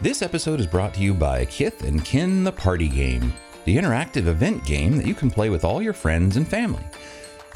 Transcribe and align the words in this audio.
This 0.00 0.22
episode 0.22 0.60
is 0.60 0.66
brought 0.68 0.94
to 0.94 1.00
you 1.00 1.12
by 1.12 1.44
Kith 1.46 1.82
and 1.82 2.04
Kin 2.04 2.44
the 2.44 2.52
Party 2.52 2.86
Game, 2.86 3.32
the 3.64 3.76
interactive 3.76 4.28
event 4.28 4.64
game 4.64 4.96
that 4.96 5.08
you 5.08 5.14
can 5.14 5.28
play 5.28 5.50
with 5.50 5.64
all 5.64 5.82
your 5.82 5.92
friends 5.92 6.36
and 6.36 6.46
family. 6.46 6.84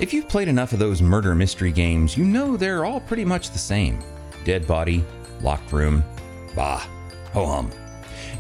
If 0.01 0.13
you've 0.13 0.29
played 0.29 0.49
enough 0.49 0.73
of 0.73 0.81
those 0.81 1.01
murder 1.01 1.37
mystery 1.37 1.71
games, 1.71 2.17
you 2.17 2.25
know 2.25 2.57
they're 2.57 2.85
all 2.85 2.99
pretty 2.99 3.25
much 3.25 3.51
the 3.51 3.61
same 3.61 4.01
dead 4.43 4.67
body, 4.67 5.05
locked 5.41 5.71
room, 5.71 6.03
bah, 6.57 6.85
ho 7.33 7.47
hum. 7.47 7.71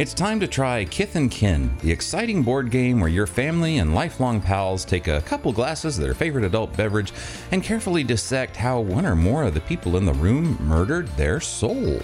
It's 0.01 0.14
time 0.14 0.41
to 0.41 0.48
try 0.48 0.84
Kith 0.84 1.14
and 1.14 1.30
Kin, 1.30 1.73
the 1.80 1.93
exciting 1.93 2.43
board 2.43 2.73
game 2.73 2.98
where 2.98 3.09
your 3.09 3.29
family 3.29 3.79
and 3.79 3.95
lifelong 3.95 4.41
pals 4.41 4.84
take 4.84 5.07
a 5.07 5.21
couple 5.21 5.53
glasses 5.53 5.96
of 5.96 6.03
their 6.03 6.14
favorite 6.14 6.45
adult 6.45 6.77
beverage 6.77 7.12
and 7.53 7.62
carefully 7.62 8.03
dissect 8.03 8.57
how 8.57 8.80
one 8.80 9.07
or 9.07 9.14
more 9.14 9.45
of 9.45 9.55
the 9.55 9.61
people 9.61 9.96
in 9.96 10.05
the 10.05 10.14
room 10.14 10.59
murdered 10.61 11.07
their 11.11 11.39
soul. 11.39 12.00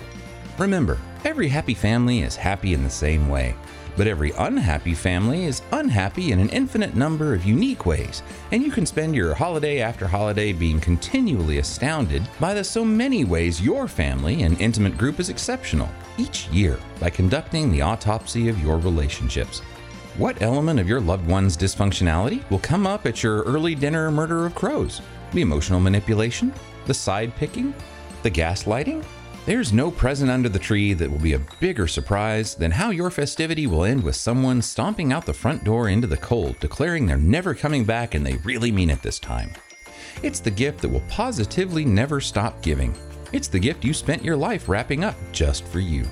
Remember, 0.58 0.96
every 1.24 1.48
happy 1.48 1.74
family 1.74 2.22
is 2.22 2.36
happy 2.36 2.74
in 2.74 2.82
the 2.82 2.90
same 2.90 3.28
way, 3.28 3.54
but 3.96 4.06
every 4.06 4.30
unhappy 4.38 4.94
family 4.94 5.44
is 5.44 5.62
unhappy 5.72 6.30
in 6.30 6.38
an 6.38 6.48
infinite 6.50 6.94
number 6.94 7.34
of 7.34 7.44
unique 7.44 7.84
ways, 7.84 8.22
and 8.52 8.62
you 8.62 8.70
can 8.70 8.86
spend 8.86 9.14
your 9.14 9.34
holiday 9.34 9.80
after 9.80 10.06
holiday 10.06 10.52
being 10.52 10.80
continually 10.80 11.58
astounded 11.58 12.22
by 12.38 12.54
the 12.54 12.62
so 12.62 12.84
many 12.84 13.24
ways 13.24 13.60
your 13.60 13.88
family 13.88 14.42
and 14.42 14.60
intimate 14.60 14.96
group 14.96 15.18
is 15.18 15.28
exceptional 15.28 15.88
each 16.16 16.46
year 16.48 16.78
by 17.00 17.10
conducting 17.10 17.70
the 17.70 17.82
autopsy 17.82 18.48
of 18.48 18.62
your 18.62 18.78
relationships. 18.78 19.60
What 20.16 20.42
element 20.42 20.80
of 20.80 20.88
your 20.88 21.00
loved 21.00 21.26
one's 21.28 21.56
dysfunctionality 21.56 22.48
will 22.50 22.58
come 22.60 22.86
up 22.86 23.06
at 23.06 23.22
your 23.22 23.42
early 23.42 23.74
dinner 23.74 24.10
murder 24.10 24.46
of 24.46 24.54
crows? 24.54 25.00
The 25.32 25.42
emotional 25.42 25.80
manipulation? 25.80 26.52
The 26.86 26.94
side 26.94 27.34
picking? 27.36 27.74
The 28.22 28.30
gaslighting? 28.30 29.04
There's 29.48 29.72
no 29.72 29.90
present 29.90 30.30
under 30.30 30.50
the 30.50 30.58
tree 30.58 30.92
that 30.92 31.10
will 31.10 31.18
be 31.18 31.32
a 31.32 31.40
bigger 31.58 31.86
surprise 31.86 32.54
than 32.54 32.70
how 32.70 32.90
your 32.90 33.10
festivity 33.10 33.66
will 33.66 33.84
end 33.84 34.02
with 34.02 34.14
someone 34.14 34.60
stomping 34.60 35.10
out 35.10 35.24
the 35.24 35.32
front 35.32 35.64
door 35.64 35.88
into 35.88 36.06
the 36.06 36.18
cold, 36.18 36.60
declaring 36.60 37.06
they're 37.06 37.16
never 37.16 37.54
coming 37.54 37.86
back 37.86 38.14
and 38.14 38.26
they 38.26 38.34
really 38.44 38.70
mean 38.70 38.90
it 38.90 39.00
this 39.00 39.18
time. 39.18 39.54
It's 40.22 40.40
the 40.40 40.50
gift 40.50 40.82
that 40.82 40.90
will 40.90 41.02
positively 41.08 41.86
never 41.86 42.20
stop 42.20 42.60
giving. 42.60 42.94
It's 43.32 43.48
the 43.48 43.58
gift 43.58 43.86
you 43.86 43.94
spent 43.94 44.22
your 44.22 44.36
life 44.36 44.68
wrapping 44.68 45.02
up 45.02 45.16
just 45.32 45.64
for 45.64 45.80
you. 45.80 46.04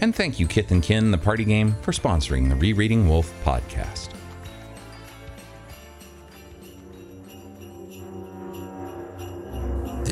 And 0.00 0.16
thank 0.16 0.40
you, 0.40 0.46
Kith 0.46 0.70
and 0.70 0.82
Kin, 0.82 1.10
the 1.10 1.18
party 1.18 1.44
game, 1.44 1.74
for 1.82 1.92
sponsoring 1.92 2.48
the 2.48 2.56
Rereading 2.56 3.06
Wolfe 3.06 3.30
podcast. 3.44 4.13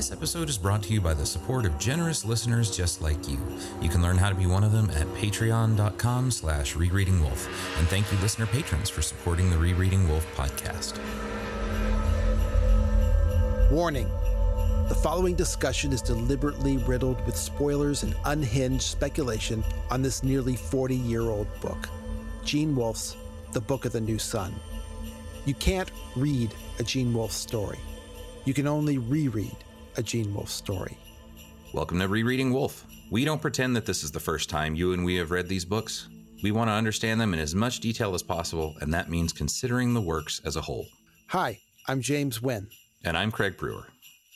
This 0.02 0.10
episode 0.10 0.48
is 0.48 0.58
brought 0.58 0.82
to 0.82 0.92
you 0.92 1.00
by 1.00 1.14
the 1.14 1.24
support 1.24 1.64
of 1.64 1.78
generous 1.78 2.24
listeners 2.24 2.76
just 2.76 3.02
like 3.02 3.28
you. 3.28 3.38
You 3.80 3.88
can 3.88 4.02
learn 4.02 4.18
how 4.18 4.30
to 4.30 4.34
be 4.34 4.46
one 4.46 4.64
of 4.64 4.72
them 4.72 4.90
at 4.90 5.06
patreon.com 5.14 6.32
slash 6.32 6.74
rereadingwolfe. 6.74 7.78
And 7.78 7.86
thank 7.86 8.10
you, 8.10 8.18
listener 8.18 8.46
patrons, 8.46 8.90
for 8.90 9.00
supporting 9.00 9.48
the 9.48 9.56
Rereading 9.56 10.08
Wolfe 10.08 10.26
podcast. 10.34 10.98
Warning 13.70 14.08
The 14.88 14.98
following 15.04 15.36
discussion 15.36 15.92
is 15.92 16.02
deliberately 16.02 16.78
riddled 16.78 17.24
with 17.24 17.36
spoilers 17.36 18.02
and 18.02 18.16
unhinged 18.24 18.82
speculation 18.82 19.62
on 19.88 20.02
this 20.02 20.24
nearly 20.24 20.56
40 20.56 20.96
year 20.96 21.22
old 21.22 21.46
book 21.60 21.88
Gene 22.44 22.74
Wolfe's 22.74 23.14
The 23.52 23.60
Book 23.60 23.84
of 23.84 23.92
the 23.92 24.00
New 24.00 24.18
Sun. 24.18 24.52
You 25.44 25.54
can't 25.54 25.92
read 26.16 26.52
a 26.80 26.82
Gene 26.82 27.14
Wolfe 27.14 27.30
story, 27.30 27.78
you 28.44 28.52
can 28.52 28.66
only 28.66 28.98
reread 28.98 29.56
a 29.96 30.02
Gene 30.02 30.32
Wolfe 30.34 30.50
story. 30.50 30.96
Welcome 31.72 31.98
to 32.00 32.08
Rereading 32.08 32.52
Wolfe. 32.52 32.86
We 33.10 33.24
don't 33.24 33.42
pretend 33.42 33.76
that 33.76 33.86
this 33.86 34.02
is 34.02 34.10
the 34.10 34.20
first 34.20 34.48
time 34.48 34.74
you 34.74 34.92
and 34.92 35.04
we 35.04 35.16
have 35.16 35.30
read 35.30 35.48
these 35.48 35.64
books. 35.64 36.08
We 36.42 36.50
want 36.50 36.68
to 36.68 36.72
understand 36.72 37.20
them 37.20 37.34
in 37.34 37.40
as 37.40 37.54
much 37.54 37.80
detail 37.80 38.14
as 38.14 38.22
possible, 38.22 38.74
and 38.80 38.92
that 38.94 39.10
means 39.10 39.32
considering 39.32 39.94
the 39.94 40.00
works 40.00 40.40
as 40.44 40.56
a 40.56 40.60
whole. 40.60 40.86
Hi, 41.28 41.58
I'm 41.88 42.00
James 42.00 42.42
Wynn. 42.42 42.68
And 43.04 43.16
I'm 43.16 43.30
Craig 43.30 43.56
Brewer. 43.56 43.88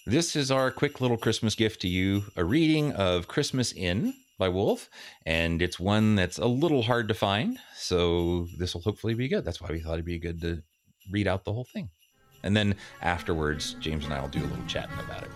This 0.06 0.36
is 0.36 0.50
our 0.50 0.70
quick 0.70 1.00
little 1.00 1.16
Christmas 1.16 1.54
gift 1.54 1.80
to 1.82 1.88
you 1.88 2.22
a 2.36 2.44
reading 2.44 2.92
of 2.92 3.26
Christmas 3.26 3.72
Inn 3.72 4.14
by 4.38 4.48
Wolfe, 4.48 4.88
and 5.24 5.62
it's 5.62 5.80
one 5.80 6.14
that's 6.14 6.38
a 6.38 6.46
little 6.46 6.82
hard 6.82 7.08
to 7.08 7.14
find, 7.14 7.58
so 7.74 8.46
this 8.58 8.74
will 8.74 8.82
hopefully 8.82 9.14
be 9.14 9.28
good. 9.28 9.44
That's 9.44 9.60
why 9.60 9.70
we 9.70 9.80
thought 9.80 9.94
it'd 9.94 10.04
be 10.04 10.18
good 10.18 10.40
to 10.42 10.62
read 11.10 11.26
out 11.26 11.44
the 11.44 11.52
whole 11.52 11.66
thing. 11.72 11.88
And 12.42 12.56
then 12.56 12.76
afterwards, 13.02 13.74
James 13.80 14.04
and 14.04 14.14
I 14.14 14.20
will 14.20 14.28
do 14.28 14.40
a 14.40 14.46
little 14.46 14.66
chatting 14.66 14.98
about 15.00 15.24
it. 15.24 15.30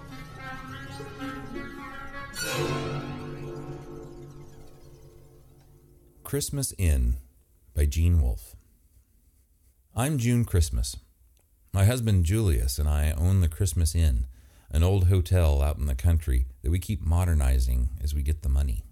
Christmas 6.31 6.73
Inn 6.79 7.17
by 7.75 7.87
Gene 7.87 8.23
Wolfe. 8.23 8.55
I'm 9.97 10.17
June 10.17 10.45
Christmas. 10.45 10.97
My 11.73 11.85
husband 11.85 12.25
Julius 12.25 12.79
and 12.79 12.89
I 12.89 13.11
own 13.11 13.41
the 13.41 13.49
Christmas 13.49 13.97
Inn, 13.97 14.27
an 14.71 14.85
old 14.85 15.09
hotel 15.09 15.61
out 15.61 15.79
in 15.79 15.87
the 15.87 15.95
country 15.95 16.47
that 16.63 16.71
we 16.71 16.79
keep 16.79 17.03
modernizing 17.03 17.91
as 18.03 18.15
we 18.15 18.23
get 18.23 18.43
the 18.43 18.49
money. 18.49 18.85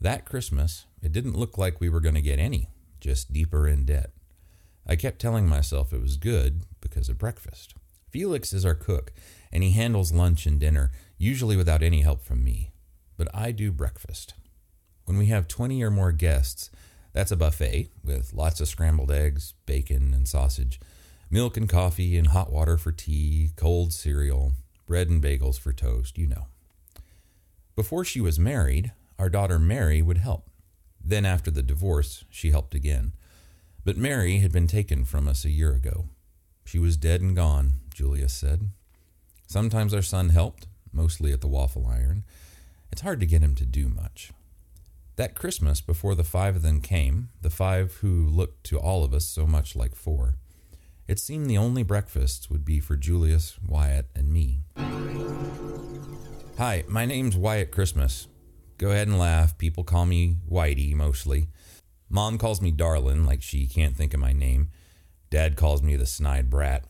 That 0.00 0.24
Christmas, 0.24 0.86
it 1.02 1.12
didn't 1.12 1.36
look 1.36 1.58
like 1.58 1.80
we 1.80 1.88
were 1.88 2.00
going 2.00 2.14
to 2.14 2.20
get 2.20 2.38
any, 2.38 2.70
just 3.00 3.32
deeper 3.32 3.66
in 3.66 3.84
debt. 3.84 4.10
I 4.86 4.96
kept 4.96 5.20
telling 5.20 5.48
myself 5.48 5.92
it 5.92 6.00
was 6.00 6.16
good 6.16 6.62
because 6.80 7.08
of 7.08 7.18
breakfast. 7.18 7.74
Felix 8.10 8.52
is 8.52 8.64
our 8.64 8.74
cook, 8.74 9.12
and 9.50 9.62
he 9.62 9.70
handles 9.70 10.12
lunch 10.12 10.46
and 10.46 10.60
dinner, 10.60 10.90
usually 11.18 11.56
without 11.56 11.82
any 11.82 12.02
help 12.02 12.22
from 12.22 12.44
me. 12.44 12.71
But 13.16 13.28
I 13.34 13.52
do 13.52 13.70
breakfast. 13.72 14.34
When 15.04 15.18
we 15.18 15.26
have 15.26 15.48
20 15.48 15.82
or 15.82 15.90
more 15.90 16.12
guests, 16.12 16.70
that's 17.12 17.32
a 17.32 17.36
buffet 17.36 17.90
with 18.04 18.32
lots 18.32 18.60
of 18.60 18.68
scrambled 18.68 19.10
eggs, 19.10 19.54
bacon, 19.66 20.14
and 20.14 20.26
sausage, 20.26 20.80
milk 21.30 21.56
and 21.56 21.68
coffee, 21.68 22.16
and 22.16 22.28
hot 22.28 22.52
water 22.52 22.78
for 22.78 22.92
tea, 22.92 23.50
cold 23.56 23.92
cereal, 23.92 24.52
bread 24.86 25.08
and 25.08 25.22
bagels 25.22 25.58
for 25.58 25.72
toast, 25.72 26.16
you 26.18 26.26
know. 26.26 26.46
Before 27.74 28.04
she 28.04 28.20
was 28.20 28.38
married, 28.38 28.92
our 29.18 29.28
daughter 29.28 29.58
Mary 29.58 30.02
would 30.02 30.18
help. 30.18 30.50
Then, 31.04 31.24
after 31.24 31.50
the 31.50 31.62
divorce, 31.62 32.24
she 32.30 32.50
helped 32.50 32.74
again. 32.74 33.12
But 33.84 33.96
Mary 33.96 34.38
had 34.38 34.52
been 34.52 34.66
taken 34.66 35.04
from 35.04 35.26
us 35.26 35.44
a 35.44 35.50
year 35.50 35.72
ago. 35.72 36.08
She 36.64 36.78
was 36.78 36.96
dead 36.96 37.20
and 37.20 37.34
gone, 37.34 37.74
Julius 37.92 38.32
said. 38.32 38.70
Sometimes 39.46 39.92
our 39.92 40.02
son 40.02 40.28
helped, 40.28 40.66
mostly 40.92 41.32
at 41.32 41.40
the 41.40 41.48
waffle 41.48 41.86
iron. 41.86 42.24
It's 42.92 43.00
hard 43.00 43.20
to 43.20 43.26
get 43.26 43.42
him 43.42 43.54
to 43.54 43.64
do 43.64 43.88
much. 43.88 44.32
That 45.16 45.34
Christmas, 45.34 45.80
before 45.80 46.14
the 46.14 46.24
five 46.24 46.56
of 46.56 46.62
them 46.62 46.82
came, 46.82 47.30
the 47.40 47.48
five 47.48 47.94
who 47.94 48.26
looked 48.26 48.64
to 48.64 48.78
all 48.78 49.02
of 49.02 49.14
us 49.14 49.24
so 49.24 49.46
much 49.46 49.74
like 49.74 49.94
four, 49.94 50.36
it 51.08 51.18
seemed 51.18 51.48
the 51.48 51.56
only 51.56 51.82
breakfast 51.82 52.50
would 52.50 52.66
be 52.66 52.80
for 52.80 52.96
Julius, 52.96 53.58
Wyatt, 53.66 54.06
and 54.14 54.30
me. 54.30 54.60
Hi, 56.58 56.84
my 56.86 57.06
name's 57.06 57.36
Wyatt 57.36 57.70
Christmas. 57.70 58.28
Go 58.76 58.90
ahead 58.90 59.08
and 59.08 59.18
laugh. 59.18 59.56
People 59.56 59.84
call 59.84 60.04
me 60.04 60.36
Whitey 60.50 60.94
mostly. 60.94 61.48
Mom 62.10 62.36
calls 62.36 62.60
me 62.60 62.70
Darlin, 62.70 63.24
like 63.24 63.40
she 63.40 63.66
can't 63.66 63.96
think 63.96 64.12
of 64.12 64.20
my 64.20 64.34
name. 64.34 64.68
Dad 65.30 65.56
calls 65.56 65.82
me 65.82 65.96
the 65.96 66.04
snide 66.04 66.50
brat. 66.50 66.84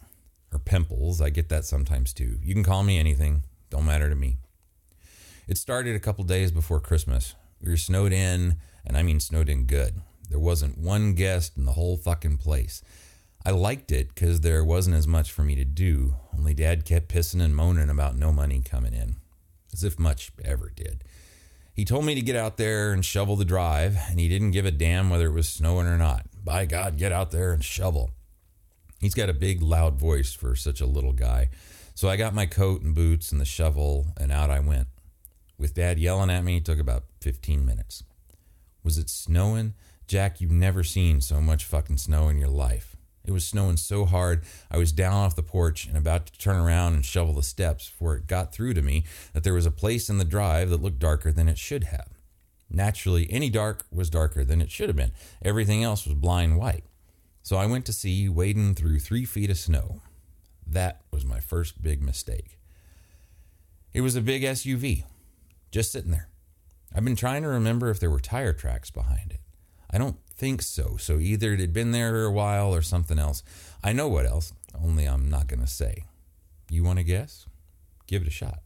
Or 0.53 0.59
Pimples, 0.59 1.21
I 1.21 1.31
get 1.31 1.49
that 1.51 1.65
sometimes 1.65 2.13
too. 2.13 2.39
You 2.43 2.55
can 2.55 2.65
call 2.65 2.83
me 2.83 2.99
anything, 2.99 3.45
don't 3.71 3.87
matter 3.87 4.09
to 4.09 4.17
me. 4.17 4.39
It 5.48 5.58
started 5.58 5.97
a 5.97 6.00
couple 6.00 6.25
days 6.25 6.53
before 6.53 6.80
Christmas. 6.80 7.34
We 7.60 7.70
were 7.70 7.76
snowed 7.76 8.12
in, 8.12 8.56
and 8.86 8.97
I 8.97 9.03
mean 9.03 9.20
snowed 9.20 9.48
in 9.48 9.64
good. 9.64 10.00
There 10.28 10.38
wasn't 10.38 10.78
one 10.78 11.14
guest 11.14 11.56
in 11.56 11.64
the 11.64 11.72
whole 11.72 11.97
fucking 11.97 12.38
place. 12.38 12.82
I 13.44 13.50
liked 13.50 13.91
it 13.91 14.14
because 14.14 14.41
there 14.41 14.64
wasn't 14.64 14.97
as 14.97 15.08
much 15.08 15.32
for 15.32 15.42
me 15.42 15.56
to 15.56 15.64
do, 15.64 16.14
only 16.36 16.54
Dad 16.54 16.84
kept 16.84 17.08
pissing 17.08 17.42
and 17.42 17.56
moaning 17.56 17.91
about 17.91 18.16
no 18.16 18.32
money 18.32 18.62
coming 18.64 18.94
in. 18.94 19.16
As 19.72 19.82
if 19.82 19.98
much 19.98 20.30
ever 20.44 20.70
did. 20.75 21.03
He 21.74 21.84
told 21.84 22.04
me 22.04 22.15
to 22.15 22.21
get 22.21 22.36
out 22.36 22.56
there 22.56 22.92
and 22.92 23.04
shovel 23.04 23.34
the 23.34 23.45
drive, 23.45 23.97
and 24.10 24.21
he 24.21 24.28
didn't 24.28 24.50
give 24.50 24.66
a 24.66 24.71
damn 24.71 25.10
whether 25.10 25.27
it 25.27 25.33
was 25.33 25.48
snowing 25.48 25.86
or 25.86 25.97
not. 25.97 26.27
By 26.45 26.66
God, 26.66 26.98
get 26.98 27.10
out 27.12 27.30
there 27.30 27.53
and 27.53 27.65
shovel. 27.65 28.10
He's 29.00 29.15
got 29.15 29.30
a 29.30 29.34
big, 29.34 29.60
loud 29.62 29.98
voice 29.98 30.33
for 30.33 30.54
such 30.54 30.80
a 30.80 30.86
little 30.86 31.12
guy. 31.12 31.48
So 31.95 32.09
I 32.09 32.16
got 32.16 32.34
my 32.34 32.47
coat 32.47 32.83
and 32.83 32.95
boots 32.95 33.33
and 33.33 33.41
the 33.41 33.45
shovel, 33.45 34.09
and 34.18 34.30
out 34.30 34.50
I 34.50 34.60
went. 34.60 34.86
With 35.62 35.74
Dad 35.74 36.00
yelling 36.00 36.28
at 36.28 36.42
me, 36.42 36.56
it 36.56 36.64
took 36.64 36.80
about 36.80 37.04
15 37.20 37.64
minutes. 37.64 38.03
Was 38.82 38.98
it 38.98 39.09
snowing? 39.09 39.74
Jack, 40.09 40.41
you've 40.41 40.50
never 40.50 40.82
seen 40.82 41.20
so 41.20 41.41
much 41.41 41.64
fucking 41.64 41.98
snow 41.98 42.28
in 42.28 42.36
your 42.36 42.48
life. 42.48 42.97
It 43.24 43.30
was 43.30 43.47
snowing 43.47 43.76
so 43.76 44.04
hard, 44.04 44.42
I 44.72 44.78
was 44.78 44.91
down 44.91 45.12
off 45.12 45.36
the 45.36 45.42
porch 45.44 45.86
and 45.86 45.97
about 45.97 46.26
to 46.26 46.36
turn 46.36 46.56
around 46.56 46.94
and 46.94 47.04
shovel 47.04 47.34
the 47.34 47.44
steps 47.44 47.88
before 47.88 48.16
it 48.16 48.26
got 48.26 48.53
through 48.53 48.74
to 48.74 48.82
me 48.82 49.04
that 49.34 49.44
there 49.44 49.54
was 49.54 49.64
a 49.64 49.70
place 49.70 50.10
in 50.10 50.18
the 50.18 50.24
drive 50.24 50.68
that 50.70 50.82
looked 50.82 50.98
darker 50.98 51.30
than 51.30 51.48
it 51.48 51.59
should 51.59 51.84
have. 51.84 52.09
Naturally, 52.68 53.30
any 53.30 53.48
dark 53.48 53.84
was 53.92 54.10
darker 54.10 54.44
than 54.44 54.60
it 54.60 54.72
should 54.72 54.88
have 54.88 54.97
been. 54.97 55.12
Everything 55.44 55.84
else 55.84 56.04
was 56.04 56.16
blind 56.16 56.59
white. 56.59 56.86
So 57.44 57.56
I 57.56 57.66
went 57.66 57.86
to 57.86 57.92
see, 57.92 58.28
wading 58.28 58.74
through 58.74 58.98
three 58.98 59.24
feet 59.24 59.48
of 59.48 59.59
snow. 59.59 60.00
That 60.66 61.03
was 61.12 61.24
my 61.24 61.38
first 61.38 61.80
big 61.80 62.03
mistake. 62.03 62.59
It 63.94 64.00
was 64.00 64.16
a 64.16 64.20
big 64.22 64.42
SUV, 64.42 65.04
just 65.72 65.91
sitting 65.91 66.13
there. 66.13 66.28
I've 66.95 67.04
been 67.04 67.16
trying 67.16 67.42
to 67.42 67.48
remember 67.48 67.91
if 67.91 67.98
there 67.98 68.10
were 68.10 68.21
tire 68.21 68.53
tracks 68.53 68.91
behind 68.91 69.33
it. 69.33 69.41
I 69.91 69.98
don't 69.98 70.16
think 70.36 70.63
so. 70.63 70.97
So 70.98 71.19
either 71.19 71.54
it 71.54 71.60
had 71.60 71.72
been 71.72 71.91
there 71.91 72.24
a 72.24 72.30
while 72.30 72.74
or 72.74 72.83
something 72.83 73.19
else. 73.19 73.42
I 73.83 73.92
know 73.92 74.09
what 74.09 74.27
else, 74.27 74.53
only 74.80 75.07
I'm 75.07 75.28
not 75.28 75.48
going 75.48 75.60
to 75.60 75.66
say. 75.66 76.04
You 76.71 76.84
want 76.84 76.98
to 76.98 77.04
guess? 77.04 77.47
Give 78.07 78.22
it 78.22 78.28
a 78.28 78.33
shot. 78.33 78.60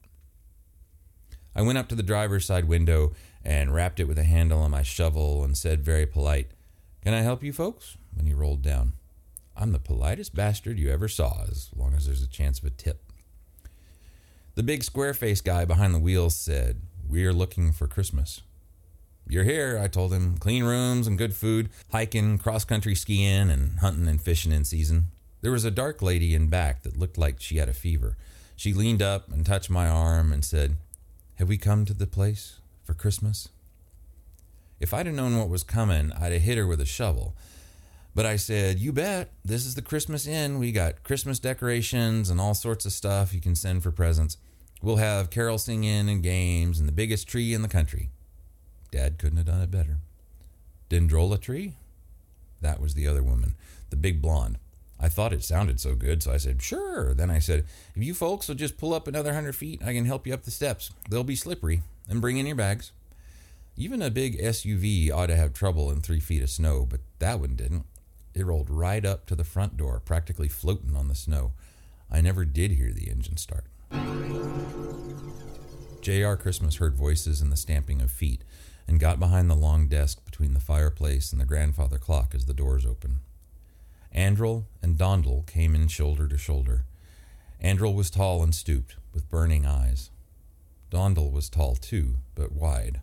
I 1.54 1.62
went 1.62 1.78
up 1.78 1.88
to 1.88 1.94
the 1.94 2.02
driver's 2.02 2.44
side 2.44 2.66
window 2.66 3.12
and 3.44 3.72
rapped 3.72 4.00
it 4.00 4.08
with 4.08 4.18
a 4.18 4.24
handle 4.24 4.60
on 4.60 4.72
my 4.72 4.82
shovel 4.82 5.42
and 5.42 5.56
said, 5.56 5.80
very 5.82 6.04
polite, 6.06 6.50
Can 7.02 7.14
I 7.14 7.22
help 7.22 7.42
you 7.42 7.52
folks? 7.52 7.96
when 8.14 8.26
he 8.26 8.34
rolled 8.34 8.62
down. 8.62 8.94
I'm 9.56 9.72
the 9.72 9.78
politest 9.78 10.34
bastard 10.34 10.78
you 10.78 10.90
ever 10.90 11.08
saw, 11.08 11.44
as 11.48 11.70
long 11.74 11.94
as 11.94 12.06
there's 12.06 12.22
a 12.22 12.28
chance 12.28 12.58
of 12.58 12.64
a 12.64 12.70
tip. 12.70 13.02
The 14.54 14.62
big 14.62 14.82
square 14.82 15.14
faced 15.14 15.44
guy 15.44 15.64
behind 15.64 15.94
the 15.94 15.98
wheel 15.98 16.30
said, 16.30 16.80
We're 17.08 17.32
looking 17.32 17.72
for 17.72 17.86
Christmas. 17.86 18.42
You're 19.28 19.44
here, 19.44 19.78
I 19.80 19.88
told 19.88 20.12
him. 20.12 20.38
Clean 20.38 20.64
rooms 20.64 21.06
and 21.06 21.18
good 21.18 21.34
food, 21.34 21.70
hiking, 21.92 22.38
cross 22.38 22.64
country 22.64 22.94
skiing, 22.94 23.50
and 23.50 23.78
hunting 23.78 24.08
and 24.08 24.20
fishing 24.20 24.52
in 24.52 24.64
season. 24.64 25.06
There 25.40 25.52
was 25.52 25.64
a 25.64 25.70
dark 25.70 26.02
lady 26.02 26.34
in 26.34 26.48
back 26.48 26.82
that 26.82 26.98
looked 26.98 27.18
like 27.18 27.40
she 27.40 27.58
had 27.58 27.68
a 27.68 27.74
fever. 27.74 28.16
She 28.56 28.72
leaned 28.72 29.02
up 29.02 29.30
and 29.30 29.46
touched 29.46 29.70
my 29.70 29.88
arm 29.88 30.32
and 30.32 30.44
said, 30.44 30.76
Have 31.36 31.48
we 31.48 31.58
come 31.58 31.84
to 31.84 31.94
the 31.94 32.06
place 32.06 32.58
for 32.84 32.94
Christmas? 32.94 33.48
If 34.80 34.92
I'd 34.92 35.06
have 35.06 35.14
known 35.14 35.38
what 35.38 35.48
was 35.48 35.62
coming, 35.62 36.12
I'd 36.12 36.32
have 36.32 36.42
hit 36.42 36.58
her 36.58 36.66
with 36.66 36.80
a 36.80 36.86
shovel. 36.86 37.34
But 38.14 38.26
I 38.26 38.36
said, 38.36 38.78
You 38.78 38.92
bet. 38.92 39.30
This 39.44 39.66
is 39.66 39.74
the 39.74 39.82
Christmas 39.82 40.26
Inn. 40.26 40.58
We 40.58 40.72
got 40.72 41.04
Christmas 41.04 41.38
decorations 41.38 42.30
and 42.30 42.40
all 42.40 42.54
sorts 42.54 42.86
of 42.86 42.92
stuff 42.92 43.32
you 43.32 43.40
can 43.40 43.54
send 43.54 43.82
for 43.82 43.90
presents. 43.90 44.38
We'll 44.82 44.96
have 44.96 45.30
carol 45.30 45.58
singing 45.58 46.08
and 46.08 46.22
games 46.22 46.78
and 46.78 46.88
the 46.88 46.92
biggest 46.92 47.28
tree 47.28 47.54
in 47.54 47.62
the 47.62 47.68
country. 47.68 48.10
Dad 48.90 49.18
couldn't 49.18 49.38
have 49.38 49.46
done 49.46 49.62
it 49.62 49.70
better. 49.70 49.98
Dendrola 50.90 51.40
tree? 51.40 51.74
That 52.60 52.80
was 52.80 52.94
the 52.94 53.06
other 53.06 53.22
woman, 53.22 53.54
the 53.90 53.96
big 53.96 54.22
blonde. 54.22 54.58
I 54.98 55.08
thought 55.08 55.32
it 55.32 55.44
sounded 55.44 55.78
so 55.78 55.94
good, 55.94 56.22
so 56.22 56.32
I 56.32 56.38
said, 56.38 56.62
Sure. 56.62 57.12
Then 57.12 57.30
I 57.30 57.38
said, 57.38 57.66
If 57.94 58.02
you 58.02 58.14
folks 58.14 58.48
will 58.48 58.54
just 58.54 58.78
pull 58.78 58.94
up 58.94 59.06
another 59.06 59.34
hundred 59.34 59.54
feet, 59.54 59.82
I 59.84 59.92
can 59.92 60.06
help 60.06 60.26
you 60.26 60.32
up 60.32 60.44
the 60.44 60.50
steps. 60.50 60.90
They'll 61.10 61.24
be 61.24 61.36
slippery. 61.36 61.82
And 62.08 62.20
bring 62.20 62.38
in 62.38 62.46
your 62.46 62.56
bags. 62.56 62.92
Even 63.76 64.00
a 64.00 64.10
big 64.10 64.38
SUV 64.38 65.10
ought 65.10 65.26
to 65.26 65.36
have 65.36 65.52
trouble 65.52 65.90
in 65.90 66.00
three 66.00 66.20
feet 66.20 66.42
of 66.42 66.48
snow, 66.48 66.86
but 66.88 67.00
that 67.18 67.40
one 67.40 67.56
didn't. 67.56 67.84
It 68.32 68.46
rolled 68.46 68.70
right 68.70 69.04
up 69.04 69.26
to 69.26 69.34
the 69.34 69.44
front 69.44 69.76
door, 69.76 70.00
practically 70.02 70.48
floating 70.48 70.96
on 70.96 71.08
the 71.08 71.14
snow. 71.14 71.52
I 72.10 72.20
never 72.20 72.44
did 72.44 72.72
hear 72.72 72.92
the 72.92 73.10
engine 73.10 73.36
start. 73.36 73.64
J.R. 76.06 76.36
Christmas 76.36 76.76
heard 76.76 76.94
voices 76.94 77.40
and 77.40 77.50
the 77.50 77.56
stamping 77.56 78.00
of 78.00 78.12
feet 78.12 78.44
and 78.86 79.00
got 79.00 79.18
behind 79.18 79.50
the 79.50 79.56
long 79.56 79.88
desk 79.88 80.24
between 80.24 80.54
the 80.54 80.60
fireplace 80.60 81.32
and 81.32 81.40
the 81.40 81.44
grandfather 81.44 81.98
clock 81.98 82.32
as 82.32 82.46
the 82.46 82.54
doors 82.54 82.86
opened. 82.86 83.18
Andrel 84.14 84.66
and 84.80 84.96
Dondel 84.96 85.44
came 85.46 85.74
in 85.74 85.88
shoulder 85.88 86.28
to 86.28 86.38
shoulder. 86.38 86.84
Andrel 87.62 87.94
was 87.94 88.08
tall 88.08 88.42
and 88.42 88.54
stooped, 88.54 88.96
with 89.12 89.28
burning 89.28 89.66
eyes. 89.66 90.10
Dondel 90.90 91.32
was 91.32 91.48
tall 91.48 91.74
too, 91.74 92.18
but 92.34 92.52
wide, 92.52 93.00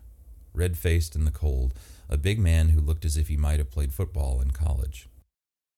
red 0.54 0.78
faced 0.78 1.14
in 1.14 1.26
the 1.26 1.30
cold, 1.30 1.74
a 2.08 2.16
big 2.16 2.38
man 2.38 2.70
who 2.70 2.80
looked 2.80 3.04
as 3.04 3.16
if 3.16 3.28
he 3.28 3.36
might 3.36 3.58
have 3.58 3.70
played 3.70 3.92
football 3.92 4.40
in 4.40 4.50
college. 4.52 5.08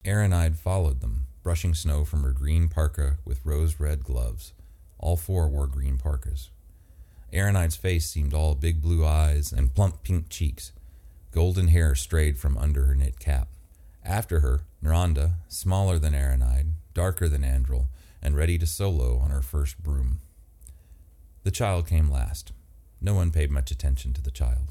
Aronide 0.05 0.57
followed 0.57 1.01
them, 1.01 1.27
brushing 1.43 1.75
snow 1.75 2.05
from 2.05 2.23
her 2.23 2.33
green 2.33 2.69
parka 2.69 3.17
with 3.25 3.45
rose 3.45 3.81
red 3.81 4.05
gloves. 4.05 4.53
All 4.99 5.17
four 5.17 5.49
wore 5.49 5.67
green 5.67 5.99
parkas. 5.99 6.51
Aronide's 7.33 7.77
face 7.77 8.09
seemed 8.09 8.33
all 8.33 8.55
big 8.55 8.81
blue 8.81 9.05
eyes 9.05 9.53
and 9.53 9.75
plump 9.75 10.03
pink 10.03 10.29
cheeks. 10.29 10.73
Golden 11.33 11.69
hair 11.69 11.95
strayed 11.95 12.39
from 12.39 12.57
under 12.57 12.87
her 12.87 12.95
knit 12.95 13.19
cap. 13.19 13.49
After 14.05 14.41
her, 14.41 14.61
Naranda, 14.83 15.35
smaller 15.49 15.99
than 15.99 16.15
Aronide, 16.15 16.69
darker 16.95 17.29
than 17.29 17.43
Andrel, 17.43 17.89
and 18.23 18.37
ready 18.37 18.57
to 18.59 18.67
solo 18.67 19.19
on 19.19 19.31
her 19.31 19.43
first 19.43 19.83
broom. 19.83 20.21
The 21.43 21.51
child 21.51 21.87
came 21.87 22.11
last. 22.11 22.53
No 23.01 23.15
one 23.15 23.31
paid 23.31 23.51
much 23.51 23.71
attention 23.71 24.13
to 24.15 24.23
the 24.23 24.31
child. 24.31 24.67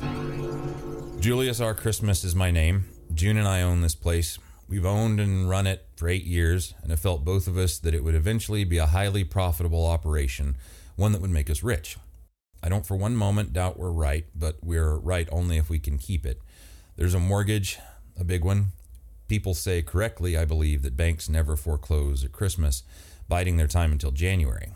Julius 1.21 1.62
R. 1.62 1.74
Christmas 1.74 2.24
is 2.24 2.36
my 2.36 2.50
name. 2.51 2.86
June 3.13 3.38
and 3.38 3.48
I 3.48 3.62
own 3.62 3.81
this 3.81 3.95
place. 3.95 4.39
We've 4.68 4.86
owned 4.86 5.20
and 5.20 5.48
run 5.48 5.68
it 5.68 5.86
for 5.96 6.10
eight 6.10 6.24
years, 6.24 6.74
and 6.82 6.90
have 6.90 7.00
felt 7.00 7.24
both 7.24 7.48
of 7.48 7.58
us 7.58 7.78
that 7.80 7.94
it 7.94 8.04
would 8.04 8.16
eventually 8.16 8.64
be 8.64 8.80
a 8.80 8.88
highly 8.88 9.24
profitable 9.24 9.86
operation, 9.86 10.58
one 10.96 11.12
that 11.12 11.22
would 11.22 11.30
make 11.30 11.50
us 11.50 11.62
rich. 11.62 11.98
I 12.64 12.70
don't 12.70 12.86
for 12.86 12.98
one 12.98 13.16
moment 13.16 13.54
doubt 13.54 13.78
we're 13.78 13.92
right, 13.92 14.26
but 14.34 14.58
we're 14.64 14.98
right 14.98 15.30
only 15.32 15.58
if 15.58 15.70
we 15.70 15.78
can 15.78 16.00
keep 16.00 16.26
it. 16.26 16.42
There's 16.96 17.14
a 17.14 17.20
mortgage, 17.20 17.78
a 18.20 18.24
big 18.24 18.44
one. 18.44 18.72
People 19.28 19.54
say 19.54 19.84
correctly, 19.84 20.36
I 20.36 20.46
believe, 20.46 20.82
that 20.82 20.98
banks 20.98 21.30
never 21.30 21.56
foreclose 21.56 22.24
at 22.24 22.32
Christmas, 22.32 22.82
biding 23.28 23.58
their 23.58 23.68
time 23.68 23.92
until 23.92 24.12
January. 24.12 24.74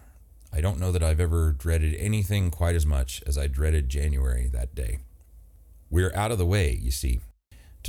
I 0.53 0.61
don't 0.61 0.79
know 0.79 0.91
that 0.91 1.03
I've 1.03 1.19
ever 1.19 1.51
dreaded 1.51 1.95
anything 1.95 2.51
quite 2.51 2.75
as 2.75 2.85
much 2.85 3.23
as 3.25 3.37
I 3.37 3.47
dreaded 3.47 3.89
January 3.89 4.49
that 4.49 4.75
day. 4.75 4.99
We're 5.89 6.13
out 6.15 6.31
of 6.31 6.37
the 6.37 6.45
way, 6.45 6.77
you 6.79 6.91
see. 6.91 7.21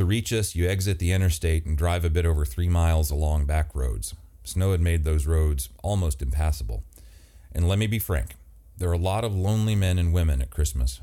To 0.01 0.07
reach 0.07 0.33
us, 0.33 0.55
you 0.55 0.67
exit 0.67 0.99
the 0.99 1.13
interstate 1.13 1.67
and 1.67 1.77
drive 1.77 2.07
a 2.07 2.09
bit 2.09 2.25
over 2.25 2.47
three 2.47 2.71
miles 2.71 3.11
along 3.11 3.45
back 3.45 3.75
roads. 3.75 4.15
Snow 4.45 4.73
had 4.73 4.81
made 4.81 5.05
those 5.05 5.27
roads 5.27 5.69
almost 5.83 6.23
impassable. 6.23 6.85
And 7.53 7.69
let 7.69 7.79
me 7.79 7.87
be 7.87 7.99
frank, 7.99 8.37
there 8.79 8.89
are 8.89 8.95
a 8.95 8.99
lot 8.99 9.25
of 9.25 9.37
lonely 9.37 9.75
men 9.75 9.99
and 9.99 10.15
women 10.15 10.41
at 10.41 10.49
Christmas. 10.49 11.03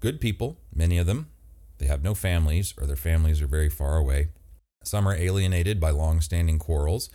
Good 0.00 0.18
people, 0.18 0.56
many 0.74 0.96
of 0.96 1.04
them. 1.04 1.28
They 1.76 1.84
have 1.88 2.02
no 2.02 2.14
families, 2.14 2.72
or 2.80 2.86
their 2.86 2.96
families 2.96 3.42
are 3.42 3.46
very 3.46 3.68
far 3.68 3.98
away. 3.98 4.28
Some 4.82 5.06
are 5.06 5.14
alienated 5.14 5.78
by 5.78 5.90
long 5.90 6.22
standing 6.22 6.58
quarrels. 6.58 7.10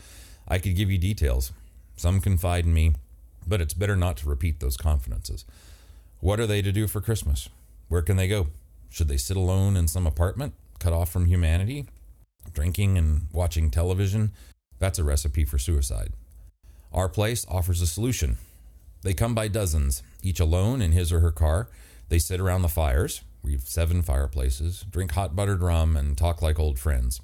I 0.48 0.60
could 0.60 0.76
give 0.76 0.92
you 0.92 1.00
details. 1.00 1.52
Some 1.98 2.22
confide 2.22 2.66
in 2.66 2.76
me, 2.76 2.94
but 3.48 3.60
it's 3.60 3.74
better 3.74 3.96
not 3.96 4.18
to 4.18 4.30
repeat 4.30 4.60
those 4.60 4.78
confidences. 4.78 5.46
What 6.20 6.40
are 6.40 6.46
they 6.46 6.62
to 6.62 6.72
do 6.72 6.86
for 6.86 7.02
Christmas? 7.02 7.50
Where 7.88 8.04
can 8.04 8.18
they 8.18 8.28
go? 8.28 8.50
Should 8.92 9.08
they 9.08 9.18
sit 9.18 9.36
alone 9.36 9.76
in 9.76 9.88
some 9.88 10.06
apartment? 10.06 10.54
Cut 10.84 10.94
off 10.94 11.10
from 11.10 11.28
humanity, 11.28 11.86
drinking 12.54 12.98
and 12.98 13.28
watching 13.32 13.72
television, 13.72 14.34
that's 14.80 15.00
a 15.00 15.04
recipe 15.04 15.46
for 15.46 15.58
suicide. 15.58 16.12
Our 16.92 17.08
place 17.08 17.46
offers 17.50 17.82
a 17.82 17.88
solution. 17.88 18.38
They 19.02 19.14
come 19.14 19.34
by 19.34 19.48
dozens, 19.48 20.04
each 20.22 20.42
alone 20.42 20.82
in 20.82 20.92
his 20.92 21.14
or 21.14 21.22
her 21.22 21.32
car. 21.32 21.70
They 22.10 22.20
sit 22.20 22.42
around 22.42 22.64
the 22.64 22.68
fires. 22.68 23.22
We've 23.42 23.62
seven 23.62 24.02
fireplaces, 24.02 24.86
drink 24.90 25.13
hot 25.13 25.36
buttered 25.36 25.62
rum, 25.62 25.96
and 25.96 26.18
talk 26.18 26.42
like 26.42 26.60
old 26.60 26.78
friends. 26.78 27.22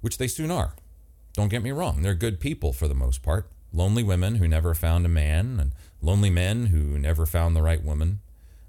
Which 0.00 0.18
they 0.18 0.28
soon 0.28 0.50
are. 0.50 0.74
Don't 1.32 1.48
get 1.48 1.62
me 1.62 1.72
wrong, 1.72 2.02
they're 2.02 2.14
good 2.14 2.38
people 2.38 2.72
for 2.72 2.86
the 2.86 2.94
most 2.94 3.22
part. 3.22 3.50
Lonely 3.72 4.02
women 4.02 4.36
who 4.36 4.46
never 4.48 4.74
found 4.74 5.06
a 5.06 5.08
man, 5.08 5.58
and 5.60 5.72
lonely 6.00 6.30
men 6.30 6.66
who 6.66 6.98
never 6.98 7.26
found 7.26 7.54
the 7.54 7.62
right 7.62 7.82
woman. 7.82 8.20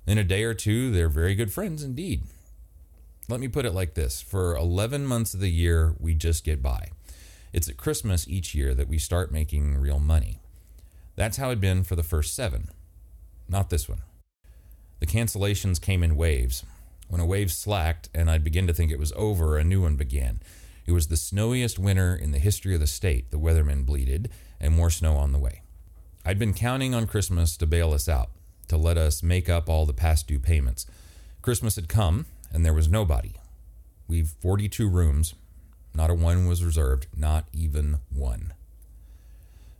In 0.07 0.17
a 0.17 0.23
day 0.23 0.43
or 0.43 0.53
two, 0.55 0.91
they're 0.91 1.09
very 1.09 1.35
good 1.35 1.51
friends 1.51 1.83
indeed. 1.83 2.23
Let 3.31 3.39
me 3.39 3.47
put 3.47 3.65
it 3.65 3.73
like 3.73 3.93
this 3.93 4.21
for 4.21 4.57
11 4.57 5.05
months 5.05 5.33
of 5.33 5.39
the 5.39 5.49
year, 5.49 5.95
we 5.97 6.13
just 6.13 6.43
get 6.43 6.61
by. 6.61 6.89
It's 7.53 7.69
at 7.69 7.77
Christmas 7.77 8.27
each 8.27 8.53
year 8.53 8.75
that 8.75 8.89
we 8.89 8.97
start 8.97 9.31
making 9.31 9.77
real 9.77 9.99
money. 9.99 10.41
That's 11.15 11.37
how 11.37 11.47
it'd 11.47 11.61
been 11.61 11.85
for 11.85 11.95
the 11.95 12.03
first 12.03 12.35
seven. 12.35 12.67
Not 13.47 13.69
this 13.69 13.87
one. 13.87 14.01
The 14.99 15.05
cancellations 15.05 15.79
came 15.79 16.03
in 16.03 16.17
waves. 16.17 16.65
When 17.07 17.21
a 17.21 17.25
wave 17.25 17.53
slacked 17.53 18.09
and 18.13 18.29
I'd 18.29 18.43
begin 18.43 18.67
to 18.67 18.73
think 18.73 18.91
it 18.91 18.99
was 18.99 19.13
over, 19.15 19.57
a 19.57 19.63
new 19.63 19.83
one 19.83 19.95
began. 19.95 20.41
It 20.85 20.91
was 20.91 21.07
the 21.07 21.15
snowiest 21.15 21.79
winter 21.79 22.13
in 22.13 22.33
the 22.33 22.37
history 22.37 22.73
of 22.73 22.81
the 22.81 22.85
state, 22.87 23.31
the 23.31 23.39
weathermen 23.39 23.85
bleated, 23.85 24.29
and 24.59 24.75
more 24.75 24.89
snow 24.89 25.15
on 25.15 25.31
the 25.31 25.39
way. 25.39 25.61
I'd 26.25 26.37
been 26.37 26.53
counting 26.53 26.93
on 26.93 27.07
Christmas 27.07 27.55
to 27.55 27.65
bail 27.65 27.93
us 27.93 28.09
out, 28.09 28.31
to 28.67 28.75
let 28.75 28.97
us 28.97 29.23
make 29.23 29.47
up 29.47 29.69
all 29.69 29.85
the 29.85 29.93
past 29.93 30.27
due 30.27 30.37
payments. 30.37 30.85
Christmas 31.41 31.77
had 31.77 31.87
come, 31.87 32.25
and 32.51 32.65
there 32.65 32.73
was 32.73 32.87
nobody. 32.87 33.33
We've 34.07 34.29
42 34.29 34.89
rooms. 34.89 35.33
Not 35.93 36.09
a 36.09 36.13
one 36.13 36.47
was 36.47 36.63
reserved, 36.63 37.07
not 37.15 37.45
even 37.53 37.99
one. 38.09 38.53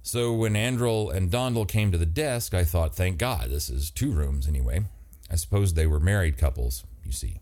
So 0.04 0.34
when 0.34 0.54
Andrel 0.54 1.14
and 1.14 1.30
Dondel 1.30 1.68
came 1.68 1.92
to 1.92 1.98
the 1.98 2.06
desk, 2.06 2.54
I 2.54 2.64
thought, 2.64 2.96
thank 2.96 3.18
God, 3.18 3.50
this 3.50 3.70
is 3.70 3.92
two 3.92 4.12
rooms 4.12 4.48
anyway. 4.48 4.82
I 5.30 5.36
suppose 5.36 5.74
they 5.74 5.88
were 5.88 6.00
married 6.00 6.38
couples, 6.38 6.84
you 7.06 7.12
see. 7.12 7.40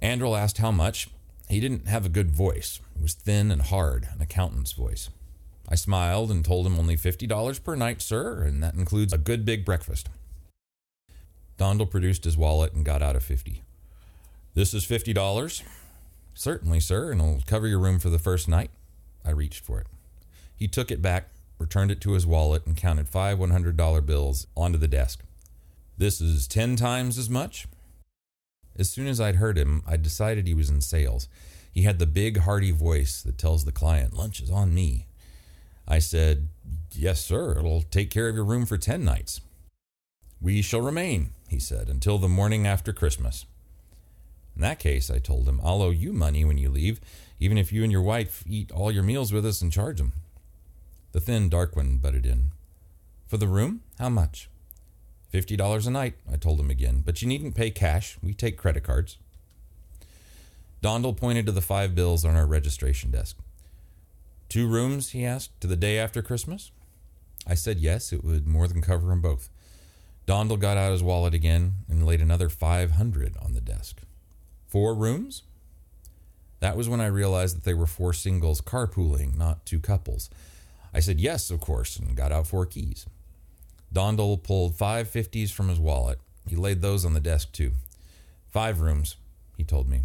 Andrel 0.00 0.38
asked 0.38 0.58
how 0.58 0.70
much. 0.70 1.08
He 1.48 1.60
didn't 1.60 1.88
have 1.88 2.06
a 2.06 2.10
good 2.10 2.30
voice. 2.30 2.80
It 2.96 3.02
was 3.02 3.14
thin 3.14 3.50
and 3.50 3.62
hard, 3.62 4.08
an 4.14 4.22
accountant's 4.22 4.72
voice. 4.72 5.10
I 5.68 5.74
smiled 5.74 6.30
and 6.30 6.44
told 6.44 6.66
him 6.66 6.78
only 6.78 6.96
$50 6.96 7.62
per 7.62 7.74
night, 7.74 8.00
sir, 8.00 8.42
and 8.42 8.62
that 8.62 8.74
includes 8.74 9.12
a 9.12 9.18
good 9.18 9.44
big 9.44 9.64
breakfast. 9.64 10.08
Dondel 11.58 11.90
produced 11.90 12.24
his 12.24 12.36
wallet 12.36 12.72
and 12.72 12.84
got 12.84 13.02
out 13.02 13.16
a 13.16 13.20
50. 13.20 13.62
This 14.54 14.74
is 14.74 14.84
$50. 14.84 15.62
Certainly, 16.34 16.80
sir, 16.80 17.10
and 17.10 17.20
it'll 17.20 17.42
cover 17.46 17.66
your 17.66 17.78
room 17.78 17.98
for 17.98 18.10
the 18.10 18.18
first 18.18 18.48
night. 18.48 18.70
I 19.24 19.30
reached 19.30 19.64
for 19.64 19.80
it. 19.80 19.86
He 20.54 20.68
took 20.68 20.90
it 20.90 21.00
back, 21.00 21.30
returned 21.58 21.90
it 21.90 22.00
to 22.02 22.12
his 22.12 22.26
wallet, 22.26 22.66
and 22.66 22.76
counted 22.76 23.08
five 23.08 23.38
$100 23.38 24.06
bills 24.06 24.46
onto 24.54 24.78
the 24.78 24.88
desk. 24.88 25.24
This 25.96 26.20
is 26.20 26.46
10 26.46 26.76
times 26.76 27.16
as 27.16 27.30
much? 27.30 27.66
As 28.78 28.90
soon 28.90 29.06
as 29.06 29.20
I'd 29.20 29.36
heard 29.36 29.56
him, 29.56 29.82
I 29.86 29.96
decided 29.96 30.46
he 30.46 30.54
was 30.54 30.68
in 30.68 30.80
sales. 30.80 31.28
He 31.72 31.82
had 31.82 31.98
the 31.98 32.06
big, 32.06 32.38
hearty 32.38 32.72
voice 32.72 33.22
that 33.22 33.38
tells 33.38 33.64
the 33.64 33.72
client, 33.72 34.14
Lunch 34.14 34.40
is 34.40 34.50
on 34.50 34.74
me. 34.74 35.06
I 35.88 35.98
said, 35.98 36.48
Yes, 36.92 37.24
sir, 37.24 37.58
it'll 37.58 37.82
take 37.82 38.10
care 38.10 38.28
of 38.28 38.34
your 38.34 38.44
room 38.44 38.66
for 38.66 38.76
10 38.76 39.02
nights. 39.02 39.40
We 40.40 40.60
shall 40.60 40.82
remain, 40.82 41.30
he 41.48 41.58
said, 41.58 41.88
until 41.88 42.18
the 42.18 42.28
morning 42.28 42.66
after 42.66 42.92
Christmas. 42.92 43.46
In 44.54 44.62
that 44.62 44.78
case, 44.78 45.10
I 45.10 45.18
told 45.18 45.48
him, 45.48 45.60
I'll 45.62 45.82
owe 45.82 45.90
you 45.90 46.12
money 46.12 46.44
when 46.44 46.58
you 46.58 46.70
leave, 46.70 47.00
even 47.40 47.58
if 47.58 47.72
you 47.72 47.82
and 47.82 47.90
your 47.90 48.02
wife 48.02 48.44
eat 48.46 48.70
all 48.70 48.92
your 48.92 49.02
meals 49.02 49.32
with 49.32 49.46
us 49.46 49.62
and 49.62 49.72
charge 49.72 49.98
them. 49.98 50.12
The 51.12 51.20
thin, 51.20 51.48
dark 51.48 51.74
one 51.76 51.96
butted 51.96 52.26
in. 52.26 52.52
For 53.26 53.36
the 53.36 53.48
room? 53.48 53.80
How 53.98 54.08
much? 54.08 54.48
Fifty 55.30 55.56
dollars 55.56 55.86
a 55.86 55.90
night, 55.90 56.14
I 56.30 56.36
told 56.36 56.60
him 56.60 56.70
again, 56.70 57.02
but 57.04 57.22
you 57.22 57.28
needn't 57.28 57.54
pay 57.54 57.70
cash. 57.70 58.18
We 58.22 58.34
take 58.34 58.58
credit 58.58 58.82
cards. 58.84 59.16
Dondal 60.82 61.16
pointed 61.16 61.46
to 61.46 61.52
the 61.52 61.62
five 61.62 61.94
bills 61.94 62.24
on 62.24 62.36
our 62.36 62.44
registration 62.44 63.10
desk. 63.10 63.38
Two 64.48 64.68
rooms, 64.68 65.10
he 65.10 65.24
asked, 65.24 65.58
to 65.62 65.66
the 65.66 65.76
day 65.76 65.98
after 65.98 66.20
Christmas? 66.20 66.70
I 67.46 67.54
said 67.54 67.78
yes, 67.78 68.12
it 68.12 68.22
would 68.22 68.46
more 68.46 68.68
than 68.68 68.82
cover 68.82 69.06
them 69.08 69.22
both. 69.22 69.48
Dondal 70.26 70.58
got 70.58 70.76
out 70.76 70.92
his 70.92 71.02
wallet 71.02 71.34
again 71.34 71.74
and 71.88 72.04
laid 72.04 72.20
another 72.20 72.48
500 72.48 73.36
on 73.40 73.54
the 73.54 73.60
desk. 73.60 74.02
Four 74.72 74.94
rooms? 74.94 75.42
That 76.60 76.78
was 76.78 76.88
when 76.88 77.02
I 77.02 77.06
realized 77.06 77.54
that 77.58 77.64
they 77.64 77.74
were 77.74 77.86
four 77.86 78.14
singles 78.14 78.62
carpooling, 78.62 79.36
not 79.36 79.66
two 79.66 79.78
couples. 79.78 80.30
I 80.94 81.00
said 81.00 81.20
yes, 81.20 81.50
of 81.50 81.60
course, 81.60 81.98
and 81.98 82.16
got 82.16 82.32
out 82.32 82.46
four 82.46 82.64
keys. 82.64 83.04
Dondal 83.94 84.42
pulled 84.42 84.74
five 84.74 85.10
fifties 85.10 85.50
from 85.52 85.68
his 85.68 85.78
wallet. 85.78 86.20
He 86.48 86.56
laid 86.56 86.80
those 86.80 87.04
on 87.04 87.12
the 87.12 87.20
desk, 87.20 87.52
too. 87.52 87.72
Five 88.48 88.80
rooms, 88.80 89.16
he 89.58 89.62
told 89.62 89.90
me. 89.90 90.04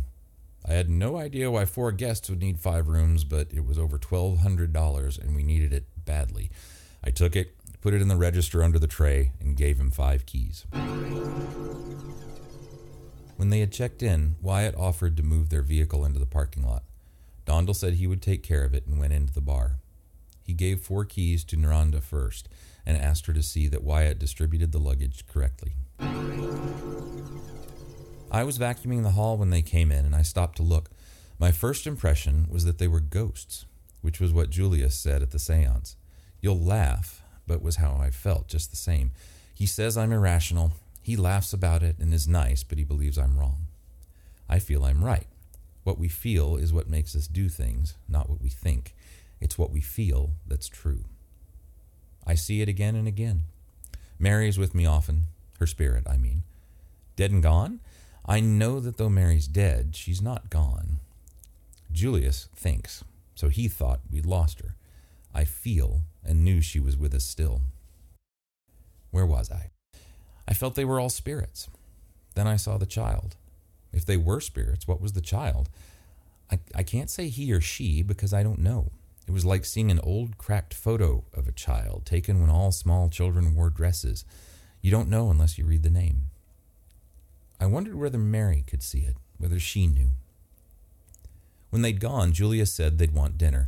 I 0.66 0.74
had 0.74 0.90
no 0.90 1.16
idea 1.16 1.50
why 1.50 1.64
four 1.64 1.94
guests 1.94 2.30
would 2.30 2.42
need 2.42 2.60
five 2.60 2.90
rooms, 2.90 3.24
but 3.24 3.48
it 3.54 3.66
was 3.66 3.80
over 3.80 3.98
$1,200 3.98 5.18
and 5.18 5.34
we 5.34 5.44
needed 5.44 5.72
it 5.72 5.86
badly. 6.04 6.52
I 7.02 7.12
took 7.12 7.38
it, 7.38 7.56
put 7.80 7.94
it 7.94 8.02
in 8.02 8.10
the 8.10 8.18
register 8.18 8.62
under 8.62 8.80
the 8.80 8.86
tray, 8.86 9.32
and 9.40 9.56
gave 9.56 9.80
him 9.80 9.92
five 9.92 10.26
keys. 10.26 10.66
When 13.38 13.50
they 13.52 13.60
had 13.60 13.72
checked 13.72 14.02
in, 14.02 14.36
Wyatt 14.42 14.76
offered 14.76 15.16
to 15.18 15.24
move 15.24 15.50
their 15.50 15.62
vehicle 15.62 16.04
into 16.04 16.20
the 16.20 16.26
parking 16.26 16.64
lot. 16.64 16.84
Dondal 17.46 17.76
said 17.76 17.94
he 17.94 18.08
would 18.08 18.22
take 18.22 18.42
care 18.42 18.66
of 18.66 18.74
it 18.74 18.88
and 18.88 19.00
went 19.00 19.14
into 19.14 19.32
the 19.32 19.42
bar. 19.42 19.78
He 20.44 20.54
gave 20.54 20.82
four 20.82 21.06
keys 21.06 21.44
to 21.46 21.56
Naranda 21.56 22.02
first 22.02 22.50
and 22.84 22.98
asked 22.98 23.28
her 23.28 23.34
to 23.34 23.44
see 23.44 23.68
that 23.68 23.84
Wyatt 23.84 24.18
distributed 24.18 24.72
the 24.72 24.80
luggage 24.80 25.26
correctly. 25.28 25.74
I 28.32 28.44
was 28.44 28.58
vacuuming 28.58 29.04
the 29.04 29.12
hall 29.12 29.38
when 29.38 29.52
they 29.52 29.62
came 29.62 29.92
in, 29.92 30.04
and 30.04 30.16
I 30.16 30.24
stopped 30.24 30.58
to 30.58 30.64
look. 30.64 30.90
My 31.38 31.52
first 31.52 31.86
impression 31.86 32.48
was 32.50 32.66
that 32.66 32.80
they 32.80 32.88
were 32.88 33.00
ghosts, 33.00 33.66
which 34.02 34.20
was 34.20 34.34
what 34.34 34.50
Julius 34.50 34.96
said 34.96 35.22
at 35.22 35.30
the 35.30 35.38
seance. 35.38 35.96
You'll 36.42 36.60
laugh, 36.60 37.22
but 37.46 37.62
was 37.62 37.76
how 37.76 37.98
I 38.02 38.10
felt 38.10 38.48
just 38.48 38.72
the 38.72 38.78
same. 38.78 39.12
He 39.54 39.68
says 39.68 39.96
I'm 39.96 40.12
irrational. 40.12 40.72
He 41.08 41.16
laughs 41.16 41.54
about 41.54 41.84
it 41.84 41.96
and 42.00 42.14
is 42.14 42.28
nice, 42.28 42.64
but 42.64 42.78
he 42.78 42.84
believes 42.84 43.18
I'm 43.18 43.40
wrong. 43.40 43.68
I 44.50 44.60
feel 44.60 44.84
I'm 44.84 45.06
right. 45.06 45.28
What 45.86 45.98
we 45.98 46.10
feel 46.10 46.58
is 46.58 46.74
what 46.74 46.90
makes 46.90 47.16
us 47.16 47.28
do 47.28 47.48
things, 47.48 47.96
not 48.10 48.30
what 48.30 48.42
we 48.42 48.50
think. 48.50 48.94
It's 49.40 49.58
what 49.58 49.72
we 49.72 49.80
feel 49.80 50.32
that's 50.46 50.68
true. 50.68 51.06
I 52.26 52.36
see 52.36 52.60
it 52.60 52.68
again 52.68 52.94
and 52.94 53.08
again. 53.08 53.44
Mary's 54.20 54.58
with 54.58 54.76
me 54.76 54.86
often, 54.86 55.28
her 55.60 55.66
spirit, 55.66 56.04
I 56.10 56.18
mean. 56.18 56.44
Dead 57.16 57.32
and 57.32 57.42
gone? 57.42 57.80
I 58.26 58.42
know 58.42 58.82
that 58.82 58.98
though 58.98 59.08
Mary's 59.08 59.48
dead, 59.48 59.96
she's 59.96 60.22
not 60.22 60.50
gone. 60.50 61.00
Julius 61.90 62.50
thinks, 62.54 63.06
so 63.34 63.48
he 63.48 63.70
thought 63.70 64.02
we'd 64.12 64.26
lost 64.26 64.60
her. 64.60 64.76
I 65.34 65.46
feel 65.46 66.02
and 66.22 66.44
knew 66.44 66.60
she 66.60 66.82
was 66.82 66.98
with 66.98 67.14
us 67.14 67.24
still. 67.24 67.62
Where 69.12 69.26
was 69.26 69.50
I? 69.50 69.72
I 70.48 70.54
felt 70.54 70.76
they 70.76 70.86
were 70.86 71.00
all 71.00 71.10
spirits. 71.10 71.70
Then 72.36 72.48
I 72.48 72.56
saw 72.56 72.78
the 72.78 72.86
child. 72.86 73.36
If 73.92 74.06
they 74.06 74.18
were 74.18 74.40
spirits, 74.40 74.88
what 74.88 75.02
was 75.02 75.14
the 75.14 75.22
child? 75.22 75.70
I, 76.52 76.60
I 76.76 76.84
can't 76.84 77.10
say 77.10 77.30
he 77.30 77.52
or 77.52 77.62
she 77.62 78.04
because 78.04 78.34
I 78.34 78.44
don't 78.44 78.60
know. 78.60 78.92
It 79.28 79.32
was 79.32 79.46
like 79.46 79.66
seeing 79.66 79.92
an 79.92 80.00
old 80.00 80.38
cracked 80.38 80.74
photo 80.74 81.26
of 81.34 81.48
a 81.48 81.52
child 81.52 82.06
taken 82.06 82.40
when 82.40 82.50
all 82.50 82.72
small 82.72 83.10
children 83.10 83.56
wore 83.56 83.70
dresses. 83.70 84.24
You 84.82 84.92
don't 84.92 85.10
know 85.10 85.30
unless 85.30 85.58
you 85.58 85.66
read 85.66 85.84
the 85.84 85.90
name. 85.90 86.28
I 87.60 87.66
wondered 87.66 87.96
whether 87.96 88.18
Mary 88.18 88.64
could 88.66 88.84
see 88.84 89.00
it, 89.00 89.18
whether 89.38 89.60
she 89.60 89.88
knew. 89.88 90.12
When 91.70 91.82
they'd 91.82 92.00
gone, 92.00 92.32
Julius 92.32 92.72
said 92.72 92.98
they'd 92.98 93.14
want 93.14 93.38
dinner. 93.38 93.68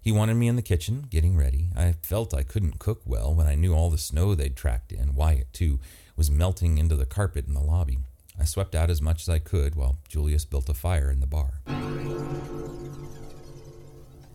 He 0.00 0.10
wanted 0.10 0.34
me 0.34 0.48
in 0.48 0.56
the 0.56 0.62
kitchen, 0.62 1.06
getting 1.08 1.36
ready. 1.36 1.68
I 1.76 1.92
felt 2.02 2.34
I 2.34 2.42
couldn't 2.42 2.78
cook 2.78 3.02
well 3.04 3.34
when 3.34 3.46
I 3.46 3.54
knew 3.54 3.74
all 3.74 3.90
the 3.90 3.98
snow 3.98 4.34
they'd 4.34 4.56
tracked 4.56 4.92
in. 4.92 5.14
Wyatt, 5.14 5.52
too, 5.52 5.78
was 6.16 6.30
melting 6.30 6.78
into 6.78 6.96
the 6.96 7.06
carpet 7.06 7.46
in 7.46 7.54
the 7.54 7.60
lobby. 7.60 7.98
I 8.38 8.44
swept 8.44 8.74
out 8.74 8.90
as 8.90 9.00
much 9.00 9.22
as 9.22 9.28
I 9.28 9.38
could 9.38 9.74
while 9.74 9.98
Julius 10.08 10.44
built 10.44 10.68
a 10.68 10.74
fire 10.74 11.10
in 11.10 11.20
the 11.20 11.26
bar. 11.26 11.60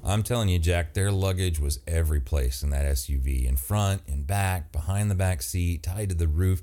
I'm 0.04 0.24
telling 0.24 0.50
you, 0.50 0.58
Jack, 0.58 0.94
their 0.94 1.12
luggage 1.12 1.60
was 1.60 1.80
every 1.88 2.20
place 2.20 2.64
in 2.64 2.72
that 2.72 2.86
SUV 2.86 3.48
in 3.48 3.56
front, 3.56 4.02
in 4.08 4.24
back, 4.24 4.72
behind 4.72 5.12
the 5.12 5.16
back 5.16 5.44
seat, 5.44 5.84
tied 5.84 6.10
to 6.10 6.16
the 6.16 6.28
roof. 6.28 6.62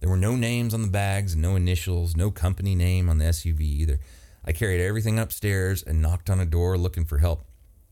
There 0.00 0.10
were 0.10 0.18
no 0.18 0.36
names 0.36 0.74
on 0.74 0.82
the 0.82 0.88
bags, 0.88 1.34
no 1.34 1.56
initials, 1.56 2.14
no 2.14 2.30
company 2.30 2.74
name 2.74 3.08
on 3.08 3.18
the 3.18 3.24
SUV 3.26 3.60
either. 3.60 4.00
I 4.44 4.52
carried 4.52 4.82
everything 4.82 5.18
upstairs 5.18 5.82
and 5.82 6.02
knocked 6.02 6.28
on 6.28 6.40
a 6.40 6.46
door 6.46 6.76
looking 6.76 7.04
for 7.04 7.18
help. 7.18 7.44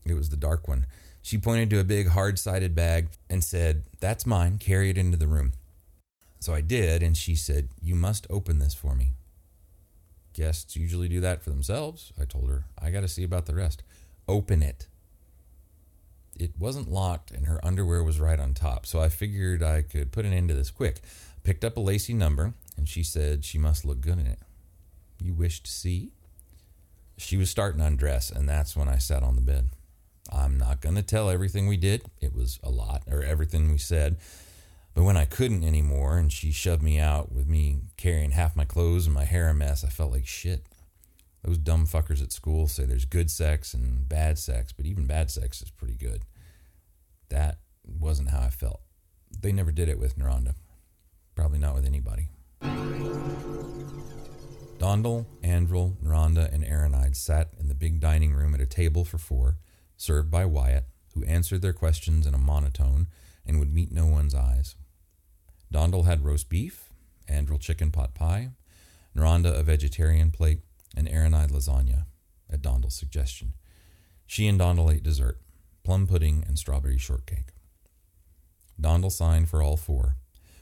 It 0.05 0.13
was 0.13 0.29
the 0.29 0.37
dark 0.37 0.67
one. 0.67 0.85
She 1.21 1.37
pointed 1.37 1.69
to 1.71 1.79
a 1.79 1.83
big 1.83 2.09
hard 2.09 2.39
sided 2.39 2.75
bag 2.75 3.09
and 3.29 3.43
said, 3.43 3.83
That's 3.99 4.25
mine, 4.25 4.59
carry 4.59 4.89
it 4.89 4.97
into 4.97 5.17
the 5.17 5.27
room. 5.27 5.53
So 6.39 6.53
I 6.53 6.61
did, 6.61 7.01
and 7.03 7.17
she 7.17 7.35
said, 7.35 7.69
You 7.81 7.95
must 7.95 8.27
open 8.29 8.59
this 8.59 8.73
for 8.73 8.95
me. 8.95 9.13
Guests 10.33 10.75
usually 10.75 11.07
do 11.07 11.19
that 11.21 11.43
for 11.43 11.49
themselves, 11.49 12.13
I 12.19 12.25
told 12.25 12.49
her. 12.49 12.65
I 12.79 12.91
got 12.91 13.01
to 13.01 13.07
see 13.07 13.23
about 13.23 13.47
the 13.47 13.55
rest. 13.55 13.83
Open 14.27 14.61
it. 14.61 14.87
It 16.35 16.51
wasn't 16.59 16.91
locked, 16.91 17.31
and 17.31 17.47
her 17.47 17.63
underwear 17.65 18.03
was 18.03 18.19
right 18.19 18.39
on 18.39 18.53
top, 18.53 18.85
so 18.85 18.99
I 18.99 19.09
figured 19.09 19.63
I 19.63 19.81
could 19.81 20.11
put 20.11 20.25
an 20.25 20.33
end 20.33 20.49
to 20.49 20.55
this 20.55 20.69
quick 20.69 21.01
picked 21.47 21.63
up 21.63 21.77
a 21.77 21.79
lacy 21.79 22.13
number, 22.13 22.53
and 22.75 22.89
she 22.89 23.01
said 23.03 23.45
she 23.45 23.57
must 23.57 23.85
look 23.85 24.01
good 24.01 24.19
in 24.19 24.27
it. 24.27 24.39
You 25.23 25.33
wish 25.33 25.63
to 25.63 25.71
see? 25.71 26.11
She 27.17 27.37
was 27.37 27.49
starting 27.49 27.79
to 27.79 27.87
undress, 27.87 28.29
and 28.29 28.49
that's 28.49 28.75
when 28.75 28.89
I 28.89 28.97
sat 28.97 29.23
on 29.23 29.35
the 29.35 29.41
bed. 29.41 29.69
I'm 30.29 30.57
not 30.57 30.81
going 30.81 30.95
to 30.95 31.01
tell 31.01 31.29
everything 31.29 31.65
we 31.65 31.77
did. 31.77 32.03
It 32.19 32.35
was 32.35 32.59
a 32.61 32.69
lot, 32.69 33.03
or 33.09 33.23
everything 33.23 33.71
we 33.71 33.77
said. 33.77 34.17
But 34.97 35.03
when 35.03 35.15
I 35.15 35.25
couldn't 35.25 35.63
anymore, 35.63 36.17
and 36.17 36.33
she 36.33 36.51
shoved 36.51 36.81
me 36.81 36.97
out 36.97 37.31
with 37.31 37.45
me 37.47 37.81
carrying 37.97 38.31
half 38.31 38.55
my 38.55 38.65
clothes 38.65 39.05
and 39.05 39.13
my 39.13 39.25
hair 39.25 39.47
a 39.47 39.53
mess, 39.53 39.83
I 39.83 39.89
felt 39.89 40.11
like 40.11 40.25
shit. 40.25 40.65
Those 41.43 41.59
dumb 41.59 41.85
fuckers 41.85 42.19
at 42.19 42.31
school 42.31 42.67
say 42.67 42.83
there's 42.83 43.05
good 43.05 43.29
sex 43.29 43.75
and 43.75 44.09
bad 44.09 44.39
sex, 44.39 44.73
but 44.73 44.87
even 44.87 45.05
bad 45.05 45.29
sex 45.29 45.61
is 45.61 45.69
pretty 45.69 45.93
good. 45.93 46.23
That 47.29 47.59
wasn't 47.85 48.31
how 48.31 48.39
I 48.39 48.49
felt. 48.49 48.81
They 49.39 49.51
never 49.51 49.71
did 49.71 49.87
it 49.87 49.99
with 49.99 50.17
Naranda. 50.17 50.55
Probably 51.35 51.59
not 51.59 51.75
with 51.75 51.85
anybody. 51.85 52.29
Dondal, 54.79 55.27
Andrel, 55.43 55.95
Naranda, 56.03 56.51
and 56.51 56.63
Aaronide 56.63 57.15
sat 57.15 57.49
in 57.59 57.67
the 57.67 57.75
big 57.75 57.99
dining 57.99 58.33
room 58.33 58.55
at 58.55 58.61
a 58.61 58.65
table 58.65 59.05
for 59.05 59.19
four, 59.19 59.57
served 59.95 60.31
by 60.31 60.45
Wyatt, 60.45 60.85
who 61.13 61.23
answered 61.25 61.61
their 61.61 61.71
questions 61.71 62.25
in 62.25 62.33
a 62.33 62.39
monotone 62.39 63.05
and 63.45 63.59
would 63.59 63.71
meet 63.71 63.91
no 63.91 64.07
one's 64.07 64.33
eyes. 64.33 64.75
Dondal 65.73 66.05
had 66.05 66.23
roast 66.23 66.49
beef, 66.49 66.89
Andrel 67.29 67.59
chicken 67.59 67.91
pot 67.91 68.13
pie, 68.13 68.51
Naranda 69.15 69.57
a 69.57 69.63
vegetarian 69.63 70.31
plate, 70.31 70.61
and 70.95 71.07
Aaronide 71.07 71.51
lasagna, 71.51 72.05
at 72.51 72.61
Dondal's 72.61 72.95
suggestion. 72.95 73.53
She 74.25 74.47
and 74.47 74.59
Dondal 74.59 74.93
ate 74.93 75.03
dessert, 75.03 75.39
plum 75.83 76.07
pudding 76.07 76.43
and 76.47 76.57
strawberry 76.57 76.97
shortcake. 76.97 77.49
Dondal 78.79 79.11
signed 79.11 79.49
for 79.49 79.61
all 79.61 79.77
four, 79.77 80.15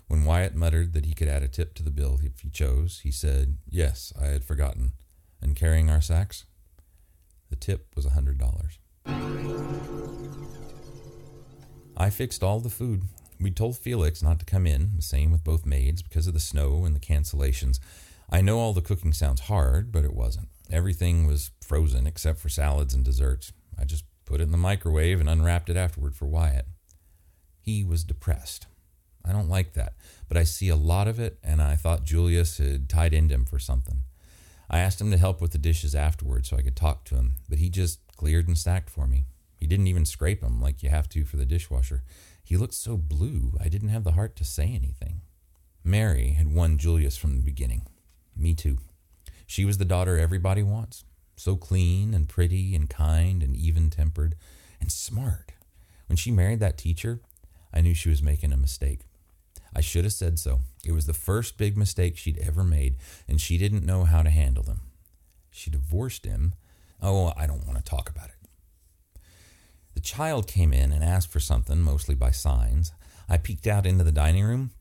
when 0.08 0.24
Wyatt 0.24 0.56
muttered 0.56 0.94
that 0.94 1.06
he 1.06 1.14
could 1.14 1.28
add 1.28 1.42
a 1.42 1.48
tip 1.48 1.74
to 1.76 1.84
the 1.84 1.90
bill 1.90 2.20
if 2.24 2.42
he 2.42 2.50
chose, 2.50 3.00
he 3.04 3.12
said, 3.12 3.58
Yes, 3.68 4.14
I 4.20 4.28
had 4.28 4.44
forgotten. 4.44 4.94
And 5.42 5.56
carrying 5.56 5.90
our 5.90 6.02
sacks? 6.02 6.46
The 7.50 7.56
tip 7.56 7.88
was 7.96 8.06
a 8.06 8.10
$100. 8.10 8.78
I 11.98 12.10
fixed 12.10 12.44
all 12.44 12.60
the 12.60 12.70
food. 12.70 13.04
We 13.40 13.52
told 13.52 13.78
Felix 13.78 14.24
not 14.24 14.40
to 14.40 14.46
come 14.46 14.66
in, 14.66 14.92
the 14.96 15.02
same 15.02 15.32
with 15.32 15.44
both 15.44 15.66
maids, 15.66 16.02
because 16.02 16.28
of 16.28 16.34
the 16.34 16.40
snow 16.40 16.86
and 16.86 16.96
the 16.96 17.00
cancellations. 17.00 17.80
I 18.30 18.42
know 18.42 18.60
all 18.60 18.74
the 18.74 18.82
cooking 18.82 19.14
sounds 19.14 19.42
hard, 19.42 19.92
but 19.92 20.06
it 20.06 20.16
wasn't. 20.16 20.50
Everything 20.72 21.28
was 21.28 21.52
frozen 21.62 22.08
except 22.08 22.40
for 22.40 22.50
salads 22.50 22.94
and 22.94 23.04
desserts. 23.04 23.52
I 23.78 23.84
just 23.84 24.06
put 24.26 24.40
it 24.40 24.46
in 24.46 24.52
the 24.52 24.58
microwave 24.58 25.20
and 25.20 25.30
unwrapped 25.30 25.70
it 25.70 25.78
afterward 25.78 26.16
for 26.16 26.26
Wyatt. 26.26 26.66
He 27.62 27.84
was 27.84 28.04
depressed. 28.04 28.68
I 29.24 29.32
don't 29.32 29.50
like 29.50 29.74
that, 29.74 29.94
but 30.28 30.38
I 30.38 30.44
see 30.44 30.70
a 30.70 30.76
lot 30.76 31.08
of 31.08 31.20
it, 31.20 31.40
and 31.44 31.62
I 31.62 31.76
thought 31.76 32.04
Julius 32.04 32.58
had 32.58 32.90
tied 32.90 33.14
into 33.14 33.34
him 33.34 33.46
for 33.46 33.60
something. 33.60 34.04
I 34.70 34.80
asked 34.80 35.02
him 35.02 35.12
to 35.12 35.18
help 35.18 35.42
with 35.42 35.52
the 35.52 35.58
dishes 35.58 35.96
afterward 35.96 36.46
so 36.46 36.58
I 36.58 36.62
could 36.62 36.76
talk 36.76 37.06
to 37.06 37.16
him, 37.16 37.34
but 37.50 37.60
he 37.60 37.70
just 37.70 38.00
cleared 38.16 38.48
and 38.48 38.58
stacked 38.58 38.90
for 38.90 39.08
me. 39.08 39.26
He 39.58 39.68
didn't 39.68 39.88
even 39.88 40.06
scrape 40.06 40.42
them 40.42 40.62
like 40.62 40.84
you 40.84 40.90
have 40.90 41.10
to 41.10 41.26
for 41.26 41.38
the 41.38 41.46
dishwasher. 41.46 42.04
He 42.46 42.58
looked 42.58 42.76
so 42.76 42.96
blue, 42.96 43.54
I 43.60 43.70
didn't 43.70 43.90
have 43.90 44.04
the 44.04 44.12
heart 44.12 44.36
to 44.36 44.44
say 44.44 44.66
anything. 44.66 45.22
Mary 45.84 46.34
had 46.38 46.54
won 46.54 46.78
Julius 46.78 47.18
from 47.18 47.36
the 47.36 47.42
beginning. 47.42 47.88
Me 48.38 48.54
too. 48.54 48.78
She 49.48 49.66
was 49.66 49.80
the 49.80 49.84
daughter 49.84 50.18
everybody 50.18 50.62
wants. 50.62 51.04
So 51.36 51.56
clean 51.56 52.14
and 52.14 52.30
pretty 52.30 52.76
and 52.76 52.88
kind 52.88 53.42
and 53.42 53.56
even 53.56 53.90
tempered 53.90 54.36
and 54.80 54.92
smart. 54.92 55.54
When 56.08 56.18
she 56.18 56.30
married 56.30 56.60
that 56.60 56.78
teacher, 56.78 57.20
I 57.74 57.82
knew 57.82 57.96
she 57.96 58.10
was 58.10 58.22
making 58.22 58.54
a 58.54 58.58
mistake. 58.58 59.02
I 59.76 59.82
should 59.82 60.04
have 60.04 60.14
said 60.14 60.38
so. 60.38 60.62
It 60.86 60.92
was 60.92 61.08
the 61.08 61.14
first 61.14 61.58
big 61.58 61.76
mistake 61.76 62.16
she'd 62.16 62.38
ever 62.38 62.64
made, 62.64 62.96
and 63.28 63.42
she 63.42 63.58
didn't 63.58 63.86
know 63.86 64.04
how 64.06 64.22
to 64.22 64.30
handle 64.30 64.64
them. 64.64 64.82
She 65.50 65.72
divorced 65.72 66.26
him. 66.26 66.54
Oh, 67.02 67.34
I 67.36 67.48
don't 67.48 67.66
want 67.66 67.78
to 67.78 67.84
talk 67.84 68.08
about 68.08 68.30
it. 68.30 68.35
The 69.96 70.02
child 70.02 70.46
came 70.46 70.74
in 70.74 70.92
and 70.92 71.04
asked 71.04 71.32
for 71.32 71.40
something, 71.40 71.82
mostly 71.82 72.16
by 72.16 72.32
signs. 72.32 72.92
I 73.28 73.38
peeked 73.38 73.66
out 73.66 73.88
into 73.88 74.04
the 74.04 74.12
dining 74.12 74.44
room, 74.44 74.72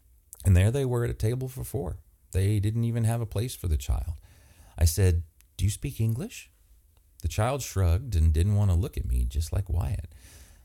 and 0.44 0.56
there 0.56 0.70
they 0.70 0.84
were 0.84 1.04
at 1.04 1.10
a 1.10 1.14
table 1.14 1.48
for 1.48 1.64
four. 1.64 1.96
They 2.32 2.60
didn't 2.60 2.84
even 2.84 3.04
have 3.04 3.20
a 3.20 3.26
place 3.26 3.54
for 3.54 3.68
the 3.68 3.76
child. 3.76 4.14
I 4.76 4.84
said, 4.84 5.22
Do 5.56 5.64
you 5.64 5.70
speak 5.70 6.00
English? 6.00 6.50
The 7.22 7.28
child 7.28 7.62
shrugged 7.62 8.16
and 8.16 8.32
didn't 8.32 8.56
want 8.56 8.70
to 8.70 8.76
look 8.76 8.98
at 8.98 9.06
me, 9.06 9.24
just 9.24 9.52
like 9.52 9.70
Wyatt. 9.70 10.12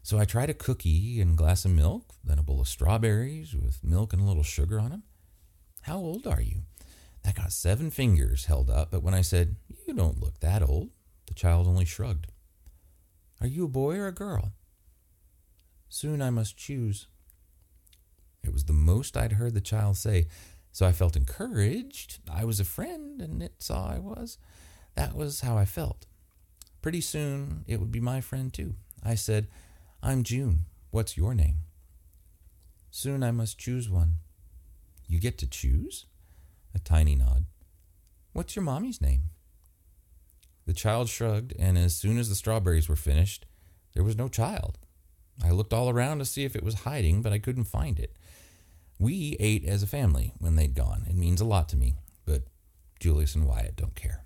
So 0.01 0.17
I 0.17 0.25
tried 0.25 0.49
a 0.49 0.55
cookie 0.55 1.21
and 1.21 1.37
glass 1.37 1.63
of 1.63 1.71
milk, 1.71 2.15
then 2.23 2.39
a 2.39 2.43
bowl 2.43 2.59
of 2.59 2.67
strawberries 2.67 3.53
with 3.55 3.83
milk 3.83 4.11
and 4.11 4.21
a 4.21 4.25
little 4.25 4.43
sugar 4.43 4.79
on 4.79 4.89
them. 4.89 5.03
How 5.81 5.97
old 5.97 6.25
are 6.25 6.41
you? 6.41 6.63
That 7.23 7.35
got 7.35 7.51
seven 7.51 7.91
fingers 7.91 8.45
held 8.45 8.69
up, 8.69 8.91
but 8.91 9.03
when 9.03 9.13
I 9.13 9.21
said, 9.21 9.57
You 9.85 9.93
don't 9.93 10.19
look 10.19 10.39
that 10.39 10.67
old, 10.67 10.89
the 11.27 11.33
child 11.33 11.67
only 11.67 11.85
shrugged. 11.85 12.27
Are 13.41 13.47
you 13.47 13.65
a 13.65 13.69
boy 13.69 13.97
or 13.97 14.07
a 14.07 14.13
girl? 14.13 14.51
Soon 15.87 16.21
I 16.21 16.29
must 16.29 16.57
choose. 16.57 17.07
It 18.43 18.53
was 18.53 18.65
the 18.65 18.73
most 18.73 19.17
I'd 19.17 19.33
heard 19.33 19.53
the 19.53 19.61
child 19.61 19.97
say, 19.97 20.27
so 20.71 20.85
I 20.85 20.91
felt 20.91 21.15
encouraged. 21.15 22.19
I 22.31 22.45
was 22.45 22.59
a 22.59 22.65
friend, 22.65 23.21
and 23.21 23.41
it 23.41 23.55
saw 23.59 23.89
I 23.89 23.99
was. 23.99 24.37
That 24.95 25.15
was 25.15 25.41
how 25.41 25.57
I 25.57 25.65
felt. 25.65 26.05
Pretty 26.81 27.01
soon 27.01 27.63
it 27.67 27.79
would 27.79 27.91
be 27.91 27.99
my 27.99 28.21
friend 28.21 28.53
too. 28.53 28.75
I 29.03 29.15
said, 29.15 29.47
I'm 30.01 30.23
June. 30.23 30.65
What's 30.91 31.17
your 31.17 31.33
name? 31.33 31.59
Soon 32.91 33.23
I 33.23 33.31
must 33.31 33.57
choose 33.57 33.89
one. 33.89 34.15
You 35.07 35.19
get 35.19 35.37
to 35.39 35.47
choose? 35.47 36.05
A 36.73 36.79
tiny 36.79 37.15
nod. 37.15 37.45
What's 38.33 38.55
your 38.55 38.63
mommy's 38.63 39.01
name? 39.01 39.23
The 40.69 40.75
child 40.75 41.09
shrugged, 41.09 41.55
and 41.57 41.79
as 41.79 41.95
soon 41.95 42.19
as 42.19 42.29
the 42.29 42.35
strawberries 42.35 42.87
were 42.87 42.95
finished, 42.95 43.47
there 43.95 44.03
was 44.03 44.15
no 44.15 44.27
child. 44.27 44.77
I 45.43 45.49
looked 45.49 45.73
all 45.73 45.89
around 45.89 46.19
to 46.19 46.25
see 46.25 46.43
if 46.43 46.55
it 46.55 46.61
was 46.61 46.81
hiding, 46.81 47.23
but 47.23 47.33
I 47.33 47.39
couldn't 47.39 47.63
find 47.63 47.97
it. 47.97 48.15
We 48.99 49.35
ate 49.39 49.65
as 49.65 49.81
a 49.81 49.87
family 49.87 50.31
when 50.37 50.57
they'd 50.57 50.75
gone. 50.75 51.07
It 51.09 51.15
means 51.15 51.41
a 51.41 51.45
lot 51.45 51.69
to 51.69 51.75
me, 51.75 51.95
but 52.23 52.43
Julius 52.99 53.33
and 53.33 53.47
Wyatt 53.47 53.77
don't 53.77 53.95
care. 53.95 54.25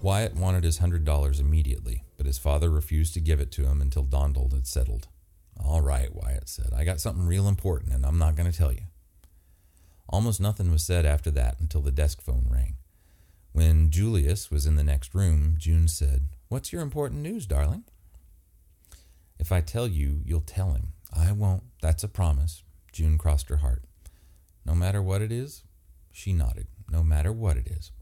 Wyatt 0.00 0.34
wanted 0.34 0.64
his 0.64 0.78
hundred 0.78 1.04
dollars 1.04 1.38
immediately, 1.38 2.04
but 2.16 2.24
his 2.24 2.38
father 2.38 2.70
refused 2.70 3.12
to 3.12 3.20
give 3.20 3.38
it 3.38 3.52
to 3.52 3.66
him 3.66 3.82
until 3.82 4.04
Donald 4.04 4.54
had 4.54 4.66
settled. 4.66 5.08
All 5.62 5.82
right, 5.82 6.08
Wyatt 6.10 6.48
said. 6.48 6.72
I 6.74 6.84
got 6.84 7.02
something 7.02 7.26
real 7.26 7.46
important, 7.46 7.92
and 7.92 8.06
I'm 8.06 8.18
not 8.18 8.34
going 8.34 8.50
to 8.50 8.56
tell 8.56 8.72
you. 8.72 8.84
Almost 10.08 10.40
nothing 10.40 10.72
was 10.72 10.82
said 10.82 11.04
after 11.04 11.30
that 11.32 11.60
until 11.60 11.82
the 11.82 11.92
desk 11.92 12.22
phone 12.22 12.46
rang. 12.50 12.78
When 13.54 13.90
Julius 13.90 14.50
was 14.50 14.66
in 14.66 14.74
the 14.74 14.82
next 14.82 15.14
room, 15.14 15.54
June 15.58 15.86
said, 15.86 16.26
What's 16.48 16.72
your 16.72 16.82
important 16.82 17.22
news, 17.22 17.46
darling? 17.46 17.84
If 19.38 19.52
I 19.52 19.60
tell 19.60 19.86
you, 19.86 20.22
you'll 20.24 20.40
tell 20.40 20.72
him. 20.72 20.88
I 21.16 21.30
won't. 21.30 21.62
That's 21.80 22.02
a 22.02 22.08
promise. 22.08 22.64
June 22.90 23.16
crossed 23.16 23.48
her 23.50 23.58
heart. 23.58 23.84
No 24.66 24.74
matter 24.74 25.00
what 25.00 25.22
it 25.22 25.30
is? 25.30 25.62
She 26.10 26.32
nodded. 26.32 26.66
No 26.90 27.04
matter 27.04 27.30
what 27.30 27.56
it 27.56 27.68
is. 27.68 27.92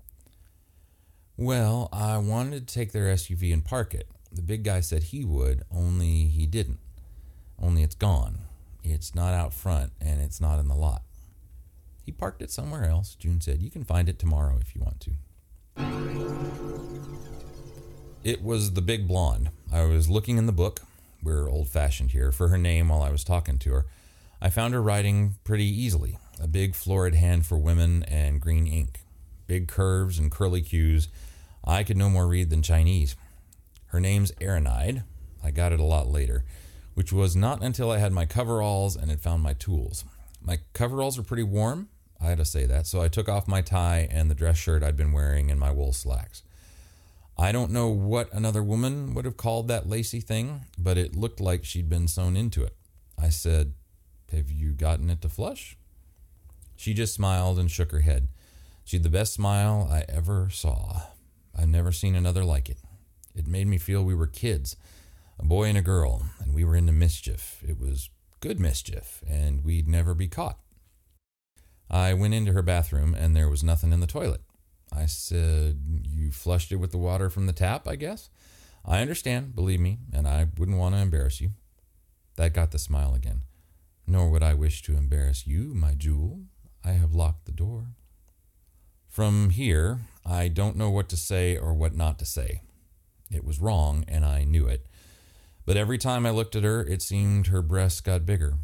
Well, 1.37 1.91
I 1.93 2.17
wanted 2.17 2.67
to 2.67 2.75
take 2.75 2.93
their 2.93 3.15
SUV 3.15 3.53
and 3.53 3.63
park 3.63 3.93
it. 3.93 4.09
The 4.33 4.41
big 4.41 4.65
guy 4.65 4.81
said 4.81 5.03
he 5.03 5.23
would, 5.23 5.65
only 5.71 6.29
he 6.29 6.47
didn't. 6.47 6.81
Only 7.61 7.83
it's 7.83 7.95
gone. 7.95 8.39
It's 8.83 9.15
not 9.15 9.35
out 9.35 9.53
front, 9.53 9.93
and 10.01 10.23
it's 10.23 10.41
not 10.41 10.59
in 10.59 10.69
the 10.69 10.75
lot. 10.75 11.03
He 12.03 12.11
parked 12.11 12.41
it 12.41 12.51
somewhere 12.51 12.87
else. 12.87 13.15
June 13.17 13.43
said, 13.43 13.61
You 13.61 13.71
can 13.71 13.85
find 13.85 14.09
it 14.09 14.19
tomorrow 14.19 14.57
if 14.59 14.75
you 14.75 14.81
want 14.81 14.99
to. 15.01 15.11
It 18.25 18.43
was 18.43 18.75
the 18.75 18.83
big 18.83 19.09
blonde. 19.09 19.51
I 19.73 19.83
was 19.83 20.09
looking 20.09 20.39
in 20.39 20.47
the 20.47 20.53
book, 20.53 20.81
we're 21.23 21.49
old 21.49 21.69
fashioned 21.69 22.13
here, 22.13 22.31
for 22.33 22.49
her 22.49 22.59
name 22.59 22.89
while 22.89 23.03
I 23.03 23.11
was 23.11 23.25
talking 23.25 23.59
to 23.59 23.73
her. 23.73 23.87
I 24.41 24.51
found 24.51 24.75
her 24.75 24.83
writing 24.83 25.37
pretty 25.45 25.67
easily 25.67 26.19
a 26.41 26.47
big 26.47 26.75
florid 26.75 27.15
hand 27.15 27.47
for 27.47 27.59
women 27.59 28.03
and 28.05 28.41
green 28.41 28.67
ink 28.67 29.03
big 29.53 29.69
curves 29.69 30.19
and 30.19 30.31
curly 30.31 30.63
cues. 30.63 31.09
I 31.63 31.83
could 31.85 31.99
no 31.99 32.09
more 32.09 32.27
read 32.27 32.49
than 32.49 32.63
Chinese. 32.63 33.17
Her 33.89 34.01
name's 34.01 34.33
Aranide. 34.41 35.05
I 35.45 35.51
got 35.51 35.73
it 35.73 35.81
a 35.81 35.85
lot 35.85 36.09
later, 36.09 36.47
which 36.95 37.13
was 37.13 37.37
not 37.37 37.63
until 37.63 37.91
I 37.91 37.99
had 37.99 38.13
my 38.13 38.25
coveralls 38.25 38.97
and 38.97 39.11
had 39.11 39.21
found 39.21 39.43
my 39.43 39.53
tools. 39.53 40.07
My 40.41 40.61
coveralls 40.73 41.19
are 41.19 41.23
pretty 41.23 41.43
warm, 41.43 41.91
I 42.23 42.27
had 42.27 42.39
to 42.39 42.45
say 42.45 42.67
that, 42.67 42.87
so 42.87 43.03
I 43.03 43.09
took 43.09 43.29
off 43.29 43.49
my 43.49 43.63
tie 43.63 44.07
and 44.11 44.31
the 44.31 44.35
dress 44.35 44.57
shirt 44.57 44.83
I'd 44.83 44.97
been 44.97 45.13
wearing 45.13 45.51
and 45.51 45.59
my 45.59 45.73
wool 45.73 45.93
slacks. 45.93 46.43
I 47.37 47.51
don't 47.51 47.73
know 47.73 47.89
what 47.89 48.33
another 48.33 48.63
woman 48.63 49.15
would 49.15 49.25
have 49.25 49.37
called 49.37 49.67
that 49.69 49.89
lacy 49.89 50.21
thing, 50.21 50.67
but 50.79 50.97
it 50.97 51.17
looked 51.17 51.41
like 51.41 51.65
she'd 51.65 51.89
been 51.89 52.07
sewn 52.07 52.37
into 52.37 52.63
it. 52.63 52.77
I 53.19 53.31
said, 53.31 53.75
Have 54.31 54.51
you 54.51 54.73
gotten 54.73 55.11
it 55.11 55.21
to 55.23 55.29
flush? 55.29 55.77
She 56.77 56.95
just 56.95 57.15
smiled 57.15 57.59
and 57.59 57.71
shook 57.71 57.91
her 57.91 58.01
head. 58.01 58.29
She 58.85 58.97
had 58.97 59.03
the 59.03 59.09
best 59.11 59.33
smile 59.33 59.89
I 59.91 60.05
ever 60.09 60.49
saw. 60.51 61.03
I've 61.59 61.69
never 61.69 61.91
seen 61.91 62.15
another 62.15 62.45
like 62.45 62.69
it. 62.69 62.79
It 63.35 63.47
made 63.47 63.67
me 63.67 63.79
feel 63.79 64.05
we 64.05 64.15
were 64.15 64.27
kids, 64.27 64.77
a 65.39 65.45
boy 65.45 65.65
and 65.65 65.79
a 65.79 65.83
girl, 65.83 66.27
and 66.41 66.55
we 66.55 66.65
were 66.65 66.77
into 66.77 66.93
mischief. 66.93 67.63
It 67.67 67.81
was 67.81 68.11
good 68.41 68.61
mischief, 68.61 69.23
and 69.29 69.65
we'd 69.65 69.89
never 69.89 70.15
be 70.15 70.29
caught. 70.29 70.59
I 71.93 72.15
went 72.15 72.33
into 72.33 72.53
her 72.53 72.63
bathroom, 72.63 73.15
and 73.15 73.37
there 73.37 73.51
was 73.51 73.63
nothing 73.63 73.93
in 73.93 74.01
the 74.01 74.07
toilet. 74.07 74.41
I 74.91 75.07
said, 75.07 75.79
You 76.09 76.31
flushed 76.31 76.73
it 76.73 76.77
with 76.77 76.91
the 76.91 76.99
water 76.99 77.29
from 77.29 77.47
the 77.47 77.53
tap, 77.53 77.87
I 77.87 77.97
guess? 77.97 78.31
I 78.85 79.01
understand, 79.01 79.55
believe 79.55 79.81
me, 79.81 79.99
and 80.13 80.27
I 80.27 80.49
wouldn't 80.57 80.79
want 80.79 80.95
to 80.95 81.01
embarrass 81.01 81.41
you. 81.41 81.51
That 82.37 82.55
got 82.55 82.71
the 82.71 82.79
smile 82.79 83.15
again. 83.15 83.43
Nor 84.07 84.31
would 84.31 84.43
I 84.43 84.55
wish 84.55 84.83
to 84.83 84.97
embarrass 84.97 85.47
you, 85.47 85.75
my 85.75 85.95
jewel. 85.95 86.41
I 86.85 86.93
have 86.93 87.15
locked 87.15 87.45
the 87.45 87.53
door. 87.53 87.89
From 89.07 89.51
here, 89.51 90.01
I 90.25 90.49
don't 90.49 90.77
know 90.77 90.91
what 90.91 91.11
to 91.11 91.17
say 91.17 91.57
or 91.57 91.75
what 91.75 91.95
not 91.95 92.19
to 92.21 92.25
say. 92.25 92.63
It 93.31 93.45
was 93.45 93.61
wrong, 93.61 94.05
and 94.09 94.25
I 94.25 94.45
knew 94.45 94.67
it. 94.67 94.87
But 95.67 95.77
every 95.77 95.99
time 95.99 96.25
I 96.25 96.31
looked 96.31 96.57
at 96.57 96.65
her, 96.65 96.83
it 96.83 97.03
seemed 97.03 97.49
her 97.49 97.63
breasts 97.63 98.01
got 98.01 98.27
bigger. 98.27 98.55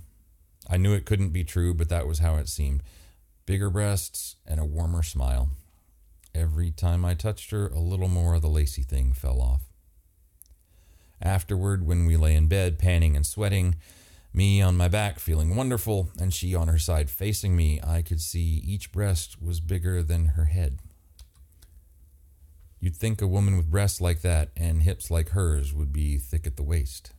I 0.69 0.79
knew 0.79 0.95
it 0.95 1.07
couldn't 1.07 1.31
be 1.31 1.45
true, 1.45 1.75
but 1.75 1.91
that 1.91 2.07
was 2.07 2.19
how 2.19 2.37
it 2.37 2.49
seemed 2.49 2.83
bigger 3.49 3.71
breasts 3.71 4.37
and 4.47 4.61
a 4.61 4.65
warmer 4.65 5.03
smile. 5.03 5.49
Every 6.35 6.71
time 6.71 7.03
I 7.03 7.15
touched 7.15 7.51
her, 7.51 7.69
a 7.69 7.79
little 7.79 8.07
more 8.07 8.35
of 8.35 8.43
the 8.43 8.49
lacy 8.49 8.83
thing 8.83 9.15
fell 9.15 9.41
off. 9.41 9.63
Afterward, 11.23 11.87
when 11.87 12.05
we 12.05 12.19
lay 12.19 12.35
in 12.35 12.47
bed, 12.47 12.79
panting 12.79 13.17
and 13.17 13.25
sweating, 13.25 13.77
me 14.35 14.61
on 14.61 14.77
my 14.77 14.87
back 14.87 15.19
feeling 15.19 15.57
wonderful, 15.57 16.11
and 16.21 16.35
she 16.35 16.55
on 16.55 16.69
her 16.69 16.79
side 16.79 17.09
facing 17.09 17.57
me, 17.57 17.81
I 17.83 18.03
could 18.03 18.21
see 18.21 18.63
each 18.67 18.93
breast 18.93 19.41
was 19.41 19.61
bigger 19.61 20.03
than 20.03 20.27
her 20.27 20.45
head. 20.45 20.81
You'd 22.81 22.97
think 22.97 23.23
a 23.23 23.27
woman 23.27 23.57
with 23.57 23.71
breasts 23.71 24.03
like 24.03 24.21
that 24.21 24.51
and 24.59 24.83
hips 24.83 25.11
like 25.11 25.31
hers 25.31 25.73
would 25.73 25.91
be 25.91 26.19
thick 26.19 26.47
at 26.47 26.57
the 26.57 26.63
waist. 26.63 27.13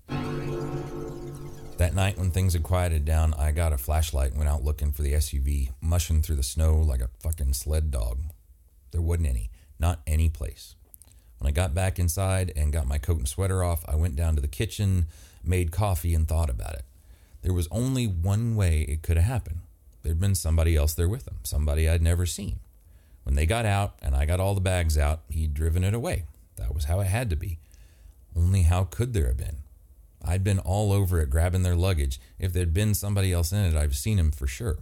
That 1.79 1.95
night, 1.95 2.17
when 2.17 2.31
things 2.31 2.51
had 2.51 2.63
quieted 2.63 3.05
down, 3.05 3.33
I 3.35 3.51
got 3.51 3.71
a 3.71 3.77
flashlight 3.77 4.31
and 4.31 4.37
went 4.37 4.49
out 4.49 4.65
looking 4.65 4.91
for 4.91 5.01
the 5.01 5.13
SUV, 5.13 5.69
mushing 5.79 6.21
through 6.21 6.35
the 6.35 6.43
snow 6.43 6.75
like 6.75 6.99
a 6.99 7.07
fucking 7.21 7.53
sled 7.53 7.89
dog. 7.89 8.19
There 8.91 8.99
wasn't 8.99 9.29
any, 9.29 9.49
not 9.79 10.01
any 10.05 10.27
place. 10.27 10.75
When 11.37 11.47
I 11.47 11.51
got 11.51 11.73
back 11.73 11.97
inside 11.97 12.51
and 12.53 12.73
got 12.73 12.85
my 12.85 12.97
coat 12.97 13.19
and 13.19 13.29
sweater 13.29 13.63
off, 13.63 13.85
I 13.87 13.95
went 13.95 14.17
down 14.17 14.35
to 14.35 14.41
the 14.41 14.47
kitchen, 14.49 15.05
made 15.41 15.71
coffee, 15.71 16.13
and 16.13 16.27
thought 16.27 16.49
about 16.49 16.73
it. 16.73 16.83
There 17.43 17.53
was 17.53 17.69
only 17.71 18.07
one 18.07 18.57
way 18.57 18.81
it 18.81 19.01
could 19.01 19.15
have 19.15 19.27
happened. 19.27 19.61
There'd 20.03 20.19
been 20.19 20.35
somebody 20.35 20.75
else 20.75 20.93
there 20.93 21.07
with 21.07 21.23
them, 21.23 21.37
somebody 21.43 21.87
I'd 21.87 22.01
never 22.01 22.25
seen. 22.25 22.59
When 23.23 23.35
they 23.35 23.45
got 23.45 23.65
out 23.65 23.95
and 24.01 24.17
I 24.17 24.25
got 24.25 24.41
all 24.41 24.53
the 24.53 24.59
bags 24.59 24.97
out, 24.97 25.21
he'd 25.29 25.53
driven 25.53 25.85
it 25.85 25.93
away. 25.93 26.25
That 26.57 26.75
was 26.75 26.83
how 26.83 26.99
it 26.99 27.07
had 27.07 27.29
to 27.29 27.37
be. 27.37 27.57
Only 28.35 28.63
how 28.63 28.83
could 28.83 29.13
there 29.13 29.27
have 29.27 29.37
been? 29.37 29.59
I'd 30.29 30.43
been 30.43 30.59
all 30.59 30.93
over 30.93 31.19
it 31.19 31.31
grabbing 31.31 31.63
their 31.63 31.75
luggage. 31.75 32.21
If 32.37 32.53
there'd 32.53 32.73
been 32.73 32.93
somebody 32.93 33.33
else 33.33 33.51
in 33.51 33.65
it, 33.65 33.75
I've 33.75 33.97
seen 33.97 34.19
him 34.19 34.29
for 34.29 34.45
sure. 34.45 34.77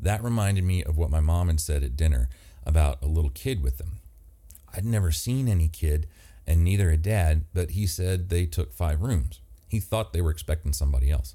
That 0.00 0.24
reminded 0.24 0.64
me 0.64 0.82
of 0.82 0.96
what 0.96 1.10
my 1.10 1.20
mom 1.20 1.48
had 1.48 1.60
said 1.60 1.84
at 1.84 1.96
dinner. 1.96 2.30
about 2.64 3.02
a 3.02 3.06
little 3.06 3.30
kid 3.30 3.62
with 3.62 3.78
them. 3.78 4.00
I'd 4.74 4.84
never 4.84 5.10
seen 5.10 5.48
any 5.48 5.66
kid, 5.66 6.06
and 6.46 6.62
neither 6.62 6.90
had 6.90 7.02
dad, 7.02 7.44
but 7.54 7.70
he 7.70 7.86
said 7.86 8.28
they 8.28 8.44
took 8.44 8.72
five 8.72 9.00
rooms. 9.00 9.40
He 9.66 9.80
thought 9.80 10.12
they 10.12 10.20
were 10.20 10.30
expecting 10.30 10.74
somebody 10.74 11.10
else. 11.10 11.34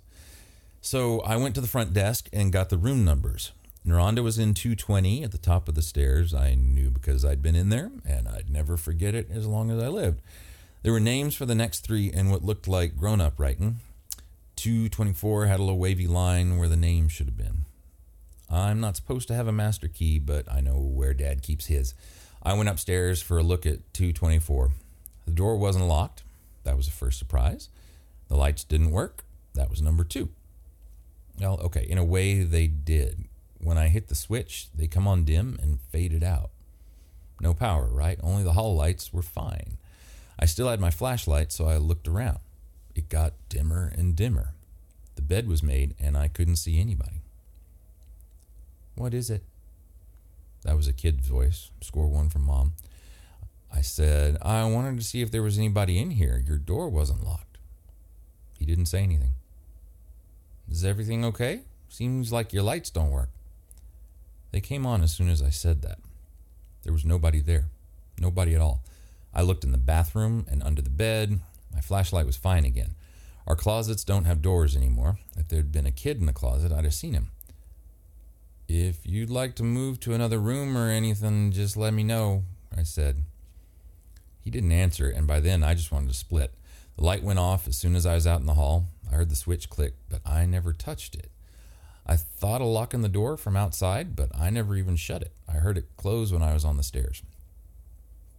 So 0.82 1.22
I 1.22 1.36
went 1.36 1.56
to 1.56 1.62
the 1.62 1.68
front 1.68 1.94
desk 1.94 2.30
and 2.32 2.54
got 2.54 2.70
the 2.70 2.78
room 2.78 3.04
numbers. 3.04 3.52
Naranda 3.86 4.24
was 4.24 4.38
in 4.38 4.54
220 4.54 5.24
at 5.24 5.32
the 5.32 5.38
top 5.40 5.68
of 5.68 5.76
the 5.76 5.82
stairs. 5.82 6.34
I 6.34 6.54
knew 6.54 6.92
because 6.92 7.26
I'd 7.26 7.42
been 7.42 7.56
in 7.56 7.70
there, 7.70 7.92
and 8.08 8.28
I'd 8.28 8.50
never 8.50 8.78
forget 8.78 9.16
it 9.16 9.30
as 9.32 9.48
long 9.48 9.72
as 9.72 9.82
I 9.82 9.88
lived. 9.88 10.22
There 10.86 10.94
were 10.94 11.00
names 11.00 11.34
for 11.34 11.48
the 11.48 11.56
next 11.56 11.80
three 11.80 12.12
and 12.12 12.30
what 12.30 12.46
looked 12.46 12.68
like 12.68 12.96
grown 12.96 13.20
up 13.20 13.40
writing. 13.40 13.78
224 14.58 15.48
had 15.48 15.60
a 15.60 15.64
little 15.64 15.80
wavy 15.80 16.06
line 16.06 16.60
where 16.60 16.68
the 16.70 16.76
name 16.76 17.08
should 17.10 17.26
have 17.26 17.36
been. 17.36 17.66
I'm 18.52 18.82
not 18.82 18.96
supposed 18.96 19.28
to 19.30 19.34
have 19.34 19.48
a 19.48 19.52
master 19.52 19.88
key, 19.88 20.20
but 20.20 20.46
I 20.48 20.62
know 20.62 20.78
where 20.78 21.16
Dad 21.16 21.42
keeps 21.42 21.66
his. 21.66 21.96
I 22.44 22.54
went 22.54 22.70
upstairs 22.70 23.20
for 23.20 23.40
a 23.40 23.44
look 23.44 23.66
at 23.66 23.96
224. 23.96 24.74
The 25.26 25.32
door 25.32 25.58
wasn't 25.58 25.88
locked. 25.88 26.22
That 26.66 26.78
was 26.78 26.86
the 26.86 26.92
first 26.92 27.18
surprise. 27.18 27.70
The 28.28 28.38
lights 28.38 28.64
didn't 28.64 28.92
work. 28.92 29.26
That 29.56 29.72
was 29.72 29.82
number 29.82 30.04
two. 30.04 30.30
Well, 31.42 31.60
okay, 31.62 31.88
in 31.90 31.98
a 31.98 32.06
way 32.06 32.44
they 32.44 32.68
did. 32.68 33.24
When 33.60 33.80
I 33.80 33.88
hit 33.88 34.08
the 34.08 34.14
switch, 34.14 34.68
they 34.76 34.86
come 34.86 35.08
on 35.08 35.26
dim 35.26 35.58
and 35.64 35.80
faded 35.90 36.24
out. 36.24 36.52
No 37.42 37.56
power, 37.56 37.88
right? 37.88 38.20
Only 38.22 38.44
the 38.44 38.54
hall 38.54 38.76
lights 38.76 39.12
were 39.12 39.24
fine. 39.24 39.78
I 40.40 40.46
still 40.46 40.68
had 40.68 40.80
my 40.80 40.92
flashlight, 40.92 41.52
so 41.52 41.66
I 41.66 41.78
looked 41.78 42.08
around. 42.08 42.40
It 42.94 43.10
got 43.10 43.34
dimmer 43.50 43.92
and 43.96 44.16
dimmer. 44.16 44.54
The 45.16 45.22
bed 45.22 45.48
was 45.48 45.64
made, 45.64 45.96
and 46.00 46.18
I 46.18 46.28
couldn't 46.28 46.58
see 46.58 46.80
anybody. 46.80 47.22
What 48.96 49.14
is 49.14 49.30
it? 49.30 49.44
That 50.64 50.76
was 50.76 50.88
a 50.88 50.94
kid's 50.94 51.28
voice. 51.28 51.70
Score 51.82 52.08
one 52.08 52.30
from 52.30 52.46
mom. 52.46 52.74
I 53.74 53.82
said, 53.82 54.38
I 54.42 54.66
wanted 54.66 54.98
to 54.98 55.04
see 55.04 55.22
if 55.22 55.32
there 55.32 55.44
was 55.44 55.58
anybody 55.58 56.00
in 56.00 56.12
here. 56.12 56.42
Your 56.46 56.58
door 56.58 56.90
wasn't 56.90 57.26
locked. 57.26 57.58
He 58.58 58.66
didn't 58.66 58.86
say 58.86 59.04
anything. 59.04 59.34
Is 60.70 60.84
everything 60.84 61.24
okay? 61.26 61.62
Seems 61.90 62.32
like 62.32 62.54
your 62.54 62.64
lights 62.64 62.90
don't 62.90 63.12
work. 63.12 63.30
They 64.52 64.62
came 64.62 64.86
on 64.86 65.02
as 65.02 65.14
soon 65.14 65.30
as 65.30 65.42
I 65.42 65.50
said 65.50 65.82
that. 65.82 66.00
There 66.84 66.94
was 66.94 67.06
nobody 67.06 67.42
there. 67.42 67.66
Nobody 68.20 68.56
at 68.56 68.62
all. 68.62 68.82
I 69.36 69.42
looked 69.42 69.64
in 69.64 69.72
the 69.72 69.78
bathroom 69.78 70.46
and 70.50 70.64
under 70.64 70.82
the 70.82 70.90
bed. 70.90 71.40
My 71.74 71.82
flashlight 71.82 72.26
was 72.26 72.38
fine 72.38 72.64
again. 72.64 72.96
Our 73.46 73.56
closets 73.56 74.04
don't 74.04 74.26
have 74.26 74.42
doors 74.42 74.76
anymore. 74.76 75.20
If 75.38 75.50
there'd 75.50 75.72
been 75.72 75.86
a 75.86 75.92
kid 75.92 76.20
in 76.20 76.26
the 76.26 76.34
closet, 76.34 76.72
I'd 76.72 76.86
have 76.86 76.94
seen 76.94 77.14
him. 77.14 77.32
If 78.68 79.06
you'd 79.06 79.30
like 79.30 79.56
to 79.56 79.64
move 79.64 80.00
to 80.02 80.14
another 80.14 80.40
room 80.40 80.76
or 80.76 80.90
anything, 80.90 81.52
just 81.52 81.78
let 81.78 81.94
me 81.94 82.04
know, 82.04 82.44
I 82.76 82.84
said. 82.84 83.24
He 84.40 84.50
didn't 84.50 84.72
answer, 84.72 85.10
and 85.10 85.28
by 85.28 85.40
then 85.40 85.64
I 85.64 85.76
just 85.76 85.92
wanted 85.92 86.08
to 86.08 86.16
split. 86.16 86.54
The 86.96 87.04
light 87.04 87.24
went 87.24 87.40
off 87.40 87.68
as 87.68 87.78
soon 87.78 87.96
as 87.96 88.06
I 88.06 88.16
was 88.16 88.26
out 88.26 88.40
in 88.40 88.46
the 88.48 88.54
hall. 88.54 88.86
I 89.12 89.16
heard 89.16 89.30
the 89.30 89.36
switch 89.36 89.70
click, 89.70 89.94
but 90.10 90.22
I 90.26 90.46
never 90.46 90.72
touched 90.74 91.14
it. 91.14 91.30
I 92.08 92.16
thought 92.16 92.62
of 92.62 92.68
locking 92.68 93.02
the 93.02 93.10
door 93.10 93.38
from 93.38 93.56
outside, 93.56 94.16
but 94.16 94.30
I 94.36 94.50
never 94.50 94.76
even 94.76 94.96
shut 94.96 95.22
it. 95.22 95.34
I 95.48 95.54
heard 95.54 95.78
it 95.78 95.98
close 95.98 96.32
when 96.32 96.44
I 96.44 96.54
was 96.54 96.64
on 96.64 96.78
the 96.78 96.84
stairs. 96.84 97.22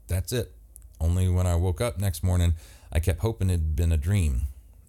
That's 0.08 0.32
it. 0.32 0.52
Only 1.00 1.28
when 1.28 1.46
I 1.46 1.56
woke 1.56 1.80
up 1.80 1.98
next 1.98 2.22
morning, 2.22 2.54
I 2.92 3.00
kept 3.00 3.20
hoping 3.20 3.50
it'd 3.50 3.76
been 3.76 3.92
a 3.92 3.96
dream. 3.96 4.42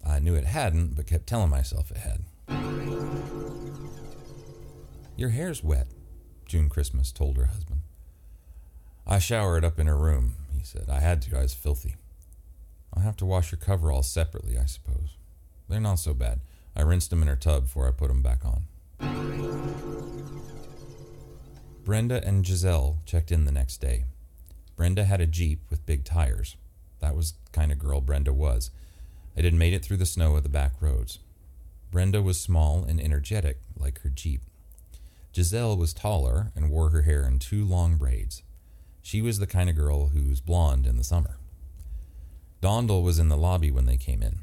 I 0.06 0.18
knew 0.18 0.34
it 0.34 0.44
hadn't, 0.44 0.96
but 0.96 1.06
kept 1.06 1.26
telling 1.26 1.50
myself 1.50 1.90
it 1.90 1.98
had. 1.98 2.22
Your 5.16 5.30
hair's 5.30 5.62
wet, 5.64 5.88
June 6.46 6.68
Christmas 6.68 7.12
told 7.12 7.36
her 7.36 7.46
husband. 7.46 7.80
I 9.06 9.18
showered 9.18 9.64
up 9.64 9.78
in 9.78 9.86
her 9.86 9.96
room, 9.96 10.36
he 10.56 10.64
said. 10.64 10.86
I 10.88 11.00
had 11.00 11.22
to, 11.22 11.38
I 11.38 11.42
was 11.42 11.54
filthy. 11.54 11.96
I'll 12.94 13.02
have 13.02 13.16
to 13.18 13.26
wash 13.26 13.52
your 13.52 13.58
coveralls 13.58 14.10
separately, 14.10 14.56
I 14.58 14.66
suppose. 14.66 15.16
They're 15.68 15.80
not 15.80 15.98
so 15.98 16.14
bad. 16.14 16.40
I 16.74 16.82
rinsed 16.82 17.10
them 17.10 17.22
in 17.22 17.28
her 17.28 17.36
tub 17.36 17.64
before 17.64 17.88
I 17.88 17.90
put 17.90 18.08
them 18.08 18.22
back 18.22 18.44
on. 18.44 18.64
Brenda 21.84 22.22
and 22.24 22.46
Giselle 22.46 22.98
checked 23.06 23.32
in 23.32 23.44
the 23.44 23.52
next 23.52 23.78
day. 23.78 24.04
Brenda 24.78 25.04
had 25.04 25.20
a 25.20 25.26
Jeep 25.26 25.60
with 25.70 25.84
big 25.86 26.04
tires. 26.04 26.56
That 27.00 27.16
was 27.16 27.32
the 27.32 27.50
kind 27.50 27.72
of 27.72 27.80
girl 27.80 28.00
Brenda 28.00 28.32
was. 28.32 28.70
It 29.34 29.44
had 29.44 29.52
made 29.52 29.74
it 29.74 29.84
through 29.84 29.96
the 29.96 30.06
snow 30.06 30.36
of 30.36 30.44
the 30.44 30.48
back 30.48 30.74
roads. 30.80 31.18
Brenda 31.90 32.22
was 32.22 32.40
small 32.40 32.84
and 32.84 33.00
energetic, 33.00 33.58
like 33.76 34.00
her 34.02 34.08
Jeep. 34.08 34.40
Giselle 35.34 35.76
was 35.76 35.92
taller 35.92 36.52
and 36.54 36.70
wore 36.70 36.90
her 36.90 37.02
hair 37.02 37.26
in 37.26 37.40
two 37.40 37.64
long 37.64 37.96
braids. 37.96 38.44
She 39.02 39.20
was 39.20 39.40
the 39.40 39.48
kind 39.48 39.68
of 39.68 39.74
girl 39.74 40.10
who's 40.10 40.40
blonde 40.40 40.86
in 40.86 40.96
the 40.96 41.02
summer. 41.02 41.38
Dondel 42.62 43.02
was 43.02 43.18
in 43.18 43.28
the 43.28 43.36
lobby 43.36 43.72
when 43.72 43.86
they 43.86 43.96
came 43.96 44.22
in. 44.22 44.40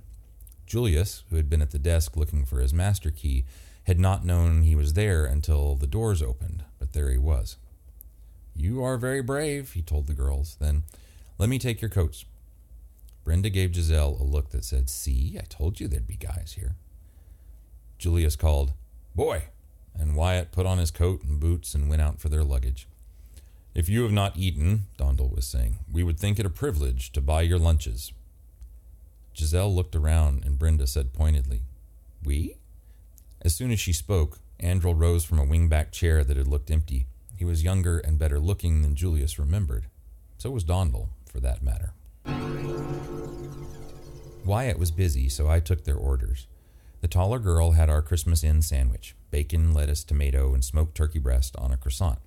Julius, 0.67 1.23
who 1.29 1.37
had 1.37 1.49
been 1.49 1.61
at 1.61 1.71
the 1.71 1.79
desk 1.79 2.17
looking 2.17 2.43
for 2.43 2.59
his 2.59 2.73
master 2.73 3.09
key, 3.09 3.45
had 3.83 3.99
not 4.01 4.25
known 4.25 4.63
he 4.63 4.75
was 4.75 4.95
there 4.95 5.25
until 5.25 5.75
the 5.75 5.87
doors 5.87 6.21
opened, 6.21 6.65
but 6.77 6.91
there 6.91 7.09
he 7.09 7.17
was. 7.17 7.55
You 8.55 8.83
are 8.83 8.97
very 8.97 9.21
brave, 9.21 9.73
he 9.73 9.81
told 9.81 10.07
the 10.07 10.13
girls. 10.13 10.57
Then, 10.59 10.83
let 11.37 11.49
me 11.49 11.59
take 11.59 11.81
your 11.81 11.89
coats. 11.89 12.25
Brenda 13.23 13.49
gave 13.49 13.73
Giselle 13.73 14.17
a 14.19 14.23
look 14.23 14.51
that 14.51 14.63
said, 14.63 14.89
See, 14.89 15.37
I 15.39 15.45
told 15.49 15.79
you 15.79 15.87
there'd 15.87 16.07
be 16.07 16.15
guys 16.15 16.55
here. 16.57 16.75
Julius 17.97 18.35
called, 18.35 18.73
Boy! 19.13 19.45
And 19.97 20.15
Wyatt 20.15 20.51
put 20.51 20.65
on 20.65 20.77
his 20.77 20.91
coat 20.91 21.23
and 21.23 21.39
boots 21.39 21.73
and 21.73 21.89
went 21.89 22.01
out 22.01 22.19
for 22.19 22.29
their 22.29 22.43
luggage. 22.43 22.87
If 23.73 23.89
you 23.89 24.03
have 24.03 24.11
not 24.11 24.37
eaten, 24.37 24.85
Dondel 24.97 25.33
was 25.33 25.45
saying, 25.45 25.79
we 25.91 26.03
would 26.03 26.19
think 26.19 26.39
it 26.39 26.45
a 26.45 26.49
privilege 26.49 27.11
to 27.11 27.21
buy 27.21 27.41
your 27.41 27.59
lunches. 27.59 28.13
Giselle 29.35 29.73
looked 29.73 29.95
around 29.95 30.45
and 30.45 30.57
Brenda 30.57 30.87
said 30.87 31.13
pointedly, 31.13 31.63
We? 32.23 32.55
As 33.41 33.55
soon 33.55 33.71
as 33.71 33.79
she 33.79 33.91
spoke, 33.91 34.39
Andrel 34.61 34.97
rose 34.97 35.25
from 35.25 35.39
a 35.39 35.45
wingback 35.45 35.91
chair 35.91 36.23
that 36.23 36.37
had 36.37 36.47
looked 36.47 36.71
empty. 36.71 37.07
He 37.37 37.45
was 37.45 37.63
younger 37.63 37.99
and 37.99 38.17
better 38.17 38.39
looking 38.39 38.81
than 38.81 38.95
Julius 38.95 39.37
remembered. 39.37 39.87
So 40.37 40.51
was 40.51 40.63
Dondel, 40.63 41.09
for 41.25 41.39
that 41.39 41.61
matter. 41.61 41.93
Wyatt 44.45 44.77
was 44.77 44.91
busy, 44.91 45.27
so 45.27 45.47
I 45.49 45.59
took 45.59 45.83
their 45.83 45.97
orders. 45.97 46.47
The 47.01 47.07
taller 47.07 47.39
girl 47.39 47.71
had 47.71 47.89
our 47.89 48.01
Christmas 48.01 48.43
Inn 48.43 48.61
sandwich 48.61 49.15
bacon, 49.31 49.73
lettuce, 49.73 50.03
tomato, 50.03 50.53
and 50.53 50.63
smoked 50.63 50.95
turkey 50.95 51.19
breast 51.19 51.57
on 51.57 51.71
a 51.71 51.77
croissant. 51.77 52.19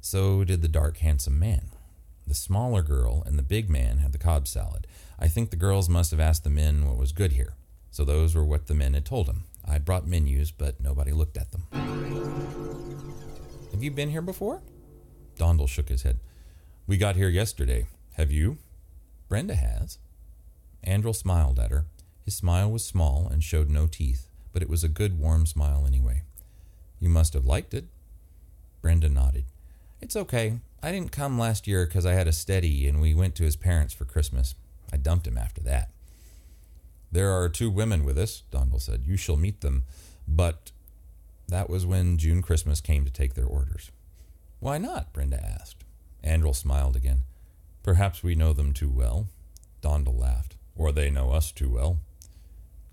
So 0.00 0.44
did 0.44 0.62
the 0.62 0.68
dark, 0.68 0.98
handsome 0.98 1.40
man. 1.40 1.70
The 2.26 2.34
smaller 2.34 2.82
girl 2.82 3.24
and 3.26 3.36
the 3.36 3.42
big 3.42 3.68
man 3.68 3.98
had 3.98 4.12
the 4.12 4.18
Cobb 4.18 4.46
salad. 4.46 4.86
I 5.18 5.26
think 5.26 5.50
the 5.50 5.56
girls 5.56 5.88
must 5.88 6.12
have 6.12 6.20
asked 6.20 6.44
the 6.44 6.50
men 6.50 6.86
what 6.86 6.98
was 6.98 7.10
good 7.10 7.32
here. 7.32 7.54
So 7.90 8.04
those 8.04 8.34
were 8.34 8.44
what 8.44 8.68
the 8.68 8.74
men 8.74 8.94
had 8.94 9.04
told 9.04 9.26
them. 9.26 9.44
I'd 9.66 9.84
brought 9.84 10.06
menus, 10.06 10.52
but 10.52 10.80
nobody 10.80 11.12
looked 11.12 11.36
at 11.36 11.50
them. 11.50 11.64
Have 13.76 13.84
you 13.84 13.90
been 13.90 14.08
here 14.08 14.22
before? 14.22 14.62
Dondel 15.38 15.68
shook 15.68 15.90
his 15.90 16.02
head. 16.02 16.18
We 16.86 16.96
got 16.96 17.14
here 17.14 17.28
yesterday. 17.28 17.88
Have 18.14 18.30
you? 18.30 18.56
Brenda 19.28 19.54
has. 19.54 19.98
Andrel 20.82 21.14
smiled 21.14 21.58
at 21.58 21.70
her. 21.70 21.84
His 22.24 22.34
smile 22.34 22.70
was 22.70 22.86
small 22.86 23.28
and 23.30 23.44
showed 23.44 23.68
no 23.68 23.86
teeth, 23.86 24.28
but 24.54 24.62
it 24.62 24.70
was 24.70 24.82
a 24.82 24.88
good, 24.88 25.20
warm 25.20 25.44
smile 25.44 25.84
anyway. 25.86 26.22
You 27.00 27.10
must 27.10 27.34
have 27.34 27.44
liked 27.44 27.74
it. 27.74 27.84
Brenda 28.80 29.10
nodded. 29.10 29.44
It's 30.00 30.16
okay. 30.16 30.60
I 30.82 30.90
didn't 30.90 31.12
come 31.12 31.38
last 31.38 31.66
year 31.66 31.84
because 31.84 32.06
I 32.06 32.14
had 32.14 32.26
a 32.26 32.32
steady 32.32 32.88
and 32.88 32.98
we 32.98 33.14
went 33.14 33.34
to 33.34 33.44
his 33.44 33.56
parents 33.56 33.92
for 33.92 34.06
Christmas. 34.06 34.54
I 34.90 34.96
dumped 34.96 35.26
him 35.26 35.36
after 35.36 35.60
that. 35.64 35.90
There 37.12 37.30
are 37.30 37.50
two 37.50 37.68
women 37.68 38.06
with 38.06 38.16
us, 38.16 38.42
Dondel 38.50 38.80
said. 38.80 39.02
You 39.04 39.18
shall 39.18 39.36
meet 39.36 39.60
them. 39.60 39.84
But 40.26 40.72
that 41.48 41.70
was 41.70 41.86
when 41.86 42.18
June 42.18 42.42
Christmas 42.42 42.80
came 42.80 43.04
to 43.04 43.10
take 43.10 43.34
their 43.34 43.46
orders. 43.46 43.90
Why 44.60 44.78
not? 44.78 45.12
Brenda 45.12 45.44
asked. 45.44 45.84
Andrel 46.24 46.54
smiled 46.54 46.96
again. 46.96 47.22
Perhaps 47.82 48.22
we 48.22 48.34
know 48.34 48.52
them 48.52 48.72
too 48.72 48.90
well. 48.90 49.28
Dondel 49.80 50.18
laughed. 50.18 50.56
Or 50.74 50.92
they 50.92 51.10
know 51.10 51.30
us 51.30 51.52
too 51.52 51.70
well. 51.70 51.98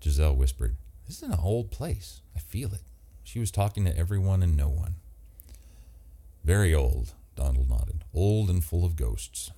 Giselle 0.02 0.36
whispered, 0.36 0.76
This 1.06 1.16
is 1.16 1.22
an 1.24 1.38
old 1.42 1.70
place. 1.70 2.20
I 2.36 2.38
feel 2.38 2.72
it. 2.72 2.82
She 3.24 3.40
was 3.40 3.50
talking 3.50 3.84
to 3.84 3.96
everyone 3.96 4.42
and 4.42 4.56
no 4.56 4.68
one. 4.68 4.96
Very 6.44 6.74
old, 6.74 7.14
Dondel 7.36 7.68
nodded. 7.68 8.04
Old 8.14 8.50
and 8.50 8.62
full 8.62 8.84
of 8.84 8.96
ghosts. 8.96 9.50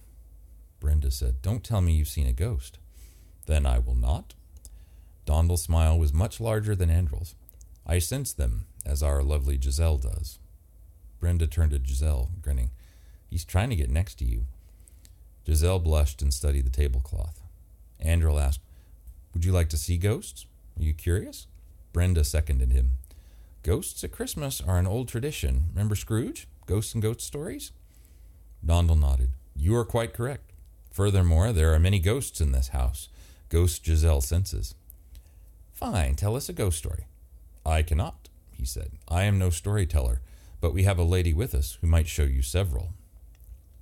Brenda 0.80 1.10
said, 1.10 1.42
Don't 1.42 1.64
tell 1.64 1.80
me 1.80 1.92
you've 1.92 2.08
seen 2.08 2.26
a 2.26 2.32
ghost. 2.32 2.78
Then 3.46 3.66
I 3.66 3.78
will 3.78 3.94
not. 3.94 4.34
Dondel's 5.26 5.62
smile 5.62 5.98
was 5.98 6.12
much 6.12 6.40
larger 6.40 6.74
than 6.74 6.88
Andrel's. 6.88 7.34
I 7.84 7.98
sense 7.98 8.32
them, 8.32 8.66
as 8.86 9.02
our 9.02 9.22
lovely 9.22 9.58
Giselle 9.60 9.98
does. 9.98 10.38
Brenda 11.20 11.46
turned 11.46 11.72
to 11.72 11.80
Giselle, 11.84 12.30
grinning. 12.40 12.70
He's 13.28 13.44
trying 13.44 13.70
to 13.70 13.76
get 13.76 13.90
next 13.90 14.14
to 14.20 14.24
you. 14.24 14.46
Giselle 15.46 15.78
blushed 15.78 16.22
and 16.22 16.32
studied 16.32 16.66
the 16.66 16.70
tablecloth. 16.70 17.42
Andrel 18.04 18.40
asked, 18.40 18.60
Would 19.34 19.44
you 19.44 19.52
like 19.52 19.68
to 19.70 19.76
see 19.76 19.96
ghosts? 19.96 20.46
Are 20.78 20.82
you 20.82 20.94
curious? 20.94 21.46
Brenda 21.92 22.24
seconded 22.24 22.72
him. 22.72 22.98
Ghosts 23.62 24.04
at 24.04 24.12
Christmas 24.12 24.60
are 24.60 24.78
an 24.78 24.86
old 24.86 25.08
tradition. 25.08 25.64
Remember 25.72 25.96
Scrooge? 25.96 26.46
Ghosts 26.66 26.94
and 26.94 27.02
ghost 27.02 27.20
stories? 27.20 27.72
Dondal 28.64 29.00
nodded. 29.00 29.30
You 29.54 29.74
are 29.76 29.84
quite 29.84 30.12
correct. 30.12 30.52
Furthermore, 30.90 31.52
there 31.52 31.72
are 31.74 31.78
many 31.78 31.98
ghosts 31.98 32.40
in 32.40 32.52
this 32.52 32.68
house. 32.68 33.08
Ghost 33.48 33.84
Giselle 33.84 34.20
senses. 34.20 34.74
Fine, 35.72 36.14
tell 36.14 36.36
us 36.36 36.48
a 36.48 36.52
ghost 36.52 36.78
story. 36.78 37.06
I 37.64 37.82
cannot, 37.82 38.25
he 38.56 38.64
said. 38.64 38.92
I 39.08 39.24
am 39.24 39.38
no 39.38 39.50
storyteller, 39.50 40.20
but 40.60 40.74
we 40.74 40.84
have 40.84 40.98
a 40.98 41.04
lady 41.04 41.32
with 41.32 41.54
us 41.54 41.78
who 41.80 41.86
might 41.86 42.08
show 42.08 42.24
you 42.24 42.42
several. 42.42 42.94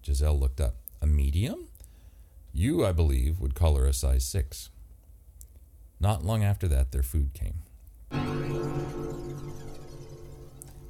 Giselle 0.05 0.39
looked 0.39 0.61
up. 0.61 0.77
A 1.01 1.07
medium? 1.07 1.69
You, 2.53 2.85
I 2.85 2.93
believe, 2.93 3.41
would 3.41 3.55
call 3.55 3.77
her 3.77 3.87
a 3.87 3.93
size 3.93 4.25
six. 4.25 4.71
Not 6.01 6.25
long 6.25 6.45
after 6.45 6.69
that, 6.69 6.93
their 6.93 7.03
food 7.03 7.33
came. 7.35 7.63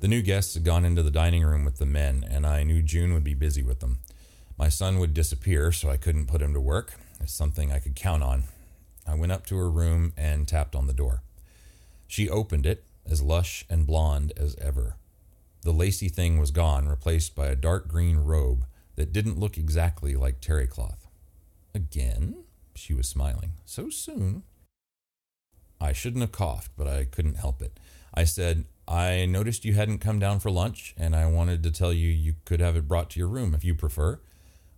The 0.01 0.09
new 0.09 0.21
guests 0.21 0.55
had 0.55 0.65
gone 0.65 0.85
into 0.85 1.03
the 1.03 1.11
dining 1.11 1.45
room 1.45 1.65
with 1.65 1.79
the 1.79 1.87
men, 1.87 2.27
and 2.29 2.47
I 2.47 2.63
knew 2.63 2.83
June 2.83 3.15
would 3.15 3.25
be 3.25 3.35
busy 3.35 3.63
with 3.63 3.81
them. 3.81 4.01
My 4.59 4.69
son 4.69 4.99
would 4.99 5.15
disappear, 5.15 5.73
so 5.73 5.89
I 5.89 5.97
couldn't 5.97 6.27
put 6.27 6.43
him 6.43 6.53
to 6.53 6.61
work. 6.61 6.95
It's 7.21 7.33
something 7.33 7.73
I 7.73 7.79
could 7.79 7.97
count 7.97 8.23
on. 8.23 8.45
I 9.07 9.15
went 9.15 9.33
up 9.33 9.47
to 9.47 9.57
her 9.57 9.71
room 9.71 10.13
and 10.17 10.47
tapped 10.47 10.77
on 10.77 10.87
the 10.87 10.93
door. 10.93 11.23
She 12.07 12.29
opened 12.29 12.67
it, 12.67 12.85
as 13.11 13.23
lush 13.23 13.65
and 13.69 13.87
blonde 13.87 14.33
as 14.37 14.57
ever. 14.57 14.97
The 15.63 15.73
lacy 15.73 16.09
thing 16.09 16.39
was 16.39 16.51
gone, 16.51 16.89
replaced 16.89 17.35
by 17.35 17.47
a 17.47 17.57
dark 17.57 17.89
green 17.89 18.19
robe 18.19 18.67
that 18.97 19.13
didn't 19.13 19.39
look 19.39 19.57
exactly 19.57 20.15
like 20.15 20.41
terry 20.41 20.67
cloth. 20.67 21.07
Again? 21.75 22.45
She 22.75 22.95
was 22.95 23.09
smiling. 23.09 23.53
So 23.65 23.89
soon? 23.89 24.43
I 25.81 25.93
shouldn't 25.93 26.23
have 26.23 26.33
coughed, 26.33 26.73
but 26.77 26.87
I 26.87 27.05
couldn't 27.05 27.37
help 27.37 27.63
it. 27.63 27.79
I 28.13 28.25
said, 28.25 28.67
I 28.87 29.27
noticed 29.27 29.65
you 29.65 29.75
hadn't 29.75 29.99
come 29.99 30.19
down 30.19 30.41
for 30.41 30.51
lunch, 30.51 30.95
and 30.97 31.17
I 31.17 31.27
wanted 31.27 31.63
to 31.63 31.71
tell 31.71 31.93
you 31.93 32.09
you 32.09 32.35
could 32.45 32.61
have 32.61 32.77
it 32.77 32.87
brought 32.87 33.11
to 33.11 33.19
your 33.19 33.29
room 33.29 33.55
if 33.55 33.65
you 33.65 33.75
prefer. 33.75 34.21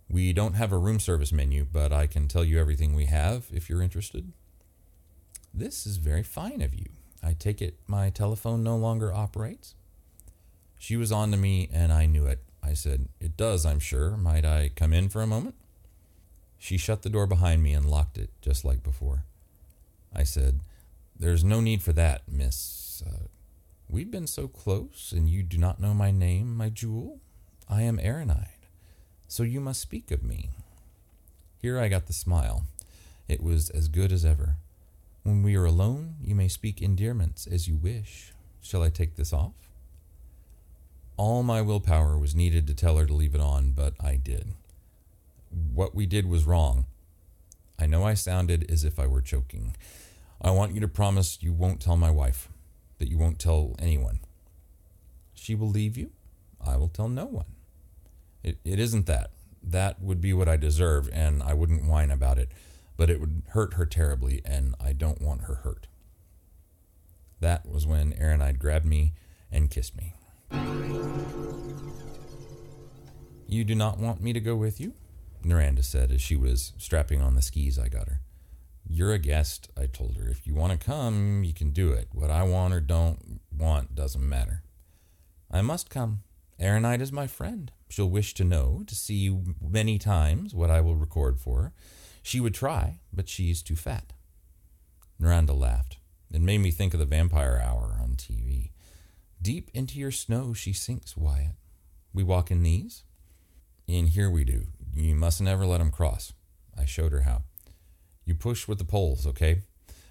We 0.08 0.32
don't 0.32 0.54
have 0.54 0.72
a 0.72 0.78
room 0.78 1.00
service 1.00 1.32
menu, 1.32 1.66
but 1.70 1.92
I 1.92 2.06
can 2.06 2.28
tell 2.28 2.44
you 2.44 2.60
everything 2.60 2.94
we 2.94 3.06
have 3.06 3.46
if 3.52 3.68
you're 3.68 3.82
interested. 3.82 4.32
This 5.52 5.86
is 5.86 5.96
very 5.96 6.22
fine 6.22 6.62
of 6.62 6.74
you. 6.74 6.86
I 7.26 7.32
take 7.32 7.60
it 7.60 7.74
my 7.88 8.10
telephone 8.10 8.62
no 8.62 8.76
longer 8.76 9.12
operates? 9.12 9.74
She 10.78 10.96
was 10.96 11.10
on 11.10 11.32
to 11.32 11.36
me, 11.36 11.68
and 11.72 11.92
I 11.92 12.06
knew 12.06 12.24
it. 12.24 12.38
I 12.62 12.74
said, 12.74 13.08
It 13.20 13.36
does, 13.36 13.66
I'm 13.66 13.80
sure. 13.80 14.16
Might 14.16 14.44
I 14.44 14.70
come 14.76 14.92
in 14.92 15.08
for 15.08 15.22
a 15.22 15.26
moment? 15.26 15.56
She 16.56 16.76
shut 16.76 17.02
the 17.02 17.10
door 17.10 17.26
behind 17.26 17.64
me 17.64 17.72
and 17.72 17.90
locked 17.90 18.16
it, 18.16 18.30
just 18.40 18.64
like 18.64 18.84
before. 18.84 19.24
I 20.14 20.22
said, 20.22 20.60
There's 21.18 21.42
no 21.42 21.60
need 21.60 21.82
for 21.82 21.92
that, 21.94 22.22
Miss. 22.28 23.02
Uh, 23.04 23.26
we've 23.88 24.10
been 24.10 24.28
so 24.28 24.46
close, 24.46 25.12
and 25.14 25.28
you 25.28 25.42
do 25.42 25.58
not 25.58 25.80
know 25.80 25.94
my 25.94 26.12
name, 26.12 26.56
my 26.56 26.68
jewel? 26.68 27.18
I 27.68 27.82
am 27.82 27.98
Erinide, 27.98 28.68
so 29.26 29.42
you 29.42 29.60
must 29.60 29.80
speak 29.80 30.12
of 30.12 30.22
me. 30.22 30.50
Here 31.60 31.80
I 31.80 31.88
got 31.88 32.06
the 32.06 32.12
smile. 32.12 32.66
It 33.26 33.42
was 33.42 33.68
as 33.70 33.88
good 33.88 34.12
as 34.12 34.24
ever. 34.24 34.58
When 35.26 35.42
we 35.42 35.56
are 35.56 35.64
alone, 35.64 36.14
you 36.22 36.36
may 36.36 36.46
speak 36.46 36.80
endearments 36.80 37.48
as 37.48 37.66
you 37.66 37.76
wish. 37.76 38.32
Shall 38.62 38.84
I 38.84 38.90
take 38.90 39.16
this 39.16 39.32
off? 39.32 39.54
All 41.16 41.42
my 41.42 41.60
willpower 41.62 42.16
was 42.16 42.32
needed 42.32 42.68
to 42.68 42.74
tell 42.74 42.96
her 42.96 43.06
to 43.06 43.12
leave 43.12 43.34
it 43.34 43.40
on, 43.40 43.72
but 43.72 43.94
I 43.98 44.14
did. 44.14 44.54
What 45.50 45.96
we 45.96 46.06
did 46.06 46.28
was 46.28 46.44
wrong. 46.44 46.86
I 47.76 47.86
know 47.86 48.04
I 48.04 48.14
sounded 48.14 48.70
as 48.70 48.84
if 48.84 49.00
I 49.00 49.08
were 49.08 49.20
choking. 49.20 49.74
I 50.40 50.52
want 50.52 50.74
you 50.74 50.80
to 50.80 50.86
promise 50.86 51.38
you 51.40 51.52
won't 51.52 51.80
tell 51.80 51.96
my 51.96 52.12
wife, 52.12 52.48
that 52.98 53.10
you 53.10 53.18
won't 53.18 53.40
tell 53.40 53.74
anyone. 53.80 54.20
She 55.34 55.56
will 55.56 55.68
leave 55.68 55.96
you? 55.96 56.12
I 56.64 56.76
will 56.76 56.86
tell 56.86 57.08
no 57.08 57.24
one. 57.24 57.46
It, 58.44 58.58
it 58.64 58.78
isn't 58.78 59.06
that. 59.06 59.32
That 59.60 60.00
would 60.00 60.20
be 60.20 60.32
what 60.32 60.48
I 60.48 60.56
deserve, 60.56 61.10
and 61.12 61.42
I 61.42 61.52
wouldn't 61.52 61.84
whine 61.84 62.12
about 62.12 62.38
it 62.38 62.52
but 62.96 63.10
it 63.10 63.20
would 63.20 63.42
hurt 63.48 63.74
her 63.74 63.86
terribly, 63.86 64.40
and 64.44 64.74
I 64.80 64.92
don't 64.92 65.20
want 65.20 65.42
her 65.42 65.56
hurt. 65.56 65.86
That 67.40 67.68
was 67.68 67.86
when 67.86 68.12
Erinide 68.12 68.58
grabbed 68.58 68.86
me 68.86 69.12
and 69.50 69.70
kissed 69.70 69.96
me. 69.96 70.14
You 73.48 73.64
do 73.64 73.74
not 73.74 73.98
want 73.98 74.20
me 74.20 74.32
to 74.32 74.40
go 74.40 74.56
with 74.56 74.80
you? 74.80 74.94
Noranda 75.44 75.84
said 75.84 76.10
as 76.10 76.20
she 76.20 76.34
was 76.34 76.72
strapping 76.78 77.20
on 77.20 77.34
the 77.34 77.42
skis 77.42 77.78
I 77.78 77.88
got 77.88 78.08
her. 78.08 78.20
You're 78.88 79.12
a 79.12 79.18
guest, 79.18 79.68
I 79.76 79.86
told 79.86 80.16
her. 80.16 80.28
If 80.28 80.46
you 80.46 80.54
want 80.54 80.72
to 80.72 80.84
come, 80.84 81.44
you 81.44 81.52
can 81.52 81.70
do 81.70 81.92
it. 81.92 82.08
What 82.12 82.30
I 82.30 82.44
want 82.44 82.72
or 82.72 82.80
don't 82.80 83.40
want 83.56 83.94
doesn't 83.94 84.28
matter. 84.28 84.62
I 85.50 85.60
must 85.60 85.90
come. 85.90 86.22
Erinide 86.60 87.00
is 87.00 87.12
my 87.12 87.26
friend. 87.26 87.70
She'll 87.88 88.10
wish 88.10 88.34
to 88.34 88.44
know, 88.44 88.82
to 88.86 88.94
see 88.94 89.36
many 89.60 89.98
times, 89.98 90.54
what 90.54 90.70
I 90.70 90.80
will 90.80 90.96
record 90.96 91.38
for 91.38 91.62
her. 91.62 91.72
She 92.26 92.40
would 92.40 92.54
try, 92.54 92.98
but 93.12 93.28
she's 93.28 93.62
too 93.62 93.76
fat. 93.76 94.12
Noranda 95.22 95.56
laughed. 95.56 95.98
It 96.32 96.40
made 96.40 96.58
me 96.58 96.72
think 96.72 96.92
of 96.92 96.98
the 96.98 97.06
vampire 97.06 97.62
hour 97.64 97.96
on 98.02 98.16
TV. 98.16 98.72
Deep 99.40 99.70
into 99.72 100.00
your 100.00 100.10
snow 100.10 100.52
she 100.52 100.72
sinks, 100.72 101.16
Wyatt. 101.16 101.54
We 102.12 102.24
walk 102.24 102.50
in 102.50 102.64
these? 102.64 103.04
In 103.86 104.08
here 104.08 104.28
we 104.28 104.42
do. 104.42 104.66
You 104.92 105.14
mustn't 105.14 105.48
ever 105.48 105.64
let 105.64 105.80
'em 105.80 105.92
cross. 105.92 106.32
I 106.76 106.84
showed 106.84 107.12
her 107.12 107.20
how. 107.20 107.44
You 108.24 108.34
push 108.34 108.66
with 108.66 108.78
the 108.78 108.84
poles, 108.84 109.24
okay? 109.28 109.62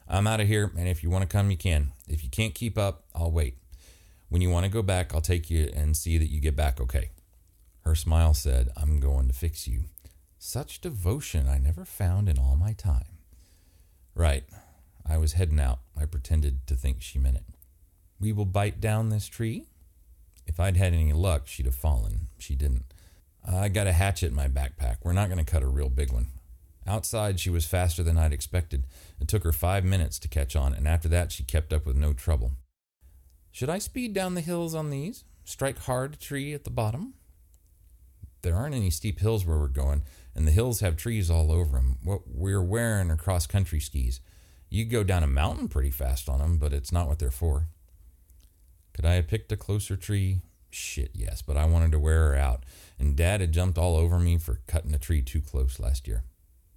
I'm 0.07 0.25
out 0.25 0.39
of 0.39 0.47
here, 0.47 0.71
and 0.77 0.87
if 0.87 1.03
you 1.03 1.09
want 1.09 1.23
to 1.23 1.37
come, 1.37 1.51
you 1.51 1.57
can. 1.57 1.91
If 2.07 2.23
you 2.23 2.29
can't 2.29 2.55
keep 2.55 2.77
up, 2.77 3.03
I'll 3.13 3.29
wait. 3.29 3.57
When 4.29 4.41
you 4.41 4.49
want 4.49 4.63
to 4.63 4.71
go 4.71 4.81
back, 4.81 5.13
I'll 5.13 5.19
take 5.19 5.49
you 5.49 5.69
and 5.75 5.97
see 5.97 6.17
that 6.17 6.31
you 6.31 6.39
get 6.39 6.55
back 6.55 6.79
okay. 6.79 7.09
Her 7.81 7.93
smile 7.93 8.33
said, 8.33 8.69
I'm 8.77 9.01
going 9.01 9.27
to 9.27 9.33
fix 9.33 9.67
you. 9.67 9.89
Such 10.47 10.79
devotion 10.79 11.49
I 11.49 11.57
never 11.57 11.85
found 11.85 12.29
in 12.29 12.37
all 12.37 12.55
my 12.55 12.73
time. 12.73 13.17
Right. 14.13 14.43
I 15.03 15.17
was 15.17 15.33
heading 15.33 15.59
out. 15.59 15.79
I 15.99 16.05
pretended 16.05 16.67
to 16.67 16.75
think 16.75 17.01
she 17.01 17.17
meant 17.17 17.37
it. 17.37 17.45
We 18.19 18.31
will 18.31 18.45
bite 18.45 18.79
down 18.79 19.09
this 19.09 19.25
tree? 19.25 19.65
If 20.45 20.59
I'd 20.59 20.77
had 20.77 20.93
any 20.93 21.13
luck, 21.13 21.47
she'd 21.47 21.65
have 21.65 21.73
fallen. 21.73 22.27
She 22.37 22.53
didn't. 22.53 22.83
I 23.43 23.69
got 23.69 23.87
a 23.87 23.91
hatchet 23.91 24.27
in 24.27 24.35
my 24.35 24.47
backpack. 24.47 24.97
We're 25.03 25.13
not 25.13 25.29
going 25.29 25.43
to 25.43 25.51
cut 25.51 25.63
a 25.63 25.67
real 25.67 25.89
big 25.89 26.11
one. 26.11 26.27
Outside, 26.85 27.39
she 27.39 27.49
was 27.49 27.65
faster 27.65 28.03
than 28.03 28.15
I'd 28.15 28.31
expected. 28.31 28.85
It 29.19 29.27
took 29.27 29.43
her 29.43 29.51
five 29.51 29.83
minutes 29.83 30.19
to 30.19 30.27
catch 30.27 30.55
on, 30.55 30.75
and 30.75 30.87
after 30.87 31.07
that, 31.07 31.31
she 31.31 31.41
kept 31.41 31.73
up 31.73 31.87
with 31.87 31.97
no 31.97 32.13
trouble. 32.13 32.51
Should 33.51 33.71
I 33.71 33.79
speed 33.79 34.13
down 34.13 34.35
the 34.35 34.41
hills 34.41 34.75
on 34.75 34.91
these? 34.91 35.23
Strike 35.43 35.79
hard 35.79 36.19
tree 36.19 36.53
at 36.53 36.65
the 36.65 36.69
bottom? 36.69 37.15
There 38.43 38.55
aren't 38.55 38.75
any 38.75 38.91
steep 38.91 39.21
hills 39.21 39.43
where 39.43 39.57
we're 39.57 39.69
going, 39.69 40.03
and 40.35 40.47
the 40.47 40.51
hills 40.51 40.81
have 40.81 40.97
trees 40.97 41.31
all 41.31 41.51
over 41.51 41.77
them. 41.77 41.97
What 42.03 42.21
we're 42.27 42.61
wearing 42.61 43.09
are 43.09 43.17
cross 43.17 43.47
country 43.47 43.79
skis. 43.79 44.19
You 44.69 44.85
go 44.85 45.03
down 45.03 45.23
a 45.23 45.27
mountain 45.27 45.67
pretty 45.67 45.91
fast 45.91 46.27
on 46.27 46.39
them, 46.39 46.57
but 46.57 46.73
it's 46.73 46.91
not 46.91 47.07
what 47.07 47.19
they're 47.19 47.31
for. 47.31 47.67
Could 48.93 49.05
I 49.05 49.13
have 49.13 49.27
picked 49.27 49.51
a 49.51 49.57
closer 49.57 49.95
tree? 49.95 50.41
Shit, 50.69 51.11
yes, 51.13 51.41
but 51.41 51.55
I 51.55 51.65
wanted 51.65 51.91
to 51.93 51.99
wear 51.99 52.29
her 52.29 52.35
out, 52.35 52.63
and 52.99 53.15
Dad 53.15 53.39
had 53.39 53.53
jumped 53.53 53.77
all 53.77 53.95
over 53.95 54.19
me 54.19 54.37
for 54.37 54.59
cutting 54.67 54.93
a 54.93 54.99
tree 54.99 55.21
too 55.21 55.41
close 55.41 55.79
last 55.79 56.07
year. 56.07 56.23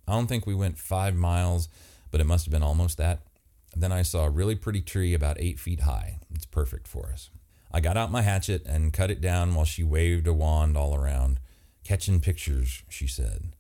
I 0.07 0.13
don't 0.13 0.29
think 0.29 0.47
we 0.47 0.55
went 0.55 0.79
five 0.79 1.17
miles, 1.17 1.69
but 2.11 2.21
it 2.21 2.27
must 2.27 2.45
have 2.45 2.53
been 2.53 2.63
almost 2.63 2.97
that. 2.99 3.23
Then 3.75 3.93
I 3.93 4.03
saw 4.03 4.25
a 4.25 4.31
really 4.31 4.55
pretty 4.55 4.81
tree 4.81 5.15
about 5.15 5.37
eight 5.41 5.59
feet 5.59 5.81
high. 5.81 6.21
It's 6.35 6.47
perfect 6.47 6.87
for 6.87 7.11
us. 7.13 7.31
I 7.71 7.81
got 7.81 7.97
out 7.97 8.11
my 8.11 8.23
hatchet 8.23 8.65
and 8.67 8.93
cut 8.93 9.11
it 9.11 9.21
down 9.21 9.55
while 9.55 9.65
she 9.65 9.83
waved 9.83 10.27
a 10.27 10.33
wand 10.33 10.77
all 10.77 10.95
around. 10.95 11.41
Catching 11.89 12.21
pictures, 12.21 12.83
she 12.91 13.07
said. 13.07 13.57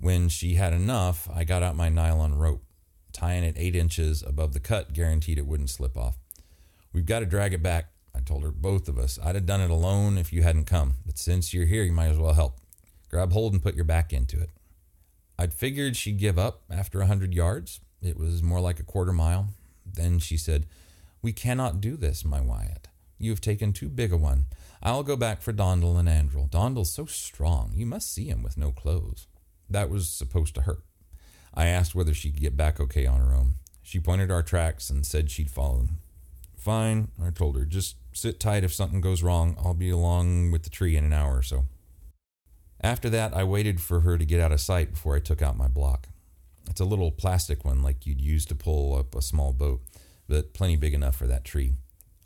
When 0.00 0.28
she 0.28 0.54
had 0.54 0.72
enough, 0.72 1.30
I 1.32 1.44
got 1.44 1.62
out 1.62 1.76
my 1.76 1.88
nylon 1.88 2.36
rope. 2.36 2.64
Tying 3.12 3.44
it 3.44 3.54
eight 3.56 3.76
inches 3.76 4.24
above 4.24 4.54
the 4.54 4.58
cut 4.58 4.92
guaranteed 4.92 5.38
it 5.38 5.46
wouldn't 5.46 5.70
slip 5.70 5.96
off. 5.96 6.16
We've 6.92 7.06
got 7.06 7.20
to 7.20 7.26
drag 7.26 7.54
it 7.54 7.62
back, 7.62 7.92
I 8.12 8.22
told 8.22 8.42
her, 8.42 8.50
both 8.50 8.88
of 8.88 8.98
us. 8.98 9.20
I'd 9.22 9.36
have 9.36 9.46
done 9.46 9.60
it 9.60 9.70
alone 9.70 10.18
if 10.18 10.32
you 10.32 10.42
hadn't 10.42 10.64
come, 10.64 10.94
but 11.06 11.16
since 11.16 11.54
you're 11.54 11.64
here, 11.64 11.84
you 11.84 11.92
might 11.92 12.08
as 12.08 12.18
well 12.18 12.32
help. 12.32 12.58
Grab 13.08 13.32
hold 13.32 13.52
and 13.52 13.62
put 13.62 13.76
your 13.76 13.84
back 13.84 14.12
into 14.12 14.40
it. 14.40 14.50
I'd 15.38 15.54
figured 15.54 15.96
she'd 15.96 16.18
give 16.18 16.40
up 16.40 16.62
after 16.68 17.00
a 17.00 17.06
hundred 17.06 17.34
yards. 17.34 17.78
It 18.02 18.16
was 18.16 18.42
more 18.42 18.60
like 18.60 18.80
a 18.80 18.84
quarter 18.84 19.12
mile. 19.12 19.50
Then 19.86 20.18
she 20.18 20.36
said, 20.36 20.66
We 21.22 21.32
cannot 21.32 21.80
do 21.80 21.96
this, 21.96 22.24
my 22.24 22.40
Wyatt. 22.40 22.88
You 23.16 23.30
have 23.30 23.40
taken 23.40 23.72
too 23.72 23.88
big 23.88 24.12
a 24.12 24.16
one. 24.16 24.46
I'll 24.82 25.02
go 25.02 25.16
back 25.16 25.42
for 25.42 25.52
Dondal 25.52 25.98
and 25.98 26.08
Andrel. 26.08 26.48
Dondal's 26.48 26.92
so 26.92 27.04
strong. 27.04 27.72
You 27.74 27.84
must 27.84 28.12
see 28.12 28.28
him 28.28 28.42
with 28.42 28.56
no 28.56 28.72
clothes. 28.72 29.26
That 29.68 29.90
was 29.90 30.08
supposed 30.10 30.54
to 30.54 30.62
hurt. 30.62 30.84
I 31.52 31.66
asked 31.66 31.94
whether 31.94 32.14
she 32.14 32.30
could 32.30 32.40
get 32.40 32.56
back 32.56 32.80
okay 32.80 33.06
on 33.06 33.20
her 33.20 33.34
own. 33.34 33.56
She 33.82 34.00
pointed 34.00 34.30
our 34.30 34.42
tracks 34.42 34.88
and 34.88 35.04
said 35.04 35.30
she'd 35.30 35.50
follow 35.50 35.78
them. 35.78 35.98
Fine, 36.56 37.08
I 37.22 37.30
told 37.30 37.56
her. 37.56 37.64
Just 37.64 37.96
sit 38.12 38.40
tight 38.40 38.64
if 38.64 38.72
something 38.72 39.00
goes 39.00 39.22
wrong. 39.22 39.56
I'll 39.62 39.74
be 39.74 39.90
along 39.90 40.50
with 40.50 40.62
the 40.62 40.70
tree 40.70 40.96
in 40.96 41.04
an 41.04 41.12
hour 41.12 41.38
or 41.38 41.42
so. 41.42 41.66
After 42.82 43.10
that, 43.10 43.34
I 43.34 43.44
waited 43.44 43.80
for 43.80 44.00
her 44.00 44.16
to 44.16 44.24
get 44.24 44.40
out 44.40 44.52
of 44.52 44.60
sight 44.60 44.92
before 44.92 45.14
I 45.14 45.20
took 45.20 45.42
out 45.42 45.56
my 45.56 45.68
block. 45.68 46.08
It's 46.68 46.80
a 46.80 46.86
little 46.86 47.10
plastic 47.10 47.64
one 47.64 47.82
like 47.82 48.06
you'd 48.06 48.20
use 48.20 48.46
to 48.46 48.54
pull 48.54 48.94
up 48.94 49.14
a 49.14 49.22
small 49.22 49.52
boat, 49.52 49.82
but 50.28 50.54
plenty 50.54 50.76
big 50.76 50.94
enough 50.94 51.16
for 51.16 51.26
that 51.26 51.44
tree. 51.44 51.74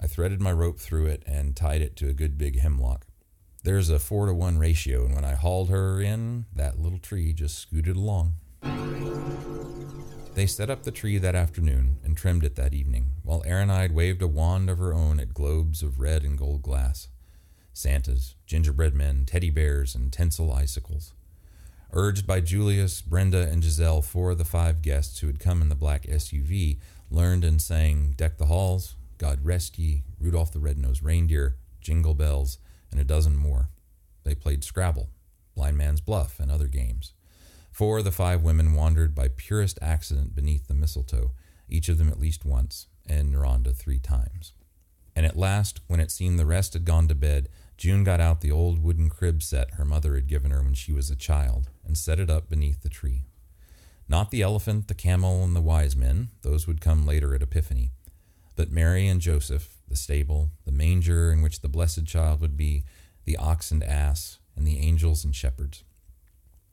I 0.05 0.07
threaded 0.07 0.39
my 0.39 0.53
rope 0.53 0.79
through 0.79 1.07
it 1.07 1.23
and 1.27 1.57
tied 1.57 1.81
it 1.81 1.97
to 1.97 2.11
a 2.11 2.13
good 2.13 2.37
big 2.37 2.61
hemlock. 2.61 3.07
There's 3.63 3.89
a 3.89 3.99
four 3.99 4.27
to 4.27 4.35
one 4.35 4.59
ratio, 4.59 5.07
and 5.07 5.15
when 5.15 5.25
I 5.25 5.35
hauled 5.35 5.71
her 5.71 5.99
in, 5.99 6.45
that 6.55 6.79
little 6.79 6.99
tree 6.99 7.33
just 7.33 7.59
scooted 7.59 7.97
along. 7.97 8.35
They 10.35 10.47
set 10.47 10.69
up 10.69 10.83
the 10.83 10.91
tree 10.91 11.17
that 11.17 11.35
afternoon 11.35 12.01
and 12.05 12.19
trimmed 12.19 12.45
it 12.45 12.55
that 12.57 12.75
evening, 12.75 13.13
while 13.23 13.43
Aronide 13.47 13.95
waved 13.95 14.21
a 14.21 14.29
wand 14.29 14.69
of 14.69 14.77
her 14.77 14.93
own 14.93 15.19
at 15.21 15.33
globes 15.33 15.83
of 15.83 15.99
red 15.99 16.23
and 16.23 16.37
gold 16.37 16.61
glass. 16.61 17.09
Santas, 17.73 18.35
gingerbread 18.45 18.93
men, 18.95 19.25
teddy 19.25 19.49
bears, 19.49 19.95
and 19.95 20.13
tinsel 20.13 20.53
icicles. 20.53 21.15
Urged 21.95 22.27
by 22.27 22.41
Julius, 22.41 23.01
Brenda, 23.01 23.49
and 23.51 23.65
Giselle, 23.65 24.03
four 24.03 24.33
of 24.33 24.39
the 24.39 24.45
five 24.45 24.83
guests 24.83 25.21
who 25.21 25.29
had 25.29 25.41
come 25.41 25.63
in 25.63 25.71
the 25.71 25.75
black 25.75 26.03
SUV 26.03 26.77
learned 27.11 27.43
and 27.43 27.63
sang 27.63 28.13
Deck 28.19 28.37
the 28.37 28.47
Halls, 28.47 28.97
God 29.25 29.43
Rest 29.43 29.79
Ye, 29.79 30.03
Rudolph 30.21 30.53
the 30.53 30.61
Red-Nosed 30.61 31.03
Reindeer, 31.03 31.57
Jingle 31.81 32.13
Bells, 32.13 32.59
and 32.91 33.01
a 33.01 33.05
dozen 33.05 33.35
more. 33.35 33.71
They 34.23 34.35
played 34.35 34.63
Scrabble, 34.63 35.09
Blind 35.55 35.79
Man's 35.79 36.03
Bluff, 36.03 36.39
and 36.39 36.51
other 36.51 36.67
games. 36.67 37.15
Four 37.73 38.01
of 38.01 38.05
the 38.05 38.13
five 38.13 38.43
women 38.43 38.75
wandered 38.75 39.15
by 39.15 39.29
purest 39.29 39.79
accident 39.81 40.35
beneath 40.35 40.69
the 40.69 40.75
mistletoe, 40.75 41.33
each 41.71 41.89
of 41.89 41.97
them 41.97 42.11
at 42.11 42.21
least 42.21 42.45
once, 42.45 42.89
and 43.07 43.35
Noranda 43.35 43.75
three 43.75 43.99
times. 43.99 44.53
And 45.17 45.25
at 45.25 45.39
last, 45.39 45.81
when 45.87 46.01
it 46.01 46.11
seemed 46.11 46.39
the 46.39 46.45
rest 46.45 46.75
had 46.75 46.85
gone 46.85 47.09
to 47.09 47.15
bed, 47.15 47.49
June 47.79 48.05
got 48.05 48.21
out 48.21 48.43
the 48.43 48.53
old 48.53 48.83
wooden 48.83 49.09
crib 49.09 49.43
set 49.43 49.77
her 49.77 49.87
mother 49.87 50.17
had 50.17 50.27
given 50.27 50.51
her 50.51 50.61
when 50.61 50.75
she 50.75 50.93
was 50.93 51.09
a 51.09 51.17
child 51.17 51.71
and 51.83 51.97
set 51.97 52.21
it 52.21 52.29
up 52.29 52.51
beneath 52.51 52.83
the 52.83 52.91
tree. 52.91 53.25
Not 54.07 54.31
the 54.31 54.43
elephant, 54.43 54.89
the 54.89 54.95
camel, 54.95 55.43
and 55.43 55.57
the 55.57 55.63
wise 55.63 55.97
men, 55.97 56.29
those 56.43 56.67
would 56.67 56.83
come 56.83 57.07
later 57.07 57.35
at 57.35 57.41
Epiphany, 57.41 57.93
but 58.57 58.71
Mary 58.71 59.07
and 59.09 59.21
Joseph, 59.21 59.77
the 59.89 59.97
stable, 59.97 60.51
the 60.65 60.73
manger 60.73 61.33
in 61.33 61.43
which 61.43 61.61
the 61.61 61.69
blessed 61.69 62.07
child 62.07 62.41
would 62.41 62.57
be, 62.57 62.85
the 63.25 63.37
ox 63.37 63.71
and 63.71 63.83
ass, 63.83 64.39
and 64.57 64.67
the 64.67 64.79
angels 64.79 65.25
and 65.25 65.35
shepherds. 65.35 65.85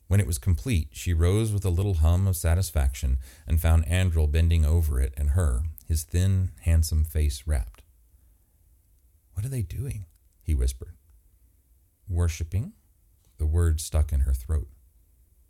When 0.07 0.19
it 0.19 0.27
was 0.27 0.37
complete, 0.37 0.89
she 0.91 1.13
rose 1.13 1.53
with 1.53 1.63
a 1.63 1.69
little 1.69 1.95
hum 1.95 2.27
of 2.27 2.35
satisfaction 2.35 3.17
and 3.47 3.61
found 3.61 3.85
Andrel 3.85 4.29
bending 4.29 4.65
over 4.65 4.99
it 4.99 5.13
and 5.15 5.31
her, 5.31 5.63
his 5.87 6.03
thin, 6.03 6.51
handsome 6.61 7.05
face 7.05 7.43
wrapped. 7.47 7.83
What 9.33 9.45
are 9.45 9.49
they 9.49 9.61
doing? 9.61 10.05
he 10.43 10.53
whispered. 10.53 10.95
Worshipping? 12.09 12.73
The 13.37 13.45
word 13.45 13.79
stuck 13.79 14.11
in 14.11 14.21
her 14.21 14.33
throat. 14.33 14.67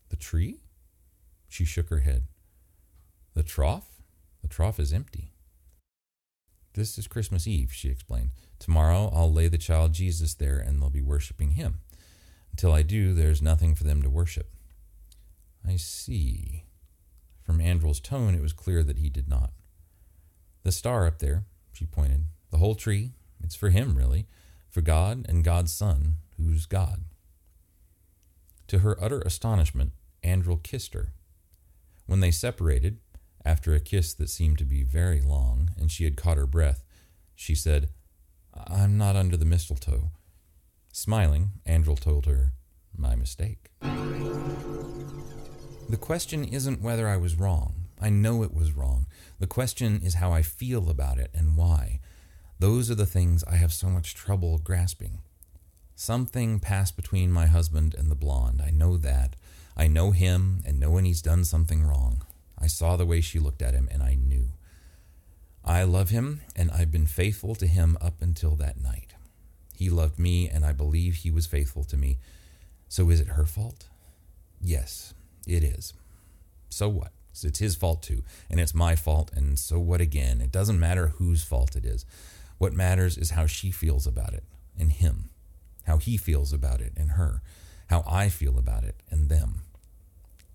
The 0.10 0.16
tree? 0.16 0.62
She 1.50 1.66
shook 1.66 1.90
her 1.90 2.00
head. 2.00 2.28
The 3.34 3.44
trough? 3.44 3.90
The 4.42 4.48
trough 4.48 4.80
is 4.80 4.94
empty. 4.94 5.31
This 6.74 6.98
is 6.98 7.08
Christmas 7.08 7.48
Eve, 7.48 7.74
she 7.74 7.90
explained. 7.90 8.32
Tomorrow 8.60 9.12
I'll 9.14 9.32
lay 9.32 9.48
the 9.48 9.58
child 9.58 9.94
Jesus 9.94 10.34
there 10.34 10.58
and 10.58 10.82
they'll 10.82 10.90
be 10.90 11.02
worshiping 11.02 11.52
him. 11.52 11.80
Until 12.52 12.72
I 12.72 12.82
do, 12.82 13.14
there's 13.14 13.42
nothing 13.42 13.76
for 13.76 13.84
them 13.84 14.02
to 14.02 14.10
worship. 14.10 14.50
I 15.68 15.76
see. 15.76 16.64
From 17.42 17.60
Andrel's 17.60 18.00
tone, 18.00 18.36
it 18.36 18.42
was 18.42 18.54
clear 18.54 18.84
that 18.84 18.98
he 18.98 19.10
did 19.10 19.28
not. 19.28 19.52
The 20.64 20.72
star 20.72 21.08
up 21.08 21.20
there, 21.20 21.46
she 21.74 21.86
pointed, 21.86 22.26
the 22.52 22.58
whole 22.58 22.76
tree, 22.76 23.12
it's 23.44 23.56
for 23.56 23.70
him, 23.70 23.98
really, 23.98 24.28
for 24.70 24.82
God 24.82 25.26
and 25.28 25.44
God's 25.44 25.74
Son, 25.74 26.16
who's 26.38 26.66
God. 26.66 27.04
To 28.68 28.80
her 28.80 29.02
utter 29.04 29.22
astonishment, 29.22 29.92
Andrel 30.24 30.62
kissed 30.62 30.94
her. 30.94 31.14
When 32.06 32.20
they 32.20 32.32
separated, 32.32 33.00
after 33.46 33.74
a 33.74 33.80
kiss 33.80 34.14
that 34.14 34.30
seemed 34.30 34.58
to 34.60 34.66
be 34.66 34.84
very 34.84 35.22
long, 35.22 35.72
and 35.78 35.92
she 35.92 36.04
had 36.04 36.18
caught 36.18 36.38
her 36.38 36.46
breath, 36.46 36.84
she 37.36 37.56
said, 37.56 37.90
I'm 38.54 38.98
not 38.98 39.16
under 39.16 39.38
the 39.38 39.46
mistletoe. 39.46 40.12
Smiling, 40.92 41.52
Andrel 41.66 42.00
told 42.00 42.26
her, 42.26 42.52
My 42.96 43.16
mistake. 43.16 43.70
The 43.82 44.78
question 45.98 46.46
isn't 46.46 46.82
whether 46.82 47.08
I 47.08 47.18
was 47.18 47.40
wrong. 47.40 47.88
I 48.00 48.10
know 48.10 48.44
it 48.44 48.54
was 48.54 48.74
wrong. 48.74 49.08
The 49.40 49.48
question 49.48 50.02
is 50.04 50.16
how 50.16 50.32
I 50.32 50.42
feel 50.42 50.90
about 50.90 51.18
it 51.18 51.32
and 51.34 51.58
why. 51.58 52.00
Those 52.60 52.92
are 52.92 52.96
the 52.96 53.06
things 53.06 53.44
I 53.46 53.56
have 53.56 53.74
so 53.74 53.88
much 53.88 54.16
trouble 54.16 54.58
grasping. 54.58 55.20
Something 55.96 56.60
passed 56.60 56.96
between 56.96 57.32
my 57.32 57.48
husband 57.48 57.96
and 57.98 58.10
the 58.10 58.16
blonde. 58.16 58.62
I 58.66 58.72
know 58.72 58.98
that. 58.98 59.36
I 59.76 59.88
know 59.88 60.12
him 60.12 60.62
and 60.66 60.80
know 60.80 60.92
when 60.92 61.06
he's 61.06 61.22
done 61.22 61.44
something 61.44 61.84
wrong. 61.84 62.24
I 62.62 62.68
saw 62.68 62.96
the 62.96 63.06
way 63.06 63.22
she 63.22 63.40
looked 63.40 63.62
at 63.62 63.74
him 63.74 63.90
and 63.92 64.04
I 64.04 64.16
knew. 64.16 64.50
I 65.66 65.84
love 65.84 66.10
him 66.10 66.42
and 66.56 66.72
I've 66.72 66.92
been 66.92 67.08
faithful 67.08 67.56
to 67.56 67.68
him 67.68 67.98
up 68.00 68.22
until 68.22 68.56
that 68.58 68.80
night. 68.82 69.16
He 69.82 69.90
loved 69.90 70.20
me, 70.20 70.48
and 70.48 70.64
I 70.64 70.74
believe 70.74 71.16
he 71.16 71.32
was 71.32 71.48
faithful 71.48 71.84
to 71.86 71.98
me. 71.98 72.20
So 72.88 73.10
is 73.10 73.20
it 73.20 73.30
her 73.30 73.46
fault? 73.46 73.88
Yes, 74.62 75.16
it 75.48 75.64
is. 75.64 75.96
So 76.70 76.88
what? 76.88 77.14
It's 77.32 77.58
his 77.58 77.76
fault 77.76 78.04
too, 78.04 78.22
and 78.48 78.60
it's 78.60 78.76
my 78.76 78.96
fault, 78.96 79.32
and 79.34 79.58
so 79.58 79.80
what 79.80 80.00
again? 80.00 80.40
It 80.40 80.52
doesn't 80.52 80.80
matter 80.80 81.08
whose 81.08 81.44
fault 81.44 81.76
it 81.76 81.84
is. 81.84 82.06
What 82.60 82.74
matters 82.74 83.18
is 83.18 83.32
how 83.32 83.48
she 83.48 83.72
feels 83.72 84.06
about 84.06 84.36
it, 84.36 84.44
and 84.78 84.92
him. 84.92 85.32
How 85.88 85.98
he 85.98 86.16
feels 86.16 86.54
about 86.54 86.80
it, 86.80 86.94
and 86.96 87.14
her. 87.14 87.42
How 87.90 88.04
I 88.06 88.30
feel 88.30 88.60
about 88.60 88.84
it, 88.84 89.02
and 89.10 89.30
them. 89.30 89.64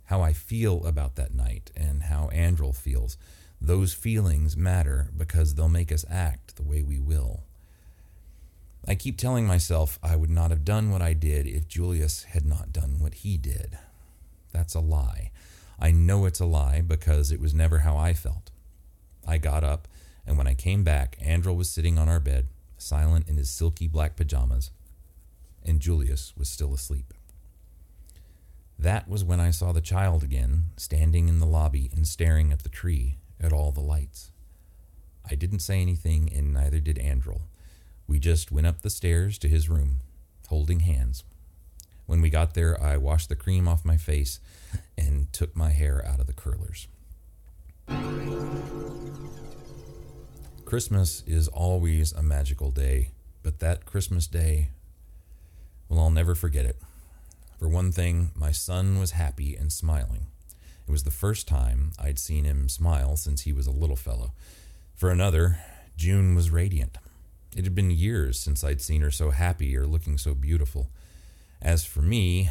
How 0.06 0.22
I 0.22 0.32
feel 0.32 0.84
about 0.86 1.16
that 1.16 1.34
night, 1.34 1.70
and 1.76 2.04
how 2.04 2.30
Andrel 2.32 2.74
feels. 2.74 3.16
Those 3.60 3.92
feelings 3.92 4.56
matter 4.56 5.10
because 5.16 5.54
they'll 5.54 5.68
make 5.68 5.90
us 5.90 6.04
act 6.08 6.56
the 6.56 6.62
way 6.62 6.82
we 6.82 6.98
will. 6.98 7.42
I 8.86 8.94
keep 8.94 9.18
telling 9.18 9.46
myself 9.46 9.98
I 10.02 10.14
would 10.14 10.30
not 10.30 10.50
have 10.50 10.64
done 10.64 10.90
what 10.90 11.02
I 11.02 11.12
did 11.12 11.46
if 11.46 11.66
Julius 11.66 12.24
had 12.24 12.46
not 12.46 12.72
done 12.72 12.98
what 13.00 13.14
he 13.14 13.36
did. 13.36 13.78
That's 14.52 14.74
a 14.74 14.80
lie. 14.80 15.32
I 15.78 15.90
know 15.90 16.24
it's 16.24 16.40
a 16.40 16.46
lie 16.46 16.82
because 16.82 17.32
it 17.32 17.40
was 17.40 17.52
never 17.52 17.80
how 17.80 17.96
I 17.96 18.14
felt. 18.14 18.52
I 19.26 19.38
got 19.38 19.64
up, 19.64 19.88
and 20.24 20.38
when 20.38 20.46
I 20.46 20.54
came 20.54 20.84
back, 20.84 21.18
Andrel 21.20 21.56
was 21.56 21.68
sitting 21.68 21.98
on 21.98 22.08
our 22.08 22.20
bed, 22.20 22.46
silent 22.78 23.28
in 23.28 23.36
his 23.36 23.50
silky 23.50 23.88
black 23.88 24.14
pajamas, 24.16 24.70
and 25.64 25.80
Julius 25.80 26.32
was 26.36 26.48
still 26.48 26.72
asleep. 26.72 27.12
That 28.78 29.08
was 29.08 29.24
when 29.24 29.40
I 29.40 29.50
saw 29.50 29.72
the 29.72 29.80
child 29.80 30.22
again, 30.22 30.66
standing 30.76 31.28
in 31.28 31.38
the 31.38 31.46
lobby 31.46 31.90
and 31.94 32.06
staring 32.06 32.52
at 32.52 32.62
the 32.62 32.68
tree, 32.68 33.16
at 33.40 33.52
all 33.52 33.72
the 33.72 33.80
lights. 33.80 34.30
I 35.28 35.34
didn't 35.34 35.60
say 35.60 35.80
anything, 35.80 36.30
and 36.32 36.52
neither 36.52 36.78
did 36.80 36.96
Andrel. 36.96 37.42
We 38.06 38.18
just 38.18 38.52
went 38.52 38.66
up 38.66 38.82
the 38.82 38.90
stairs 38.90 39.38
to 39.38 39.48
his 39.48 39.68
room, 39.68 40.00
holding 40.48 40.80
hands. 40.80 41.24
When 42.06 42.20
we 42.20 42.30
got 42.30 42.54
there, 42.54 42.80
I 42.80 42.96
washed 42.98 43.28
the 43.28 43.34
cream 43.34 43.66
off 43.66 43.84
my 43.84 43.96
face 43.96 44.38
and 44.96 45.32
took 45.32 45.56
my 45.56 45.70
hair 45.70 46.04
out 46.06 46.20
of 46.20 46.26
the 46.26 46.32
curlers. 46.32 46.86
Christmas 50.64 51.22
is 51.26 51.48
always 51.48 52.12
a 52.12 52.22
magical 52.22 52.70
day, 52.70 53.10
but 53.42 53.58
that 53.58 53.86
Christmas 53.86 54.26
day, 54.26 54.70
well, 55.88 56.00
I'll 56.00 56.10
never 56.10 56.34
forget 56.34 56.64
it. 56.64 56.80
For 57.58 57.68
one 57.68 57.90
thing, 57.90 58.30
my 58.34 58.52
son 58.52 58.98
was 58.98 59.12
happy 59.12 59.56
and 59.56 59.72
smiling. 59.72 60.26
It 60.86 60.90
was 60.90 61.04
the 61.04 61.10
first 61.10 61.48
time 61.48 61.92
I'd 61.98 62.18
seen 62.18 62.44
him 62.44 62.68
smile 62.68 63.16
since 63.16 63.42
he 63.42 63.52
was 63.52 63.66
a 63.66 63.72
little 63.72 63.96
fellow. 63.96 64.32
For 64.94 65.10
another, 65.10 65.58
June 65.96 66.34
was 66.34 66.50
radiant. 66.50 66.98
It 67.56 67.64
had 67.64 67.74
been 67.74 67.90
years 67.90 68.38
since 68.38 68.62
I'd 68.62 68.82
seen 68.82 69.00
her 69.00 69.10
so 69.10 69.30
happy 69.30 69.76
or 69.76 69.86
looking 69.86 70.18
so 70.18 70.34
beautiful. 70.34 70.90
As 71.62 71.84
for 71.84 72.02
me, 72.02 72.50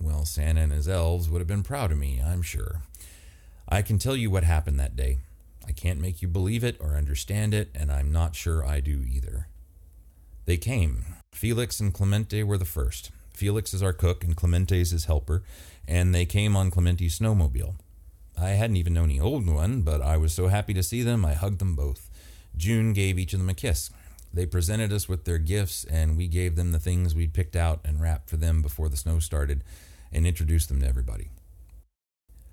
well, 0.00 0.24
Santa 0.24 0.62
and 0.62 0.72
his 0.72 0.88
elves 0.88 1.28
would 1.28 1.40
have 1.40 1.46
been 1.46 1.62
proud 1.62 1.92
of 1.92 1.98
me, 1.98 2.22
I'm 2.24 2.42
sure. 2.42 2.82
I 3.68 3.82
can 3.82 3.98
tell 3.98 4.16
you 4.16 4.30
what 4.30 4.44
happened 4.44 4.80
that 4.80 4.96
day. 4.96 5.18
I 5.68 5.72
can't 5.72 6.00
make 6.00 6.22
you 6.22 6.28
believe 6.28 6.64
it 6.64 6.76
or 6.80 6.96
understand 6.96 7.52
it, 7.52 7.70
and 7.74 7.92
I'm 7.92 8.10
not 8.10 8.34
sure 8.34 8.64
I 8.64 8.80
do 8.80 9.04
either. 9.08 9.46
They 10.46 10.56
came. 10.56 11.04
Felix 11.32 11.78
and 11.78 11.92
Clemente 11.94 12.42
were 12.42 12.58
the 12.58 12.64
first. 12.64 13.10
Felix 13.40 13.72
is 13.72 13.82
our 13.82 13.94
cook, 13.94 14.22
and 14.22 14.36
Clemente 14.36 14.78
is 14.78 14.90
his 14.90 15.06
helper, 15.06 15.42
and 15.88 16.14
they 16.14 16.26
came 16.26 16.54
on 16.54 16.70
Clemente's 16.70 17.18
snowmobile. 17.18 17.76
I 18.38 18.50
hadn't 18.50 18.76
even 18.76 18.92
known 18.92 19.08
he 19.08 19.18
owned 19.18 19.54
one, 19.54 19.80
but 19.80 20.02
I 20.02 20.18
was 20.18 20.34
so 20.34 20.48
happy 20.48 20.74
to 20.74 20.82
see 20.82 21.00
them, 21.02 21.24
I 21.24 21.32
hugged 21.32 21.58
them 21.58 21.74
both. 21.74 22.10
June 22.54 22.92
gave 22.92 23.18
each 23.18 23.32
of 23.32 23.40
them 23.40 23.48
a 23.48 23.54
kiss. 23.54 23.88
They 24.30 24.44
presented 24.44 24.92
us 24.92 25.08
with 25.08 25.24
their 25.24 25.38
gifts, 25.38 25.84
and 25.84 26.18
we 26.18 26.28
gave 26.28 26.54
them 26.54 26.72
the 26.72 26.78
things 26.78 27.14
we'd 27.14 27.32
picked 27.32 27.56
out 27.56 27.80
and 27.82 27.98
wrapped 27.98 28.28
for 28.28 28.36
them 28.36 28.60
before 28.60 28.90
the 28.90 28.98
snow 28.98 29.20
started 29.20 29.64
and 30.12 30.26
introduced 30.26 30.68
them 30.68 30.82
to 30.82 30.86
everybody. 30.86 31.30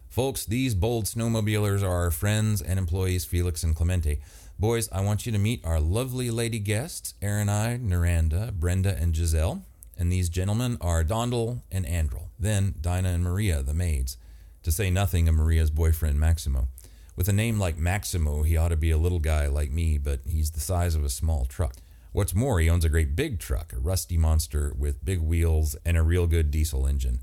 Folks, 0.07 0.45
these 0.45 0.73
bold 0.73 1.03
snowmobilers 1.03 1.83
are 1.83 2.03
our 2.03 2.11
friends 2.11 2.61
and 2.61 2.79
employees, 2.79 3.25
Felix 3.25 3.61
and 3.61 3.75
Clemente. 3.75 4.21
Boys, 4.57 4.87
I 4.93 5.01
want 5.01 5.25
you 5.25 5.33
to 5.33 5.37
meet 5.37 5.65
our 5.65 5.81
lovely 5.81 6.31
lady 6.31 6.59
guests, 6.59 7.13
Aronide, 7.21 7.83
Noranda, 7.83 8.53
Brenda, 8.53 8.95
and 8.97 9.13
Giselle. 9.13 9.65
And 9.97 10.11
these 10.11 10.29
gentlemen 10.29 10.77
are 10.79 11.03
Dondel 11.03 11.61
and 11.71 11.85
Andrel. 11.85 12.29
Then 12.37 12.75
Dinah 12.79 13.09
and 13.09 13.23
Maria, 13.23 13.63
the 13.63 13.73
maids. 13.73 14.17
To 14.63 14.71
say 14.71 14.89
nothing 14.89 15.27
of 15.27 15.35
Maria's 15.35 15.71
boyfriend, 15.71 16.19
Maximo. 16.19 16.67
With 17.15 17.27
a 17.27 17.33
name 17.33 17.57
like 17.57 17.77
Maximo, 17.77 18.43
he 18.43 18.55
ought 18.55 18.67
to 18.67 18.77
be 18.77 18.91
a 18.91 18.97
little 18.97 19.19
guy 19.19 19.47
like 19.47 19.71
me, 19.71 19.97
but 19.97 20.19
he's 20.27 20.51
the 20.51 20.59
size 20.59 20.93
of 20.93 21.03
a 21.03 21.09
small 21.09 21.45
truck. 21.45 21.77
What's 22.11 22.35
more, 22.35 22.59
he 22.59 22.69
owns 22.69 22.85
a 22.85 22.89
great 22.89 23.15
big 23.15 23.39
truck, 23.39 23.73
a 23.73 23.79
rusty 23.79 24.17
monster 24.17 24.73
with 24.77 25.03
big 25.03 25.19
wheels 25.19 25.75
and 25.83 25.97
a 25.97 26.03
real 26.03 26.27
good 26.27 26.51
diesel 26.51 26.85
engine. 26.85 27.19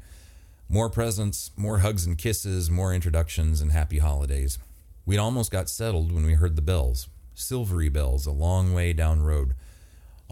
More 0.68 0.90
presents, 0.90 1.52
more 1.56 1.78
hugs 1.78 2.06
and 2.06 2.18
kisses, 2.18 2.70
more 2.70 2.92
introductions, 2.92 3.60
and 3.60 3.70
happy 3.70 3.98
holidays. 3.98 4.58
We'd 5.06 5.18
almost 5.18 5.52
got 5.52 5.68
settled 5.68 6.10
when 6.10 6.24
we 6.24 6.34
heard 6.34 6.56
the 6.56 6.62
bells, 6.62 7.08
silvery 7.34 7.88
bells, 7.88 8.26
a 8.26 8.32
long 8.32 8.72
way 8.72 8.92
down 8.92 9.22
road. 9.22 9.54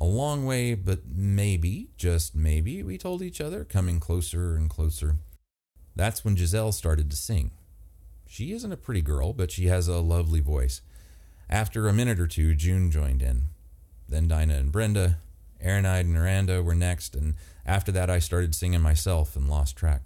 A 0.03 0.05
long 0.05 0.45
way, 0.45 0.75
but 0.75 1.03
maybe, 1.07 1.91
just 1.97 2.35
maybe, 2.35 2.83
we 2.83 2.99
told 2.99 3.23
each 3.23 3.41
other, 3.41 3.63
coming 3.63 4.01
closer 4.01 4.57
and 4.57 4.69
closer. 4.69 5.19
That's 5.95 6.25
when 6.25 6.35
Giselle 6.35 6.73
started 6.73 7.09
to 7.09 7.17
sing. 7.17 7.53
She 8.27 8.51
isn't 8.51 8.73
a 8.73 8.77
pretty 8.77 9.01
girl, 9.01 9.33
but 9.33 9.53
she 9.53 9.67
has 9.67 9.87
a 9.87 10.01
lovely 10.01 10.41
voice. 10.41 10.83
After 11.49 11.87
a 11.87 11.93
minute 11.93 12.19
or 12.19 12.27
two, 12.27 12.53
June 12.57 12.91
joined 12.91 13.23
in. 13.23 13.43
Then 14.09 14.27
Dinah 14.27 14.57
and 14.57 14.73
Brenda, 14.73 15.19
Aronide 15.61 16.07
and 16.07 16.15
Miranda 16.15 16.65
were 16.65 16.75
next, 16.75 17.15
and 17.15 17.37
after 17.65 17.93
that 17.93 18.11
I 18.11 18.19
started 18.19 18.57
singing 18.57 18.81
myself 18.81 19.37
and 19.37 19.49
lost 19.49 19.77
track. 19.77 20.03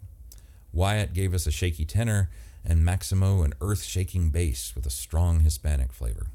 Wyatt 0.74 1.14
gave 1.14 1.32
us 1.32 1.46
a 1.46 1.50
shaky 1.50 1.86
tenor, 1.86 2.28
and 2.62 2.84
Maximo 2.84 3.40
an 3.44 3.54
earth 3.62 3.82
shaking 3.82 4.28
bass 4.28 4.74
with 4.74 4.84
a 4.84 4.90
strong 4.90 5.40
Hispanic 5.40 5.90
flavor. 5.90 6.26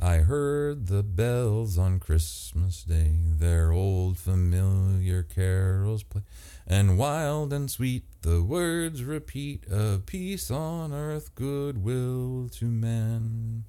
I 0.00 0.18
heard 0.18 0.86
the 0.86 1.02
bells 1.02 1.76
on 1.76 1.98
Christmas 1.98 2.84
Day, 2.84 3.16
their 3.18 3.72
old 3.72 4.16
familiar 4.16 5.24
carols 5.24 6.04
play, 6.04 6.22
and 6.68 6.96
wild 6.96 7.52
and 7.52 7.68
sweet 7.68 8.04
the 8.22 8.40
words 8.40 9.02
repeat 9.02 9.66
of 9.66 10.06
peace 10.06 10.52
on 10.52 10.92
earth, 10.92 11.34
goodwill 11.34 12.48
to 12.52 12.66
men. 12.66 13.64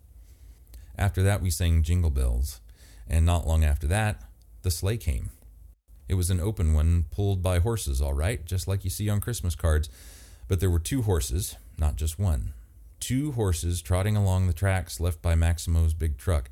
After 0.96 1.24
that, 1.24 1.42
we 1.42 1.50
sang 1.50 1.82
Jingle 1.82 2.12
Bells, 2.12 2.62
and 3.08 3.26
not 3.26 3.48
long 3.48 3.64
after 3.64 3.88
that, 3.88 4.22
the 4.62 4.70
sleigh 4.70 4.98
came. 4.98 5.32
It 6.08 6.14
was 6.14 6.30
an 6.30 6.40
open 6.40 6.76
one, 6.76 7.06
pulled 7.10 7.42
by 7.42 7.58
horses, 7.58 8.04
all 8.04 8.14
right, 8.14 8.46
just 8.46 8.68
like 8.68 8.84
you 8.84 8.92
see 8.92 9.10
on 9.10 9.20
Christmas 9.20 9.56
cards, 9.56 9.90
but 10.48 10.60
there 10.60 10.70
were 10.70 10.78
two 10.78 11.02
horses, 11.02 11.56
not 11.80 11.96
just 11.96 12.20
one 12.20 12.54
two 13.00 13.34
horses 13.34 13.82
trotting 13.82 14.16
along 14.16 14.47
the 14.47 14.54
tracks 14.54 15.00
left 15.00 15.22
by 15.22 15.36
Maximo's 15.36 15.93
big 15.93 16.18
truck. 16.18 16.50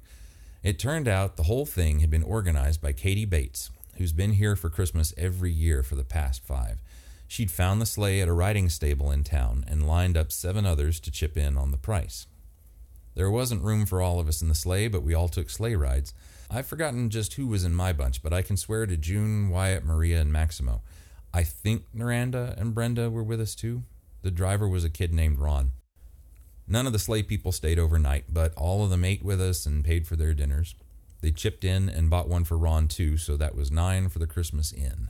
It 0.64 0.80
turned 0.80 1.08
out 1.08 1.38
the 1.38 1.44
whole 1.44 1.66
thing 1.66 2.00
had 2.00 2.10
been 2.10 2.24
organized 2.24 2.82
by 2.82 2.94
Katie 2.94 3.26
Bates, 3.26 3.70
who's 3.98 4.14
been 4.14 4.34
here 4.34 4.56
for 4.56 4.70
Christmas 4.70 5.14
every 5.18 5.52
year 5.52 5.84
for 5.84 5.96
the 5.96 6.04
past 6.04 6.44
five. 6.44 6.80
She'd 7.28 7.52
found 7.52 7.82
the 7.82 7.86
sleigh 7.86 8.22
at 8.22 8.28
a 8.28 8.34
riding 8.34 8.70
stable 8.70 9.12
in 9.12 9.24
town 9.24 9.66
and 9.68 9.88
lined 9.88 10.18
up 10.18 10.32
seven 10.32 10.66
others 10.66 11.00
to 11.02 11.12
chip 11.12 11.38
in 11.38 11.58
on 11.58 11.72
the 11.72 11.78
price. 11.78 12.28
There 13.16 13.32
wasn't 13.32 13.64
room 13.64 13.86
for 13.86 14.02
all 14.02 14.20
of 14.20 14.28
us 14.28 14.42
in 14.42 14.48
the 14.48 14.56
sleigh, 14.56 14.88
but 14.88 15.04
we 15.04 15.14
all 15.14 15.28
took 15.28 15.50
sleigh 15.50 15.76
rides. 15.76 16.14
I've 16.50 16.68
forgotten 16.68 17.10
just 17.10 17.34
who 17.34 17.48
was 17.48 17.66
in 17.66 17.74
my 17.74 17.92
bunch, 17.92 18.24
but 18.24 18.32
I 18.32 18.42
can 18.42 18.58
swear 18.58 18.86
to 18.86 18.96
June, 18.96 19.50
Wyatt, 19.50 19.84
Maria, 19.84 20.22
and 20.22 20.32
Maximo. 20.32 20.82
I 21.34 21.44
think 21.44 21.84
Miranda 21.94 22.56
and 22.58 22.74
Brenda 22.74 23.10
were 23.10 23.24
with 23.24 23.42
us 23.42 23.56
too. 23.56 23.84
The 24.22 24.32
driver 24.32 24.68
was 24.68 24.84
a 24.84 24.90
kid 24.90 25.14
named 25.14 25.40
Ron. 25.40 25.72
None 26.68 26.86
of 26.86 26.94
the 26.94 27.00
sleigh 27.00 27.24
people 27.24 27.52
stayed 27.52 27.80
overnight, 27.80 28.26
but 28.34 28.54
all 28.56 28.84
of 28.84 28.90
them 28.90 29.06
ate 29.06 29.24
with 29.24 29.42
us 29.42 29.66
and 29.66 29.86
paid 29.86 30.06
for 30.06 30.16
their 30.16 30.34
dinners. 30.34 30.76
They 31.22 31.32
chipped 31.32 31.64
in 31.64 31.90
and 31.90 32.10
bought 32.10 32.28
one 32.28 32.44
for 32.44 32.58
Ron 32.58 32.88
too, 32.88 33.18
so 33.18 33.38
that 33.38 33.56
was 33.56 33.72
nine 33.72 34.10
for 34.10 34.20
the 34.20 34.28
Christmas 34.28 34.74
inn. 34.74 35.10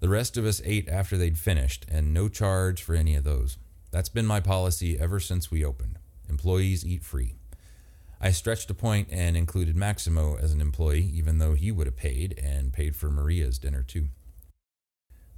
The 0.00 0.08
rest 0.08 0.36
of 0.36 0.44
us 0.44 0.60
ate 0.64 0.88
after 0.88 1.16
they'd 1.16 1.38
finished, 1.38 1.86
and 1.88 2.12
no 2.12 2.28
charge 2.28 2.82
for 2.82 2.94
any 2.94 3.14
of 3.14 3.24
those. 3.24 3.56
That's 3.90 4.08
been 4.08 4.26
my 4.26 4.40
policy 4.40 4.98
ever 4.98 5.20
since 5.20 5.50
we 5.50 5.64
opened. 5.64 5.98
Employees 6.28 6.84
eat 6.84 7.04
free. 7.04 7.34
I 8.20 8.32
stretched 8.32 8.70
a 8.70 8.74
point 8.74 9.08
and 9.10 9.36
included 9.36 9.76
Maximo 9.76 10.36
as 10.36 10.52
an 10.52 10.60
employee, 10.60 11.10
even 11.14 11.38
though 11.38 11.54
he 11.54 11.72
would 11.72 11.86
have 11.86 11.96
paid 11.96 12.38
and 12.42 12.72
paid 12.72 12.94
for 12.94 13.10
Maria's 13.10 13.58
dinner 13.58 13.82
too. 13.82 14.08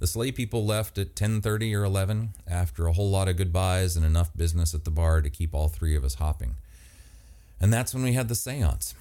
The 0.03 0.07
sleigh 0.07 0.33
people 0.33 0.65
left 0.65 0.97
at 0.97 1.15
10:30 1.15 1.73
or 1.73 1.85
11 1.85 2.33
after 2.45 2.87
a 2.87 2.91
whole 2.91 3.09
lot 3.09 3.29
of 3.29 3.37
goodbyes 3.37 3.95
and 3.95 4.05
enough 4.05 4.35
business 4.35 4.73
at 4.73 4.83
the 4.83 4.91
bar 4.91 5.21
to 5.21 5.29
keep 5.29 5.55
all 5.55 5.69
three 5.69 5.95
of 5.95 6.03
us 6.03 6.15
hopping. 6.15 6.55
And 7.61 7.71
that's 7.71 7.93
when 7.93 8.03
we 8.03 8.11
had 8.11 8.27
the 8.27 8.33
séance. 8.33 8.95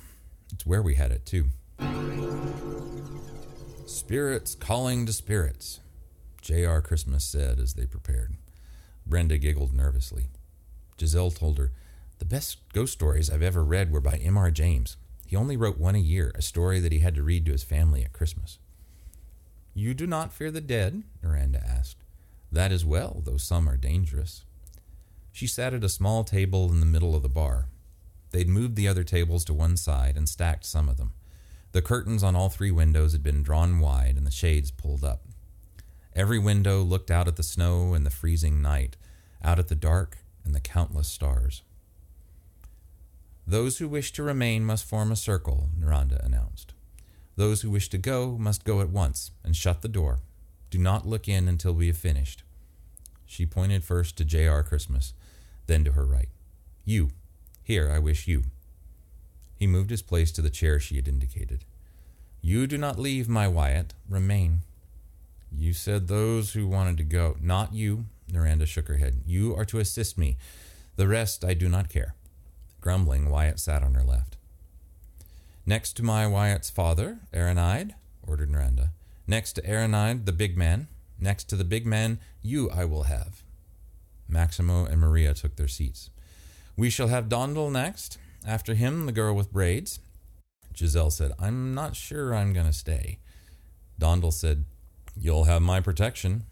It's 0.53 0.65
where 0.65 0.81
we 0.81 0.95
had 0.95 1.11
it 1.11 1.27
too. 1.27 1.47
Spirits 3.85 4.55
calling 4.55 5.05
to 5.07 5.13
spirits, 5.13 5.81
J.R. 6.41 6.81
Christmas 6.81 7.25
said 7.25 7.59
as 7.59 7.75
they 7.75 7.87
prepared. 7.87 8.37
Brenda 9.05 9.39
giggled 9.39 9.75
nervously. 9.75 10.29
Giselle 11.01 11.33
told 11.33 11.59
her, 11.59 11.73
The 12.21 12.27
best 12.27 12.59
ghost 12.73 12.93
stories 12.93 13.29
I've 13.29 13.43
ever 13.43 13.65
read 13.65 13.91
were 13.91 14.01
by 14.01 14.19
M.R. 14.19 14.53
James. 14.53 14.97
He 15.27 15.35
only 15.35 15.57
wrote 15.57 15.79
one 15.79 15.97
a 15.97 15.99
year, 15.99 16.31
a 16.37 16.43
story 16.43 16.79
that 16.79 16.93
he 16.93 17.01
had 17.01 17.17
to 17.17 17.25
read 17.25 17.45
to 17.47 17.51
his 17.53 17.65
family 17.65 18.05
at 18.05 18.13
Christmas. 18.13 18.59
You 19.75 19.95
do 19.95 20.07
not 20.07 20.33
fear 20.33 20.51
the 20.51 20.61
dead? 20.61 21.03
Miranda 21.23 21.62
asked. 21.66 22.05
That 22.51 22.73
is 22.73 22.85
well, 22.85 23.23
though 23.25 23.39
some 23.39 23.68
are 23.68 23.77
dangerous. 23.77 24.45
She 25.33 25.47
sat 25.47 25.73
at 25.73 25.85
a 25.85 25.89
small 25.89 26.25
table 26.25 26.70
in 26.70 26.81
the 26.81 26.87
middle 26.87 27.16
of 27.16 27.23
the 27.23 27.29
bar. 27.29 27.68
They'd 28.31 28.49
moved 28.49 28.77
the 28.77 28.89
other 28.89 29.05
tables 29.05 29.45
to 29.47 29.55
one 29.55 29.77
side 29.77 30.16
and 30.16 30.29
stacked 30.29 30.66
some 30.66 30.89
of 30.89 30.99
them. 30.99 31.12
The 31.73 31.81
curtains 31.83 32.23
on 32.23 32.37
all 32.37 32.51
three 32.51 32.70
windows 32.70 33.12
had 33.12 33.23
been 33.23 33.43
drawn 33.43 33.79
wide 33.81 34.16
and 34.16 34.27
the 34.27 34.31
shades 34.31 34.70
pulled 34.70 35.05
up. 35.05 35.23
Every 36.14 36.39
window 36.39 36.83
looked 36.83 37.11
out 37.11 37.29
at 37.29 37.37
the 37.37 37.43
snow 37.43 37.95
and 37.95 38.05
the 38.05 38.11
freezing 38.11 38.61
night, 38.61 38.99
out 39.43 39.59
at 39.59 39.68
the 39.68 39.75
dark 39.75 40.18
and 40.45 40.55
the 40.55 40.61
countless 40.61 41.09
stars. 41.09 41.62
Those 43.47 43.79
who 43.79 43.89
wish 43.89 44.12
to 44.12 44.23
remain 44.23 44.64
must 44.64 44.85
form 44.85 45.11
a 45.11 45.16
circle, 45.16 45.70
Miranda 45.77 46.23
announced. 46.23 46.72
Those 47.37 47.62
who 47.62 47.70
wish 47.70 47.89
to 47.91 47.99
go 47.99 48.37
must 48.39 48.64
go 48.64 48.80
at 48.80 48.91
once, 48.91 49.30
and 49.43 49.57
shut 49.57 49.83
the 49.83 49.89
door. 49.89 50.18
Do 50.70 50.78
not 50.78 51.07
look 51.07 51.28
in 51.28 51.49
until 51.49 51.72
we 51.72 51.87
have 51.87 51.97
finished. 51.97 52.43
She 53.26 53.47
pointed 53.47 53.85
first 53.85 54.16
to 54.18 54.24
J.R. 54.24 54.62
Christmas, 54.62 55.14
then 55.66 55.85
to 55.85 55.93
her 55.93 56.05
right. 56.05 56.28
You. 56.85 57.11
Here, 57.62 57.91
I 57.91 57.99
wish 57.99 58.26
you. 58.26 58.45
He 59.57 59.66
moved 59.66 59.91
his 59.91 60.03
place 60.03 60.33
to 60.33 60.43
the 60.43 60.51
chair 60.51 60.80
she 60.80 60.97
had 60.97 61.09
indicated. 61.09 61.64
You 62.41 62.66
do 62.66 62.76
not 62.76 62.99
leave, 62.99 63.28
my 63.28 63.47
Wyatt. 63.47 63.95
Remain. 64.09 64.62
You 65.57 65.72
said 65.72 66.09
those 66.09 66.55
who 66.55 66.66
wanted 66.66 66.97
to 66.99 67.05
go. 67.05 67.37
Not 67.41 67.72
you. 67.72 68.07
Miranda 68.33 68.66
shook 68.66 68.89
her 68.89 68.97
head. 68.97 69.22
You 69.24 69.55
are 69.55 69.64
to 69.66 69.78
assist 69.78 70.18
me. 70.18 70.37
The 70.97 71.07
rest 71.09 71.45
I 71.45 71.55
do 71.55 71.68
not 71.68 71.89
care. 71.89 72.14
Grumbling, 72.80 73.30
Wyatt 73.30 73.61
sat 73.61 73.83
on 73.83 73.95
her 73.95 74.03
left. 74.03 74.37
Next 75.65 75.93
to 75.97 76.03
my 76.03 76.27
Wyatt's 76.27 76.71
father, 76.71 77.21
Aronide, 77.33 77.95
ordered 78.27 78.51
Miranda. 78.51 78.91
Next 79.29 79.53
to 79.53 79.67
Aronide, 79.67 80.27
the 80.27 80.33
big 80.33 80.57
man. 80.57 80.89
Next 81.21 81.45
to 81.51 81.57
the 81.57 81.65
big 81.65 81.87
man, 81.87 82.19
you 82.43 82.69
I 82.71 82.85
will 82.85 83.05
have. 83.05 83.45
Maximo 84.29 84.85
and 84.85 85.01
Maria 85.01 85.35
took 85.35 85.55
their 85.55 85.69
seats. 85.69 86.11
We 86.77 86.91
shall 86.91 87.09
have 87.09 87.29
Dondel 87.29 87.71
next. 87.71 88.19
After 88.45 88.75
him, 88.75 89.07
the 89.07 89.13
girl 89.13 89.37
with 89.37 89.53
braids. 89.53 90.01
Giselle 90.77 91.11
said, 91.11 91.31
I'm 91.39 91.75
not 91.75 91.95
sure 91.95 92.35
I'm 92.35 92.53
going 92.53 92.67
to 92.67 92.73
stay. 92.73 93.21
Dondel 94.01 94.33
said, 94.33 94.65
You'll 95.17 95.45
have 95.45 95.63
my 95.63 95.81
protection. 95.81 96.45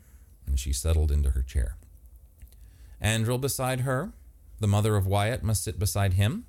And 0.47 0.61
she 0.61 0.73
settled 0.73 1.11
into 1.11 1.31
her 1.31 1.43
chair. 1.43 1.79
Andrel 3.03 3.41
beside 3.41 3.81
her. 3.81 4.13
The 4.61 4.69
mother 4.69 4.95
of 4.95 5.07
Wyatt 5.07 5.43
must 5.43 5.65
sit 5.65 5.79
beside 5.79 6.15
him. 6.15 6.45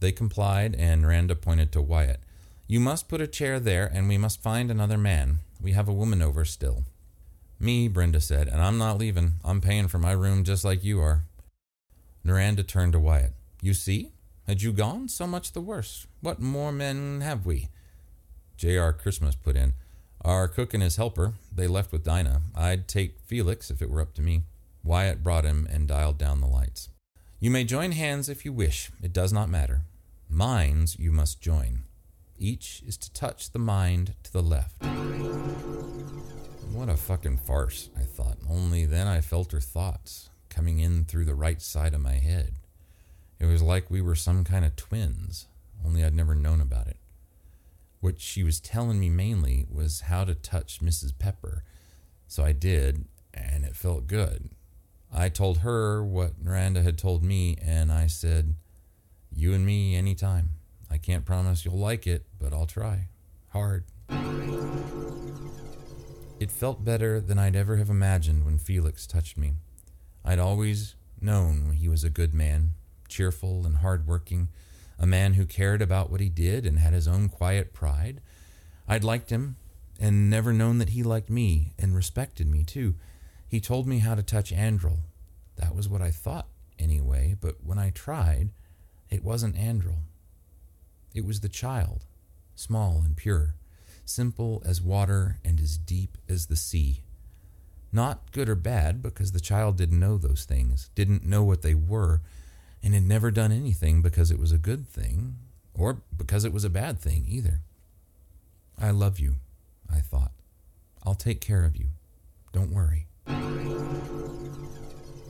They 0.00 0.12
complied, 0.12 0.74
and 0.74 1.06
Randa 1.06 1.34
pointed 1.34 1.72
to 1.72 1.82
Wyatt. 1.82 2.20
You 2.66 2.80
must 2.80 3.08
put 3.08 3.20
a 3.20 3.26
chair 3.26 3.60
there, 3.60 3.86
and 3.86 4.08
we 4.08 4.18
must 4.18 4.42
find 4.42 4.70
another 4.70 4.98
man. 4.98 5.38
We 5.60 5.72
have 5.72 5.88
a 5.88 5.92
woman 5.92 6.20
over 6.20 6.44
still. 6.44 6.84
Me, 7.58 7.88
Brenda 7.88 8.20
said, 8.20 8.48
and 8.48 8.60
I'm 8.60 8.76
not 8.76 8.98
leaving. 8.98 9.34
I'm 9.44 9.60
paying 9.60 9.88
for 9.88 9.98
my 9.98 10.12
room 10.12 10.44
just 10.44 10.64
like 10.64 10.84
you 10.84 11.00
are. 11.00 11.24
Miranda 12.22 12.62
turned 12.62 12.92
to 12.92 12.98
Wyatt. 12.98 13.32
You 13.62 13.72
see? 13.72 14.12
Had 14.46 14.62
you 14.62 14.72
gone, 14.72 15.08
so 15.08 15.26
much 15.26 15.52
the 15.52 15.60
worse. 15.60 16.06
What 16.20 16.40
more 16.40 16.72
men 16.72 17.20
have 17.20 17.46
we? 17.46 17.68
J.R. 18.56 18.92
Christmas 18.92 19.34
put 19.34 19.56
in. 19.56 19.72
Our 20.22 20.48
cook 20.48 20.74
and 20.74 20.82
his 20.82 20.96
helper. 20.96 21.34
They 21.54 21.66
left 21.66 21.92
with 21.92 22.04
Dinah. 22.04 22.42
I'd 22.54 22.88
take 22.88 23.20
Felix 23.20 23.70
if 23.70 23.80
it 23.80 23.90
were 23.90 24.00
up 24.00 24.12
to 24.14 24.22
me. 24.22 24.42
Wyatt 24.82 25.22
brought 25.22 25.44
him 25.44 25.66
and 25.70 25.88
dialed 25.88 26.18
down 26.18 26.40
the 26.40 26.46
lights. 26.46 26.90
You 27.38 27.50
may 27.50 27.64
join 27.64 27.92
hands 27.92 28.30
if 28.30 28.46
you 28.46 28.52
wish, 28.52 28.90
it 29.02 29.12
does 29.12 29.30
not 29.30 29.50
matter. 29.50 29.82
Minds 30.30 30.98
you 30.98 31.12
must 31.12 31.38
join. 31.38 31.84
Each 32.38 32.82
is 32.86 32.96
to 32.96 33.12
touch 33.12 33.50
the 33.50 33.58
mind 33.58 34.14
to 34.22 34.32
the 34.32 34.42
left. 34.42 34.82
What 36.72 36.88
a 36.88 36.96
fucking 36.96 37.36
farce, 37.38 37.90
I 37.94 38.04
thought. 38.04 38.38
Only 38.48 38.86
then 38.86 39.06
I 39.06 39.20
felt 39.20 39.52
her 39.52 39.60
thoughts 39.60 40.30
coming 40.48 40.78
in 40.78 41.04
through 41.04 41.26
the 41.26 41.34
right 41.34 41.60
side 41.60 41.92
of 41.92 42.00
my 42.00 42.14
head. 42.14 42.54
It 43.38 43.44
was 43.44 43.62
like 43.62 43.90
we 43.90 44.00
were 44.00 44.14
some 44.14 44.42
kind 44.42 44.64
of 44.64 44.74
twins, 44.74 45.46
only 45.84 46.02
I'd 46.02 46.14
never 46.14 46.34
known 46.34 46.62
about 46.62 46.86
it. 46.86 46.96
What 48.00 48.18
she 48.18 48.44
was 48.44 48.60
telling 48.60 48.98
me 48.98 49.10
mainly 49.10 49.66
was 49.70 50.02
how 50.02 50.24
to 50.24 50.34
touch 50.34 50.80
Mrs. 50.80 51.12
Pepper, 51.18 51.64
so 52.26 52.42
I 52.42 52.52
did, 52.52 53.04
and 53.34 53.66
it 53.66 53.76
felt 53.76 54.06
good. 54.06 54.48
I 55.18 55.30
told 55.30 55.58
her 55.58 56.04
what 56.04 56.38
Miranda 56.42 56.82
had 56.82 56.98
told 56.98 57.22
me, 57.22 57.56
and 57.62 57.90
I 57.90 58.06
said, 58.06 58.54
You 59.34 59.54
and 59.54 59.64
me 59.64 59.96
anytime. 59.96 60.50
I 60.90 60.98
can't 60.98 61.24
promise 61.24 61.64
you'll 61.64 61.78
like 61.78 62.06
it, 62.06 62.26
but 62.38 62.52
I'll 62.52 62.66
try. 62.66 63.08
Hard. 63.48 63.84
It 66.38 66.50
felt 66.50 66.84
better 66.84 67.18
than 67.18 67.38
I'd 67.38 67.56
ever 67.56 67.76
have 67.78 67.88
imagined 67.88 68.44
when 68.44 68.58
Felix 68.58 69.06
touched 69.06 69.38
me. 69.38 69.54
I'd 70.22 70.38
always 70.38 70.96
known 71.18 71.72
he 71.72 71.88
was 71.88 72.04
a 72.04 72.10
good 72.10 72.34
man, 72.34 72.72
cheerful 73.08 73.64
and 73.64 73.78
hard-working, 73.78 74.50
a 74.98 75.06
man 75.06 75.32
who 75.34 75.46
cared 75.46 75.80
about 75.80 76.10
what 76.10 76.20
he 76.20 76.28
did 76.28 76.66
and 76.66 76.78
had 76.78 76.92
his 76.92 77.08
own 77.08 77.30
quiet 77.30 77.72
pride. 77.72 78.20
I'd 78.86 79.02
liked 79.02 79.30
him 79.30 79.56
and 79.98 80.28
never 80.28 80.52
known 80.52 80.76
that 80.76 80.90
he 80.90 81.02
liked 81.02 81.30
me 81.30 81.72
and 81.78 81.96
respected 81.96 82.46
me 82.46 82.64
too. 82.64 82.96
He 83.48 83.60
told 83.60 83.86
me 83.86 83.98
how 83.98 84.14
to 84.14 84.22
touch 84.22 84.52
Andrel. 84.52 85.00
That 85.56 85.74
was 85.74 85.88
what 85.88 86.02
I 86.02 86.10
thought 86.10 86.48
anyway, 86.78 87.36
but 87.40 87.64
when 87.64 87.78
I 87.78 87.90
tried, 87.90 88.50
it 89.08 89.24
wasn't 89.24 89.56
Andrel. 89.56 90.00
It 91.14 91.24
was 91.24 91.40
the 91.40 91.48
child, 91.48 92.04
small 92.54 93.02
and 93.04 93.16
pure, 93.16 93.54
simple 94.04 94.62
as 94.66 94.82
water 94.82 95.38
and 95.44 95.60
as 95.60 95.78
deep 95.78 96.18
as 96.28 96.46
the 96.46 96.56
sea. 96.56 97.02
Not 97.92 98.32
good 98.32 98.48
or 98.48 98.54
bad, 98.54 99.02
because 99.02 99.32
the 99.32 99.40
child 99.40 99.76
didn't 99.76 100.00
know 100.00 100.18
those 100.18 100.44
things, 100.44 100.90
didn't 100.94 101.24
know 101.24 101.44
what 101.44 101.62
they 101.62 101.74
were, 101.74 102.20
and 102.82 102.92
had 102.94 103.04
never 103.04 103.30
done 103.30 103.52
anything 103.52 104.02
because 104.02 104.30
it 104.30 104.38
was 104.38 104.52
a 104.52 104.58
good 104.58 104.88
thing, 104.88 105.36
or 105.72 106.02
because 106.16 106.44
it 106.44 106.52
was 106.52 106.64
a 106.64 106.70
bad 106.70 106.98
thing 106.98 107.24
either. 107.26 107.60
I 108.78 108.90
love 108.90 109.18
you, 109.18 109.36
I 109.90 110.00
thought. 110.00 110.32
I'll 111.04 111.14
take 111.14 111.40
care 111.40 111.64
of 111.64 111.76
you. 111.76 111.86
Don't 112.52 112.72
worry. 112.72 113.06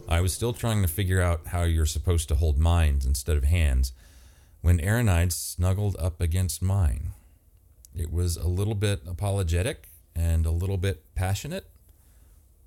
I 0.08 0.20
was 0.20 0.32
still 0.32 0.52
trying 0.52 0.82
to 0.82 0.88
figure 0.88 1.20
out 1.20 1.48
how 1.48 1.64
you're 1.64 1.84
supposed 1.84 2.28
to 2.28 2.36
hold 2.36 2.58
minds 2.58 3.04
instead 3.04 3.36
of 3.36 3.44
hands 3.44 3.92
when 4.60 4.80
Aronide 4.80 5.32
snuggled 5.32 5.96
up 5.98 6.20
against 6.20 6.62
mine. 6.62 7.12
It 7.94 8.12
was 8.12 8.36
a 8.36 8.48
little 8.48 8.74
bit 8.74 9.02
apologetic 9.06 9.88
and 10.14 10.46
a 10.46 10.50
little 10.50 10.76
bit 10.76 11.04
passionate. 11.14 11.66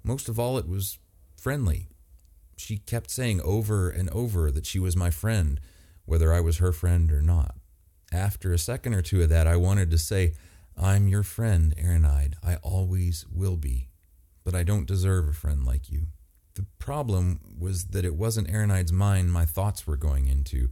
Most 0.04 0.30
of 0.30 0.40
all, 0.40 0.58
it 0.58 0.68
was 0.68 0.98
friendly. 1.36 1.88
She 2.58 2.78
kept 2.78 3.10
saying 3.10 3.42
over 3.42 3.90
and 3.90 4.10
over 4.10 4.52
that 4.52 4.66
she 4.66 4.80
was 4.80 4.96
my 4.96 5.10
friend, 5.10 5.60
whether 6.06 6.34
I 6.34 6.42
was 6.42 6.58
her 6.58 6.72
friend 6.72 7.12
or 7.12 7.22
not. 7.22 7.56
After 8.12 8.52
a 8.54 8.58
second 8.58 8.94
or 8.94 9.02
two 9.02 9.22
of 9.22 9.30
that, 9.30 9.48
I 9.48 9.56
wanted 9.56 9.92
to 9.92 9.98
say, 9.98 10.34
I'm 10.78 11.08
your 11.08 11.24
friend, 11.24 11.74
Aronide. 11.78 12.36
I 12.44 12.56
always 12.58 13.26
will 13.32 13.58
be. 13.58 13.90
But 14.44 14.56
I 14.56 14.64
don't 14.64 14.88
deserve 14.88 15.28
a 15.28 15.34
friend 15.34 15.66
like 15.66 15.90
you. 15.90 16.08
The 16.56 16.66
problem 16.78 17.40
was 17.58 17.86
that 17.86 18.06
it 18.06 18.16
wasn't 18.16 18.50
Aronide's 18.50 18.92
mind 18.92 19.32
my 19.32 19.46
thoughts 19.46 19.88
were 19.88 19.98
going 19.98 20.28
into. 20.28 20.70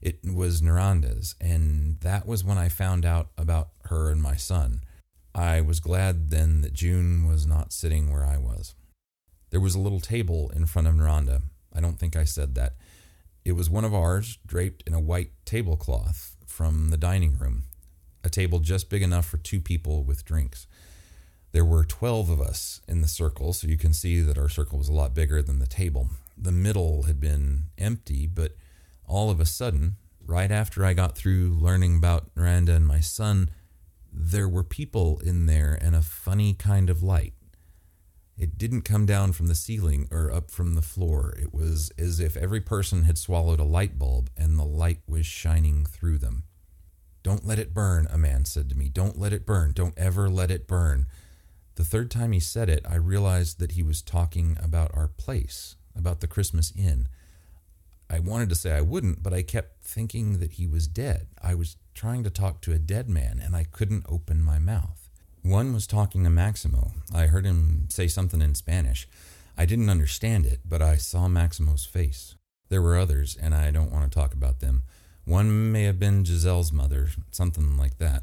It 0.00 0.20
was 0.24 0.62
Noranda's, 0.62 1.34
and 1.40 1.98
that 2.00 2.26
was 2.26 2.44
when 2.44 2.58
I 2.58 2.68
found 2.68 3.04
out 3.04 3.28
about 3.36 3.70
her 3.84 4.10
and 4.10 4.22
my 4.22 4.36
son. 4.36 4.82
I 5.34 5.60
was 5.60 5.80
glad 5.80 6.30
then 6.30 6.62
that 6.62 6.72
June 6.72 7.26
was 7.26 7.46
not 7.46 7.72
sitting 7.72 8.10
where 8.10 8.24
I 8.24 8.38
was. 8.38 8.74
There 9.50 9.60
was 9.60 9.74
a 9.74 9.80
little 9.80 10.00
table 10.00 10.50
in 10.54 10.66
front 10.66 10.88
of 10.88 10.94
Noranda. 10.94 11.42
I 11.74 11.80
don't 11.80 11.98
think 11.98 12.16
I 12.16 12.24
said 12.24 12.54
that. 12.54 12.74
It 13.44 13.52
was 13.52 13.70
one 13.70 13.84
of 13.84 13.94
ours, 13.94 14.38
draped 14.46 14.82
in 14.86 14.94
a 14.94 15.00
white 15.00 15.30
tablecloth 15.44 16.36
from 16.46 16.88
the 16.88 16.96
dining 16.96 17.36
room, 17.36 17.64
a 18.24 18.30
table 18.30 18.60
just 18.60 18.88
big 18.88 19.02
enough 19.02 19.26
for 19.26 19.36
two 19.36 19.60
people 19.60 20.02
with 20.02 20.24
drinks. 20.24 20.66
There 21.56 21.64
were 21.64 21.86
12 21.86 22.28
of 22.28 22.38
us 22.38 22.82
in 22.86 23.00
the 23.00 23.08
circle, 23.08 23.54
so 23.54 23.66
you 23.66 23.78
can 23.78 23.94
see 23.94 24.20
that 24.20 24.36
our 24.36 24.50
circle 24.50 24.76
was 24.76 24.90
a 24.90 24.92
lot 24.92 25.14
bigger 25.14 25.40
than 25.40 25.58
the 25.58 25.66
table. 25.66 26.10
The 26.36 26.52
middle 26.52 27.04
had 27.04 27.18
been 27.18 27.70
empty, 27.78 28.26
but 28.26 28.56
all 29.06 29.30
of 29.30 29.40
a 29.40 29.46
sudden, 29.46 29.96
right 30.22 30.50
after 30.50 30.84
I 30.84 30.92
got 30.92 31.16
through 31.16 31.56
learning 31.58 31.96
about 31.96 32.28
Miranda 32.36 32.74
and 32.74 32.86
my 32.86 33.00
son, 33.00 33.48
there 34.12 34.46
were 34.46 34.64
people 34.64 35.18
in 35.20 35.46
there 35.46 35.78
and 35.80 35.96
a 35.96 36.02
funny 36.02 36.52
kind 36.52 36.90
of 36.90 37.02
light. 37.02 37.32
It 38.36 38.58
didn't 38.58 38.82
come 38.82 39.06
down 39.06 39.32
from 39.32 39.46
the 39.46 39.54
ceiling 39.54 40.08
or 40.10 40.30
up 40.30 40.50
from 40.50 40.74
the 40.74 40.82
floor. 40.82 41.34
It 41.40 41.54
was 41.54 41.90
as 41.96 42.20
if 42.20 42.36
every 42.36 42.60
person 42.60 43.04
had 43.04 43.16
swallowed 43.16 43.60
a 43.60 43.64
light 43.64 43.98
bulb 43.98 44.28
and 44.36 44.58
the 44.58 44.66
light 44.66 45.00
was 45.08 45.24
shining 45.24 45.86
through 45.86 46.18
them. 46.18 46.44
Don't 47.22 47.46
let 47.46 47.58
it 47.58 47.72
burn, 47.72 48.06
a 48.10 48.18
man 48.18 48.44
said 48.44 48.68
to 48.68 48.76
me. 48.76 48.90
Don't 48.90 49.18
let 49.18 49.32
it 49.32 49.46
burn. 49.46 49.72
Don't 49.72 49.96
ever 49.96 50.28
let 50.28 50.50
it 50.50 50.68
burn. 50.68 51.06
The 51.76 51.84
third 51.84 52.10
time 52.10 52.32
he 52.32 52.40
said 52.40 52.70
it, 52.70 52.84
I 52.88 52.96
realized 52.96 53.58
that 53.58 53.72
he 53.72 53.82
was 53.82 54.00
talking 54.00 54.56
about 54.62 54.90
our 54.94 55.08
place, 55.08 55.76
about 55.94 56.20
the 56.20 56.26
Christmas 56.26 56.72
Inn. 56.76 57.08
I 58.08 58.18
wanted 58.18 58.48
to 58.48 58.54
say 58.54 58.72
I 58.72 58.80
wouldn't, 58.80 59.22
but 59.22 59.34
I 59.34 59.42
kept 59.42 59.82
thinking 59.82 60.38
that 60.38 60.52
he 60.52 60.66
was 60.66 60.86
dead. 60.86 61.26
I 61.42 61.54
was 61.54 61.76
trying 61.94 62.24
to 62.24 62.30
talk 62.30 62.62
to 62.62 62.72
a 62.72 62.78
dead 62.78 63.10
man, 63.10 63.40
and 63.44 63.54
I 63.54 63.64
couldn't 63.64 64.06
open 64.08 64.42
my 64.42 64.58
mouth. 64.58 65.10
One 65.42 65.74
was 65.74 65.86
talking 65.86 66.24
to 66.24 66.30
Maximo. 66.30 66.92
I 67.14 67.26
heard 67.26 67.44
him 67.44 67.88
say 67.90 68.08
something 68.08 68.40
in 68.40 68.54
Spanish. 68.54 69.06
I 69.56 69.66
didn't 69.66 69.90
understand 69.90 70.46
it, 70.46 70.60
but 70.66 70.80
I 70.80 70.96
saw 70.96 71.28
Maximo's 71.28 71.84
face. 71.84 72.36
There 72.70 72.82
were 72.82 72.96
others, 72.96 73.36
and 73.40 73.54
I 73.54 73.70
don't 73.70 73.92
want 73.92 74.10
to 74.10 74.18
talk 74.18 74.32
about 74.32 74.60
them. 74.60 74.82
One 75.24 75.72
may 75.72 75.82
have 75.84 75.98
been 75.98 76.24
Giselle's 76.24 76.72
mother, 76.72 77.08
something 77.32 77.76
like 77.76 77.98
that. 77.98 78.22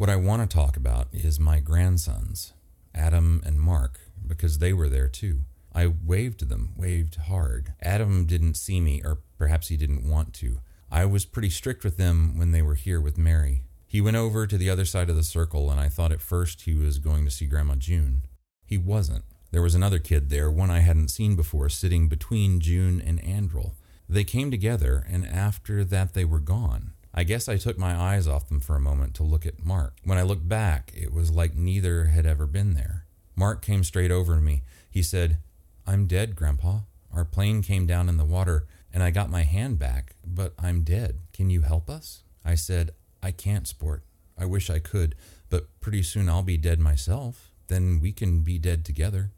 What 0.00 0.08
I 0.08 0.16
want 0.16 0.40
to 0.40 0.56
talk 0.56 0.78
about 0.78 1.08
is 1.12 1.38
my 1.38 1.60
grandsons, 1.60 2.54
Adam 2.94 3.42
and 3.44 3.60
Mark, 3.60 4.00
because 4.26 4.56
they 4.56 4.72
were 4.72 4.88
there 4.88 5.08
too. 5.08 5.40
I 5.74 5.88
waved 5.88 6.38
to 6.38 6.46
them, 6.46 6.70
waved 6.74 7.16
hard. 7.16 7.74
Adam 7.82 8.24
didn't 8.24 8.54
see 8.54 8.80
me, 8.80 9.02
or 9.04 9.18
perhaps 9.36 9.68
he 9.68 9.76
didn't 9.76 10.08
want 10.08 10.32
to. 10.36 10.60
I 10.90 11.04
was 11.04 11.26
pretty 11.26 11.50
strict 11.50 11.84
with 11.84 11.98
them 11.98 12.38
when 12.38 12.50
they 12.50 12.62
were 12.62 12.76
here 12.76 12.98
with 12.98 13.18
Mary. 13.18 13.64
He 13.86 14.00
went 14.00 14.16
over 14.16 14.46
to 14.46 14.56
the 14.56 14.70
other 14.70 14.86
side 14.86 15.10
of 15.10 15.16
the 15.16 15.22
circle, 15.22 15.70
and 15.70 15.78
I 15.78 15.90
thought 15.90 16.12
at 16.12 16.22
first 16.22 16.62
he 16.62 16.72
was 16.72 16.98
going 16.98 17.26
to 17.26 17.30
see 17.30 17.44
Grandma 17.44 17.74
June. 17.74 18.22
He 18.64 18.78
wasn't. 18.78 19.24
There 19.50 19.60
was 19.60 19.74
another 19.74 19.98
kid 19.98 20.30
there, 20.30 20.50
one 20.50 20.70
I 20.70 20.78
hadn't 20.78 21.08
seen 21.08 21.36
before, 21.36 21.68
sitting 21.68 22.08
between 22.08 22.60
June 22.60 23.02
and 23.02 23.20
Andrel. 23.22 23.74
They 24.08 24.24
came 24.24 24.50
together, 24.50 25.04
and 25.10 25.26
after 25.26 25.84
that 25.84 26.14
they 26.14 26.24
were 26.24 26.40
gone. 26.40 26.94
I 27.12 27.24
guess 27.24 27.48
I 27.48 27.56
took 27.56 27.76
my 27.76 27.94
eyes 27.94 28.28
off 28.28 28.48
them 28.48 28.60
for 28.60 28.76
a 28.76 28.80
moment 28.80 29.14
to 29.16 29.22
look 29.24 29.44
at 29.44 29.64
Mark. 29.64 29.94
When 30.04 30.18
I 30.18 30.22
looked 30.22 30.48
back, 30.48 30.92
it 30.94 31.12
was 31.12 31.30
like 31.30 31.54
neither 31.54 32.06
had 32.06 32.26
ever 32.26 32.46
been 32.46 32.74
there. 32.74 33.04
Mark 33.34 33.62
came 33.62 33.82
straight 33.82 34.10
over 34.10 34.36
to 34.36 34.40
me. 34.40 34.62
He 34.90 35.02
said, 35.02 35.38
I'm 35.86 36.06
dead, 36.06 36.36
Grandpa. 36.36 36.80
Our 37.12 37.24
plane 37.24 37.62
came 37.62 37.86
down 37.86 38.08
in 38.08 38.16
the 38.16 38.24
water 38.24 38.66
and 38.92 39.02
I 39.02 39.10
got 39.10 39.30
my 39.30 39.42
hand 39.42 39.78
back, 39.78 40.14
but 40.24 40.54
I'm 40.58 40.82
dead. 40.82 41.20
Can 41.32 41.50
you 41.50 41.62
help 41.62 41.90
us? 41.90 42.22
I 42.44 42.54
said, 42.54 42.92
I 43.22 43.32
can't, 43.32 43.66
Sport. 43.66 44.04
I 44.38 44.44
wish 44.46 44.70
I 44.70 44.78
could, 44.78 45.14
but 45.48 45.68
pretty 45.80 46.02
soon 46.02 46.28
I'll 46.28 46.42
be 46.42 46.56
dead 46.56 46.80
myself. 46.80 47.50
Then 47.68 48.00
we 48.00 48.12
can 48.12 48.40
be 48.40 48.58
dead 48.58 48.84
together. 48.84 49.32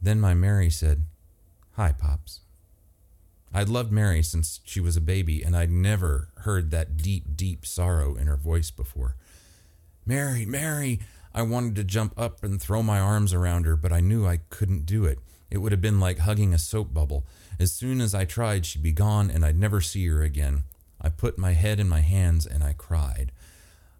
Then 0.00 0.20
my 0.20 0.34
Mary 0.34 0.70
said, 0.70 1.04
Hi, 1.72 1.92
Pops. 1.92 2.40
I'd 3.56 3.68
loved 3.68 3.92
Mary 3.92 4.22
since 4.24 4.60
she 4.64 4.80
was 4.80 4.96
a 4.96 5.00
baby, 5.00 5.44
and 5.44 5.56
I'd 5.56 5.70
never 5.70 6.30
heard 6.38 6.72
that 6.72 6.96
deep, 6.96 7.36
deep 7.36 7.64
sorrow 7.64 8.16
in 8.16 8.26
her 8.26 8.36
voice 8.36 8.72
before. 8.72 9.14
Mary, 10.04 10.44
Mary! 10.44 11.00
I 11.32 11.42
wanted 11.42 11.76
to 11.76 11.84
jump 11.84 12.18
up 12.18 12.42
and 12.42 12.60
throw 12.60 12.82
my 12.82 12.98
arms 12.98 13.32
around 13.32 13.66
her, 13.66 13.76
but 13.76 13.92
I 13.92 14.00
knew 14.00 14.26
I 14.26 14.40
couldn't 14.50 14.86
do 14.86 15.04
it. 15.04 15.20
It 15.50 15.58
would 15.58 15.72
have 15.72 15.80
been 15.80 16.00
like 16.00 16.18
hugging 16.18 16.52
a 16.52 16.58
soap 16.58 16.92
bubble. 16.92 17.26
As 17.60 17.72
soon 17.72 18.00
as 18.00 18.14
I 18.14 18.24
tried, 18.24 18.66
she'd 18.66 18.82
be 18.82 18.92
gone 18.92 19.30
and 19.30 19.44
I'd 19.44 19.58
never 19.58 19.80
see 19.80 20.06
her 20.08 20.22
again. 20.22 20.64
I 21.00 21.08
put 21.08 21.38
my 21.38 21.52
head 21.52 21.78
in 21.78 21.88
my 21.88 22.00
hands 22.00 22.46
and 22.46 22.64
I 22.64 22.72
cried. 22.72 23.32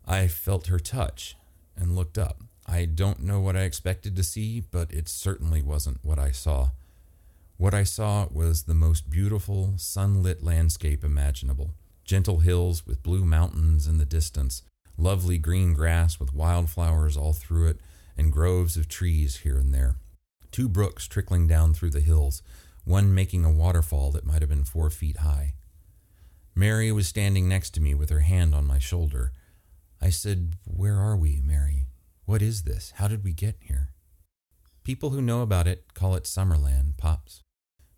I 0.06 0.26
felt 0.26 0.66
her 0.66 0.78
touch 0.78 1.36
and 1.76 1.94
looked 1.94 2.18
up. 2.18 2.42
I 2.66 2.86
don't 2.86 3.20
know 3.20 3.40
what 3.40 3.56
I 3.56 3.62
expected 3.62 4.16
to 4.16 4.22
see, 4.22 4.60
but 4.60 4.92
it 4.92 5.08
certainly 5.08 5.62
wasn't 5.62 6.04
what 6.04 6.18
I 6.18 6.30
saw. 6.30 6.70
What 7.56 7.74
I 7.74 7.84
saw 7.84 8.26
was 8.30 8.64
the 8.64 8.74
most 8.74 9.10
beautiful, 9.10 9.74
sunlit 9.76 10.42
landscape 10.42 11.04
imaginable 11.04 11.70
gentle 12.04 12.40
hills 12.40 12.86
with 12.86 13.02
blue 13.02 13.24
mountains 13.24 13.86
in 13.86 13.96
the 13.96 14.04
distance, 14.04 14.62
lovely 14.98 15.38
green 15.38 15.72
grass 15.72 16.20
with 16.20 16.34
wildflowers 16.34 17.16
all 17.16 17.32
through 17.32 17.68
it, 17.68 17.80
and 18.14 18.30
groves 18.30 18.76
of 18.76 18.88
trees 18.88 19.38
here 19.38 19.56
and 19.56 19.72
there 19.72 19.96
two 20.54 20.68
brooks 20.68 21.08
trickling 21.08 21.48
down 21.48 21.74
through 21.74 21.90
the 21.90 21.98
hills, 21.98 22.40
one 22.84 23.12
making 23.12 23.44
a 23.44 23.50
waterfall 23.50 24.12
that 24.12 24.24
might 24.24 24.40
have 24.40 24.48
been 24.48 24.62
four 24.62 24.88
feet 24.88 25.16
high. 25.16 25.52
Mary 26.54 26.92
was 26.92 27.08
standing 27.08 27.48
next 27.48 27.70
to 27.70 27.80
me 27.80 27.92
with 27.92 28.08
her 28.08 28.20
hand 28.20 28.54
on 28.54 28.64
my 28.64 28.78
shoulder. 28.78 29.32
I 30.00 30.10
said, 30.10 30.54
Where 30.64 30.96
are 30.96 31.16
we, 31.16 31.40
Mary? 31.42 31.86
What 32.24 32.40
is 32.40 32.62
this? 32.62 32.92
How 32.98 33.08
did 33.08 33.24
we 33.24 33.32
get 33.32 33.56
here? 33.58 33.90
People 34.84 35.10
who 35.10 35.20
know 35.20 35.42
about 35.42 35.66
it 35.66 35.92
call 35.92 36.14
it 36.14 36.22
Summerland, 36.22 36.98
Pops. 36.98 37.43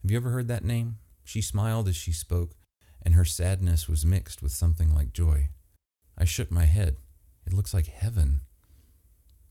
Have 0.06 0.12
you 0.12 0.18
ever 0.18 0.30
heard 0.30 0.46
that 0.46 0.64
name? 0.64 0.98
She 1.24 1.42
smiled 1.42 1.88
as 1.88 1.96
she 1.96 2.12
spoke, 2.12 2.52
and 3.02 3.14
her 3.14 3.24
sadness 3.24 3.88
was 3.88 4.06
mixed 4.06 4.40
with 4.40 4.52
something 4.52 4.94
like 4.94 5.12
joy. 5.12 5.48
I 6.16 6.24
shook 6.24 6.48
my 6.48 6.66
head. 6.66 6.98
It 7.44 7.52
looks 7.52 7.74
like 7.74 7.88
heaven. 7.88 8.42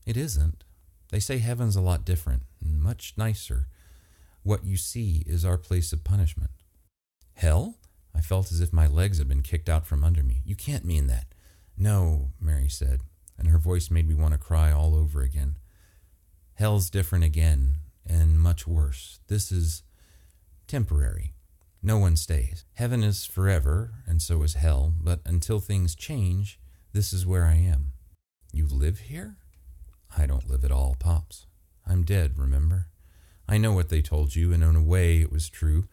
It 0.06 0.16
isn't. 0.16 0.64
They 1.10 1.20
say 1.20 1.36
heaven's 1.36 1.76
a 1.76 1.82
lot 1.82 2.06
different 2.06 2.44
and 2.58 2.80
much 2.80 3.12
nicer. 3.18 3.68
What 4.44 4.64
you 4.64 4.78
see 4.78 5.24
is 5.26 5.44
our 5.44 5.58
place 5.58 5.92
of 5.92 6.04
punishment. 6.04 6.52
Hell? 7.34 7.76
I 8.14 8.22
felt 8.22 8.50
as 8.50 8.62
if 8.62 8.72
my 8.72 8.86
legs 8.86 9.18
had 9.18 9.28
been 9.28 9.42
kicked 9.42 9.68
out 9.68 9.86
from 9.86 10.02
under 10.02 10.22
me. 10.22 10.40
You 10.46 10.56
can't 10.56 10.86
mean 10.86 11.06
that. 11.08 11.26
No, 11.76 12.30
Mary 12.40 12.70
said, 12.70 13.02
and 13.36 13.48
her 13.48 13.58
voice 13.58 13.90
made 13.90 14.08
me 14.08 14.14
want 14.14 14.32
to 14.32 14.38
cry 14.38 14.72
all 14.72 14.94
over 14.94 15.20
again. 15.20 15.56
Hell's 16.54 16.88
different 16.88 17.26
again, 17.26 17.74
and 18.06 18.40
much 18.40 18.66
worse. 18.66 19.20
This 19.28 19.52
is 19.52 19.82
temporary. 20.66 21.34
No 21.82 21.98
one 21.98 22.16
stays. 22.16 22.64
Heaven 22.74 23.02
is 23.02 23.24
forever, 23.24 23.94
and 24.06 24.20
so 24.20 24.42
is 24.42 24.54
hell, 24.54 24.92
but 25.00 25.20
until 25.24 25.60
things 25.60 25.94
change, 25.94 26.58
this 26.92 27.12
is 27.12 27.26
where 27.26 27.44
I 27.44 27.54
am. 27.54 27.92
You 28.52 28.66
live 28.66 29.00
here? 29.00 29.36
I 30.16 30.26
don't 30.26 30.48
live 30.48 30.64
at 30.64 30.72
all, 30.72 30.96
Pops. 30.98 31.46
I'm 31.86 32.02
dead, 32.02 32.38
remember? 32.38 32.88
I 33.48 33.58
know 33.58 33.72
what 33.72 33.88
they 33.88 34.02
told 34.02 34.34
you, 34.34 34.52
and 34.52 34.62
in 34.62 34.74
a 34.74 34.82
way 34.82 35.20
it 35.20 35.30
was 35.30 35.48
true. 35.48 35.86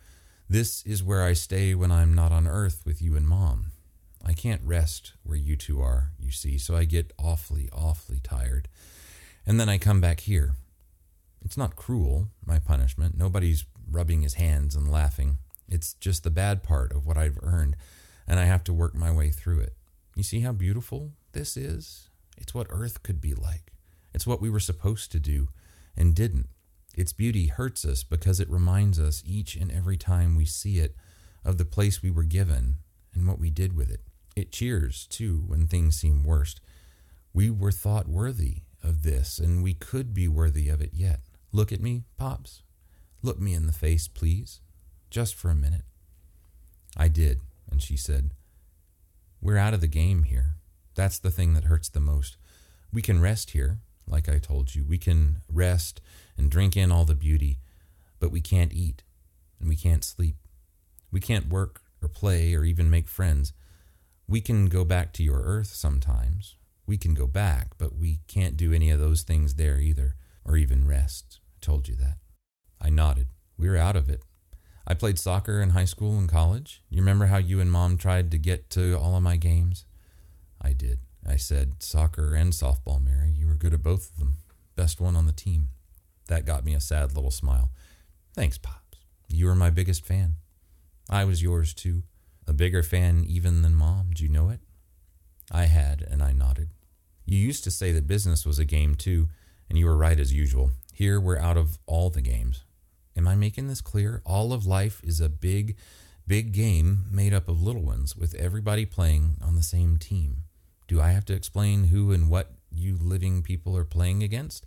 This 0.49 0.83
is 0.85 1.03
where 1.03 1.23
I 1.23 1.33
stay 1.33 1.75
when 1.75 1.91
I'm 1.91 2.13
not 2.13 2.31
on 2.31 2.47
Earth 2.47 2.81
with 2.85 3.01
you 3.01 3.15
and 3.15 3.27
Mom. 3.27 3.71
I 4.25 4.33
can't 4.33 4.61
rest 4.63 5.13
where 5.23 5.37
you 5.37 5.55
two 5.55 5.81
are, 5.81 6.11
you 6.17 6.31
see, 6.31 6.57
so 6.57 6.75
I 6.75 6.85
get 6.85 7.11
awfully, 7.19 7.69
awfully 7.73 8.19
tired. 8.23 8.69
And 9.45 9.59
then 9.59 9.69
I 9.69 9.77
come 9.77 9.99
back 9.99 10.21
here. 10.21 10.55
It's 11.43 11.57
not 11.57 11.75
cruel, 11.75 12.29
my 12.45 12.59
punishment. 12.59 13.17
Nobody's 13.17 13.65
rubbing 13.93 14.21
his 14.21 14.35
hands 14.35 14.75
and 14.75 14.91
laughing. 14.91 15.37
It's 15.69 15.93
just 15.93 16.23
the 16.23 16.29
bad 16.29 16.63
part 16.63 16.91
of 16.91 17.05
what 17.05 17.17
I've 17.17 17.39
earned, 17.41 17.75
and 18.27 18.39
I 18.39 18.45
have 18.45 18.63
to 18.65 18.73
work 18.73 18.95
my 18.95 19.11
way 19.11 19.29
through 19.29 19.59
it. 19.59 19.75
You 20.15 20.23
see 20.23 20.41
how 20.41 20.51
beautiful 20.51 21.11
this 21.31 21.57
is? 21.57 22.09
It's 22.37 22.53
what 22.53 22.67
Earth 22.69 23.03
could 23.03 23.21
be 23.21 23.33
like. 23.33 23.73
It's 24.13 24.27
what 24.27 24.41
we 24.41 24.49
were 24.49 24.59
supposed 24.59 25.11
to 25.11 25.19
do 25.19 25.49
and 25.95 26.15
didn't. 26.15 26.47
Its 26.95 27.13
beauty 27.13 27.47
hurts 27.47 27.85
us 27.85 28.03
because 28.03 28.39
it 28.39 28.49
reminds 28.49 28.99
us 28.99 29.23
each 29.25 29.55
and 29.55 29.71
every 29.71 29.97
time 29.97 30.35
we 30.35 30.45
see 30.45 30.77
it 30.77 30.95
of 31.43 31.57
the 31.57 31.65
place 31.65 32.01
we 32.01 32.11
were 32.11 32.23
given 32.23 32.75
and 33.13 33.27
what 33.27 33.39
we 33.39 33.49
did 33.49 33.75
with 33.75 33.89
it. 33.89 34.01
It 34.35 34.51
cheers, 34.51 35.07
too, 35.07 35.43
when 35.47 35.67
things 35.67 35.95
seem 35.95 36.23
worst. 36.23 36.59
We 37.33 37.49
were 37.49 37.71
thought 37.71 38.07
worthy 38.07 38.63
of 38.83 39.03
this, 39.03 39.39
and 39.39 39.63
we 39.63 39.73
could 39.73 40.13
be 40.13 40.27
worthy 40.27 40.69
of 40.69 40.81
it 40.81 40.91
yet. 40.93 41.21
Look 41.51 41.71
at 41.71 41.81
me, 41.81 42.03
Pops. 42.17 42.63
Look 43.23 43.39
me 43.39 43.53
in 43.53 43.65
the 43.65 43.73
face, 43.73 44.09
please. 44.09 44.59
Just 45.09 45.33
for 45.33 45.49
a 45.49 45.55
minute. 45.55 45.85
I 46.97 47.07
did, 47.07 47.39
and 47.71 47.81
she 47.81 47.95
said, 47.95 48.31
We're 49.41 49.57
out 49.57 49.73
of 49.73 49.81
the 49.81 49.87
game 49.87 50.23
here. 50.23 50.57
That's 50.93 51.17
the 51.17 51.31
thing 51.31 51.53
that 51.53 51.63
hurts 51.63 51.87
the 51.87 52.01
most. 52.01 52.35
We 52.91 53.01
can 53.01 53.21
rest 53.21 53.51
here, 53.51 53.79
like 54.05 54.27
I 54.27 54.37
told 54.37 54.75
you. 54.75 54.83
We 54.83 54.97
can 54.97 55.37
rest 55.51 56.01
and 56.37 56.51
drink 56.51 56.75
in 56.75 56.91
all 56.91 57.05
the 57.05 57.15
beauty, 57.15 57.59
but 58.19 58.29
we 58.31 58.41
can't 58.41 58.73
eat 58.73 59.03
and 59.59 59.69
we 59.69 59.75
can't 59.77 60.03
sleep. 60.03 60.35
We 61.11 61.21
can't 61.21 61.47
work 61.47 61.81
or 62.01 62.09
play 62.09 62.53
or 62.53 62.65
even 62.65 62.89
make 62.89 63.07
friends. 63.07 63.53
We 64.27 64.41
can 64.41 64.67
go 64.67 64.83
back 64.83 65.13
to 65.13 65.23
your 65.23 65.41
earth 65.41 65.73
sometimes. 65.73 66.57
We 66.85 66.97
can 66.97 67.13
go 67.13 67.27
back, 67.27 67.69
but 67.77 67.95
we 67.95 68.19
can't 68.27 68.57
do 68.57 68.73
any 68.73 68.89
of 68.89 68.99
those 68.99 69.21
things 69.21 69.55
there 69.55 69.79
either, 69.79 70.15
or 70.43 70.57
even 70.57 70.85
rest. 70.85 71.39
I 71.55 71.65
told 71.65 71.87
you 71.87 71.95
that. 71.95 72.17
I 72.83 72.89
nodded. 72.89 73.27
We're 73.57 73.77
out 73.77 73.95
of 73.95 74.09
it. 74.09 74.21
I 74.85 74.93
played 74.93 75.17
soccer 75.17 75.61
in 75.61 75.69
high 75.69 75.85
school 75.85 76.17
and 76.17 76.27
college. 76.27 76.81
You 76.89 76.99
remember 76.99 77.27
how 77.27 77.37
you 77.37 77.61
and 77.61 77.71
mom 77.71 77.97
tried 77.97 78.29
to 78.31 78.37
get 78.37 78.69
to 78.71 78.97
all 78.97 79.15
of 79.15 79.23
my 79.23 79.37
games? 79.37 79.85
I 80.61 80.73
did. 80.73 80.99
I 81.25 81.37
said, 81.37 81.81
Soccer 81.81 82.35
and 82.35 82.51
softball, 82.51 83.01
Mary. 83.01 83.31
You 83.31 83.47
were 83.47 83.55
good 83.55 83.73
at 83.73 83.81
both 83.81 84.11
of 84.11 84.17
them. 84.17 84.37
Best 84.75 84.99
one 84.99 85.15
on 85.15 85.25
the 85.25 85.31
team. 85.31 85.69
That 86.27 86.45
got 86.45 86.65
me 86.65 86.73
a 86.73 86.81
sad 86.81 87.15
little 87.15 87.31
smile. 87.31 87.71
Thanks, 88.33 88.57
Pops. 88.57 88.99
You 89.29 89.45
were 89.45 89.55
my 89.55 89.69
biggest 89.69 90.05
fan. 90.05 90.35
I 91.09 91.23
was 91.23 91.41
yours 91.41 91.73
too. 91.73 92.03
A 92.47 92.53
bigger 92.53 92.83
fan 92.83 93.23
even 93.25 93.61
than 93.61 93.75
Mom. 93.75 94.11
Do 94.13 94.23
you 94.23 94.29
know 94.29 94.49
it? 94.49 94.59
I 95.51 95.65
had, 95.65 96.01
and 96.01 96.21
I 96.21 96.33
nodded. 96.33 96.69
You 97.25 97.37
used 97.37 97.63
to 97.63 97.71
say 97.71 97.91
that 97.93 98.07
business 98.07 98.45
was 98.45 98.59
a 98.59 98.65
game 98.65 98.95
too, 98.95 99.29
and 99.69 99.77
you 99.77 99.85
were 99.85 99.95
right 99.95 100.19
as 100.19 100.33
usual. 100.33 100.71
Here 100.93 101.19
we're 101.19 101.37
out 101.37 101.57
of 101.57 101.79
all 101.85 102.09
the 102.09 102.21
games. 102.21 102.63
Am 103.15 103.27
I 103.27 103.35
making 103.35 103.67
this 103.67 103.81
clear? 103.81 104.21
All 104.25 104.53
of 104.53 104.65
life 104.65 105.01
is 105.03 105.21
a 105.21 105.29
big, 105.29 105.75
big 106.27 106.51
game 106.51 107.05
made 107.11 107.33
up 107.33 107.47
of 107.47 107.61
little 107.61 107.83
ones 107.83 108.15
with 108.15 108.33
everybody 108.35 108.85
playing 108.85 109.37
on 109.41 109.55
the 109.55 109.63
same 109.63 109.97
team. 109.97 110.43
Do 110.87 110.99
I 110.99 111.11
have 111.11 111.25
to 111.25 111.33
explain 111.33 111.85
who 111.85 112.11
and 112.11 112.29
what 112.29 112.53
you 112.71 112.97
living 112.99 113.43
people 113.43 113.77
are 113.77 113.85
playing 113.85 114.23
against? 114.23 114.65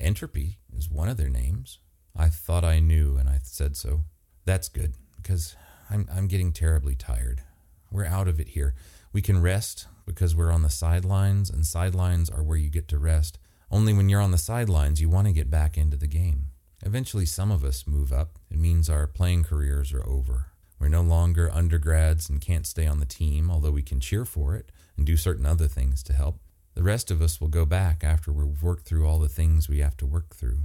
Entropy 0.00 0.58
is 0.76 0.90
one 0.90 1.08
of 1.08 1.16
their 1.16 1.28
names. 1.28 1.78
I 2.16 2.28
thought 2.28 2.64
I 2.64 2.78
knew, 2.78 3.16
and 3.16 3.28
I 3.28 3.40
said 3.42 3.76
so. 3.76 4.04
That's 4.44 4.68
good, 4.68 4.94
because 5.16 5.56
I'm, 5.90 6.08
I'm 6.14 6.28
getting 6.28 6.52
terribly 6.52 6.94
tired. 6.94 7.42
We're 7.90 8.04
out 8.04 8.28
of 8.28 8.38
it 8.38 8.50
here. 8.50 8.74
We 9.12 9.20
can 9.22 9.42
rest 9.42 9.86
because 10.06 10.34
we're 10.34 10.52
on 10.52 10.62
the 10.62 10.70
sidelines, 10.70 11.50
and 11.50 11.66
sidelines 11.66 12.30
are 12.30 12.42
where 12.42 12.58
you 12.58 12.70
get 12.70 12.88
to 12.88 12.98
rest. 12.98 13.38
Only 13.70 13.92
when 13.92 14.08
you're 14.08 14.20
on 14.20 14.30
the 14.30 14.38
sidelines, 14.38 15.00
you 15.00 15.08
want 15.08 15.26
to 15.26 15.32
get 15.32 15.50
back 15.50 15.76
into 15.76 15.96
the 15.96 16.06
game. 16.06 16.46
Eventually, 16.84 17.24
some 17.24 17.50
of 17.50 17.64
us 17.64 17.86
move 17.86 18.12
up. 18.12 18.38
It 18.50 18.58
means 18.58 18.90
our 18.90 19.06
playing 19.06 19.44
careers 19.44 19.92
are 19.92 20.06
over. 20.06 20.48
We're 20.78 20.88
no 20.88 21.00
longer 21.00 21.50
undergrads 21.50 22.28
and 22.28 22.42
can't 22.42 22.66
stay 22.66 22.86
on 22.86 23.00
the 23.00 23.06
team, 23.06 23.50
although 23.50 23.70
we 23.70 23.82
can 23.82 24.00
cheer 24.00 24.26
for 24.26 24.54
it 24.54 24.70
and 24.96 25.06
do 25.06 25.16
certain 25.16 25.46
other 25.46 25.66
things 25.66 26.02
to 26.04 26.12
help. 26.12 26.40
The 26.74 26.82
rest 26.82 27.10
of 27.10 27.22
us 27.22 27.40
will 27.40 27.48
go 27.48 27.64
back 27.64 28.04
after 28.04 28.30
we've 28.30 28.62
worked 28.62 28.86
through 28.86 29.08
all 29.08 29.18
the 29.18 29.28
things 29.28 29.68
we 29.68 29.78
have 29.78 29.96
to 29.96 30.06
work 30.06 30.34
through. 30.34 30.60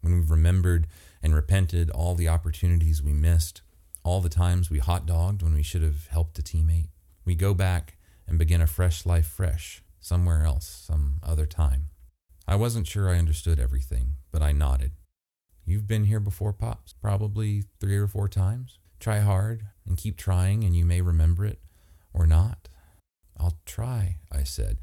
When 0.00 0.14
we've 0.14 0.30
remembered 0.30 0.88
and 1.22 1.32
repented 1.32 1.90
all 1.90 2.16
the 2.16 2.28
opportunities 2.28 3.02
we 3.02 3.12
missed, 3.12 3.62
all 4.02 4.20
the 4.20 4.28
times 4.28 4.68
we 4.68 4.80
hot 4.80 5.06
dogged 5.06 5.42
when 5.42 5.54
we 5.54 5.62
should 5.62 5.82
have 5.82 6.08
helped 6.08 6.38
a 6.40 6.42
teammate, 6.42 6.88
we 7.24 7.36
go 7.36 7.54
back 7.54 7.98
and 8.26 8.36
begin 8.36 8.60
a 8.60 8.66
fresh 8.66 9.06
life 9.06 9.26
fresh, 9.26 9.82
somewhere 10.00 10.44
else, 10.44 10.66
some 10.86 11.20
other 11.22 11.46
time. 11.46 11.86
I 12.48 12.56
wasn't 12.56 12.88
sure 12.88 13.08
I 13.08 13.18
understood 13.18 13.60
everything, 13.60 14.14
but 14.32 14.42
I 14.42 14.50
nodded. 14.50 14.92
You've 15.64 15.86
been 15.86 16.04
here 16.04 16.20
before, 16.20 16.52
Pops, 16.52 16.92
probably 16.92 17.64
three 17.80 17.96
or 17.96 18.06
four 18.06 18.28
times. 18.28 18.78
Try 19.00 19.20
hard 19.20 19.64
and 19.86 19.96
keep 19.96 20.16
trying, 20.16 20.64
and 20.64 20.76
you 20.76 20.84
may 20.84 21.00
remember 21.00 21.44
it 21.44 21.60
or 22.12 22.26
not. 22.26 22.68
I'll 23.36 23.58
try, 23.64 24.18
I 24.30 24.44
said 24.44 24.78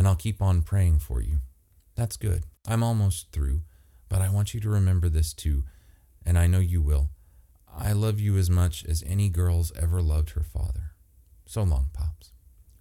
and 0.00 0.08
I'll 0.08 0.16
keep 0.16 0.40
on 0.40 0.62
praying 0.62 1.00
for 1.00 1.20
you. 1.20 1.40
That's 1.94 2.16
good. 2.16 2.44
I'm 2.66 2.82
almost 2.82 3.32
through, 3.32 3.62
but 4.08 4.22
I 4.22 4.30
want 4.30 4.54
you 4.54 4.60
to 4.60 4.70
remember 4.70 5.10
this 5.10 5.34
too, 5.34 5.64
and 6.24 6.38
I 6.38 6.46
know 6.46 6.58
you 6.58 6.80
will. 6.80 7.10
I 7.68 7.92
love 7.92 8.18
you 8.18 8.38
as 8.38 8.48
much 8.48 8.82
as 8.84 9.04
any 9.06 9.28
girl's 9.28 9.72
ever 9.76 10.00
loved 10.00 10.30
her 10.30 10.42
father. 10.42 10.92
So 11.44 11.62
long, 11.64 11.90
Pops. 11.92 12.32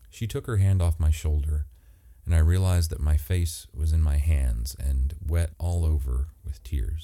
She 0.10 0.28
took 0.28 0.48
her 0.48 0.58
hand 0.58 0.82
off 0.82 0.98
my 0.98 1.12
shoulder, 1.12 1.66
and 2.30 2.36
I 2.36 2.42
realized 2.42 2.92
that 2.92 3.00
my 3.00 3.18
face 3.18 3.66
was 3.74 3.92
in 3.92 4.04
my 4.04 4.18
hands 4.18 4.76
and 4.80 5.16
wet 5.26 5.50
all 5.58 5.84
over 5.84 6.28
with 6.46 6.62
tears. 6.62 7.04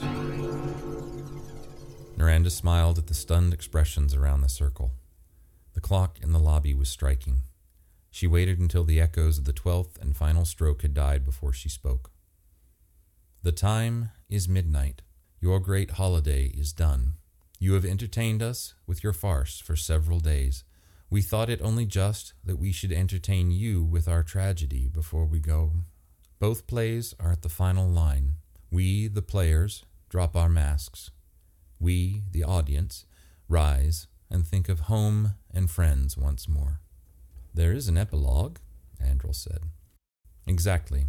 Miranda 2.16 2.52
smiled 2.52 3.00
at 3.00 3.08
the 3.08 3.16
stunned 3.16 3.52
expressions 3.52 4.14
around 4.14 4.42
the 4.42 4.50
circle. 4.50 4.92
The 5.74 5.82
clock 5.82 6.20
in 6.22 6.32
the 6.32 6.38
lobby 6.38 6.76
was 6.76 6.90
striking. 6.90 7.42
She 8.12 8.28
waited 8.28 8.60
until 8.60 8.84
the 8.84 9.02
echoes 9.02 9.40
of 9.40 9.46
the 9.46 9.52
twelfth 9.52 10.00
and 10.00 10.16
final 10.16 10.46
stroke 10.46 10.84
had 10.84 10.94
died 10.94 11.26
before 11.26 11.54
she 11.54 11.70
spoke. 11.70 12.12
The 13.42 13.52
time 13.52 14.12
is 14.30 14.48
midnight. 14.48 15.02
Your 15.42 15.60
great 15.60 15.92
holiday 15.92 16.52
is 16.56 16.72
done. 16.72 17.14
You 17.60 17.74
have 17.74 17.84
entertained 17.84 18.44
us 18.44 18.76
with 18.86 19.04
your 19.04 19.14
farce 19.14 19.60
for 19.60 19.76
several 19.76 20.20
days. 20.20 20.64
We 21.10 21.22
thought 21.22 21.50
it 21.50 21.62
only 21.62 21.86
just 21.86 22.34
that 22.44 22.58
we 22.58 22.72
should 22.72 22.92
entertain 22.92 23.52
you 23.52 23.84
with 23.84 24.08
our 24.08 24.24
tragedy 24.24 24.88
before 24.88 25.26
we 25.26 25.40
go. 25.40 25.72
Both 26.40 26.68
plays 26.68 27.14
are 27.20 27.32
at 27.32 27.42
the 27.42 27.50
final 27.50 27.88
line. 27.88 28.36
We, 28.72 29.08
the 29.08 29.22
players, 29.22 29.86
drop 30.10 30.36
our 30.36 30.50
masks. 30.50 31.12
We, 31.80 32.24
the 32.32 32.44
audience, 32.44 33.06
rise 33.48 34.08
and 34.30 34.46
think 34.46 34.68
of 34.68 34.82
home 34.82 35.36
and 35.54 35.70
friends 35.70 36.18
once 36.18 36.48
more. 36.48 36.80
There 37.54 37.72
is 37.72 37.88
an 37.88 37.98
epilogue, 37.98 38.58
Andrel 39.02 39.36
said. 39.36 39.60
Exactly. 40.48 41.06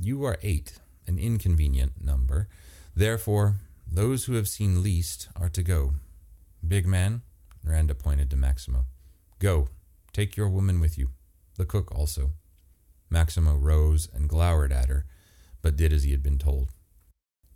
You 0.00 0.24
are 0.24 0.38
eight, 0.42 0.78
an 1.06 1.18
inconvenient 1.18 2.04
number. 2.04 2.48
Therefore, 2.94 3.54
those 3.90 4.24
who 4.24 4.34
have 4.34 4.48
seen 4.48 4.82
least 4.82 5.28
are 5.36 5.48
to 5.48 5.62
go. 5.62 5.94
Big 6.66 6.86
man, 6.86 7.22
Miranda 7.64 7.94
pointed 7.94 8.30
to 8.30 8.36
Maximo. 8.36 8.84
Go, 9.40 9.68
take 10.12 10.36
your 10.36 10.50
woman 10.50 10.80
with 10.80 10.98
you. 10.98 11.08
The 11.56 11.64
cook 11.64 11.90
also. 11.94 12.32
Maximo 13.08 13.56
rose 13.56 14.06
and 14.12 14.28
glowered 14.28 14.70
at 14.70 14.90
her, 14.90 15.06
but 15.62 15.76
did 15.76 15.94
as 15.94 16.02
he 16.02 16.10
had 16.10 16.22
been 16.22 16.38
told. 16.38 16.72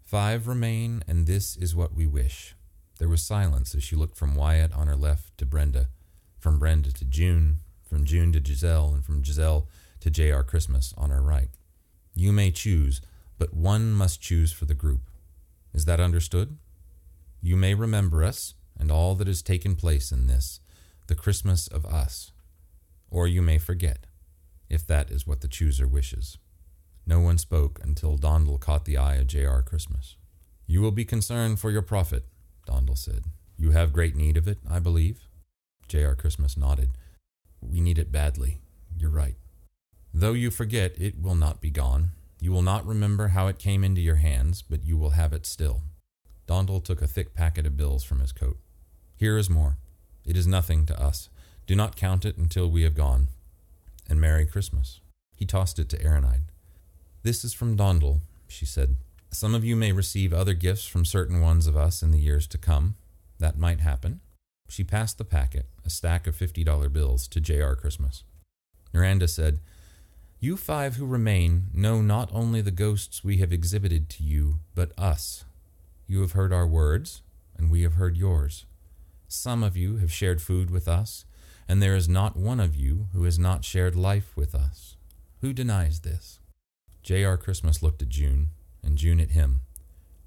Five 0.02 0.48
remain, 0.48 1.04
and 1.06 1.26
this 1.26 1.56
is 1.56 1.76
what 1.76 1.94
we 1.94 2.06
wish. 2.06 2.54
There 2.98 3.08
was 3.08 3.22
silence 3.22 3.74
as 3.74 3.82
she 3.82 3.96
looked 3.96 4.16
from 4.16 4.34
Wyatt 4.34 4.72
on 4.72 4.86
her 4.86 4.96
left 4.96 5.36
to 5.36 5.44
Brenda, 5.44 5.88
from 6.38 6.58
Brenda 6.58 6.90
to 6.90 7.04
June, 7.04 7.58
from 7.86 8.06
June 8.06 8.32
to 8.32 8.42
Giselle, 8.42 8.94
and 8.94 9.04
from 9.04 9.22
Giselle 9.22 9.68
to 10.00 10.10
J.R. 10.10 10.42
Christmas 10.42 10.94
on 10.96 11.12
our 11.12 11.22
right. 11.22 11.50
You 12.14 12.32
may 12.32 12.50
choose, 12.50 13.02
but 13.36 13.52
one 13.52 13.92
must 13.92 14.22
choose 14.22 14.52
for 14.52 14.64
the 14.64 14.74
group. 14.74 15.10
Is 15.74 15.84
that 15.84 16.00
understood? 16.00 16.56
You 17.42 17.56
may 17.56 17.74
remember 17.74 18.24
us 18.24 18.54
and 18.78 18.90
all 18.90 19.14
that 19.16 19.26
has 19.26 19.42
taken 19.42 19.76
place 19.76 20.10
in 20.10 20.28
this, 20.28 20.60
the 21.06 21.14
Christmas 21.14 21.66
of 21.66 21.84
us. 21.84 22.32
Or 23.10 23.26
you 23.26 23.42
may 23.42 23.58
forget, 23.58 24.06
if 24.68 24.86
that 24.86 25.10
is 25.10 25.26
what 25.26 25.40
the 25.40 25.48
chooser 25.48 25.86
wishes. 25.86 26.38
No 27.06 27.20
one 27.20 27.38
spoke 27.38 27.78
until 27.82 28.16
Dondal 28.16 28.58
caught 28.58 28.86
the 28.86 28.96
eye 28.96 29.16
of 29.16 29.26
J.R. 29.26 29.62
Christmas. 29.62 30.16
You 30.66 30.80
will 30.80 30.90
be 30.90 31.04
concerned 31.04 31.60
for 31.60 31.70
your 31.70 31.82
profit, 31.82 32.24
Dondal 32.66 32.96
said. 32.96 33.24
You 33.58 33.72
have 33.72 33.92
great 33.92 34.16
need 34.16 34.36
of 34.36 34.48
it, 34.48 34.58
I 34.68 34.78
believe. 34.78 35.28
J.R. 35.86 36.14
Christmas 36.14 36.56
nodded. 36.56 36.90
We 37.60 37.80
need 37.80 37.98
it 37.98 38.10
badly. 38.10 38.60
You're 38.96 39.10
right. 39.10 39.36
Though 40.12 40.32
you 40.32 40.50
forget, 40.50 40.94
it 40.98 41.20
will 41.20 41.34
not 41.34 41.60
be 41.60 41.70
gone. 41.70 42.10
You 42.40 42.52
will 42.52 42.62
not 42.62 42.86
remember 42.86 43.28
how 43.28 43.48
it 43.48 43.58
came 43.58 43.84
into 43.84 44.00
your 44.00 44.16
hands, 44.16 44.62
but 44.62 44.84
you 44.84 44.96
will 44.96 45.10
have 45.10 45.32
it 45.32 45.46
still. 45.46 45.82
Dondal 46.46 46.84
took 46.84 47.02
a 47.02 47.06
thick 47.06 47.34
packet 47.34 47.66
of 47.66 47.76
bills 47.76 48.04
from 48.04 48.20
his 48.20 48.32
coat. 48.32 48.58
Here 49.16 49.36
is 49.36 49.50
more. 49.50 49.78
It 50.26 50.36
is 50.36 50.46
nothing 50.46 50.86
to 50.86 51.02
us. 51.02 51.28
Do 51.66 51.74
not 51.74 51.96
count 51.96 52.24
it 52.24 52.36
until 52.36 52.68
we 52.68 52.82
have 52.82 52.94
gone. 52.94 53.28
And 54.08 54.20
Merry 54.20 54.46
Christmas. 54.46 55.00
He 55.36 55.46
tossed 55.46 55.78
it 55.78 55.88
to 55.90 56.02
Aronide. 56.02 56.44
This 57.22 57.44
is 57.44 57.54
from 57.54 57.76
Dondal, 57.76 58.20
she 58.48 58.66
said. 58.66 58.96
Some 59.30 59.54
of 59.54 59.64
you 59.64 59.74
may 59.76 59.92
receive 59.92 60.32
other 60.32 60.54
gifts 60.54 60.86
from 60.86 61.04
certain 61.04 61.40
ones 61.40 61.66
of 61.66 61.76
us 61.76 62.02
in 62.02 62.10
the 62.10 62.20
years 62.20 62.46
to 62.48 62.58
come. 62.58 62.96
That 63.38 63.58
might 63.58 63.80
happen. 63.80 64.20
She 64.68 64.84
passed 64.84 65.18
the 65.18 65.24
packet, 65.24 65.66
a 65.84 65.90
stack 65.90 66.26
of 66.26 66.36
$50 66.36 66.92
bills, 66.92 67.28
to 67.28 67.40
J.R. 67.40 67.74
Christmas. 67.74 68.24
Miranda 68.92 69.26
said, 69.26 69.58
You 70.40 70.56
five 70.56 70.96
who 70.96 71.06
remain 71.06 71.66
know 71.74 72.00
not 72.00 72.30
only 72.32 72.60
the 72.60 72.70
ghosts 72.70 73.24
we 73.24 73.38
have 73.38 73.52
exhibited 73.52 74.08
to 74.10 74.22
you, 74.22 74.60
but 74.74 74.92
us. 74.98 75.44
You 76.06 76.20
have 76.20 76.32
heard 76.32 76.52
our 76.52 76.66
words, 76.66 77.22
and 77.56 77.70
we 77.70 77.82
have 77.82 77.94
heard 77.94 78.16
yours. 78.16 78.66
Some 79.28 79.62
of 79.62 79.76
you 79.76 79.96
have 79.96 80.12
shared 80.12 80.40
food 80.40 80.70
with 80.70 80.88
us, 80.88 81.24
and 81.68 81.82
there 81.82 81.96
is 81.96 82.08
not 82.08 82.36
one 82.36 82.60
of 82.60 82.76
you 82.76 83.08
who 83.12 83.24
has 83.24 83.38
not 83.38 83.64
shared 83.64 83.96
life 83.96 84.36
with 84.36 84.54
us. 84.54 84.96
Who 85.40 85.52
denies 85.52 86.00
this? 86.00 86.40
J.R. 87.02 87.36
Christmas 87.36 87.82
looked 87.82 88.02
at 88.02 88.08
June, 88.08 88.50
and 88.82 88.96
June 88.96 89.20
at 89.20 89.30
him. 89.30 89.62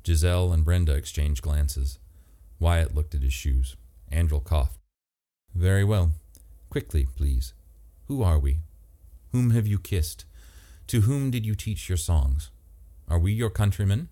Giselle 0.06 0.52
and 0.52 0.64
Brenda 0.64 0.96
exchanged 0.96 1.42
glances. 1.42 2.00
Wyatt 2.60 2.96
looked 2.96 3.14
at 3.14 3.24
his 3.24 3.34
shoes. 3.34 3.76
Andrel 4.12 4.44
coughed. 4.44 4.80
Very 5.54 5.84
well. 5.84 6.12
Quickly, 6.70 7.08
please. 7.16 7.54
Who 8.08 8.24
are 8.24 8.40
we? 8.40 8.60
Whom 9.32 9.52
have 9.52 9.68
you 9.68 9.80
kissed? 9.80 10.26
To 10.88 11.02
whom 11.02 11.32
did 11.32 11.46
you 11.46 11.56
teach 11.56 11.90
your 11.90 11.98
songs? 11.98 12.50
Are 13.08 13.20
we 13.20 13.34
your 13.34 13.50
countrymen? 13.50 14.10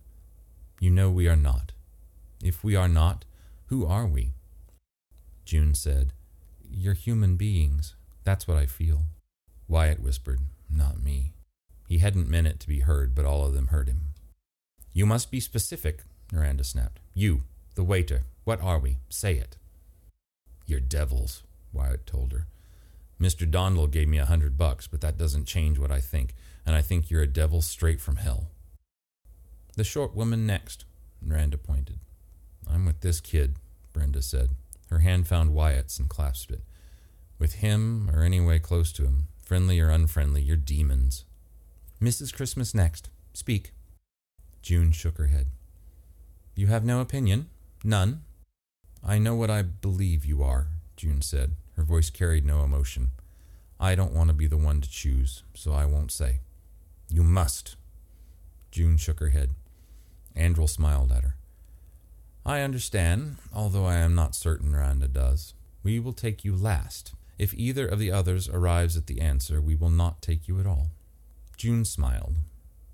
You 0.80 0.92
know 0.92 1.10
we 1.10 1.28
are 1.28 1.36
not. 1.36 1.72
If 2.44 2.64
we 2.64 2.76
are 2.76 2.90
not, 2.90 3.26
who 3.68 3.86
are 3.86 4.06
we? 4.06 4.35
June 5.46 5.76
said, 5.76 6.14
You're 6.70 6.94
human 6.94 7.38
beings. 7.38 7.96
That's 8.24 8.48
what 8.48 8.58
I 8.58 8.66
feel. 8.66 9.04
Wyatt 9.68 10.02
whispered, 10.02 10.40
Not 10.70 11.02
me. 11.02 11.34
He 11.88 12.00
hadn't 12.00 12.30
meant 12.30 12.48
it 12.48 12.60
to 12.62 12.68
be 12.68 12.80
heard, 12.80 13.14
but 13.14 13.26
all 13.26 13.46
of 13.46 13.54
them 13.54 13.68
heard 13.68 13.88
him. 13.88 14.02
You 14.92 15.06
must 15.06 15.30
be 15.30 15.40
specific, 15.40 16.04
Miranda 16.32 16.64
snapped. 16.64 17.00
You, 17.14 17.44
the 17.76 17.84
waiter, 17.84 18.24
what 18.44 18.62
are 18.62 18.80
we? 18.80 18.98
Say 19.10 19.36
it. 19.36 19.58
You're 20.66 20.80
devils, 20.80 21.44
Wyatt 21.72 22.08
told 22.08 22.32
her. 22.32 22.48
Mr. 23.22 23.50
Dondal 23.50 23.92
gave 23.92 24.08
me 24.08 24.18
a 24.18 24.26
hundred 24.26 24.58
bucks, 24.58 24.88
but 24.88 25.02
that 25.02 25.18
doesn't 25.18 25.46
change 25.46 25.78
what 25.78 25.92
I 25.92 26.02
think, 26.02 26.34
and 26.66 26.76
I 26.76 26.82
think 26.82 27.10
you're 27.10 27.22
a 27.22 27.28
devil 27.28 27.62
straight 27.62 28.02
from 28.02 28.18
hell. 28.18 28.48
The 29.78 29.84
short 29.84 30.16
woman 30.16 30.46
next, 30.48 30.86
Miranda 31.22 31.58
pointed. 31.58 32.00
I'm 32.70 32.86
with 32.86 33.02
this 33.02 33.22
kid, 33.22 33.56
Brenda 33.94 34.22
said. 34.22 34.52
Her 34.90 35.00
hand 35.00 35.28
found 35.28 35.54
Wyatt's 35.54 36.00
and 36.00 36.10
clasped 36.10 36.52
it. 36.52 36.62
With 37.40 37.56
him, 37.56 38.10
or 38.14 38.24
any 38.24 38.40
way 38.40 38.60
close 38.60 38.92
to 38.94 39.04
him, 39.04 39.28
friendly 39.44 39.80
or 39.80 39.90
unfriendly, 39.90 40.42
you're 40.42 40.58
demons. 40.58 41.26
Mrs. 42.02 42.34
Christmas 42.34 42.74
next. 42.74 43.10
Speak. 43.34 43.74
June 44.62 44.92
shook 44.92 45.18
her 45.18 45.28
head. 45.28 45.48
You 46.56 46.68
have 46.68 46.86
no 46.86 47.02
opinion? 47.02 47.50
None? 47.84 48.24
I 49.04 49.18
know 49.18 49.36
what 49.36 49.50
I 49.50 49.62
believe 49.62 50.26
you 50.26 50.42
are, 50.42 50.68
June 50.96 51.22
said. 51.22 51.56
Her 51.76 51.84
voice 51.84 52.10
carried 52.10 52.46
no 52.46 52.64
emotion. 52.64 53.10
I 53.80 53.96
don't 53.96 54.14
want 54.14 54.30
to 54.30 54.34
be 54.34 54.48
the 54.48 54.58
one 54.58 54.82
to 54.82 54.90
choose, 54.90 55.44
so 55.54 55.74
I 55.74 55.86
won't 55.86 56.12
say. 56.12 56.40
You 57.10 57.24
must. 57.24 57.76
June 58.72 58.98
shook 58.98 59.20
her 59.20 59.30
head. 59.30 59.52
Andrel 60.36 60.70
smiled 60.70 61.12
at 61.12 61.24
her. 61.24 61.36
I 62.46 62.62
understand, 62.62 63.38
although 63.54 63.86
I 63.86 63.96
am 63.96 64.14
not 64.14 64.36
certain 64.36 64.70
Miranda 64.70 65.08
does. 65.08 65.56
We 65.82 66.00
will 66.00 66.14
take 66.14 66.46
you 66.46 66.56
last. 66.56 67.14
If 67.40 67.56
either 67.56 67.88
of 67.88 67.98
the 67.98 68.12
others 68.12 68.48
arrives 68.48 68.96
at 68.96 69.08
the 69.08 69.20
answer, 69.20 69.60
we 69.60 69.76
will 69.76 69.90
not 69.90 70.22
take 70.22 70.48
you 70.48 70.60
at 70.60 70.68
all. 70.68 70.92
June 71.58 71.86
smiled. 71.86 72.36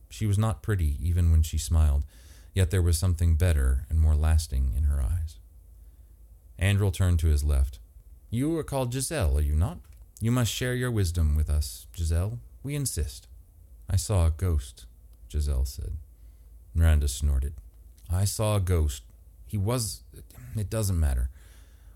She 0.10 0.26
was 0.26 0.38
not 0.38 0.62
pretty 0.62 0.96
even 1.02 1.32
when 1.32 1.42
she 1.42 1.58
smiled, 1.58 2.06
yet 2.54 2.72
there 2.72 2.82
was 2.82 2.98
something 2.98 3.36
better 3.36 3.86
and 3.90 4.00
more 4.00 4.16
lasting 4.16 4.74
in 4.76 4.84
her 4.84 5.02
eyes. 5.02 5.38
Andrel 6.58 6.94
turned 6.94 7.20
to 7.20 7.28
his 7.28 7.44
left. 7.44 7.80
You 8.30 8.58
are 8.58 8.64
called 8.64 8.94
Giselle, 8.94 9.38
are 9.38 9.42
you 9.42 9.56
not? 9.56 9.80
You 10.22 10.32
must 10.32 10.54
share 10.54 10.76
your 10.76 10.92
wisdom 10.92 11.36
with 11.36 11.50
us, 11.50 11.88
Giselle. 11.96 12.40
We 12.64 12.76
insist. 12.76 13.28
I 13.90 13.98
saw 13.98 14.28
a 14.28 14.32
ghost, 14.32 14.86
Giselle 15.30 15.66
said. 15.66 15.98
Miranda 16.74 17.08
snorted. 17.08 17.54
I 18.10 18.26
saw 18.26 18.56
a 18.56 18.62
ghost. 18.62 19.04
He 19.52 19.58
was. 19.58 20.04
It 20.56 20.70
doesn't 20.70 20.98
matter. 20.98 21.30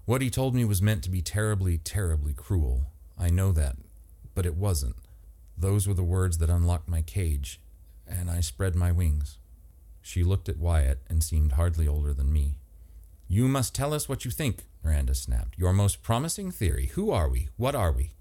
What 0.03 0.21
he 0.21 0.29
told 0.29 0.53
me 0.53 0.65
was 0.65 0.81
meant 0.81 1.03
to 1.03 1.09
be 1.09 1.21
terribly, 1.21 1.77
terribly 1.77 2.33
cruel. 2.33 2.87
I 3.17 3.29
know 3.29 3.53
that. 3.53 3.77
But 4.33 4.45
it 4.45 4.57
wasn't. 4.57 4.97
Those 5.57 5.87
were 5.87 5.93
the 5.93 6.03
words 6.03 6.39
that 6.39 6.49
unlocked 6.49 6.89
my 6.89 7.01
cage, 7.01 7.61
and 8.05 8.29
I 8.29 8.41
spread 8.41 8.75
my 8.75 8.91
wings. 8.91 9.37
She 10.01 10.21
looked 10.21 10.49
at 10.49 10.57
Wyatt 10.57 10.99
and 11.09 11.23
seemed 11.23 11.53
hardly 11.53 11.87
older 11.87 12.13
than 12.13 12.33
me. 12.33 12.57
You 13.29 13.47
must 13.47 13.73
tell 13.73 13.93
us 13.93 14.09
what 14.09 14.25
you 14.25 14.31
think, 14.31 14.65
Miranda 14.83 15.15
snapped. 15.15 15.57
Your 15.57 15.71
most 15.71 16.03
promising 16.03 16.51
theory. 16.51 16.87
Who 16.95 17.09
are 17.09 17.29
we? 17.29 17.47
What 17.55 17.73
are 17.73 17.93
we? 17.93 18.15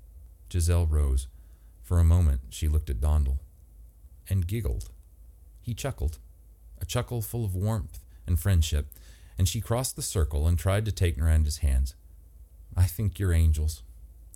Giselle 0.49 0.87
rose. 0.87 1.26
For 1.82 1.99
a 1.99 2.05
moment, 2.05 2.43
she 2.51 2.68
looked 2.68 2.89
at 2.89 3.01
Dondal 3.01 3.41
and 4.30 4.47
giggled. 4.47 4.91
He 5.61 5.74
chuckled, 5.74 6.18
a 6.80 6.87
chuckle 6.87 7.20
full 7.20 7.45
of 7.45 7.57
warmth 7.57 7.99
and 8.28 8.39
friendship, 8.39 8.87
and 9.39 9.49
she 9.49 9.61
crossed 9.61 9.97
the 9.97 10.03
circle 10.03 10.47
and 10.47 10.59
tried 10.59 10.85
to 10.85 10.93
take 10.93 11.16
Miranda's 11.16 11.59
hands. 11.59 11.95
I 12.76 12.85
think 12.85 13.18
you're 13.18 13.32
angels. 13.32 13.82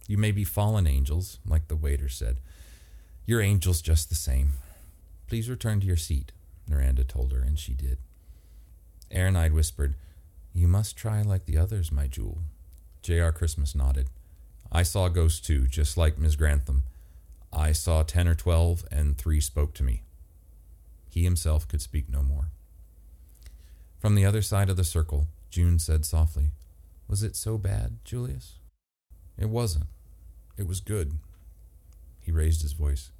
You 0.06 0.18
may 0.18 0.30
be 0.30 0.44
fallen 0.44 0.86
angels, 0.86 1.38
like 1.46 1.68
the 1.68 1.76
waiter 1.76 2.08
said. 2.08 2.38
You're 3.26 3.42
angels 3.42 3.82
just 3.82 4.08
the 4.08 4.14
same. 4.14 4.52
Please 5.26 5.50
return 5.50 5.80
to 5.80 5.86
your 5.86 5.96
seat, 5.96 6.32
Miranda 6.66 7.04
told 7.04 7.32
her, 7.32 7.40
and 7.40 7.58
she 7.58 7.74
did. 7.74 7.98
Aronide 9.10 9.52
whispered, 9.52 9.94
You 10.54 10.66
must 10.66 10.96
try 10.96 11.22
like 11.22 11.44
the 11.44 11.58
others, 11.58 11.92
my 11.92 12.06
jewel. 12.06 12.38
J.R. 13.02 13.32
Christmas 13.32 13.74
nodded. 13.74 14.08
I 14.70 14.82
saw 14.82 15.08
ghosts 15.08 15.46
too, 15.46 15.66
just 15.66 15.96
like 15.96 16.18
Miss 16.18 16.36
Grantham. 16.36 16.84
I 17.52 17.72
saw 17.72 18.02
ten 18.02 18.28
or 18.28 18.34
twelve, 18.34 18.84
and 18.90 19.16
three 19.16 19.40
spoke 19.40 19.72
to 19.74 19.82
me. 19.82 20.02
He 21.08 21.24
himself 21.24 21.66
could 21.66 21.80
speak 21.80 22.08
no 22.10 22.22
more. 22.22 22.48
From 24.08 24.14
the 24.14 24.24
other 24.24 24.40
side 24.40 24.70
of 24.70 24.78
the 24.78 24.84
circle, 24.84 25.26
June 25.50 25.78
said 25.78 26.06
softly, 26.06 26.52
Was 27.08 27.22
it 27.22 27.36
so 27.36 27.58
bad, 27.58 27.98
Julius? 28.06 28.54
It 29.36 29.50
wasn't. 29.50 29.84
It 30.56 30.66
was 30.66 30.80
good. 30.80 31.18
He 32.18 32.32
raised 32.32 32.62
his 32.62 32.72
voice. 32.72 33.10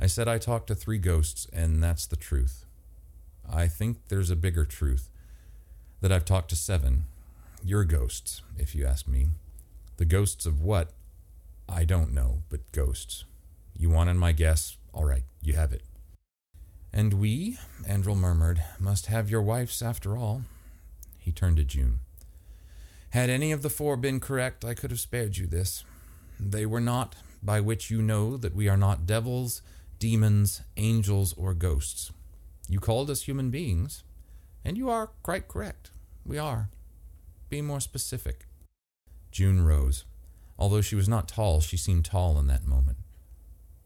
I 0.00 0.06
said 0.06 0.28
I 0.28 0.38
talked 0.38 0.68
to 0.68 0.74
three 0.74 0.96
ghosts, 0.96 1.46
and 1.52 1.82
that's 1.82 2.06
the 2.06 2.16
truth. 2.16 2.64
I 3.46 3.66
think 3.66 3.98
there's 4.08 4.30
a 4.30 4.34
bigger 4.34 4.64
truth 4.64 5.10
that 6.00 6.10
I've 6.10 6.24
talked 6.24 6.48
to 6.48 6.56
seven. 6.56 7.04
Your 7.62 7.84
ghosts, 7.84 8.40
if 8.56 8.74
you 8.74 8.86
ask 8.86 9.06
me. 9.06 9.26
The 9.98 10.06
ghosts 10.06 10.46
of 10.46 10.62
what? 10.62 10.92
I 11.68 11.84
don't 11.84 12.14
know, 12.14 12.44
but 12.48 12.72
ghosts. 12.72 13.26
You 13.76 13.90
wanted 13.90 14.14
my 14.14 14.32
guess? 14.32 14.78
All 14.94 15.04
right, 15.04 15.24
you 15.42 15.52
have 15.52 15.70
it. 15.70 15.82
And 16.92 17.14
we, 17.14 17.58
Andrel 17.88 18.16
murmured, 18.16 18.62
must 18.78 19.06
have 19.06 19.30
your 19.30 19.42
wife's 19.42 19.80
after 19.80 20.16
all. 20.16 20.42
He 21.18 21.32
turned 21.32 21.56
to 21.56 21.64
June. 21.64 22.00
Had 23.10 23.30
any 23.30 23.52
of 23.52 23.62
the 23.62 23.70
four 23.70 23.96
been 23.96 24.20
correct, 24.20 24.64
I 24.64 24.74
could 24.74 24.90
have 24.90 25.00
spared 25.00 25.36
you 25.36 25.46
this. 25.46 25.84
They 26.38 26.66
were 26.66 26.80
not, 26.80 27.16
by 27.42 27.60
which 27.60 27.90
you 27.90 28.02
know 28.02 28.36
that 28.36 28.54
we 28.54 28.68
are 28.68 28.76
not 28.76 29.06
devils, 29.06 29.62
demons, 29.98 30.62
angels, 30.76 31.34
or 31.34 31.54
ghosts. 31.54 32.10
You 32.68 32.80
called 32.80 33.10
us 33.10 33.22
human 33.22 33.50
beings, 33.50 34.02
and 34.64 34.76
you 34.76 34.90
are 34.90 35.10
quite 35.22 35.48
correct. 35.48 35.90
We 36.26 36.38
are. 36.38 36.68
Be 37.48 37.62
more 37.62 37.80
specific. 37.80 38.46
June 39.30 39.64
rose. 39.64 40.04
Although 40.58 40.80
she 40.80 40.96
was 40.96 41.08
not 41.08 41.28
tall, 41.28 41.60
she 41.60 41.76
seemed 41.76 42.04
tall 42.04 42.38
in 42.38 42.46
that 42.48 42.66
moment. 42.66 42.98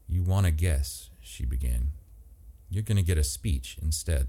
You 0.07 0.23
want 0.23 0.45
to 0.45 0.51
guess, 0.51 1.09
she 1.21 1.45
began. 1.45 1.91
You're 2.69 2.83
going 2.83 2.97
to 2.97 3.03
get 3.03 3.17
a 3.17 3.23
speech 3.23 3.77
instead. 3.81 4.27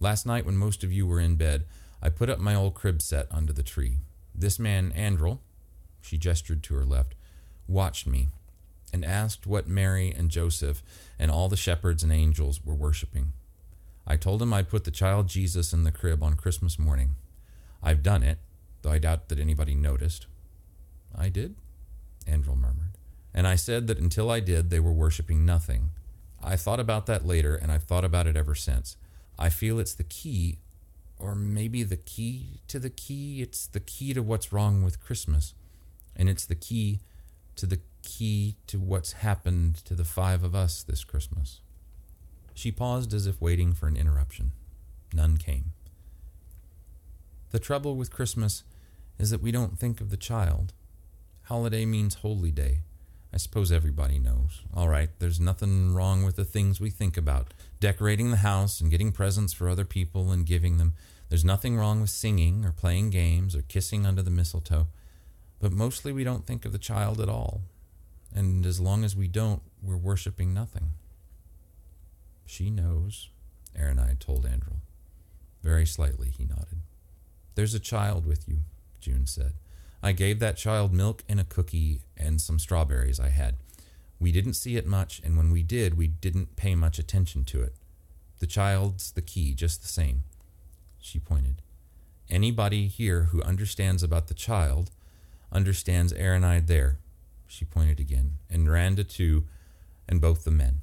Last 0.00 0.26
night, 0.26 0.44
when 0.44 0.56
most 0.56 0.84
of 0.84 0.92
you 0.92 1.06
were 1.06 1.20
in 1.20 1.36
bed, 1.36 1.64
I 2.02 2.08
put 2.10 2.28
up 2.28 2.38
my 2.38 2.54
old 2.54 2.74
crib 2.74 3.00
set 3.00 3.26
under 3.30 3.52
the 3.52 3.62
tree. 3.62 3.98
This 4.34 4.58
man, 4.58 4.92
Andrel, 4.92 5.38
she 6.02 6.18
gestured 6.18 6.62
to 6.64 6.74
her 6.74 6.84
left, 6.84 7.14
watched 7.66 8.06
me 8.06 8.28
and 8.92 9.04
asked 9.04 9.46
what 9.46 9.66
Mary 9.66 10.12
and 10.16 10.30
Joseph 10.30 10.82
and 11.18 11.30
all 11.30 11.48
the 11.48 11.56
shepherds 11.56 12.02
and 12.02 12.12
angels 12.12 12.60
were 12.64 12.74
worshiping. 12.74 13.32
I 14.06 14.16
told 14.16 14.42
him 14.42 14.52
I'd 14.52 14.68
put 14.68 14.84
the 14.84 14.90
child 14.90 15.28
Jesus 15.28 15.72
in 15.72 15.84
the 15.84 15.90
crib 15.90 16.22
on 16.22 16.36
Christmas 16.36 16.78
morning. 16.78 17.14
I've 17.82 18.02
done 18.02 18.22
it, 18.22 18.38
though 18.82 18.90
I 18.90 18.98
doubt 18.98 19.28
that 19.28 19.40
anybody 19.40 19.74
noticed. 19.74 20.26
I 21.16 21.28
did? 21.30 21.54
Andrel 22.26 22.56
murmured. 22.56 22.92
And 23.32 23.46
I 23.46 23.56
said 23.56 23.86
that 23.86 23.98
until 23.98 24.30
I 24.30 24.40
did, 24.40 24.70
they 24.70 24.80
were 24.80 24.92
worshiping 24.92 25.46
nothing. 25.46 25.90
I 26.44 26.56
thought 26.56 26.80
about 26.80 27.06
that 27.06 27.26
later, 27.26 27.54
and 27.54 27.72
I've 27.72 27.84
thought 27.84 28.04
about 28.04 28.26
it 28.26 28.36
ever 28.36 28.54
since. 28.54 28.96
I 29.38 29.48
feel 29.48 29.78
it's 29.78 29.94
the 29.94 30.04
key, 30.04 30.58
or 31.18 31.34
maybe 31.34 31.82
the 31.82 31.96
key 31.96 32.60
to 32.68 32.78
the 32.78 32.90
key. 32.90 33.42
It's 33.42 33.66
the 33.66 33.80
key 33.80 34.14
to 34.14 34.22
what's 34.22 34.52
wrong 34.52 34.84
with 34.84 35.02
Christmas. 35.02 35.54
And 36.14 36.28
it's 36.28 36.46
the 36.46 36.54
key 36.54 37.00
to 37.56 37.66
the 37.66 37.80
key 38.02 38.56
to 38.66 38.78
what's 38.78 39.12
happened 39.12 39.76
to 39.86 39.94
the 39.94 40.04
five 40.04 40.44
of 40.44 40.54
us 40.54 40.82
this 40.82 41.04
Christmas. 41.04 41.60
She 42.54 42.70
paused 42.70 43.12
as 43.12 43.26
if 43.26 43.40
waiting 43.40 43.72
for 43.72 43.88
an 43.88 43.96
interruption. 43.96 44.52
None 45.12 45.38
came. 45.38 45.72
The 47.50 47.58
trouble 47.58 47.96
with 47.96 48.12
Christmas 48.12 48.64
is 49.18 49.30
that 49.30 49.42
we 49.42 49.52
don't 49.52 49.78
think 49.78 50.00
of 50.00 50.10
the 50.10 50.16
child. 50.16 50.72
Holiday 51.44 51.84
means 51.84 52.16
holy 52.16 52.50
day. 52.50 52.80
I 53.34 53.36
suppose 53.36 53.72
everybody 53.72 54.20
knows. 54.20 54.62
All 54.72 54.88
right, 54.88 55.10
there's 55.18 55.40
nothing 55.40 55.92
wrong 55.92 56.22
with 56.22 56.36
the 56.36 56.44
things 56.44 56.80
we 56.80 56.90
think 56.90 57.16
about 57.16 57.52
decorating 57.80 58.30
the 58.30 58.36
house 58.36 58.80
and 58.80 58.92
getting 58.92 59.10
presents 59.10 59.52
for 59.52 59.68
other 59.68 59.84
people 59.84 60.30
and 60.30 60.46
giving 60.46 60.78
them. 60.78 60.92
There's 61.28 61.44
nothing 61.44 61.76
wrong 61.76 62.00
with 62.00 62.10
singing 62.10 62.64
or 62.64 62.70
playing 62.70 63.10
games 63.10 63.56
or 63.56 63.62
kissing 63.62 64.06
under 64.06 64.22
the 64.22 64.30
mistletoe. 64.30 64.86
But 65.58 65.72
mostly 65.72 66.12
we 66.12 66.22
don't 66.22 66.46
think 66.46 66.64
of 66.64 66.70
the 66.70 66.78
child 66.78 67.20
at 67.20 67.28
all. 67.28 67.62
And 68.32 68.64
as 68.64 68.78
long 68.78 69.02
as 69.02 69.16
we 69.16 69.26
don't, 69.26 69.62
we're 69.82 69.96
worshiping 69.96 70.54
nothing. 70.54 70.90
She 72.46 72.70
knows, 72.70 73.30
Aronide 73.76 74.20
told 74.20 74.44
Andrel. 74.44 74.78
Very 75.60 75.86
slightly, 75.86 76.28
he 76.38 76.44
nodded. 76.44 76.82
There's 77.56 77.74
a 77.74 77.80
child 77.80 78.26
with 78.26 78.48
you, 78.48 78.58
June 79.00 79.26
said. 79.26 79.54
I 80.04 80.12
gave 80.12 80.38
that 80.38 80.58
child 80.58 80.92
milk 80.92 81.24
and 81.30 81.40
a 81.40 81.44
cookie 81.44 82.02
and 82.14 82.38
some 82.38 82.58
strawberries 82.58 83.18
I 83.18 83.30
had. 83.30 83.56
We 84.20 84.32
didn't 84.32 84.52
see 84.52 84.76
it 84.76 84.86
much, 84.86 85.22
and 85.24 85.34
when 85.34 85.50
we 85.50 85.62
did, 85.62 85.96
we 85.96 86.08
didn't 86.08 86.56
pay 86.56 86.74
much 86.74 86.98
attention 86.98 87.42
to 87.44 87.62
it. 87.62 87.74
The 88.38 88.46
child's 88.46 89.12
the 89.12 89.22
key, 89.22 89.54
just 89.54 89.80
the 89.80 89.88
same. 89.88 90.24
She 91.00 91.18
pointed. 91.18 91.62
Anybody 92.28 92.86
here 92.86 93.28
who 93.32 93.40
understands 93.44 94.02
about 94.02 94.28
the 94.28 94.34
child 94.34 94.90
understands 95.50 96.12
Aronide 96.12 96.66
there. 96.66 96.98
She 97.46 97.64
pointed 97.64 97.98
again, 97.98 98.34
and 98.50 98.70
Randa 98.70 99.04
too, 99.04 99.44
and 100.06 100.20
both 100.20 100.44
the 100.44 100.50
men. 100.50 100.82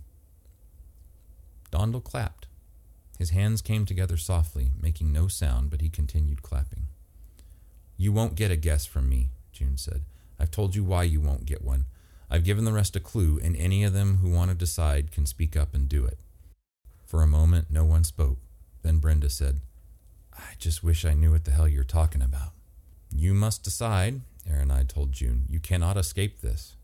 Dondel 1.71 2.03
clapped. 2.03 2.47
His 3.19 3.29
hands 3.29 3.61
came 3.61 3.85
together 3.85 4.17
softly, 4.17 4.71
making 4.81 5.13
no 5.13 5.27
sound, 5.27 5.69
but 5.69 5.81
he 5.81 5.89
continued 5.89 6.41
clapping. 6.41 6.87
You 8.01 8.11
won't 8.11 8.33
get 8.33 8.49
a 8.49 8.55
guess 8.55 8.87
from 8.87 9.07
me, 9.07 9.29
June 9.51 9.77
said. 9.77 10.05
I've 10.39 10.49
told 10.49 10.73
you 10.73 10.83
why 10.83 11.03
you 11.03 11.21
won't 11.21 11.45
get 11.45 11.63
one. 11.63 11.85
I've 12.31 12.43
given 12.43 12.65
the 12.65 12.73
rest 12.73 12.95
a 12.95 12.99
clue, 12.99 13.39
and 13.43 13.55
any 13.55 13.83
of 13.83 13.93
them 13.93 14.17
who 14.17 14.31
want 14.31 14.49
to 14.49 14.57
decide 14.57 15.11
can 15.11 15.27
speak 15.27 15.55
up 15.55 15.75
and 15.75 15.87
do 15.87 16.07
it. 16.07 16.17
For 17.05 17.21
a 17.21 17.27
moment, 17.27 17.67
no 17.69 17.85
one 17.85 18.03
spoke. 18.03 18.39
Then 18.81 18.97
Brenda 18.97 19.29
said, 19.29 19.61
I 20.35 20.53
just 20.57 20.83
wish 20.83 21.05
I 21.05 21.13
knew 21.13 21.33
what 21.33 21.45
the 21.45 21.51
hell 21.51 21.67
you're 21.67 21.83
talking 21.83 22.23
about. 22.23 22.53
You 23.15 23.35
must 23.35 23.63
decide, 23.63 24.21
Aronide 24.49 24.89
told 24.89 25.11
June. 25.11 25.45
You 25.47 25.59
cannot 25.59 25.95
escape 25.95 26.41
this. 26.41 26.75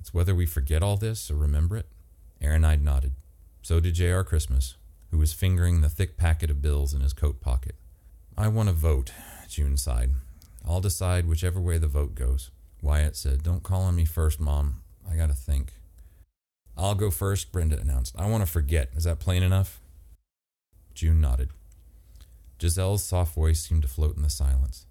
It's 0.00 0.14
whether 0.14 0.34
we 0.34 0.46
forget 0.46 0.82
all 0.82 0.96
this 0.96 1.30
or 1.30 1.34
remember 1.34 1.76
it. 1.76 1.88
Aronide 2.40 2.82
nodded. 2.82 3.12
So 3.60 3.80
did 3.80 3.96
J.R. 3.96 4.24
Christmas, 4.24 4.78
who 5.10 5.18
was 5.18 5.34
fingering 5.34 5.82
the 5.82 5.90
thick 5.90 6.16
packet 6.16 6.48
of 6.48 6.62
bills 6.62 6.94
in 6.94 7.02
his 7.02 7.12
coat 7.12 7.42
pocket. 7.42 7.74
I 8.34 8.48
want 8.48 8.70
to 8.70 8.74
vote, 8.74 9.12
June 9.46 9.76
sighed. 9.76 10.12
I'll 10.66 10.80
decide 10.80 11.26
whichever 11.26 11.60
way 11.60 11.78
the 11.78 11.86
vote 11.86 12.14
goes. 12.14 12.50
Wyatt 12.80 13.16
said, 13.16 13.42
Don't 13.42 13.62
call 13.62 13.82
on 13.82 13.96
me 13.96 14.04
first, 14.04 14.40
Mom. 14.40 14.82
I 15.10 15.16
gotta 15.16 15.34
think. 15.34 15.72
I'll 16.76 16.94
go 16.94 17.10
first, 17.10 17.52
Brenda 17.52 17.78
announced. 17.78 18.14
I 18.18 18.28
want 18.28 18.44
to 18.44 18.50
forget. 18.50 18.90
Is 18.96 19.04
that 19.04 19.20
plain 19.20 19.42
enough? 19.42 19.80
June 20.94 21.20
nodded. 21.20 21.50
Giselle's 22.58 23.02
soft 23.02 23.34
voice 23.34 23.60
seemed 23.60 23.82
to 23.82 23.88
float 23.88 24.16
in 24.16 24.22
the 24.22 24.30
silence. 24.30 24.86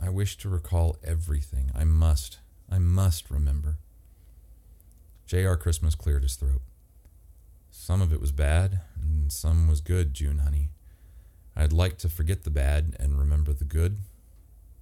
I 0.00 0.08
wish 0.08 0.36
to 0.38 0.48
recall 0.48 0.96
everything. 1.04 1.70
I 1.74 1.84
must. 1.84 2.38
I 2.70 2.78
must 2.78 3.30
remember. 3.30 3.78
J.R. 5.26 5.56
Christmas 5.56 5.94
cleared 5.94 6.22
his 6.22 6.36
throat. 6.36 6.62
Some 7.70 8.02
of 8.02 8.12
it 8.12 8.20
was 8.20 8.32
bad, 8.32 8.80
and 9.00 9.32
some 9.32 9.68
was 9.68 9.80
good, 9.80 10.14
June, 10.14 10.38
honey. 10.38 10.70
I'd 11.56 11.72
like 11.72 11.98
to 11.98 12.08
forget 12.08 12.44
the 12.44 12.50
bad 12.50 12.96
and 12.98 13.18
remember 13.18 13.52
the 13.52 13.64
good. 13.64 13.98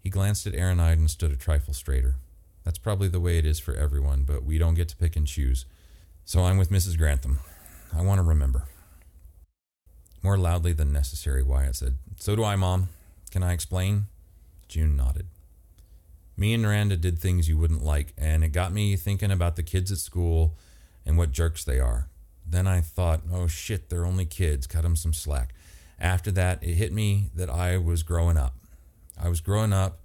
He 0.02 0.10
glanced 0.10 0.46
at 0.46 0.54
Aronide 0.54 0.98
and 0.98 1.10
stood 1.10 1.30
a 1.30 1.36
trifle 1.36 1.74
straighter. 1.74 2.16
That's 2.64 2.78
probably 2.78 3.08
the 3.08 3.20
way 3.20 3.38
it 3.38 3.46
is 3.46 3.58
for 3.58 3.74
everyone, 3.74 4.24
but 4.24 4.44
we 4.44 4.58
don't 4.58 4.74
get 4.74 4.88
to 4.88 4.96
pick 4.96 5.16
and 5.16 5.26
choose. 5.26 5.66
So 6.24 6.44
I'm 6.44 6.58
with 6.58 6.70
Mrs. 6.70 6.96
Grantham. 6.96 7.40
I 7.96 8.02
want 8.02 8.18
to 8.18 8.22
remember. 8.22 8.64
More 10.22 10.38
loudly 10.38 10.72
than 10.72 10.92
necessary, 10.92 11.42
Wyatt 11.42 11.76
said. 11.76 11.98
So 12.18 12.36
do 12.36 12.44
I, 12.44 12.56
Mom. 12.56 12.88
Can 13.30 13.42
I 13.42 13.52
explain? 13.52 14.04
June 14.68 14.96
nodded. 14.96 15.26
Me 16.36 16.54
and 16.54 16.62
Miranda 16.62 16.96
did 16.96 17.18
things 17.18 17.48
you 17.48 17.58
wouldn't 17.58 17.84
like, 17.84 18.14
and 18.16 18.42
it 18.44 18.48
got 18.48 18.72
me 18.72 18.96
thinking 18.96 19.30
about 19.30 19.56
the 19.56 19.62
kids 19.62 19.92
at 19.92 19.98
school 19.98 20.56
and 21.04 21.18
what 21.18 21.32
jerks 21.32 21.64
they 21.64 21.78
are. 21.78 22.08
Then 22.46 22.66
I 22.66 22.80
thought, 22.80 23.22
oh 23.32 23.46
shit, 23.46 23.88
they're 23.88 24.06
only 24.06 24.24
kids, 24.24 24.66
cut 24.66 24.82
them 24.82 24.96
some 24.96 25.12
slack. 25.12 25.54
After 25.98 26.30
that, 26.32 26.62
it 26.62 26.74
hit 26.74 26.92
me 26.92 27.30
that 27.34 27.50
I 27.50 27.76
was 27.76 28.02
growing 28.02 28.36
up. 28.36 28.54
I 29.22 29.28
was 29.28 29.40
growing 29.40 29.72
up, 29.72 30.00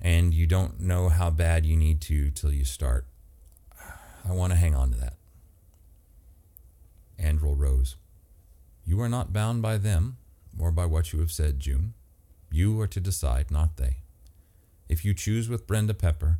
and 0.00 0.32
you 0.32 0.46
don't 0.46 0.80
know 0.80 1.08
how 1.08 1.30
bad 1.30 1.66
you 1.66 1.76
need 1.76 2.00
to 2.02 2.30
till 2.30 2.52
you 2.52 2.64
start. 2.64 3.06
I 4.26 4.32
want 4.32 4.52
to 4.52 4.58
hang 4.58 4.74
on 4.74 4.92
to 4.92 4.98
that. 4.98 5.14
Andrel 7.20 7.58
rose. 7.58 7.96
You 8.84 9.00
are 9.00 9.08
not 9.08 9.32
bound 9.32 9.60
by 9.60 9.76
them 9.78 10.18
or 10.58 10.70
by 10.70 10.86
what 10.86 11.12
you 11.12 11.20
have 11.20 11.32
said, 11.32 11.58
June. 11.58 11.94
You 12.50 12.80
are 12.80 12.86
to 12.86 13.00
decide, 13.00 13.50
not 13.50 13.76
they. 13.76 13.98
If 14.88 15.04
you 15.04 15.14
choose 15.14 15.48
with 15.48 15.66
Brenda 15.66 15.94
Pepper, 15.94 16.38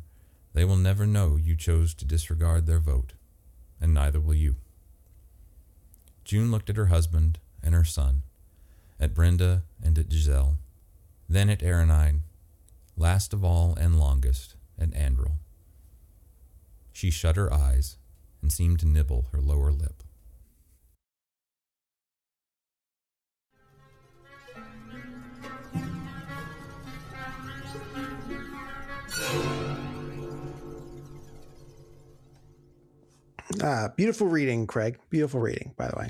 they 0.53 0.63
will 0.63 0.77
never 0.77 1.05
know 1.05 1.35
you 1.35 1.55
chose 1.55 1.93
to 1.95 2.05
disregard 2.05 2.65
their 2.65 2.79
vote, 2.79 3.13
and 3.81 3.93
neither 3.93 4.21
will 4.21 4.35
you. 4.35 4.55
June 6.23 6.49
looked 6.49 6.69
at 6.69 6.77
her 6.77 6.85
husband 6.85 7.39
and 7.61 7.75
her 7.75 7.83
son, 7.83 8.23
at 8.99 9.13
Brenda 9.13 9.63
and 9.83 9.97
at 9.99 10.11
Giselle, 10.11 10.57
then 11.27 11.49
at 11.49 11.63
Aronide, 11.63 12.21
last 12.95 13.33
of 13.33 13.43
all 13.43 13.75
and 13.75 13.99
longest 13.99 14.55
at 14.79 14.91
Andrel. 14.91 15.37
She 16.93 17.09
shut 17.09 17.35
her 17.35 17.51
eyes 17.51 17.97
and 18.41 18.51
seemed 18.51 18.79
to 18.79 18.87
nibble 18.87 19.27
her 19.31 19.41
lower 19.41 19.71
lip. 19.71 20.03
Ah, 33.63 33.89
beautiful 33.95 34.27
reading, 34.27 34.67
Craig. 34.67 34.99
Beautiful 35.09 35.39
reading, 35.39 35.73
by 35.77 35.87
the 35.87 35.95
way. 35.97 36.09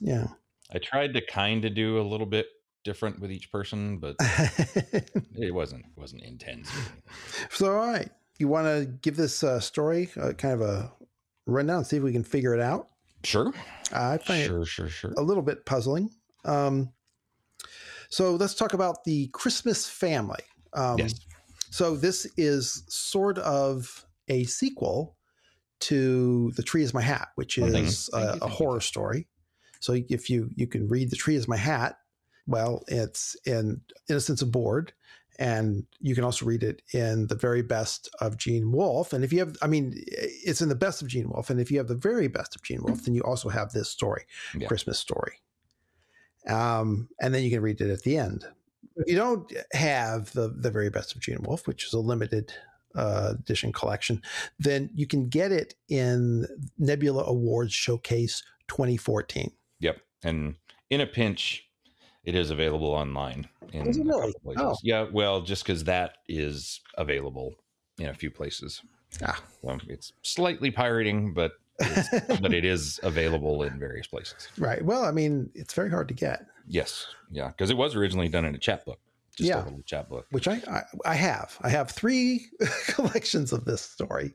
Yeah. 0.00 0.26
I 0.72 0.78
tried 0.78 1.14
to 1.14 1.24
kind 1.24 1.64
of 1.64 1.74
do 1.74 2.00
a 2.00 2.02
little 2.02 2.26
bit 2.26 2.46
different 2.86 3.20
with 3.20 3.30
each 3.32 3.50
person, 3.52 3.98
but 3.98 4.14
it 5.34 5.52
wasn't 5.52 5.84
wasn't 5.96 6.22
intense. 6.22 6.70
So, 7.50 7.76
all 7.76 7.86
right, 7.88 8.08
you 8.38 8.46
want 8.48 8.66
to 8.68 8.86
give 9.02 9.16
this 9.16 9.42
uh, 9.44 9.58
story 9.60 10.08
uh, 10.16 10.32
kind 10.32 10.54
of 10.54 10.60
a 10.62 10.92
rundown, 11.46 11.78
and 11.78 11.86
see 11.86 11.96
if 11.98 12.02
we 12.02 12.12
can 12.12 12.24
figure 12.24 12.54
it 12.54 12.60
out. 12.60 12.86
Sure. 13.24 13.52
I 13.92 14.18
find 14.18 14.44
sure, 14.44 14.62
it 14.62 14.66
sure, 14.68 14.88
sure. 14.88 15.12
a 15.18 15.22
little 15.22 15.42
bit 15.42 15.66
puzzling. 15.66 16.10
Um, 16.44 16.92
so 18.08 18.36
let's 18.36 18.54
talk 18.54 18.72
about 18.72 19.02
the 19.04 19.26
Christmas 19.32 19.88
family. 19.88 20.42
Um, 20.72 20.98
Yes. 20.98 21.14
So 21.70 21.96
this 21.96 22.26
is 22.36 22.84
sort 22.88 23.38
of 23.38 24.06
a 24.28 24.44
sequel 24.44 25.16
to 25.80 26.52
The 26.56 26.62
Tree 26.62 26.82
Is 26.84 26.94
My 26.94 27.02
Hat, 27.02 27.28
which 27.34 27.58
Oh, 27.58 27.62
thank 27.62 27.76
you. 27.76 27.82
is 27.84 28.08
Thank 28.12 28.22
you, 28.22 28.28
a, 28.28 28.32
thank 28.32 28.44
a 28.44 28.46
you. 28.46 28.52
horror 28.52 28.80
story. 28.80 29.26
So 29.80 29.92
if 30.08 30.30
you 30.30 30.48
you 30.54 30.66
can 30.68 30.88
read 30.88 31.10
The 31.10 31.16
Tree 31.16 31.34
Is 31.36 31.48
My 31.48 31.56
Hat, 31.56 31.96
well, 32.46 32.84
it's 32.88 33.36
in 33.44 33.80
Innocents 34.08 34.42
Aboard, 34.42 34.92
and 35.38 35.84
you 36.00 36.14
can 36.14 36.24
also 36.24 36.46
read 36.46 36.62
it 36.62 36.82
in 36.92 37.26
the 37.26 37.34
very 37.34 37.62
best 37.62 38.08
of 38.20 38.36
Gene 38.38 38.72
Wolfe. 38.72 39.12
And 39.12 39.22
if 39.24 39.32
you 39.32 39.40
have, 39.40 39.56
I 39.60 39.66
mean, 39.66 39.92
it's 40.06 40.60
in 40.62 40.68
the 40.68 40.74
best 40.74 41.02
of 41.02 41.08
Gene 41.08 41.28
Wolfe. 41.28 41.50
And 41.50 41.60
if 41.60 41.70
you 41.70 41.78
have 41.78 41.88
the 41.88 41.94
very 41.94 42.28
best 42.28 42.56
of 42.56 42.62
Gene 42.62 42.82
Wolfe, 42.82 43.04
then 43.04 43.14
you 43.14 43.22
also 43.22 43.48
have 43.48 43.72
this 43.72 43.90
story, 43.90 44.24
Yeah. 44.56 44.66
Christmas 44.68 44.98
story. 44.98 45.34
Um, 46.48 47.08
and 47.20 47.34
then 47.34 47.42
you 47.42 47.50
can 47.50 47.60
read 47.60 47.80
it 47.80 47.90
at 47.90 48.02
the 48.02 48.16
end. 48.16 48.44
If 48.96 49.10
you 49.10 49.16
don't 49.16 49.52
have 49.72 50.32
the 50.32 50.48
the 50.56 50.70
very 50.70 50.88
best 50.88 51.14
of 51.14 51.20
Gene 51.20 51.42
Wolfe, 51.42 51.66
which 51.66 51.84
is 51.86 51.92
a 51.92 51.98
limited 51.98 52.52
uh, 52.94 53.34
edition 53.38 53.72
collection, 53.72 54.22
then 54.58 54.88
you 54.94 55.06
can 55.06 55.28
get 55.28 55.52
it 55.52 55.74
in 55.88 56.46
Nebula 56.78 57.24
Awards 57.24 57.74
Showcase 57.74 58.42
2014. 58.68 59.52
Yep. 59.80 59.98
And 60.22 60.54
in 60.88 61.00
a 61.02 61.06
pinch, 61.06 61.65
it 62.26 62.34
is 62.34 62.50
available 62.50 62.88
online 62.88 63.48
in 63.72 63.86
Is 63.86 63.96
it 63.96 64.02
a 64.02 64.04
really? 64.04 64.34
places. 64.44 64.62
Oh. 64.64 64.76
Yeah, 64.82 65.06
well, 65.10 65.40
just 65.40 65.64
because 65.64 65.84
that 65.84 66.18
is 66.28 66.80
available 66.98 67.54
in 67.98 68.06
a 68.08 68.14
few 68.14 68.30
places. 68.30 68.82
Ah. 69.24 69.40
Well, 69.62 69.80
it's 69.88 70.12
slightly 70.22 70.70
pirating, 70.70 71.32
but 71.32 71.52
but 72.40 72.52
it 72.52 72.64
is 72.64 73.00
available 73.02 73.62
in 73.62 73.78
various 73.78 74.06
places. 74.06 74.48
Right. 74.58 74.82
Well, 74.84 75.04
I 75.04 75.10
mean, 75.12 75.50
it's 75.54 75.72
very 75.74 75.90
hard 75.90 76.08
to 76.08 76.14
get, 76.14 76.46
Yes, 76.68 77.06
yeah, 77.30 77.48
because 77.48 77.70
it 77.70 77.76
was 77.76 77.94
originally 77.94 78.28
done 78.28 78.44
in 78.44 78.54
a 78.54 78.58
chapbook, 78.58 78.98
just 79.36 79.48
Yeah. 79.48 79.62
a 79.62 79.64
little 79.64 79.82
chapbook. 79.84 80.26
which 80.30 80.48
I, 80.48 80.54
I 80.68 80.82
I 81.04 81.14
have. 81.14 81.56
I 81.62 81.68
have 81.68 81.90
three 81.90 82.46
collections 82.88 83.52
of 83.52 83.64
this 83.66 83.82
story, 83.82 84.34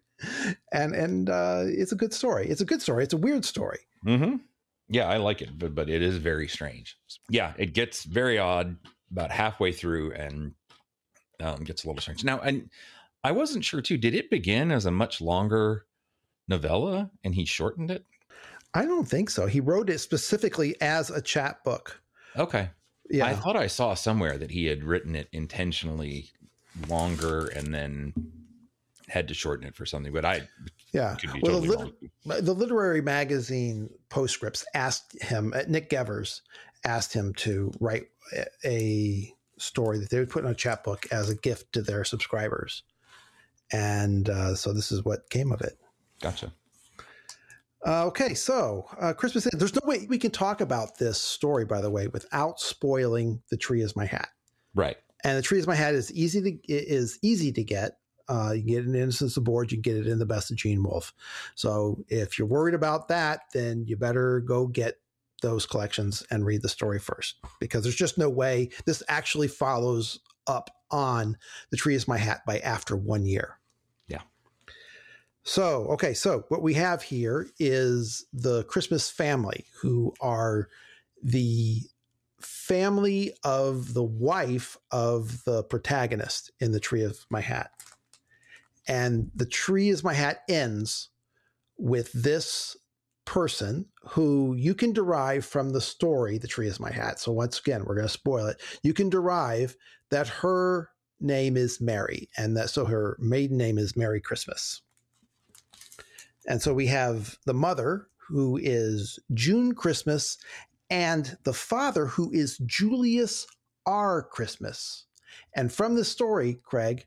and 0.71 0.93
and 0.95 1.29
uh, 1.29 1.63
it's 1.65 1.91
a 1.91 1.95
good 1.95 2.13
story. 2.13 2.47
It's 2.47 2.61
a 2.61 2.65
good 2.65 2.81
story. 2.81 3.03
It's 3.03 3.13
a 3.13 3.17
weird 3.17 3.43
story. 3.43 3.79
Mm-hmm. 4.05 4.35
Yeah, 4.91 5.07
I 5.07 5.17
like 5.17 5.41
it, 5.41 5.57
but 5.57 5.73
but 5.73 5.89
it 5.89 6.01
is 6.01 6.17
very 6.17 6.49
strange. 6.49 6.97
Yeah, 7.29 7.53
it 7.57 7.73
gets 7.73 8.03
very 8.03 8.37
odd 8.37 8.75
about 9.09 9.31
halfway 9.31 9.71
through 9.71 10.11
and 10.13 10.53
um, 11.41 11.63
gets 11.63 11.85
a 11.85 11.87
little 11.87 12.01
strange. 12.01 12.25
Now, 12.25 12.39
and 12.41 12.69
I 13.23 13.31
wasn't 13.31 13.63
sure 13.63 13.81
too. 13.81 13.97
Did 13.97 14.13
it 14.13 14.29
begin 14.29 14.69
as 14.69 14.85
a 14.85 14.91
much 14.91 15.21
longer 15.21 15.85
novella 16.49 17.09
and 17.23 17.33
he 17.33 17.45
shortened 17.45 17.89
it? 17.89 18.05
I 18.73 18.85
don't 18.85 19.07
think 19.07 19.29
so. 19.29 19.47
He 19.47 19.61
wrote 19.61 19.89
it 19.89 19.99
specifically 19.99 20.75
as 20.81 21.09
a 21.09 21.21
chapbook. 21.21 22.01
Okay, 22.37 22.69
Yeah. 23.09 23.25
I 23.25 23.33
thought 23.33 23.55
I 23.55 23.67
saw 23.67 23.93
somewhere 23.93 24.37
that 24.37 24.51
he 24.51 24.65
had 24.65 24.83
written 24.83 25.15
it 25.15 25.27
intentionally 25.31 26.29
longer 26.87 27.47
and 27.47 27.73
then 27.73 28.13
had 29.11 29.27
to 29.27 29.33
shorten 29.33 29.67
it 29.67 29.75
for 29.75 29.85
something, 29.85 30.13
but 30.13 30.25
I 30.25 30.47
yeah. 30.93 31.15
could 31.15 31.33
be 31.33 31.41
Well, 31.43 31.61
totally 31.61 31.93
the, 32.25 32.29
lit- 32.29 32.45
the 32.45 32.53
literary 32.53 33.01
magazine 33.01 33.89
Postscripts 34.09 34.65
asked 34.73 35.21
him, 35.21 35.53
uh, 35.55 35.63
Nick 35.67 35.89
Gevers 35.89 36.41
asked 36.85 37.13
him 37.13 37.33
to 37.35 37.71
write 37.79 38.05
a, 38.33 38.45
a 38.65 39.33
story 39.57 39.99
that 39.99 40.09
they 40.09 40.19
would 40.19 40.29
put 40.29 40.45
in 40.45 40.49
a 40.49 40.55
chapbook 40.55 41.07
as 41.11 41.29
a 41.29 41.35
gift 41.35 41.73
to 41.73 41.81
their 41.81 42.03
subscribers. 42.03 42.83
And 43.71 44.29
uh, 44.29 44.55
so 44.55 44.73
this 44.73 44.91
is 44.91 45.03
what 45.03 45.29
came 45.29 45.51
of 45.51 45.61
it. 45.61 45.77
Gotcha. 46.21 46.53
Uh, 47.85 48.05
okay, 48.05 48.33
so 48.33 48.85
uh, 48.99 49.11
Christmas. 49.13 49.47
There's 49.53 49.73
no 49.73 49.81
way 49.87 50.05
we 50.07 50.19
can 50.19 50.29
talk 50.29 50.61
about 50.61 50.99
this 50.99 51.19
story, 51.19 51.65
by 51.65 51.81
the 51.81 51.89
way, 51.89 52.07
without 52.07 52.59
spoiling 52.59 53.41
"The 53.49 53.57
Tree 53.57 53.81
Is 53.81 53.95
My 53.95 54.05
Hat." 54.05 54.29
Right. 54.75 54.97
And 55.23 55.35
"The 55.35 55.41
Tree 55.41 55.57
Is 55.57 55.65
My 55.65 55.73
Hat" 55.73 55.95
is 55.95 56.11
easy 56.13 56.41
to 56.41 56.59
is 56.71 57.17
easy 57.23 57.51
to 57.53 57.63
get. 57.63 57.97
Uh, 58.31 58.53
you 58.53 58.61
can 58.61 58.67
get 58.67 58.85
an 58.85 58.95
in 58.95 59.01
Innocents 59.01 59.35
Aboard. 59.35 59.71
You 59.71 59.77
can 59.77 59.93
get 59.93 59.97
it 59.97 60.07
in 60.07 60.17
the 60.17 60.25
Best 60.25 60.51
of 60.51 60.57
Gene 60.57 60.81
Wolfe. 60.81 61.13
So 61.55 62.03
if 62.07 62.39
you're 62.39 62.47
worried 62.47 62.75
about 62.75 63.09
that, 63.09 63.41
then 63.53 63.83
you 63.85 63.97
better 63.97 64.39
go 64.39 64.67
get 64.67 64.99
those 65.41 65.65
collections 65.65 66.23
and 66.31 66.45
read 66.45 66.61
the 66.61 66.69
story 66.69 66.99
first, 66.99 67.35
because 67.59 67.83
there's 67.83 67.95
just 67.95 68.17
no 68.17 68.29
way 68.29 68.69
this 68.85 69.03
actually 69.09 69.49
follows 69.49 70.19
up 70.47 70.69
on 70.91 71.35
"The 71.71 71.77
Tree 71.77 71.95
Is 71.95 72.07
My 72.07 72.17
Hat" 72.17 72.41
by 72.45 72.59
after 72.59 72.95
one 72.95 73.25
year. 73.25 73.59
Yeah. 74.07 74.21
So, 75.43 75.87
okay, 75.87 76.13
so 76.13 76.45
what 76.49 76.61
we 76.61 76.75
have 76.75 77.01
here 77.01 77.47
is 77.59 78.25
the 78.31 78.63
Christmas 78.65 79.09
family, 79.09 79.65
who 79.81 80.13
are 80.21 80.69
the 81.21 81.81
family 82.39 83.33
of 83.43 83.93
the 83.93 84.03
wife 84.03 84.77
of 84.91 85.43
the 85.43 85.63
protagonist 85.63 86.51
in 86.59 86.71
The 86.71 86.79
Tree 86.79 87.03
of 87.03 87.25
My 87.29 87.41
Hat. 87.41 87.71
And 88.87 89.31
The 89.35 89.45
Tree 89.45 89.89
is 89.89 90.03
My 90.03 90.13
Hat 90.13 90.41
ends 90.49 91.09
with 91.77 92.11
this 92.13 92.75
person 93.25 93.85
who 94.09 94.55
you 94.55 94.73
can 94.73 94.93
derive 94.93 95.45
from 95.45 95.71
the 95.71 95.81
story, 95.81 96.37
The 96.37 96.47
Tree 96.47 96.67
is 96.67 96.79
My 96.79 96.91
Hat. 96.91 97.19
So, 97.19 97.31
once 97.31 97.59
again, 97.59 97.83
we're 97.85 97.95
going 97.95 98.07
to 98.07 98.13
spoil 98.13 98.47
it. 98.47 98.61
You 98.83 98.93
can 98.93 99.09
derive 99.09 99.75
that 100.09 100.27
her 100.27 100.89
name 101.19 101.55
is 101.55 101.79
Mary, 101.79 102.29
and 102.37 102.57
that 102.57 102.69
so 102.69 102.85
her 102.85 103.17
maiden 103.19 103.57
name 103.57 103.77
is 103.77 103.95
Merry 103.95 104.19
Christmas. 104.19 104.81
And 106.47 106.61
so 106.61 106.73
we 106.73 106.87
have 106.87 107.37
the 107.45 107.53
mother, 107.53 108.07
who 108.17 108.57
is 108.57 109.19
June 109.33 109.75
Christmas, 109.75 110.37
and 110.89 111.37
the 111.43 111.53
father, 111.53 112.07
who 112.07 112.31
is 112.33 112.57
Julius 112.65 113.45
R. 113.85 114.23
Christmas. 114.23 115.05
And 115.55 115.71
from 115.71 115.95
the 115.95 116.03
story, 116.03 116.59
Craig, 116.63 117.05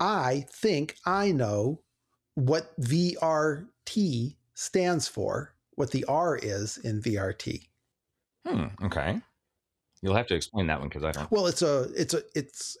I 0.00 0.46
think 0.50 0.96
I 1.06 1.30
know 1.30 1.82
what 2.34 2.78
VRT 2.80 4.36
stands 4.54 5.06
for, 5.06 5.54
what 5.74 5.90
the 5.90 6.04
R 6.06 6.36
is 6.36 6.78
in 6.78 7.02
VRT. 7.02 7.68
Hmm. 8.46 8.64
Okay. 8.84 9.20
You'll 10.02 10.16
have 10.16 10.26
to 10.28 10.34
explain 10.34 10.66
that 10.68 10.80
one 10.80 10.88
because 10.88 11.04
I 11.04 11.12
don't. 11.12 11.30
Well, 11.30 11.46
it's 11.46 11.62
a, 11.62 11.88
it's 11.94 12.14
a, 12.14 12.22
it's. 12.34 12.76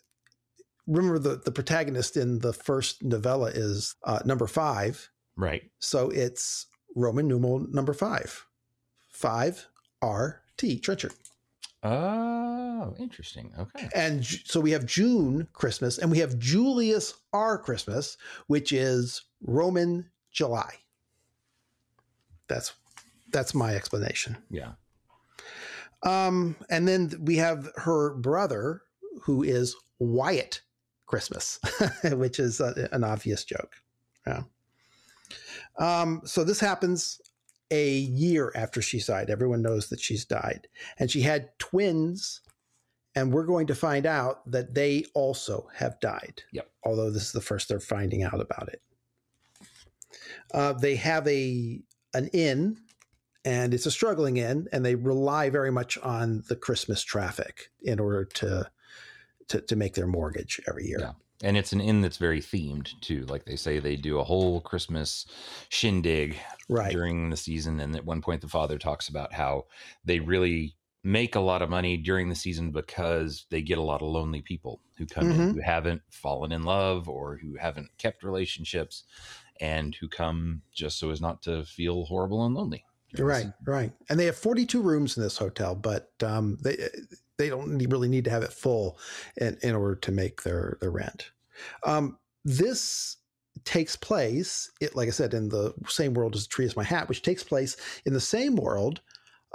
Remember 0.86 1.18
the 1.18 1.36
the 1.44 1.52
protagonist 1.52 2.16
in 2.16 2.38
the 2.38 2.54
first 2.54 3.04
novella 3.04 3.50
is 3.50 3.94
uh, 4.04 4.20
number 4.24 4.46
five, 4.46 5.10
Right. 5.40 5.70
So 5.78 6.10
it's 6.10 6.66
Roman 6.94 7.26
numeral 7.26 7.66
number 7.70 7.94
five. 7.94 8.46
Five 9.08 9.66
R 10.02 10.42
T, 10.58 10.78
Trenchard. 10.78 11.14
Oh, 11.82 12.94
interesting. 12.98 13.52
Okay. 13.58 13.88
And 13.94 14.24
so 14.24 14.60
we 14.60 14.70
have 14.72 14.84
June 14.84 15.48
Christmas 15.52 15.98
and 15.98 16.10
we 16.10 16.18
have 16.18 16.38
Julius 16.38 17.14
R 17.32 17.56
Christmas, 17.56 18.18
which 18.48 18.72
is 18.72 19.22
Roman 19.42 20.10
July. 20.30 20.74
That's 22.48 22.74
that's 23.32 23.54
my 23.54 23.74
explanation. 23.74 24.36
Yeah. 24.50 24.72
Um, 26.02 26.56
and 26.68 26.86
then 26.86 27.12
we 27.20 27.36
have 27.36 27.70
her 27.76 28.14
brother, 28.14 28.82
who 29.22 29.42
is 29.42 29.76
Wyatt 29.98 30.62
Christmas, 31.06 31.58
which 32.04 32.38
is 32.38 32.60
a, 32.60 32.88
an 32.92 33.04
obvious 33.04 33.44
joke. 33.44 33.76
Yeah. 34.26 34.42
Um, 35.78 36.22
so 36.24 36.44
this 36.44 36.60
happens 36.60 37.20
a 37.70 37.98
year 37.98 38.52
after 38.54 38.82
she 38.82 39.00
died. 39.00 39.30
Everyone 39.30 39.62
knows 39.62 39.88
that 39.88 40.00
she's 40.00 40.24
died. 40.24 40.68
And 40.98 41.10
she 41.10 41.22
had 41.22 41.58
twins, 41.58 42.40
and 43.14 43.32
we're 43.32 43.46
going 43.46 43.66
to 43.68 43.74
find 43.74 44.06
out 44.06 44.48
that 44.50 44.74
they 44.74 45.04
also 45.14 45.68
have 45.74 46.00
died. 46.00 46.42
Yep. 46.52 46.70
Although 46.84 47.10
this 47.10 47.24
is 47.26 47.32
the 47.32 47.40
first 47.40 47.68
they're 47.68 47.80
finding 47.80 48.22
out 48.22 48.40
about 48.40 48.68
it. 48.68 48.82
Uh, 50.52 50.72
they 50.72 50.96
have 50.96 51.26
a 51.28 51.80
an 52.14 52.28
inn 52.28 52.76
and 53.44 53.72
it's 53.72 53.86
a 53.86 53.90
struggling 53.90 54.36
inn 54.36 54.68
and 54.72 54.84
they 54.84 54.94
rely 54.94 55.48
very 55.50 55.70
much 55.70 55.96
on 55.98 56.42
the 56.48 56.56
christmas 56.56 57.02
traffic 57.02 57.70
in 57.82 58.00
order 58.00 58.24
to 58.24 58.68
to, 59.48 59.60
to 59.60 59.76
make 59.76 59.94
their 59.94 60.06
mortgage 60.06 60.60
every 60.68 60.86
year 60.86 60.98
Yeah. 61.00 61.12
And 61.42 61.56
it's 61.56 61.72
an 61.72 61.80
inn 61.80 62.02
that's 62.02 62.18
very 62.18 62.40
themed 62.40 62.98
too. 63.00 63.24
Like 63.26 63.44
they 63.46 63.56
say, 63.56 63.78
they 63.78 63.96
do 63.96 64.18
a 64.18 64.24
whole 64.24 64.60
Christmas 64.60 65.24
shindig 65.70 66.36
right 66.68 66.92
during 66.92 67.30
the 67.30 67.36
season. 67.36 67.80
And 67.80 67.96
at 67.96 68.04
one 68.04 68.20
point, 68.20 68.42
the 68.42 68.48
father 68.48 68.78
talks 68.78 69.08
about 69.08 69.32
how 69.32 69.64
they 70.04 70.20
really 70.20 70.76
make 71.02 71.34
a 71.34 71.40
lot 71.40 71.62
of 71.62 71.70
money 71.70 71.96
during 71.96 72.28
the 72.28 72.34
season 72.34 72.70
because 72.72 73.46
they 73.50 73.62
get 73.62 73.78
a 73.78 73.82
lot 73.82 74.02
of 74.02 74.08
lonely 74.08 74.42
people 74.42 74.82
who 74.98 75.06
come 75.06 75.30
in 75.30 75.36
Mhm. 75.38 75.54
who 75.54 75.60
haven't 75.62 76.02
fallen 76.10 76.52
in 76.52 76.62
love 76.62 77.08
or 77.08 77.38
who 77.38 77.56
haven't 77.56 77.88
kept 77.96 78.22
relationships 78.22 79.04
and 79.62 79.94
who 79.94 80.08
come 80.08 80.60
just 80.72 80.98
so 80.98 81.08
as 81.10 81.20
not 81.22 81.40
to 81.44 81.64
feel 81.64 82.04
horrible 82.04 82.44
and 82.44 82.54
lonely. 82.54 82.84
right 83.18 83.46
right 83.64 83.92
and 84.10 84.20
they 84.20 84.26
have 84.26 84.36
42 84.36 84.80
rooms 84.82 85.16
in 85.16 85.22
this 85.22 85.36
hotel 85.38 85.74
but 85.74 86.12
um, 86.22 86.58
they 86.62 86.76
they 87.40 87.48
don't 87.48 87.78
really 87.78 88.08
need 88.08 88.24
to 88.24 88.30
have 88.30 88.42
it 88.42 88.52
full 88.52 88.98
in, 89.36 89.56
in 89.62 89.74
order 89.74 89.96
to 89.96 90.12
make 90.12 90.42
their 90.42 90.78
their 90.80 90.90
rent. 90.90 91.30
Um, 91.84 92.18
this 92.44 93.16
takes 93.64 93.96
place 93.96 94.70
it, 94.80 94.94
like 94.96 95.08
i 95.08 95.10
said 95.10 95.34
in 95.34 95.48
the 95.48 95.74
same 95.86 96.14
world 96.14 96.34
as 96.34 96.44
the 96.44 96.48
tree 96.48 96.64
is 96.64 96.76
my 96.76 96.84
hat 96.84 97.08
which 97.08 97.22
takes 97.22 97.42
place 97.42 97.76
in 98.06 98.14
the 98.14 98.20
same 98.20 98.54
world 98.56 99.00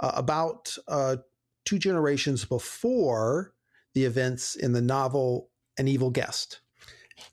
uh, 0.00 0.12
about 0.14 0.76
uh, 0.86 1.16
two 1.64 1.78
generations 1.78 2.44
before 2.44 3.52
the 3.94 4.04
events 4.04 4.54
in 4.56 4.72
the 4.72 4.80
novel 4.82 5.50
an 5.78 5.88
evil 5.88 6.10
guest. 6.10 6.60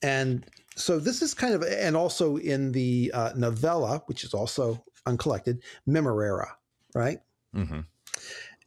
And 0.01 0.45
so 0.75 0.99
this 0.99 1.21
is 1.21 1.33
kind 1.33 1.53
of 1.53 1.63
and 1.63 1.95
also 1.95 2.37
in 2.37 2.71
the 2.71 3.11
uh, 3.13 3.31
novella 3.35 4.01
which 4.07 4.23
is 4.23 4.33
also 4.33 4.83
uncollected 5.05 5.61
Memorare 5.87 6.47
right? 6.95 7.19
Mhm. 7.55 7.85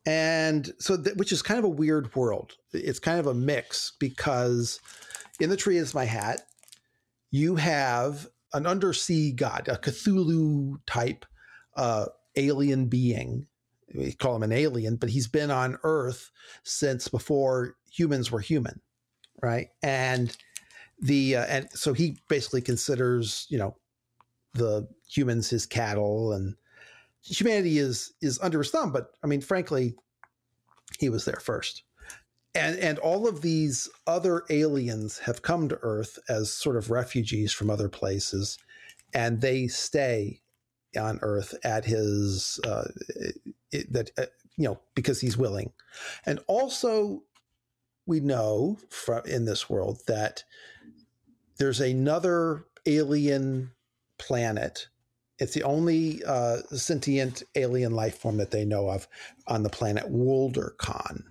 And 0.06 0.72
so 0.78 0.96
th- 0.96 1.16
which 1.16 1.32
is 1.32 1.42
kind 1.42 1.58
of 1.58 1.64
a 1.64 1.68
weird 1.68 2.14
world. 2.14 2.54
It's 2.72 2.98
kind 2.98 3.20
of 3.20 3.26
a 3.26 3.34
mix 3.34 3.92
because 3.98 4.80
in 5.40 5.50
the 5.50 5.56
tree 5.56 5.76
is 5.76 5.94
my 5.94 6.04
hat 6.04 6.42
you 7.30 7.56
have 7.56 8.26
an 8.54 8.66
undersea 8.66 9.32
god 9.32 9.68
a 9.68 9.76
cthulhu 9.76 10.76
type 10.86 11.26
uh, 11.76 12.06
alien 12.36 12.86
being. 12.86 13.46
We 13.94 14.12
call 14.12 14.36
him 14.36 14.42
an 14.42 14.52
alien 14.52 14.96
but 14.96 15.10
he's 15.10 15.28
been 15.28 15.50
on 15.50 15.78
earth 15.82 16.30
since 16.62 17.08
before 17.08 17.76
humans 17.90 18.30
were 18.30 18.40
human 18.40 18.80
right? 19.42 19.68
And 19.82 20.36
the 20.98 21.36
uh, 21.36 21.44
and 21.46 21.68
so 21.72 21.92
he 21.92 22.18
basically 22.28 22.62
considers 22.62 23.46
you 23.48 23.58
know 23.58 23.76
the 24.54 24.88
humans 25.08 25.50
his 25.50 25.66
cattle 25.66 26.32
and 26.32 26.54
humanity 27.26 27.78
is 27.78 28.12
is 28.22 28.38
under 28.42 28.58
his 28.58 28.70
thumb 28.70 28.92
but 28.92 29.10
i 29.22 29.26
mean 29.26 29.40
frankly 29.40 29.94
he 30.98 31.08
was 31.08 31.24
there 31.24 31.40
first. 31.40 31.82
And 32.54 32.78
and 32.78 32.98
all 32.98 33.28
of 33.28 33.42
these 33.42 33.88
other 34.06 34.44
aliens 34.48 35.18
have 35.18 35.42
come 35.42 35.68
to 35.68 35.78
earth 35.82 36.18
as 36.28 36.52
sort 36.52 36.76
of 36.76 36.90
refugees 36.90 37.52
from 37.52 37.68
other 37.68 37.88
places 37.88 38.58
and 39.12 39.40
they 39.40 39.66
stay 39.66 40.40
on 40.98 41.18
earth 41.20 41.54
at 41.64 41.84
his 41.84 42.58
uh, 42.64 42.88
it, 43.72 43.92
that 43.92 44.10
uh, 44.16 44.26
you 44.56 44.68
know 44.68 44.80
because 44.94 45.20
he's 45.20 45.36
willing. 45.36 45.72
And 46.24 46.40
also 46.46 47.24
we 48.06 48.20
know 48.20 48.78
from 48.88 49.22
in 49.26 49.44
this 49.44 49.68
world 49.68 50.00
that 50.06 50.44
there's 51.58 51.80
another 51.80 52.64
alien 52.86 53.72
planet 54.18 54.88
it's 55.38 55.54
the 55.54 55.62
only 55.64 56.24
uh, 56.24 56.58
sentient 56.74 57.42
alien 57.54 57.92
life 57.92 58.18
form 58.18 58.38
that 58.38 58.50
they 58.50 58.64
know 58.64 58.88
of 58.88 59.06
on 59.46 59.62
the 59.62 59.68
planet 59.68 60.10
Woldercan. 60.10 61.22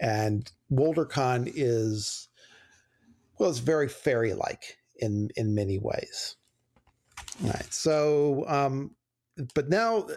And 0.00 0.50
Woldercan 0.72 1.50
is, 1.54 2.28
well, 3.38 3.50
it's 3.50 3.60
very 3.60 3.88
fairy 3.88 4.34
like 4.34 4.78
in, 4.96 5.30
in 5.36 5.54
many 5.54 5.78
ways. 5.78 6.36
All 7.42 7.50
right. 7.50 7.72
So, 7.72 8.44
um, 8.48 8.94
but 9.54 9.68
now 9.68 10.08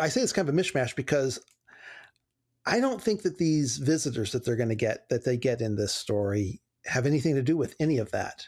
I 0.00 0.08
say 0.08 0.22
it's 0.22 0.32
kind 0.32 0.48
of 0.48 0.54
a 0.54 0.58
mishmash 0.58 0.96
because 0.96 1.40
I 2.66 2.80
don't 2.80 3.02
think 3.02 3.22
that 3.22 3.36
these 3.36 3.76
visitors 3.76 4.32
that 4.32 4.44
they're 4.44 4.56
going 4.56 4.68
to 4.70 4.74
get, 4.74 5.08
that 5.10 5.24
they 5.24 5.36
get 5.36 5.60
in 5.60 5.76
this 5.76 5.92
story, 5.92 6.60
have 6.86 7.06
anything 7.06 7.34
to 7.34 7.42
do 7.42 7.56
with 7.56 7.74
any 7.78 7.98
of 7.98 8.10
that. 8.12 8.46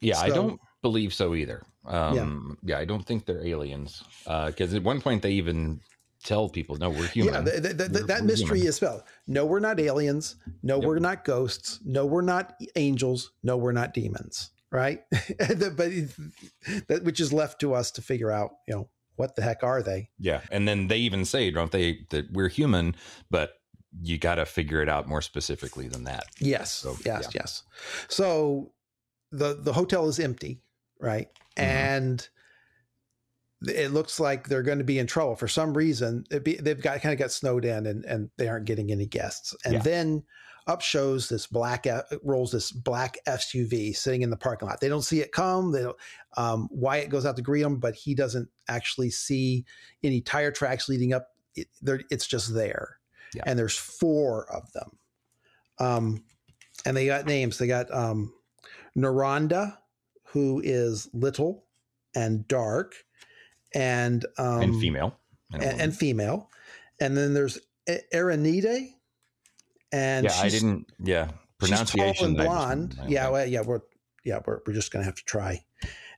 Yeah, 0.00 0.16
so, 0.16 0.22
I 0.22 0.28
don't 0.30 0.60
believe 0.86 1.12
so 1.12 1.34
either. 1.34 1.62
Um, 1.84 2.58
yeah. 2.62 2.76
yeah, 2.76 2.78
I 2.80 2.84
don't 2.84 3.04
think 3.04 3.26
they're 3.26 3.44
aliens 3.44 4.02
because 4.24 4.72
uh, 4.72 4.76
at 4.76 4.82
one 4.82 5.00
point 5.00 5.22
they 5.22 5.32
even 5.32 5.80
tell 6.22 6.48
people, 6.48 6.76
"No, 6.76 6.90
we're 6.90 7.08
human." 7.08 7.34
Yeah, 7.34 7.40
the, 7.40 7.72
that 8.06 8.20
we're 8.20 8.26
mystery 8.26 8.58
human. 8.58 8.68
is 8.68 8.76
spelled. 8.76 9.02
No, 9.26 9.44
we're 9.46 9.60
not 9.60 9.80
aliens. 9.80 10.36
No, 10.62 10.76
yep. 10.76 10.84
we're 10.84 10.98
not 10.98 11.24
ghosts. 11.24 11.80
No, 11.84 12.06
we're 12.06 12.28
not 12.34 12.54
angels. 12.76 13.32
No, 13.42 13.56
we're 13.56 13.72
not 13.72 13.94
demons. 13.94 14.50
Right, 14.70 15.00
but 15.10 15.90
that 16.88 17.00
which 17.02 17.20
is 17.20 17.32
left 17.32 17.60
to 17.60 17.74
us 17.74 17.90
to 17.92 18.02
figure 18.02 18.30
out. 18.30 18.50
You 18.68 18.74
know, 18.74 18.88
what 19.16 19.36
the 19.36 19.42
heck 19.42 19.62
are 19.62 19.82
they? 19.82 20.10
Yeah, 20.18 20.42
and 20.50 20.68
then 20.68 20.88
they 20.88 20.98
even 20.98 21.24
say, 21.24 21.50
don't 21.50 21.72
they, 21.72 22.00
that 22.10 22.32
we're 22.32 22.48
human, 22.48 22.94
but 23.30 23.54
you 24.02 24.18
got 24.18 24.36
to 24.36 24.46
figure 24.46 24.82
it 24.82 24.88
out 24.88 25.08
more 25.08 25.22
specifically 25.22 25.88
than 25.88 26.04
that. 26.04 26.26
Yes, 26.38 26.72
so, 26.72 26.96
yes, 27.04 27.28
yeah. 27.32 27.40
yes. 27.40 27.62
So 28.08 28.72
the 29.32 29.54
the 29.54 29.72
hotel 29.72 30.08
is 30.08 30.18
empty, 30.18 30.60
right? 31.00 31.28
Mm-hmm. 31.56 31.64
And 31.64 32.28
it 33.62 33.92
looks 33.92 34.20
like 34.20 34.48
they're 34.48 34.62
going 34.62 34.78
to 34.78 34.84
be 34.84 34.98
in 34.98 35.06
trouble 35.06 35.36
for 35.36 35.48
some 35.48 35.76
reason. 35.76 36.24
Be, 36.42 36.56
they've 36.56 36.80
got 36.80 37.00
kind 37.00 37.12
of 37.12 37.18
got 37.18 37.32
snowed 37.32 37.64
in, 37.64 37.86
and 37.86 38.04
and 38.04 38.30
they 38.36 38.48
aren't 38.48 38.66
getting 38.66 38.92
any 38.92 39.06
guests. 39.06 39.54
And 39.64 39.74
yeah. 39.74 39.82
then 39.82 40.24
up 40.66 40.82
shows 40.82 41.28
this 41.28 41.46
black 41.46 41.86
rolls 42.22 42.50
this 42.50 42.72
black 42.72 43.16
SUV 43.26 43.94
sitting 43.96 44.22
in 44.22 44.30
the 44.30 44.36
parking 44.36 44.68
lot. 44.68 44.80
They 44.80 44.88
don't 44.88 45.02
see 45.02 45.20
it 45.20 45.32
come. 45.32 45.72
They 45.72 45.82
don't. 45.82 45.96
Um, 46.36 46.68
Wyatt 46.70 47.08
goes 47.08 47.24
out 47.24 47.36
to 47.36 47.42
greet 47.42 47.62
them, 47.62 47.76
but 47.76 47.94
he 47.94 48.14
doesn't 48.14 48.48
actually 48.68 49.10
see 49.10 49.64
any 50.02 50.20
tire 50.20 50.50
tracks 50.50 50.88
leading 50.88 51.12
up. 51.12 51.28
It, 51.54 51.68
it's 52.10 52.26
just 52.26 52.52
there, 52.52 52.98
yeah. 53.34 53.44
and 53.46 53.58
there's 53.58 53.76
four 53.76 54.52
of 54.52 54.70
them. 54.72 54.98
Um, 55.78 56.24
and 56.84 56.96
they 56.96 57.06
got 57.06 57.26
names. 57.26 57.58
They 57.58 57.66
got 57.66 57.92
um, 57.92 58.32
Naranda, 58.96 59.76
who 60.36 60.60
is 60.62 61.08
little 61.14 61.64
and 62.14 62.46
dark 62.46 62.94
and 63.74 64.26
um, 64.36 64.60
and 64.60 64.78
female 64.78 65.18
and, 65.50 65.62
and, 65.62 65.96
female, 65.96 66.50
and 67.00 67.16
then 67.16 67.32
there's 67.32 67.58
Aranide, 68.12 68.92
and 69.92 70.24
yeah, 70.24 70.38
I 70.38 70.50
didn't 70.50 70.92
yeah 70.98 71.30
pronunciation 71.56 72.12
she's 72.12 72.18
tall 72.18 72.26
and 72.26 72.36
blonde. 72.36 73.00
yeah, 73.08 73.30
well, 73.30 73.46
yeah, 73.46 73.62
we're 73.62 73.80
yeah 74.26 74.40
we're 74.44 74.60
we're 74.66 74.74
just 74.74 74.92
gonna 74.92 75.06
have 75.06 75.14
to 75.14 75.24
try, 75.24 75.64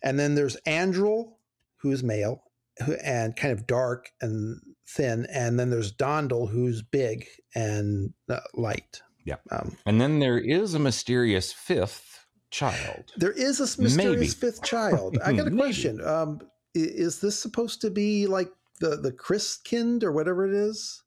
and 0.02 0.18
then 0.18 0.34
there's 0.34 0.56
Andrel, 0.66 1.34
who's 1.76 2.02
male, 2.02 2.42
who 2.84 2.94
and 2.94 3.36
kind 3.36 3.52
of 3.52 3.68
dark 3.68 4.10
and 4.20 4.60
thin, 4.88 5.28
and 5.32 5.60
then 5.60 5.70
there's 5.70 5.92
Dondel, 5.92 6.50
who's 6.50 6.82
big 6.82 7.24
and 7.54 8.12
uh, 8.28 8.40
light. 8.54 9.00
Yeah, 9.24 9.36
um, 9.52 9.76
and 9.86 10.00
then 10.00 10.18
there 10.18 10.38
is 10.38 10.74
a 10.74 10.80
mysterious 10.80 11.52
fifth 11.52 12.17
child. 12.50 13.12
There 13.16 13.32
is 13.32 13.60
a 13.60 13.82
mysterious 13.82 13.96
Maybe. 13.96 14.26
fifth 14.26 14.62
child. 14.62 15.18
I 15.24 15.32
got 15.32 15.48
a 15.48 15.50
question. 15.56 16.04
Um, 16.04 16.40
is 16.74 17.20
this 17.20 17.38
supposed 17.38 17.80
to 17.82 17.90
be 17.90 18.26
like 18.26 18.50
the 18.80 18.96
the 18.96 19.12
Christkind 19.12 20.02
or 20.02 20.12
whatever 20.12 20.46
it 20.46 20.54
is? 20.54 21.02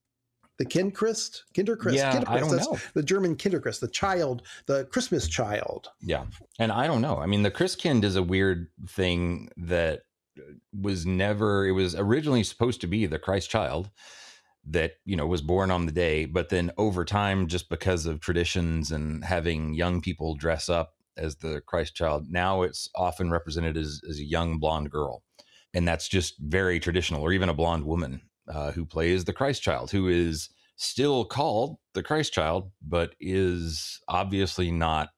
The 0.57 0.65
Kindchrist, 0.65 1.41
Kinderchrist, 1.55 1.95
yeah, 1.95 2.13
Kinderchrist. 2.13 2.27
I 2.27 2.39
don't 2.39 2.55
know. 2.55 2.77
The 2.93 3.01
German 3.01 3.35
Kinderchrist, 3.35 3.79
the 3.79 3.87
child, 3.87 4.43
the 4.67 4.85
Christmas 4.85 5.27
child. 5.27 5.89
Yeah, 6.01 6.25
and 6.59 6.71
I 6.71 6.85
don't 6.85 7.01
know. 7.01 7.17
I 7.17 7.25
mean, 7.25 7.41
the 7.41 7.49
Christkind 7.49 8.03
is 8.03 8.15
a 8.15 8.21
weird 8.21 8.67
thing 8.87 9.49
that 9.57 10.01
was 10.79 11.05
never. 11.05 11.65
It 11.65 11.71
was 11.71 11.95
originally 11.95 12.43
supposed 12.43 12.81
to 12.81 12.87
be 12.87 13.07
the 13.07 13.17
Christ 13.17 13.49
child, 13.49 13.89
that 14.65 14.93
you 15.05 15.15
know 15.15 15.25
was 15.25 15.41
born 15.41 15.71
on 15.71 15.85
the 15.85 15.91
day 15.91 16.25
but 16.25 16.49
then 16.49 16.71
over 16.77 17.03
time 17.03 17.47
just 17.47 17.69
because 17.69 18.05
of 18.05 18.19
traditions 18.19 18.91
and 18.91 19.25
having 19.25 19.73
young 19.73 20.01
people 20.01 20.35
dress 20.35 20.69
up 20.69 20.93
as 21.17 21.35
the 21.37 21.61
Christ 21.61 21.95
child. 21.95 22.27
Now 22.29 22.61
it's 22.61 22.89
often 22.95 23.31
represented 23.31 23.77
as, 23.77 24.01
as 24.09 24.19
a 24.19 24.25
young 24.25 24.59
blonde 24.59 24.91
girl. 24.91 25.23
And 25.73 25.87
that's 25.87 26.07
just 26.07 26.35
very 26.39 26.79
traditional, 26.79 27.21
or 27.21 27.31
even 27.31 27.49
a 27.49 27.53
blonde 27.53 27.85
woman 27.85 28.21
uh, 28.47 28.71
who 28.71 28.85
plays 28.85 29.23
the 29.23 29.33
Christ 29.33 29.61
child, 29.61 29.91
who 29.91 30.07
is 30.07 30.49
still 30.75 31.23
called 31.25 31.77
the 31.93 32.03
Christ 32.03 32.33
child, 32.33 32.71
but 32.81 33.15
is 33.19 33.99
obviously 34.07 34.71
not 34.71 35.09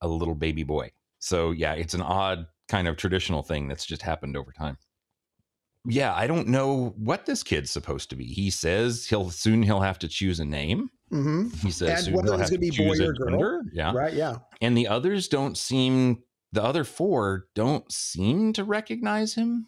a 0.00 0.08
little 0.08 0.34
baby 0.34 0.62
boy. 0.62 0.90
So, 1.18 1.50
yeah, 1.50 1.72
it's 1.72 1.94
an 1.94 2.02
odd 2.02 2.46
kind 2.68 2.88
of 2.88 2.96
traditional 2.96 3.42
thing 3.42 3.68
that's 3.68 3.84
just 3.84 4.02
happened 4.02 4.36
over 4.36 4.52
time. 4.52 4.78
Yeah, 5.84 6.14
I 6.14 6.26
don't 6.26 6.48
know 6.48 6.94
what 6.96 7.26
this 7.26 7.42
kid's 7.42 7.70
supposed 7.70 8.10
to 8.10 8.16
be. 8.16 8.24
He 8.24 8.50
says 8.50 9.06
he'll 9.06 9.30
soon 9.30 9.62
he'll 9.62 9.80
have 9.80 9.98
to 10.00 10.08
choose 10.08 10.38
a 10.40 10.44
name. 10.44 10.90
Mm-hmm. 11.12 11.48
He 11.66 11.70
says 11.70 12.06
and 12.06 12.16
whether 12.16 12.34
it's 12.34 12.50
going 12.50 12.60
to 12.60 12.70
be 12.70 12.70
boy 12.70 12.94
or 13.04 13.12
girl. 13.12 13.30
Gender. 13.30 13.62
Yeah. 13.72 13.92
Right. 13.94 14.12
Yeah. 14.12 14.36
And 14.60 14.76
the 14.76 14.88
others 14.88 15.28
don't 15.28 15.56
seem, 15.56 16.22
the 16.52 16.62
other 16.62 16.84
four 16.84 17.46
don't 17.54 17.90
seem 17.90 18.52
to 18.54 18.64
recognize 18.64 19.34
him. 19.34 19.66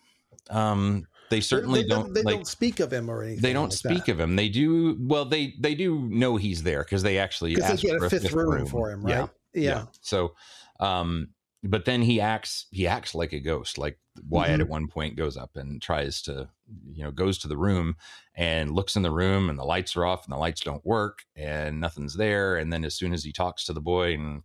Um, 0.51 1.07
they 1.31 1.41
certainly 1.41 1.83
they, 1.83 1.85
they 1.85 1.89
don't. 1.89 2.15
They 2.15 2.23
like, 2.23 2.35
don't 2.37 2.47
speak 2.47 2.81
of 2.81 2.93
him 2.93 3.09
or 3.09 3.23
anything. 3.23 3.43
They 3.43 3.53
don't 3.53 3.71
like 3.71 3.79
speak 3.79 4.07
that. 4.07 4.12
of 4.12 4.21
him. 4.21 4.35
They 4.35 4.49
do. 4.49 4.97
Well, 5.01 5.25
they 5.25 5.55
they 5.61 5.77
do 5.77 6.09
know 6.11 6.37
he's 6.37 6.65
there 6.65 6.83
because 6.83 7.05
they 7.05 7.19
actually 7.19 7.55
because 7.55 7.81
they 7.81 7.89
get 7.89 8.03
a 8.03 8.11
fifth, 8.11 8.23
fifth 8.23 8.33
room, 8.33 8.51
room, 8.51 8.67
for 8.67 8.91
him, 8.91 9.05
right? 9.05 9.12
Yeah. 9.12 9.27
yeah. 9.55 9.62
yeah. 9.62 9.85
So, 10.01 10.35
um, 10.81 11.29
but 11.62 11.85
then 11.85 12.03
he 12.03 12.20
acts 12.20 12.66
he 12.70 12.87
acts 12.87 13.15
like 13.15 13.32
a 13.32 13.41
ghost 13.41 13.77
like 13.78 13.99
wyatt 14.28 14.53
mm-hmm. 14.53 14.61
at 14.62 14.69
one 14.69 14.89
point 14.89 15.16
goes 15.16 15.37
up 15.37 15.57
and 15.57 15.82
tries 15.82 16.23
to 16.23 16.49
you 16.93 17.03
know 17.03 17.11
goes 17.11 17.39
to 17.39 17.49
the 17.49 17.57
room 17.57 17.97
and 18.35 18.70
looks 18.70 18.97
in 18.97 19.03
the 19.03 19.11
room 19.11 19.51
and 19.51 19.59
the 19.59 19.65
lights 19.65 19.97
are 19.97 20.07
off 20.07 20.24
and 20.24 20.32
the 20.32 20.39
lights 20.39 20.61
don't 20.61 20.85
work 20.85 21.24
and 21.37 21.81
nothing's 21.81 22.16
there 22.16 22.57
and 22.57 22.73
then 22.73 22.85
as 22.85 22.95
soon 22.95 23.12
as 23.12 23.24
he 23.24 23.32
talks 23.32 23.65
to 23.65 23.73
the 23.73 23.81
boy 23.81 24.15
and 24.15 24.43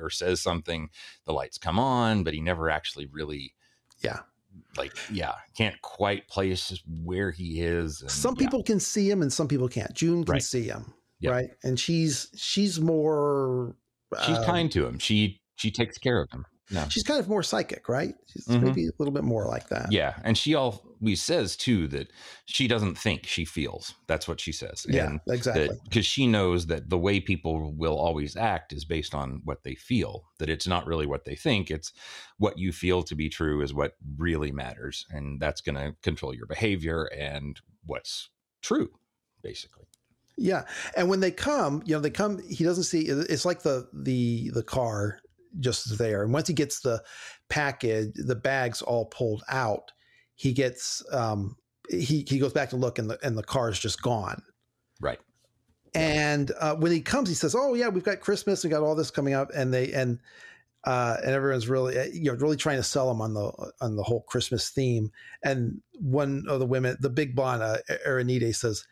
or 0.00 0.10
says 0.10 0.40
something 0.40 0.88
the 1.26 1.32
lights 1.32 1.58
come 1.58 1.78
on 1.78 2.22
but 2.22 2.34
he 2.34 2.40
never 2.40 2.70
actually 2.70 3.06
really 3.06 3.54
yeah 3.98 4.20
like 4.76 4.92
yeah 5.10 5.34
can't 5.56 5.80
quite 5.82 6.28
place 6.28 6.82
where 7.02 7.30
he 7.30 7.60
is 7.60 8.02
and, 8.02 8.10
some 8.10 8.36
people 8.36 8.60
yeah. 8.60 8.72
can 8.72 8.80
see 8.80 9.10
him 9.10 9.22
and 9.22 9.32
some 9.32 9.48
people 9.48 9.68
can't 9.68 9.94
june 9.94 10.24
can 10.24 10.34
right. 10.34 10.42
see 10.42 10.64
him 10.64 10.92
yep. 11.20 11.32
right 11.32 11.50
and 11.64 11.78
she's 11.78 12.28
she's 12.36 12.80
more 12.80 13.76
she's 14.24 14.36
uh, 14.36 14.44
kind 14.44 14.70
to 14.70 14.84
him 14.84 14.98
she 14.98 15.39
she 15.60 15.70
takes 15.70 15.98
care 15.98 16.20
of 16.20 16.30
him 16.30 16.44
no. 16.70 16.86
She's 16.88 17.02
kind 17.02 17.18
of 17.18 17.28
more 17.28 17.42
psychic, 17.42 17.88
right? 17.88 18.14
She's 18.32 18.46
mm-hmm. 18.46 18.64
maybe 18.64 18.86
a 18.86 18.92
little 18.98 19.12
bit 19.12 19.24
more 19.24 19.46
like 19.46 19.68
that. 19.68 19.90
Yeah. 19.90 20.14
And 20.22 20.38
she 20.38 20.54
always 20.54 21.20
says, 21.20 21.56
too, 21.56 21.88
that 21.88 22.12
she 22.44 22.68
doesn't 22.68 22.96
think, 22.96 23.26
she 23.26 23.44
feels. 23.44 23.94
That's 24.06 24.28
what 24.28 24.40
she 24.40 24.52
says. 24.52 24.86
Yeah, 24.88 25.06
and 25.06 25.20
exactly. 25.28 25.70
Because 25.84 26.06
she 26.06 26.28
knows 26.28 26.66
that 26.66 26.88
the 26.88 26.98
way 26.98 27.18
people 27.18 27.72
will 27.76 27.98
always 27.98 28.36
act 28.36 28.72
is 28.72 28.84
based 28.84 29.14
on 29.14 29.42
what 29.44 29.64
they 29.64 29.74
feel, 29.74 30.26
that 30.38 30.48
it's 30.48 30.68
not 30.68 30.86
really 30.86 31.06
what 31.06 31.24
they 31.24 31.34
think. 31.34 31.70
It's 31.72 31.92
what 32.38 32.56
you 32.56 32.72
feel 32.72 33.02
to 33.02 33.16
be 33.16 33.28
true 33.28 33.62
is 33.62 33.74
what 33.74 33.94
really 34.16 34.52
matters. 34.52 35.06
And 35.10 35.40
that's 35.40 35.60
going 35.60 35.76
to 35.76 35.96
control 36.02 36.34
your 36.34 36.46
behavior 36.46 37.10
and 37.16 37.60
what's 37.84 38.30
true, 38.62 38.90
basically. 39.42 39.86
Yeah, 40.36 40.64
and 40.96 41.10
when 41.10 41.20
they 41.20 41.32
come, 41.32 41.82
you 41.84 41.94
know, 41.94 42.00
they 42.00 42.08
come. 42.08 42.40
He 42.48 42.64
doesn't 42.64 42.84
see. 42.84 43.02
It's 43.02 43.44
like 43.44 43.60
the 43.60 43.88
the 43.92 44.50
the 44.54 44.62
car 44.62 45.18
just 45.58 45.98
there. 45.98 46.22
And 46.22 46.32
once 46.32 46.48
he 46.48 46.54
gets 46.54 46.80
the 46.80 47.02
package, 47.48 48.12
the 48.14 48.36
bags 48.36 48.82
all 48.82 49.06
pulled 49.06 49.42
out, 49.48 49.92
he 50.34 50.52
gets 50.52 51.02
um, 51.12 51.56
he 51.88 52.24
he 52.28 52.38
goes 52.38 52.52
back 52.52 52.70
to 52.70 52.76
look 52.76 52.98
and 52.98 53.10
the 53.10 53.18
and 53.22 53.36
the 53.36 53.42
car 53.42 53.70
is 53.70 53.78
just 53.78 54.02
gone. 54.02 54.42
Right. 55.00 55.18
And 55.94 56.52
uh, 56.60 56.76
when 56.76 56.92
he 56.92 57.00
comes, 57.00 57.28
he 57.28 57.34
says, 57.34 57.54
"Oh 57.54 57.74
yeah, 57.74 57.88
we've 57.88 58.04
got 58.04 58.20
Christmas. 58.20 58.62
We 58.62 58.70
got 58.70 58.82
all 58.82 58.94
this 58.94 59.10
coming 59.10 59.34
up." 59.34 59.50
And 59.54 59.74
they 59.74 59.92
and 59.92 60.20
uh, 60.84 61.16
and 61.22 61.32
everyone's 61.32 61.68
really 61.68 61.98
uh, 61.98 62.04
you 62.12 62.30
know 62.30 62.38
really 62.38 62.56
trying 62.56 62.76
to 62.76 62.82
sell 62.82 63.08
them 63.08 63.20
on 63.20 63.34
the 63.34 63.72
on 63.80 63.96
the 63.96 64.02
whole 64.02 64.22
Christmas 64.22 64.70
theme. 64.70 65.10
And 65.42 65.82
one 65.94 66.44
of 66.48 66.60
the 66.60 66.66
women, 66.66 66.96
the 67.00 67.10
big 67.10 67.34
blonde 67.34 67.62
uh, 67.62 67.78
Aranide, 68.06 68.54
says, 68.54 68.86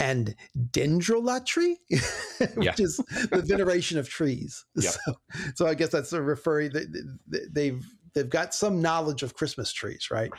"And 0.00 0.34
dendrolatry, 0.70 1.76
which 2.56 2.80
is 2.80 2.96
the 2.96 3.42
veneration 3.46 3.98
of 3.98 4.08
trees." 4.08 4.64
Yep. 4.76 4.92
So, 4.92 5.14
so 5.54 5.66
I 5.66 5.74
guess 5.74 5.90
that's 5.90 6.12
a 6.12 6.20
referring. 6.22 6.72
they- 6.72 6.86
they- 6.86 7.38
They've 7.52 7.86
they've 8.14 8.28
got 8.30 8.54
some 8.54 8.80
knowledge 8.82 9.22
of 9.22 9.34
Christmas 9.34 9.72
trees, 9.72 10.08
right? 10.10 10.30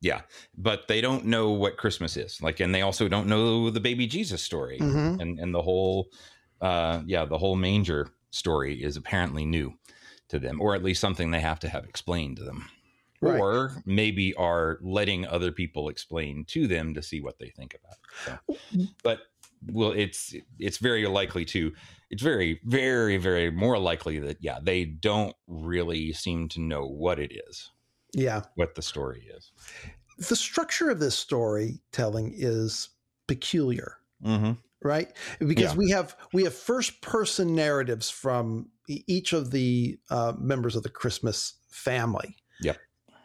Yeah, 0.00 0.22
but 0.56 0.88
they 0.88 1.02
don't 1.02 1.26
know 1.26 1.50
what 1.50 1.76
Christmas 1.76 2.16
is. 2.16 2.40
Like, 2.40 2.60
and 2.60 2.74
they 2.74 2.80
also 2.80 3.08
don't 3.08 3.26
know 3.26 3.68
the 3.68 3.80
baby 3.80 4.06
Jesus 4.06 4.42
story, 4.42 4.78
Mhm. 4.78 5.20
and 5.20 5.38
and 5.38 5.54
the 5.54 5.60
whole, 5.60 6.08
uh, 6.62 7.02
yeah, 7.06 7.26
the 7.26 7.36
whole 7.36 7.56
manger 7.56 8.08
story 8.30 8.82
is 8.82 8.96
apparently 8.96 9.44
new 9.44 9.74
to 10.28 10.38
them, 10.38 10.60
or 10.62 10.74
at 10.74 10.82
least 10.82 11.00
something 11.00 11.30
they 11.30 11.40
have 11.40 11.58
to 11.60 11.68
have 11.68 11.84
explained 11.84 12.36
to 12.38 12.44
them, 12.44 12.68
Right. 13.22 13.38
or 13.38 13.72
maybe 13.84 14.32
are 14.34 14.78
letting 14.80 15.26
other 15.26 15.52
people 15.52 15.88
explain 15.90 16.44
to 16.46 16.66
them 16.66 16.94
to 16.94 17.02
see 17.02 17.20
what 17.20 17.38
they 17.38 17.50
think 17.50 17.74
about 17.74 17.96
it. 18.48 18.58
So, 18.78 18.88
but 19.02 19.20
well, 19.66 19.92
it's 19.92 20.34
it's 20.58 20.78
very 20.78 21.06
likely 21.06 21.44
to. 21.46 21.72
It's 22.10 22.22
very, 22.22 22.60
very, 22.64 23.18
very 23.18 23.50
more 23.52 23.78
likely 23.78 24.18
that 24.20 24.38
yeah, 24.40 24.58
they 24.62 24.84
don't 24.84 25.36
really 25.46 26.12
seem 26.12 26.48
to 26.50 26.60
know 26.60 26.84
what 26.86 27.18
it 27.20 27.30
is, 27.48 27.70
Yeah. 28.14 28.42
what 28.56 28.74
the 28.74 28.82
story 28.82 29.30
is. 29.32 29.52
The 30.28 30.34
structure 30.36 30.90
of 30.90 30.98
this 30.98 31.16
storytelling 31.16 32.32
is 32.36 32.88
peculiar. 33.28 33.98
Mm-hmm. 34.24 34.52
right 34.82 35.14
because 35.38 35.72
Yeah. 35.72 35.76
we 35.76 35.90
have 35.90 36.16
we 36.32 36.42
have 36.44 36.54
first 36.54 37.00
person 37.00 37.54
narratives 37.54 38.10
from 38.10 38.68
each 38.88 39.32
of 39.32 39.50
the 39.50 39.98
uh, 40.10 40.32
members 40.38 40.74
of 40.76 40.82
the 40.82 40.90
christmas 40.90 41.54
family. 41.70 42.36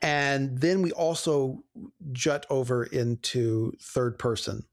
And 0.05 0.59
then 0.59 0.83
we 0.83 0.91
also 0.91 1.63
jut 2.11 2.45
over 2.51 2.83
into 2.83 3.73
third 3.81 4.19
person 4.19 4.63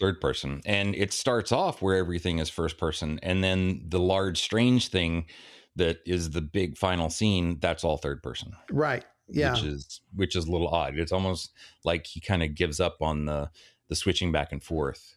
third 0.00 0.20
person 0.20 0.60
and 0.64 0.94
it 0.94 1.12
starts 1.12 1.52
off 1.52 1.82
where 1.82 1.96
everything 1.96 2.38
is 2.38 2.48
first 2.48 2.78
person 2.78 3.20
and 3.22 3.44
then 3.44 3.82
the 3.88 4.00
large 4.00 4.40
strange 4.40 4.88
thing 4.88 5.26
that 5.76 5.98
is 6.06 6.30
the 6.30 6.40
big 6.40 6.76
final 6.76 7.10
scene 7.10 7.58
that's 7.60 7.84
all 7.84 7.96
third 7.96 8.22
person. 8.22 8.52
Right 8.70 9.04
yeah. 9.28 9.52
Which 9.52 9.64
is 9.64 10.00
which 10.14 10.36
is 10.36 10.46
a 10.46 10.50
little 10.50 10.68
odd. 10.68 10.98
It's 10.98 11.12
almost 11.12 11.52
like 11.84 12.06
he 12.06 12.20
kind 12.20 12.42
of 12.42 12.54
gives 12.54 12.80
up 12.80 12.96
on 13.00 13.24
the 13.24 13.50
the 13.92 13.96
switching 13.96 14.32
back 14.32 14.52
and 14.52 14.62
forth 14.62 15.16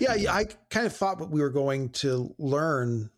yeah, 0.00 0.16
yeah 0.16 0.34
i 0.34 0.44
kind 0.68 0.84
of 0.84 0.92
thought 0.92 1.18
that 1.18 1.30
we 1.30 1.40
were 1.40 1.48
going 1.48 1.88
to 1.90 2.34
learn 2.38 3.08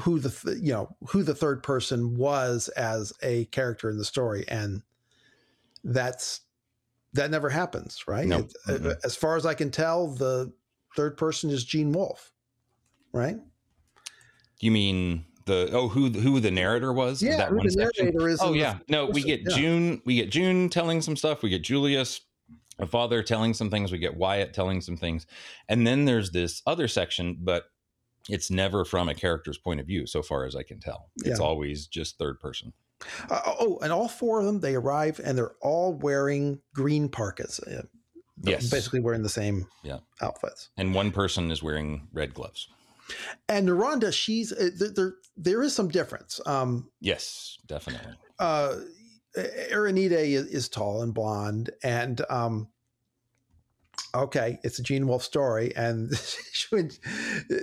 who 0.00 0.18
the 0.18 0.28
th- 0.28 0.58
you 0.60 0.74
know 0.74 0.94
who 1.08 1.22
the 1.22 1.34
third 1.34 1.62
person 1.62 2.14
was 2.14 2.68
as 2.68 3.14
a 3.22 3.46
character 3.46 3.88
in 3.88 3.96
the 3.96 4.04
story 4.04 4.44
and 4.46 4.82
that's 5.84 6.42
that 7.14 7.30
never 7.30 7.48
happens 7.48 8.04
right? 8.06 8.26
No. 8.26 8.38
It- 8.40 8.52
uh, 8.68 8.72
Mhm. 8.72 8.96
as 9.04 9.16
far 9.16 9.36
as 9.36 9.46
i 9.46 9.54
can 9.54 9.70
tell 9.70 10.08
the 10.08 10.52
third 10.96 11.16
person 11.16 11.50
is 11.50 11.64
gene 11.64 11.92
wolfe 11.92 12.32
right? 13.12 13.36
You 14.60 14.70
mean 14.70 15.24
the 15.46 15.68
oh 15.72 15.88
who 15.88 16.08
who 16.10 16.40
the 16.40 16.50
narrator 16.50 16.92
was? 16.92 17.22
Yeah 17.22 17.36
that 17.36 17.48
who 17.50 17.56
one 17.56 17.66
the 17.66 17.72
section? 17.72 18.06
narrator 18.06 18.28
is 18.28 18.40
oh 18.42 18.52
yeah. 18.54 18.78
No 18.88 19.06
we 19.06 19.22
get 19.22 19.40
yeah. 19.46 19.56
june 19.56 20.02
we 20.06 20.16
get 20.16 20.30
june 20.30 20.68
telling 20.68 21.02
some 21.02 21.16
stuff. 21.16 21.42
We 21.42 21.50
get 21.50 21.62
julius 21.62 22.20
a 22.78 22.86
father 22.86 23.22
telling 23.22 23.54
some 23.54 23.70
things. 23.70 23.92
We 23.92 23.98
get 23.98 24.16
wyatt 24.16 24.52
telling 24.54 24.80
some 24.80 24.96
things. 24.96 25.26
And 25.68 25.86
then 25.86 26.06
there's 26.06 26.30
this 26.30 26.62
other 26.66 26.88
section 26.88 27.36
but 27.40 27.64
it's 28.30 28.50
never 28.50 28.84
from 28.86 29.08
a 29.10 29.14
character's 29.14 29.58
point 29.58 29.80
of 29.80 29.86
view 29.86 30.06
so 30.06 30.22
far 30.22 30.46
as 30.46 30.56
i 30.56 30.62
can 30.62 30.80
tell. 30.80 31.10
It's 31.24 31.38
Yeah. 31.40 31.44
always 31.44 31.86
just 31.86 32.16
third 32.18 32.40
person 32.40 32.72
Uh, 33.30 33.40
oh, 33.60 33.78
and 33.82 33.92
all 33.92 34.08
four 34.08 34.40
of 34.40 34.46
them 34.46 34.60
they 34.60 34.74
arrive 34.74 35.20
and 35.22 35.36
they're 35.36 35.54
all 35.60 35.92
wearing 35.94 36.60
green 36.74 37.08
parkas. 37.08 37.60
uh, 37.60 37.82
Yes. 38.42 38.68
basically 38.70 39.00
wearing 39.00 39.22
the 39.22 39.28
same 39.28 39.66
Yeah. 39.82 39.98
outfits. 40.20 40.70
and 40.76 40.94
one 40.94 41.12
person 41.12 41.50
is 41.50 41.62
wearing 41.62 42.08
red 42.12 42.34
gloves 42.34 42.68
And 43.48 43.68
Naranda, 43.68 44.12
she's 44.12 44.52
uh, 44.52 44.70
there. 44.78 44.88
There, 44.90 45.14
there 45.36 45.62
is 45.62 45.74
some 45.74 45.88
difference. 45.88 46.40
Um, 46.46 46.90
yes 47.00 47.56
definitely 47.66 48.12
uh, 48.38 48.76
Aranide 49.36 50.12
is, 50.12 50.46
is 50.46 50.68
tall 50.68 51.02
and 51.02 51.12
blonde, 51.14 51.70
and 51.82 52.20
um, 52.30 52.68
okay, 54.14 54.58
it's 54.62 54.78
a 54.78 54.82
Gene 54.82 55.06
Wolfe 55.06 55.22
story, 55.22 55.74
and 55.76 56.10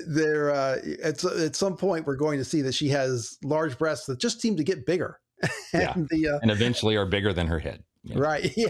there 0.07 0.52
uh, 0.52 0.78
at 1.03 1.23
at 1.23 1.56
some 1.56 1.78
point 1.78 2.06
we're 2.06 2.15
going 2.15 2.38
to 2.38 2.45
see 2.45 2.61
that 2.61 2.73
she 2.73 2.90
has 2.90 3.38
large 3.44 3.78
breasts 3.78 4.06
that 4.07 4.19
just 4.19 4.41
seem 4.41 4.57
to 4.57 4.64
get 4.64 4.86
bigger. 4.86 5.19
Yeah. 5.73 5.94
and 5.95 6.07
the 6.10 6.28
uh, 6.28 6.40
and 6.41 6.52
eventually 6.52 6.95
are 6.98 7.06
bigger 7.06 7.34
than 7.34 7.48
her 7.48 7.57
head 7.57 7.84
Yeah. 8.03 8.19
right, 8.19 8.52
yeah. 8.57 8.68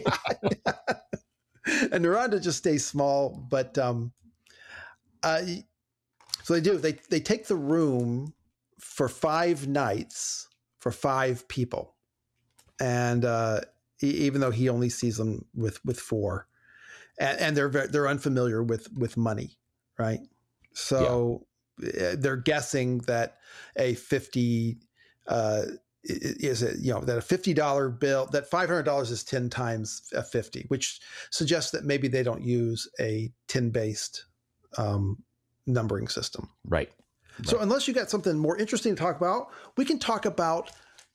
and 1.65 2.05
Naranda 2.05 2.41
just 2.41 2.59
stays 2.59 2.85
small, 2.85 3.45
but 3.49 3.77
um, 3.77 4.13
uh, 5.23 5.41
so 6.43 6.53
they 6.53 6.61
do. 6.61 6.77
They 6.77 6.93
they 7.09 7.19
take 7.19 7.47
the 7.47 7.55
room 7.55 8.33
for 8.79 9.09
five 9.09 9.67
nights 9.67 10.47
for 10.79 10.91
five 10.91 11.47
people, 11.47 11.95
and 12.79 13.25
uh, 13.25 13.61
even 14.01 14.41
though 14.41 14.51
he 14.51 14.69
only 14.69 14.89
sees 14.89 15.17
them 15.17 15.45
with 15.53 15.83
with 15.85 15.99
four, 15.99 16.47
and, 17.19 17.39
and 17.39 17.57
they're 17.57 17.69
they're 17.69 18.07
unfamiliar 18.07 18.63
with 18.63 18.91
with 18.93 19.17
money, 19.17 19.57
right? 19.97 20.19
So 20.73 21.45
uh, 21.83 22.15
they're 22.17 22.38
guessing 22.38 22.99
that 22.99 23.38
a 23.77 23.95
fifty. 23.95 24.79
Uh, 25.27 25.63
is 26.03 26.63
it 26.63 26.79
you 26.79 26.91
know 26.91 27.01
that 27.01 27.17
a 27.17 27.21
fifty 27.21 27.53
dollar 27.53 27.89
bill 27.89 28.27
that 28.31 28.49
five 28.49 28.69
hundred 28.69 28.83
dollars 28.83 29.11
is 29.11 29.23
ten 29.23 29.49
times 29.49 30.09
a 30.13 30.23
fifty, 30.23 30.65
which 30.69 30.99
suggests 31.29 31.71
that 31.71 31.85
maybe 31.85 32.07
they 32.07 32.23
don't 32.23 32.41
use 32.41 32.89
a 32.99 33.31
ten 33.47 33.69
based 33.69 34.25
um, 34.77 35.21
numbering 35.67 36.07
system. 36.07 36.49
right 36.65 36.89
So 37.43 37.59
unless 37.59 37.88
you 37.88 37.93
got 37.93 38.09
something 38.09 38.38
more 38.38 38.57
interesting 38.57 38.95
to 38.95 38.99
talk 38.99 39.17
about, 39.17 39.47
we 39.77 39.85
can 39.85 39.99
talk 39.99 40.25
about 40.25 40.71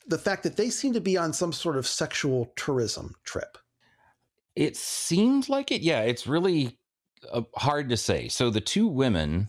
the 0.06 0.18
fact 0.18 0.42
that 0.44 0.56
they 0.56 0.70
seem 0.70 0.92
to 0.92 1.00
be 1.00 1.16
on 1.16 1.32
some 1.32 1.52
sort 1.52 1.76
of 1.76 1.86
sexual 1.86 2.52
tourism 2.56 3.14
trip. 3.24 3.58
It 4.56 4.76
seems 4.76 5.48
like 5.48 5.70
it. 5.70 5.82
Yeah, 5.82 6.00
it's 6.00 6.26
really 6.26 6.78
uh, 7.30 7.42
hard 7.56 7.90
to 7.90 7.96
say. 7.96 8.28
So 8.28 8.50
the 8.50 8.60
two 8.60 8.86
women, 8.88 9.48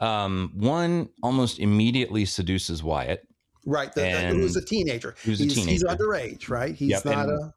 um, 0.00 0.52
one 0.54 1.08
almost 1.22 1.58
immediately 1.58 2.24
seduces 2.24 2.82
Wyatt, 2.82 3.26
Right. 3.66 3.90
The, 3.94 4.06
And- 4.06 4.36
who's 4.36 4.56
a 4.56 4.64
teenager. 4.64 5.14
who's 5.24 5.40
a 5.40 5.44
he's, 5.44 5.54
he's 5.64 5.84
underage, 5.84 6.50
right? 6.50 6.74
He's 6.74 6.90
Yep, 6.90 7.04
not 7.06 7.28
and 7.28 7.30
a 7.30 7.54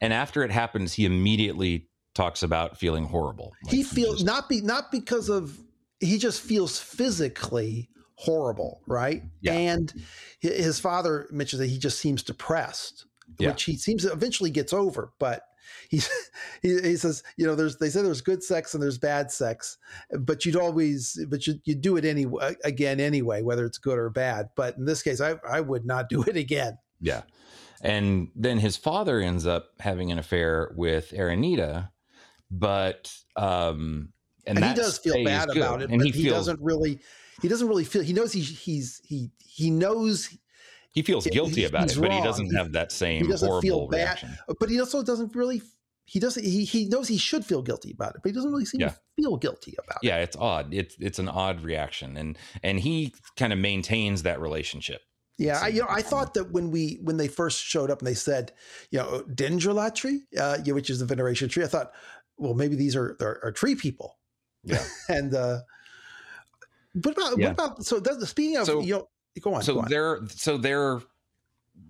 and 0.00 0.12
after 0.12 0.44
it 0.44 0.52
happens, 0.52 0.92
he 0.92 1.04
immediately 1.04 1.88
talks 2.14 2.44
about 2.44 2.78
feeling 2.78 3.04
horrible. 3.06 3.52
Like 3.64 3.74
he 3.74 3.82
feels 3.82 4.16
just- 4.18 4.26
not 4.26 4.48
be 4.48 4.60
not 4.60 4.92
because 4.92 5.28
of 5.28 5.58
he 5.98 6.16
just 6.18 6.40
feels 6.42 6.78
physically 6.78 7.88
horrible, 8.14 8.82
right? 8.86 9.22
Yeah. 9.40 9.54
And 9.54 9.92
his 10.40 10.78
father 10.78 11.26
mentions 11.32 11.58
that 11.58 11.66
he 11.66 11.78
just 11.78 11.98
seems 11.98 12.22
depressed, 12.22 13.06
Yeah. 13.40 13.48
which 13.50 13.64
he 13.64 13.76
seems 13.76 14.02
to 14.04 14.12
eventually 14.12 14.50
gets 14.50 14.72
over, 14.72 15.12
but 15.18 15.42
he, 15.90 16.00
he 16.62 16.96
says, 16.96 17.22
you 17.36 17.46
know, 17.46 17.54
there's 17.54 17.76
they 17.76 17.90
say 17.90 18.02
there's 18.02 18.20
good 18.20 18.42
sex 18.42 18.74
and 18.74 18.82
there's 18.82 18.98
bad 18.98 19.30
sex, 19.30 19.78
but 20.20 20.44
you'd 20.44 20.56
always 20.56 21.24
but 21.28 21.46
you 21.46 21.54
you 21.64 21.74
do 21.74 21.96
it 21.96 22.04
anyway 22.04 22.54
again 22.64 23.00
anyway, 23.00 23.42
whether 23.42 23.64
it's 23.64 23.78
good 23.78 23.98
or 23.98 24.10
bad. 24.10 24.50
But 24.56 24.76
in 24.76 24.84
this 24.84 25.02
case, 25.02 25.20
I 25.20 25.36
I 25.48 25.60
would 25.60 25.86
not 25.86 26.08
do 26.08 26.22
it 26.22 26.36
again. 26.36 26.78
Yeah. 27.00 27.22
And 27.80 28.28
then 28.34 28.58
his 28.58 28.76
father 28.76 29.20
ends 29.20 29.46
up 29.46 29.70
having 29.78 30.10
an 30.10 30.18
affair 30.18 30.72
with 30.74 31.12
Aranide, 31.12 31.88
but 32.50 33.12
um 33.36 34.12
and, 34.46 34.58
And, 34.58 34.66
he 34.66 34.74
does 34.74 34.98
feel 34.98 35.22
bad 35.24 35.50
about 35.54 35.82
it, 35.82 35.90
And 35.90 35.98
but 35.98 36.06
he 36.06 36.12
he, 36.12 36.24
feels 36.24 36.46
doesn't 36.46 36.60
really 36.60 37.00
he 37.42 37.48
doesn't 37.48 37.68
really 37.68 37.84
feel 37.84 38.02
he 38.02 38.12
knows 38.12 38.32
he, 38.32 38.40
he's 38.40 39.00
he 39.04 39.30
he 39.38 39.70
knows 39.70 40.30
he 40.92 41.02
feels 41.02 41.26
guilty 41.26 41.64
about 41.64 41.90
it, 41.90 42.00
but 42.00 42.10
he 42.12 42.20
doesn't 42.22 42.54
have 42.54 42.72
that 42.72 42.90
same 42.92 43.24
he 43.24 43.30
doesn't 43.30 43.46
feel 43.60 43.74
horrible 43.74 43.88
bad. 43.88 43.96
reaction. 43.98 44.30
but 44.58 44.68
he 44.70 44.80
also 44.80 45.02
doesn't 45.02 45.34
really 45.34 45.62
he 46.06 46.18
doesn't 46.18 46.44
he, 46.44 46.64
he 46.64 46.86
knows 46.86 47.06
he 47.08 47.18
should 47.18 47.44
feel 47.44 47.62
guilty 47.62 47.92
about 47.92 48.14
it 48.14 48.20
but 48.22 48.30
he 48.30 48.32
doesn't 48.34 48.50
really 48.50 48.64
seem 48.64 48.80
Yeah. 48.80 48.88
to 48.88 48.96
feel 49.16 49.36
guilty 49.36 49.74
about 49.78 49.98
it 50.02 50.06
Yeah, 50.06 50.16
it's 50.18 50.36
odd. 50.36 50.72
It's 50.72 50.96
it's 50.98 51.18
an 51.18 51.28
odd 51.28 51.60
reaction, 51.62 52.16
and 52.16 52.38
and 52.62 52.80
he 52.80 53.14
kind 53.36 53.52
of 53.52 53.58
maintains 53.58 54.22
that 54.22 54.40
relationship 54.40 55.02
Yeah, 55.38 55.60
I, 55.62 55.68
you 55.68 55.80
know, 55.82 55.86
I 55.88 56.02
thought 56.02 56.34
that 56.34 56.50
when 56.52 56.70
we 56.70 56.98
when 57.02 57.16
they 57.18 57.28
first 57.28 57.62
showed 57.62 57.90
up 57.90 57.98
and 58.00 58.06
they 58.08 58.14
said, 58.14 58.52
you 58.90 58.98
know, 58.98 59.22
Dendrolatry, 59.28 60.20
uh, 60.38 60.58
which 60.72 60.88
is 60.90 60.98
the 60.98 61.04
veneration 61.06 61.48
tree, 61.48 61.62
I 61.64 61.68
thought, 61.68 61.92
well, 62.38 62.54
maybe 62.54 62.74
these 62.76 62.96
are 62.96 63.16
are, 63.20 63.38
are 63.44 63.52
tree 63.52 63.74
people. 63.76 64.18
Yeah, 64.64 64.82
and 65.08 65.34
uh, 65.34 65.58
what 67.02 67.12
about 67.16 67.38
yeah. 67.38 67.46
what 67.48 67.52
about 67.52 67.84
so 67.84 68.00
does, 68.00 68.26
speaking 68.28 68.56
of 68.56 68.66
so, 68.66 68.80
you 68.80 68.94
know, 68.94 69.08
go 69.40 69.54
on. 69.54 69.62
So 69.62 69.74
go 69.74 69.80
on. 69.80 69.88
they're 69.88 70.20
so 70.28 70.56
they're 70.56 71.00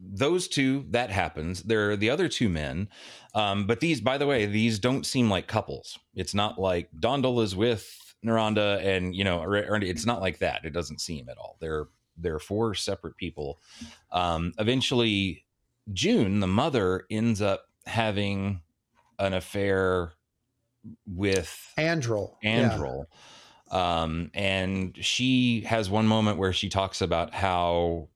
those 0.00 0.48
two 0.48 0.84
that 0.90 1.10
happens. 1.10 1.62
there 1.62 1.90
are 1.90 1.96
the 1.96 2.10
other 2.10 2.28
two 2.28 2.48
men, 2.48 2.88
um, 3.34 3.66
but 3.66 3.80
these, 3.80 4.00
by 4.00 4.18
the 4.18 4.26
way, 4.26 4.46
these 4.46 4.78
don't 4.78 5.06
seem 5.06 5.30
like 5.30 5.46
couples. 5.46 5.98
It's 6.14 6.34
not 6.34 6.58
like 6.58 6.90
Dondal 6.98 7.42
is 7.42 7.56
with 7.56 8.14
Naranda, 8.24 8.84
and 8.84 9.14
you 9.14 9.24
know, 9.24 9.44
it's 9.48 10.06
not 10.06 10.20
like 10.20 10.38
that. 10.38 10.64
It 10.64 10.72
doesn't 10.72 11.00
seem 11.00 11.28
at 11.28 11.38
all. 11.38 11.56
They're 11.60 11.86
they're 12.16 12.38
four 12.38 12.74
separate 12.74 13.16
people. 13.16 13.60
Um, 14.10 14.52
eventually, 14.58 15.44
June, 15.92 16.40
the 16.40 16.46
mother, 16.46 17.06
ends 17.10 17.40
up 17.40 17.66
having 17.86 18.60
an 19.18 19.34
affair 19.34 20.12
with 21.06 21.72
Andrel. 21.76 22.34
Andrel. 22.44 23.04
Yeah. 23.10 23.16
Um, 23.70 24.30
and 24.34 24.96
she 25.00 25.62
has 25.62 25.90
one 25.90 26.06
moment 26.06 26.38
where 26.38 26.52
she 26.52 26.68
talks 26.68 27.00
about 27.00 27.34
how 27.34 28.08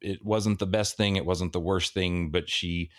it 0.00 0.24
wasn't 0.24 0.58
the 0.58 0.66
best 0.66 0.96
thing, 0.96 1.16
it 1.16 1.26
wasn't 1.26 1.52
the 1.52 1.60
worst 1.60 1.92
thing, 1.92 2.30
but 2.30 2.48
she 2.48 2.90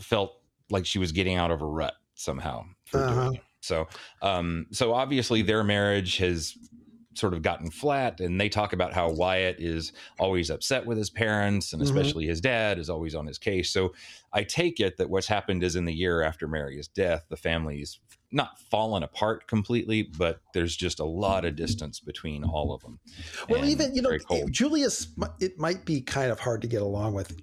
felt 0.00 0.34
like 0.70 0.86
she 0.86 0.98
was 0.98 1.12
getting 1.12 1.36
out 1.36 1.50
of 1.50 1.62
a 1.62 1.66
rut 1.66 1.94
somehow 2.14 2.64
for 2.84 3.00
uh-huh. 3.00 3.14
doing 3.14 3.34
it. 3.34 3.42
So, 3.60 3.86
um, 4.22 4.66
so 4.72 4.92
obviously 4.92 5.42
their 5.42 5.62
marriage 5.62 6.16
has 6.18 6.56
sort 7.14 7.34
of 7.34 7.42
gotten 7.42 7.70
flat 7.70 8.20
and 8.20 8.40
they 8.40 8.48
talk 8.48 8.72
about 8.72 8.92
how 8.92 9.10
Wyatt 9.10 9.56
is 9.58 9.92
always 10.18 10.50
upset 10.50 10.86
with 10.86 10.98
his 10.98 11.10
parents 11.10 11.72
and 11.72 11.82
mm-hmm. 11.82 11.96
especially 11.96 12.26
his 12.26 12.40
dad 12.40 12.78
is 12.78 12.88
always 12.88 13.14
on 13.14 13.26
his 13.26 13.38
case. 13.38 13.70
So 13.70 13.92
I 14.32 14.44
take 14.44 14.80
it 14.80 14.96
that 14.96 15.10
what's 15.10 15.26
happened 15.26 15.62
is 15.62 15.76
in 15.76 15.84
the 15.84 15.92
year 15.92 16.22
after 16.22 16.48
Mary's 16.48 16.88
death, 16.88 17.26
the 17.28 17.36
family's 17.36 18.00
not 18.32 18.58
fallen 18.58 19.02
apart 19.02 19.46
completely, 19.46 20.02
but 20.02 20.40
there's 20.54 20.74
just 20.74 21.00
a 21.00 21.04
lot 21.04 21.44
of 21.44 21.54
distance 21.54 22.00
between 22.00 22.44
all 22.44 22.72
of 22.72 22.80
them. 22.82 22.98
Well, 23.48 23.64
even 23.64 23.94
you 23.94 24.02
know, 24.02 24.16
Julius, 24.50 25.08
it 25.40 25.58
might 25.58 25.84
be 25.84 26.00
kind 26.00 26.32
of 26.32 26.40
hard 26.40 26.62
to 26.62 26.68
get 26.68 26.82
along 26.82 27.14
with. 27.14 27.36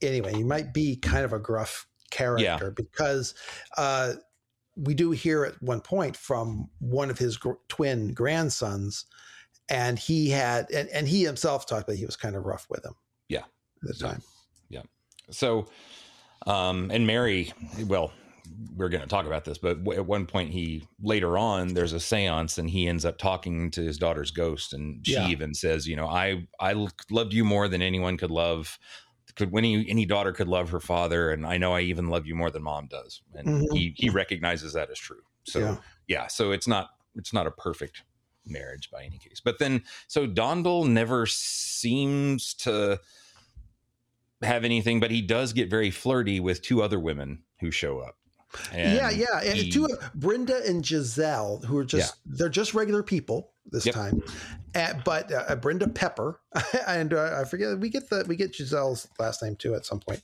Anyway, 0.00 0.32
he 0.32 0.44
might 0.44 0.72
be 0.72 0.96
kind 0.96 1.24
of 1.24 1.32
a 1.32 1.38
gruff 1.38 1.86
character 2.10 2.44
yeah. 2.44 2.70
because 2.74 3.34
uh, 3.76 4.14
we 4.76 4.94
do 4.94 5.10
hear 5.10 5.44
at 5.44 5.60
one 5.62 5.80
point 5.80 6.16
from 6.16 6.68
one 6.78 7.10
of 7.10 7.18
his 7.18 7.36
gr- 7.36 7.52
twin 7.68 8.12
grandsons, 8.12 9.06
and 9.68 9.98
he 9.98 10.30
had 10.30 10.70
and, 10.70 10.88
and 10.90 11.08
he 11.08 11.24
himself 11.24 11.66
talked 11.66 11.84
about 11.84 11.96
he 11.96 12.06
was 12.06 12.16
kind 12.16 12.36
of 12.36 12.44
rough 12.44 12.66
with 12.70 12.84
him. 12.84 12.94
Yeah, 13.28 13.44
at 13.82 13.88
the 13.88 13.94
time. 13.94 14.22
Yeah. 14.68 14.82
So, 15.30 15.66
um, 16.46 16.90
and 16.92 17.06
Mary, 17.06 17.52
well, 17.86 18.12
we're 18.74 18.88
going 18.88 19.02
to 19.02 19.08
talk 19.08 19.26
about 19.26 19.44
this, 19.44 19.58
but 19.58 19.78
at 19.94 20.06
one 20.06 20.26
point 20.26 20.50
he 20.50 20.86
later 21.00 21.38
on 21.38 21.74
there's 21.74 21.92
a 21.92 21.96
séance 21.96 22.58
and 22.58 22.68
he 22.68 22.86
ends 22.86 23.04
up 23.04 23.18
talking 23.18 23.70
to 23.72 23.82
his 23.82 23.98
daughter's 23.98 24.30
ghost, 24.30 24.72
and 24.72 25.06
she 25.06 25.14
yeah. 25.14 25.28
even 25.28 25.54
says, 25.54 25.86
you 25.86 25.96
know, 25.96 26.06
I 26.06 26.46
I 26.60 26.88
loved 27.10 27.32
you 27.32 27.44
more 27.44 27.68
than 27.68 27.82
anyone 27.82 28.16
could 28.16 28.30
love 28.30 28.78
could 29.36 29.56
any 29.56 29.88
any 29.88 30.06
daughter 30.06 30.32
could 30.32 30.48
love 30.48 30.70
her 30.70 30.80
father, 30.80 31.30
and 31.30 31.46
I 31.46 31.58
know 31.58 31.74
I 31.74 31.82
even 31.82 32.08
love 32.08 32.26
you 32.26 32.34
more 32.34 32.50
than 32.50 32.62
mom 32.62 32.88
does, 32.88 33.22
and 33.34 33.46
mm-hmm. 33.46 33.74
he 33.74 33.94
he 33.96 34.08
recognizes 34.10 34.72
that 34.72 34.90
as 34.90 34.98
true. 34.98 35.22
So 35.44 35.58
yeah. 35.58 35.76
yeah, 36.08 36.26
so 36.26 36.52
it's 36.52 36.66
not 36.66 36.88
it's 37.14 37.32
not 37.32 37.46
a 37.46 37.50
perfect 37.50 38.02
marriage 38.46 38.90
by 38.90 39.04
any 39.04 39.18
case. 39.18 39.40
But 39.44 39.58
then 39.58 39.82
so 40.08 40.26
Dondal 40.26 40.88
never 40.88 41.26
seems 41.26 42.54
to 42.54 43.00
have 44.42 44.64
anything, 44.64 45.00
but 45.00 45.10
he 45.10 45.22
does 45.22 45.52
get 45.52 45.70
very 45.70 45.90
flirty 45.90 46.40
with 46.40 46.62
two 46.62 46.82
other 46.82 46.98
women 47.00 47.44
who 47.60 47.70
show 47.70 48.00
up. 48.00 48.16
And 48.72 48.94
yeah, 48.94 49.10
yeah, 49.10 49.40
and 49.44 49.58
he, 49.58 49.70
two 49.70 49.88
Brenda 50.14 50.64
and 50.66 50.84
Giselle, 50.84 51.58
who 51.66 51.76
are 51.78 51.84
just 51.84 52.16
yeah. 52.26 52.32
they're 52.36 52.48
just 52.48 52.74
regular 52.74 53.02
people 53.02 53.52
this 53.66 53.86
yep. 53.86 53.94
time, 53.94 54.22
and, 54.74 55.02
but 55.04 55.32
uh, 55.32 55.56
Brenda 55.56 55.88
Pepper 55.88 56.40
and 56.86 57.12
uh, 57.12 57.38
I 57.40 57.44
forget 57.44 57.78
we 57.78 57.88
get 57.88 58.08
the 58.08 58.24
we 58.26 58.36
get 58.36 58.54
Giselle's 58.54 59.08
last 59.18 59.42
name 59.42 59.56
too 59.56 59.74
at 59.74 59.84
some 59.84 60.00
point, 60.00 60.22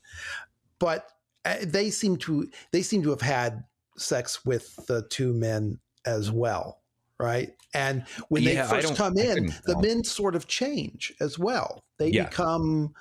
but 0.78 1.08
uh, 1.44 1.56
they 1.62 1.90
seem 1.90 2.16
to 2.18 2.48
they 2.70 2.82
seem 2.82 3.02
to 3.02 3.10
have 3.10 3.22
had 3.22 3.64
sex 3.98 4.44
with 4.44 4.74
the 4.86 5.06
two 5.08 5.32
men 5.32 5.78
as 6.06 6.30
well, 6.30 6.80
right? 7.18 7.50
And 7.74 8.04
when 8.28 8.42
yeah, 8.42 8.66
they 8.66 8.82
first 8.82 8.96
come 8.96 9.16
in, 9.16 9.52
the 9.64 9.78
men 9.80 10.04
sort 10.04 10.34
of 10.34 10.46
change 10.46 11.12
as 11.20 11.38
well. 11.38 11.82
They 11.98 12.08
yeah. 12.08 12.24
become 12.24 12.94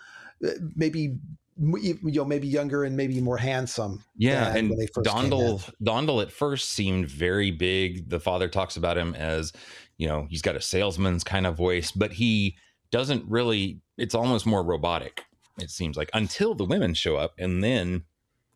uh, 0.46 0.52
maybe 0.76 1.18
you 1.58 1.98
know 2.04 2.26
maybe 2.26 2.48
younger 2.48 2.84
and 2.84 2.96
maybe 2.96 3.20
more 3.22 3.38
handsome. 3.38 4.04
Yeah, 4.18 4.56
and 4.56 4.72
Dondal 4.98 5.70
Dondal 5.84 6.22
at 6.22 6.32
first 6.32 6.70
seemed 6.72 7.08
very 7.08 7.52
big. 7.52 8.10
The 8.10 8.20
father 8.20 8.48
talks 8.48 8.78
about 8.78 8.98
him 8.98 9.16
as 9.16 9.54
you 9.98 10.08
know 10.08 10.28
he's 10.30 10.42
got 10.42 10.56
a 10.56 10.62
salesman's 10.62 11.24
kind 11.24 11.46
of 11.46 11.56
voice, 11.56 11.92
but 11.92 12.14
he 12.14 12.58
doesn't 12.92 13.26
really. 13.30 13.82
It's 13.98 14.16
almost 14.16 14.46
more 14.46 14.64
robotic. 14.64 15.26
It 15.60 15.70
seems 15.70 15.98
like 15.98 16.10
until 16.14 16.56
the 16.56 16.66
women 16.66 16.94
show 16.94 17.18
up, 17.18 17.34
and 17.38 17.64
then 17.64 18.04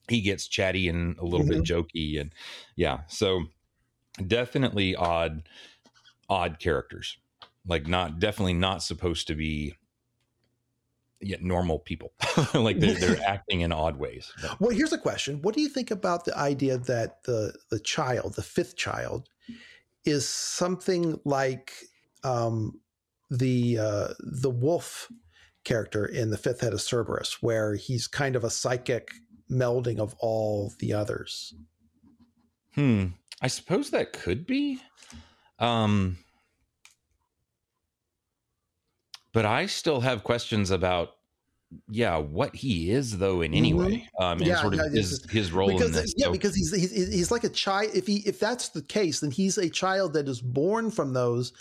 he 0.07 0.21
gets 0.21 0.47
chatty 0.47 0.87
and 0.87 1.17
a 1.17 1.25
little 1.25 1.45
mm-hmm. 1.45 1.61
bit 1.61 1.63
jokey, 1.63 2.19
and 2.19 2.33
yeah. 2.75 3.01
So 3.07 3.43
definitely 4.25 4.95
odd, 4.95 5.47
odd 6.29 6.59
characters. 6.59 7.17
Like 7.67 7.87
not 7.87 8.19
definitely 8.19 8.53
not 8.53 8.83
supposed 8.83 9.27
to 9.27 9.35
be 9.35 9.75
yet 11.21 11.41
normal 11.41 11.79
people. 11.79 12.13
Like 12.53 12.79
they're, 12.79 12.95
they're 12.95 13.21
acting 13.27 13.61
in 13.61 13.71
odd 13.71 13.97
ways 13.97 14.31
but. 14.41 14.59
well 14.59 14.69
here's 14.69 14.93
a 14.93 14.97
question. 14.97 15.41
What 15.41 15.55
do 15.55 15.61
you 15.61 15.69
think 15.69 15.91
about 15.91 16.25
the 16.25 16.37
idea 16.37 16.77
that 16.77 17.23
the 17.23 17.53
the 17.69 17.79
child 17.79 18.35
the 18.35 18.43
fifth 18.43 18.75
child 18.75 19.29
is 20.05 20.27
something 20.27 21.19
like 21.25 21.73
um, 22.23 22.79
the 23.29 23.77
uh, 23.79 24.07
the 24.19 24.49
wolf 24.49 25.11
character 25.63 26.05
in 26.05 26.29
the 26.29 26.37
fifth 26.37 26.61
head 26.61 26.73
of 26.73 26.81
cerberus 26.81 27.41
where 27.41 27.75
he's 27.75 28.07
kind 28.07 28.35
of 28.35 28.43
a 28.43 28.49
psychic 28.49 29.11
melding 29.49 29.99
of 29.99 30.15
all 30.19 30.71
the 30.79 30.93
others? 30.93 31.53
Hmm. 32.73 33.07
I 33.41 33.47
suppose 33.47 33.89
that 33.91 34.13
could 34.13 34.45
be. 34.45 34.79
Um 35.59 36.17
but 39.35 39.45
I 39.45 39.65
still 39.65 39.99
have 39.99 40.23
questions 40.23 40.71
about 40.71 41.17
yeah 41.89 42.15
what 42.15 42.55
he 42.55 42.91
is 42.91 43.17
though 43.17 43.41
in 43.41 43.53
any 43.53 43.73
mm-hmm. 43.73 43.85
way 43.85 44.09
um 44.19 44.37
and 44.37 44.47
yeah, 44.47 44.61
sort 44.61 44.75
of 44.75 44.79
yeah, 44.79 44.89
his 44.91 45.25
his 45.29 45.51
role 45.51 45.67
because, 45.67 45.87
in 45.87 45.91
this 45.91 46.13
yeah 46.15 46.27
so. 46.27 46.31
because 46.31 46.55
he's, 46.55 46.73
he's 46.73 47.13
he's 47.13 47.31
like 47.31 47.43
a 47.43 47.49
child 47.49 47.89
if 47.93 48.07
he 48.07 48.17
if 48.25 48.39
that's 48.39 48.69
the 48.69 48.83
case 48.83 49.19
then 49.19 49.31
he's 49.31 49.57
a 49.57 49.69
child 49.69 50.13
that 50.13 50.29
is 50.29 50.39
born 50.39 50.89
from 50.89 51.11
those 51.11 51.51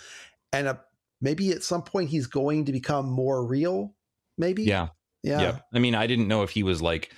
and 0.53 0.67
a, 0.67 0.79
maybe 1.21 1.51
at 1.51 1.63
some 1.63 1.81
point 1.81 2.07
he's 2.07 2.27
going 2.27 2.63
to 2.63 2.71
become 2.71 3.09
more 3.09 3.45
real 3.45 3.93
maybe 4.37 4.63
yeah 4.63 4.87
yeah, 5.23 5.41
yeah. 5.41 5.57
i 5.73 5.79
mean 5.79 5.95
i 5.95 6.07
didn't 6.07 6.27
know 6.27 6.43
if 6.43 6.51
he 6.51 6.63
was 6.63 6.81
like 6.81 7.11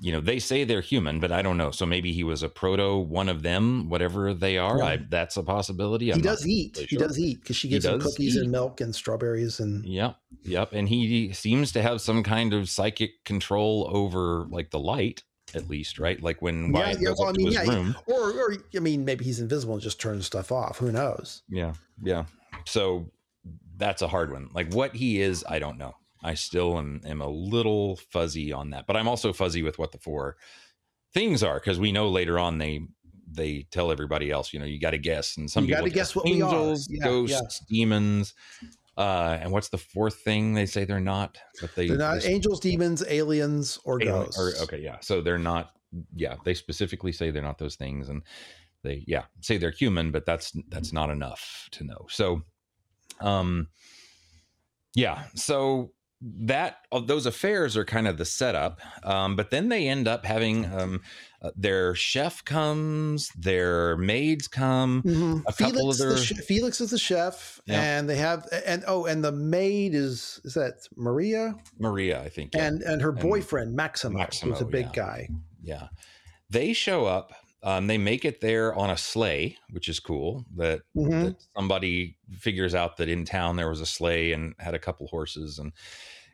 you 0.00 0.12
know 0.12 0.20
they 0.20 0.38
say 0.38 0.64
they're 0.64 0.80
human 0.80 1.20
but 1.20 1.32
i 1.32 1.42
don't 1.42 1.56
know. 1.56 1.70
So 1.70 1.86
maybe 1.86 2.12
he 2.12 2.24
was 2.24 2.42
a 2.42 2.48
proto 2.48 2.96
one 2.98 3.28
of 3.28 3.42
them 3.42 3.88
whatever 3.88 4.34
they 4.34 4.58
are. 4.58 4.82
I, 4.82 4.96
that's 4.96 5.36
a 5.36 5.42
possibility. 5.42 6.10
I'm 6.10 6.18
he 6.18 6.22
does 6.22 6.46
eat. 6.46 6.76
really 6.76 6.86
sure. 6.86 6.98
he 6.98 7.04
does 7.04 7.18
eat 7.18 7.40
because 7.40 7.56
she 7.56 7.68
gives 7.68 7.84
him 7.84 8.00
cookies 8.00 8.36
eat. 8.36 8.42
and 8.42 8.52
milk 8.52 8.80
and 8.80 8.94
strawberries 8.94 9.60
and 9.60 9.84
yep 9.84 10.16
yep. 10.42 10.72
And 10.72 10.88
he 10.88 11.32
seems 11.32 11.72
to 11.72 11.82
have 11.82 12.00
some 12.00 12.22
kind 12.22 12.52
of 12.52 12.68
psychic 12.68 13.24
control 13.24 13.90
over 13.92 14.46
like 14.50 14.70
the 14.70 14.78
light 14.78 15.22
at 15.54 15.68
least 15.68 15.98
right? 15.98 16.22
Like 16.22 16.42
when 16.42 16.66
yeah, 16.66 16.80
Wyatt 16.80 17.00
yeah 17.00 17.12
well, 17.18 17.28
I 17.28 17.32
mean, 17.32 17.52
yeah, 17.52 17.62
room. 17.62 17.96
or 18.06 18.32
or 18.32 18.56
i 18.74 18.78
mean 18.78 19.04
maybe 19.04 19.24
he's 19.24 19.40
invisible 19.40 19.74
and 19.74 19.82
just 19.82 20.00
turns 20.00 20.26
stuff 20.26 20.52
off. 20.52 20.78
Who 20.78 20.92
knows? 20.92 21.42
Yeah 21.48 21.74
yeah. 22.02 22.24
So 22.66 23.10
that's 23.76 24.02
a 24.02 24.08
hard 24.08 24.32
one. 24.32 24.50
Like 24.52 24.72
what 24.72 24.94
he 24.94 25.20
is 25.20 25.44
i 25.48 25.58
don't 25.58 25.78
know 25.78 25.94
I 26.26 26.34
still 26.34 26.76
am, 26.76 27.00
am 27.06 27.20
a 27.20 27.28
little 27.28 27.96
fuzzy 28.10 28.52
on 28.52 28.70
that, 28.70 28.88
but 28.88 28.96
I'm 28.96 29.06
also 29.06 29.32
fuzzy 29.32 29.62
with 29.62 29.78
what 29.78 29.92
the 29.92 29.98
four 29.98 30.36
things 31.14 31.44
are 31.44 31.54
because 31.54 31.78
we 31.78 31.92
know 31.92 32.08
later 32.08 32.36
on 32.36 32.58
they 32.58 32.80
they 33.30 33.66
tell 33.70 33.92
everybody 33.92 34.30
else, 34.30 34.52
you 34.52 34.58
know, 34.58 34.66
you 34.66 34.80
got 34.80 34.90
to 34.90 34.98
guess, 34.98 35.36
and 35.36 35.48
some 35.48 35.64
you 35.64 35.70
got 35.70 35.84
to 35.84 35.90
guess 35.90 36.16
what 36.16 36.26
angels, 36.26 36.88
we 36.90 36.96
are. 36.96 36.98
Yeah, 36.98 37.04
ghosts, 37.04 37.62
yeah. 37.68 37.76
demons. 37.76 38.34
Uh, 38.96 39.38
and 39.40 39.52
what's 39.52 39.68
the 39.68 39.78
fourth 39.78 40.16
thing 40.16 40.54
they 40.54 40.66
say 40.66 40.84
they're 40.84 40.98
not? 40.98 41.38
But 41.60 41.74
they 41.76 41.86
they're 41.86 41.96
not 41.96 42.24
angels, 42.24 42.58
demons, 42.58 43.04
aliens, 43.06 43.78
or 43.84 44.02
alien, 44.02 44.24
ghosts. 44.24 44.40
Or, 44.40 44.64
okay, 44.64 44.80
yeah. 44.80 44.96
So 45.00 45.20
they're 45.20 45.38
not. 45.38 45.72
Yeah, 46.14 46.36
they 46.44 46.54
specifically 46.54 47.12
say 47.12 47.30
they're 47.30 47.42
not 47.42 47.58
those 47.58 47.76
things, 47.76 48.08
and 48.08 48.22
they 48.82 49.04
yeah 49.06 49.24
say 49.42 49.58
they're 49.58 49.70
human, 49.70 50.10
but 50.10 50.26
that's 50.26 50.52
that's 50.70 50.92
not 50.92 51.10
enough 51.10 51.68
to 51.72 51.84
know. 51.84 52.06
So, 52.08 52.42
um, 53.20 53.68
yeah. 54.94 55.24
So 55.34 55.92
that 56.22 56.78
uh, 56.92 57.00
those 57.00 57.26
affairs 57.26 57.76
are 57.76 57.84
kind 57.84 58.08
of 58.08 58.16
the 58.16 58.24
setup 58.24 58.80
um, 59.04 59.36
but 59.36 59.50
then 59.50 59.68
they 59.68 59.86
end 59.86 60.08
up 60.08 60.24
having 60.24 60.64
um, 60.72 61.02
uh, 61.42 61.50
their 61.54 61.94
chef 61.94 62.42
comes 62.44 63.28
their 63.36 63.96
maids 63.98 64.48
come 64.48 65.02
Mhm. 65.02 65.40
a 65.46 65.52
couple 65.52 65.72
Felix, 65.92 66.00
of 66.00 66.06
their 66.06 66.16
the 66.16 66.22
sh- 66.22 66.32
Felix 66.46 66.80
is 66.80 66.90
the 66.90 66.98
chef, 66.98 67.60
Yeah. 67.66 67.82
and 67.82 68.08
they 68.08 68.16
have 68.16 68.46
and 68.64 68.82
oh, 68.86 69.04
and 69.04 69.22
the 69.22 69.32
maid 69.32 69.94
is 69.94 70.40
is 70.44 70.54
that 70.54 70.74
Maria 70.96 71.54
maria 71.78 72.22
i 72.22 72.28
think 72.30 72.54
yeah. 72.54 72.64
and 72.66 72.80
and 72.82 73.02
her 73.02 73.10
And 73.10 73.20
boyfriend 73.20 73.74
Maximo, 73.76 74.18
Maximo, 74.18 74.52
who's 74.52 74.62
a 74.62 74.64
big 74.64 74.86
yeah. 74.86 74.92
guy. 75.04 75.28
yeah 75.62 75.88
they 76.48 76.72
show 76.72 77.04
up 77.04 77.32
um, 77.66 77.86
they 77.88 77.98
make 77.98 78.24
it 78.24 78.40
there 78.40 78.74
on 78.74 78.90
a 78.90 78.96
sleigh 78.96 79.56
which 79.70 79.88
is 79.88 79.98
cool 80.00 80.44
that, 80.54 80.80
Mhm. 80.96 81.22
that 81.24 81.36
somebody 81.56 82.16
figures 82.38 82.74
out 82.74 82.96
that 82.96 83.08
in 83.08 83.24
town 83.24 83.56
there 83.56 83.68
was 83.68 83.80
a 83.80 83.86
sleigh 83.86 84.32
and 84.32 84.54
had 84.58 84.74
a 84.74 84.78
couple 84.78 85.06
horses 85.08 85.58
and 85.58 85.72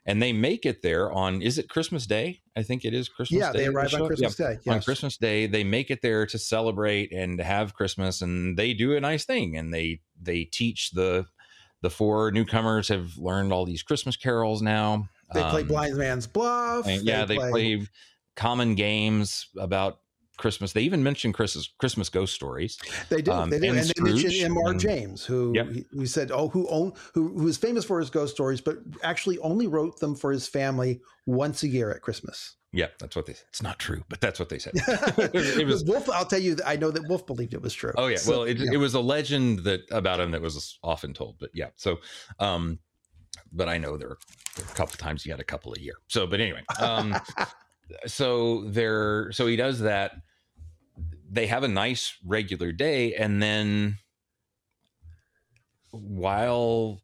and 0.04 0.20
they 0.20 0.32
make 0.32 0.66
it 0.66 0.82
there 0.82 1.12
on 1.12 1.40
is 1.42 1.58
it 1.58 1.68
christmas 1.68 2.06
day 2.06 2.40
i 2.56 2.62
think 2.62 2.84
it 2.84 2.92
is 2.92 3.08
christmas 3.08 3.44
Yeah, 3.46 3.52
day 3.52 3.58
they 3.60 3.66
arrive 3.68 3.94
on? 3.94 4.06
Christmas 4.08 4.34
Day. 4.36 4.58
on 4.68 4.80
Christmas 4.82 5.16
Day, 5.16 5.46
they 5.46 5.64
make 5.64 5.90
it 5.90 6.02
there 6.02 6.26
to 6.26 6.38
celebrate 6.38 7.12
and 7.12 7.40
have 7.40 7.74
Christmas, 7.74 8.20
and 8.20 8.56
they 8.58 8.74
do 8.74 8.96
a 8.96 9.00
nice 9.00 9.24
thing, 9.24 9.56
and 9.56 9.72
they 9.72 10.00
they 10.20 10.44
teach 10.44 10.90
the 10.90 11.26
the 11.82 11.90
four 11.90 12.30
newcomers 12.30 12.88
have 12.88 13.16
learned 13.16 13.52
all 13.52 13.64
these 13.64 13.82
Christmas 13.82 14.16
carols 14.16 14.60
now. 14.62 15.08
They 15.34 15.42
play 15.50 15.62
Um, 15.62 15.68
Blind 15.68 15.96
Man's 15.96 16.26
Bluff. 16.26 16.86
yeah, 17.02 17.24
they 17.24 17.36
play 17.36 17.86
common 18.36 18.74
games 18.74 19.48
about 19.56 19.98
Christmas. 20.38 20.72
They 20.72 20.82
even 20.82 21.02
mentioned 21.02 21.34
Christmas 21.34 21.68
Christmas 21.78 22.08
ghost 22.08 22.34
stories. 22.34 22.78
They 23.08 23.22
do. 23.22 23.32
um, 23.32 23.50
they 23.50 23.58
do. 23.60 23.68
and 23.68 23.78
And, 23.78 23.88
they 23.88 24.12
mentioned 24.12 24.56
M.R. 24.56 24.74
James, 24.74 25.24
who 25.24 25.52
Yep. 25.54 26.06
said, 26.06 26.30
"Oh, 26.32 26.48
who 26.48 26.66
own 26.68 26.92
who 27.14 27.36
who 27.38 27.46
is 27.48 27.56
famous 27.56 27.84
for 27.84 27.98
his 28.00 28.10
ghost 28.10 28.34
stories, 28.34 28.60
but 28.60 28.78
actually 29.02 29.38
only 29.38 29.66
wrote 29.66 30.00
them 30.00 30.14
for 30.14 30.32
his 30.32 30.48
family 30.48 31.00
once 31.26 31.62
a 31.62 31.68
year 31.68 31.90
at 31.90 32.00
Christmas." 32.02 32.56
Yeah, 32.74 32.86
that's 32.98 33.14
what 33.14 33.26
they. 33.26 33.34
It's 33.50 33.62
not 33.62 33.78
true, 33.78 34.02
but 34.08 34.22
that's 34.22 34.38
what 34.40 34.48
they 34.48 34.58
said. 34.58 34.72
it 34.76 35.66
was. 35.66 35.84
Wolfe. 35.84 36.08
I'll 36.08 36.24
tell 36.24 36.40
you, 36.40 36.56
I 36.64 36.76
know 36.76 36.90
that 36.90 37.06
Wolfe 37.06 37.26
believed 37.26 37.52
it 37.52 37.60
was 37.60 37.74
true. 37.74 37.92
Oh 37.98 38.06
yeah, 38.06 38.16
So, 38.16 38.30
well, 38.30 38.42
it, 38.44 38.56
yeah. 38.56 38.70
it 38.72 38.76
was 38.78 38.94
a 38.94 39.00
legend 39.00 39.60
that 39.64 39.82
about 39.90 40.20
him 40.20 40.30
that 40.30 40.40
was 40.40 40.78
often 40.82 41.12
told, 41.12 41.36
but 41.38 41.50
yeah. 41.52 41.68
So, 41.76 41.98
um, 42.38 42.78
but 43.52 43.68
I 43.68 43.76
know 43.76 43.98
there 43.98 44.16
there 44.56 44.64
are 44.64 44.70
a 44.70 44.74
couple 44.74 44.96
times 44.96 45.22
he 45.22 45.30
had 45.30 45.38
a 45.40 45.44
couple 45.44 45.74
a 45.76 45.80
year. 45.80 45.96
So, 46.08 46.26
but 46.26 46.40
anyway, 46.40 46.62
um, 46.80 47.14
so 48.06 48.64
there, 48.68 49.30
so 49.32 49.46
he 49.46 49.56
does 49.56 49.80
that. 49.80 50.12
They 51.30 51.46
have 51.46 51.62
a 51.62 51.68
nice 51.68 52.16
regular 52.26 52.72
day, 52.72 53.14
and 53.14 53.42
then 53.42 53.98
while 55.90 57.00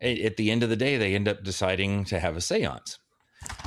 at 0.00 0.36
the 0.36 0.50
end 0.50 0.62
of 0.62 0.68
the 0.68 0.76
day, 0.76 0.96
they 0.96 1.14
end 1.14 1.28
up 1.28 1.42
deciding 1.42 2.04
to 2.06 2.18
have 2.20 2.36
a 2.36 2.40
séance. 2.40 2.98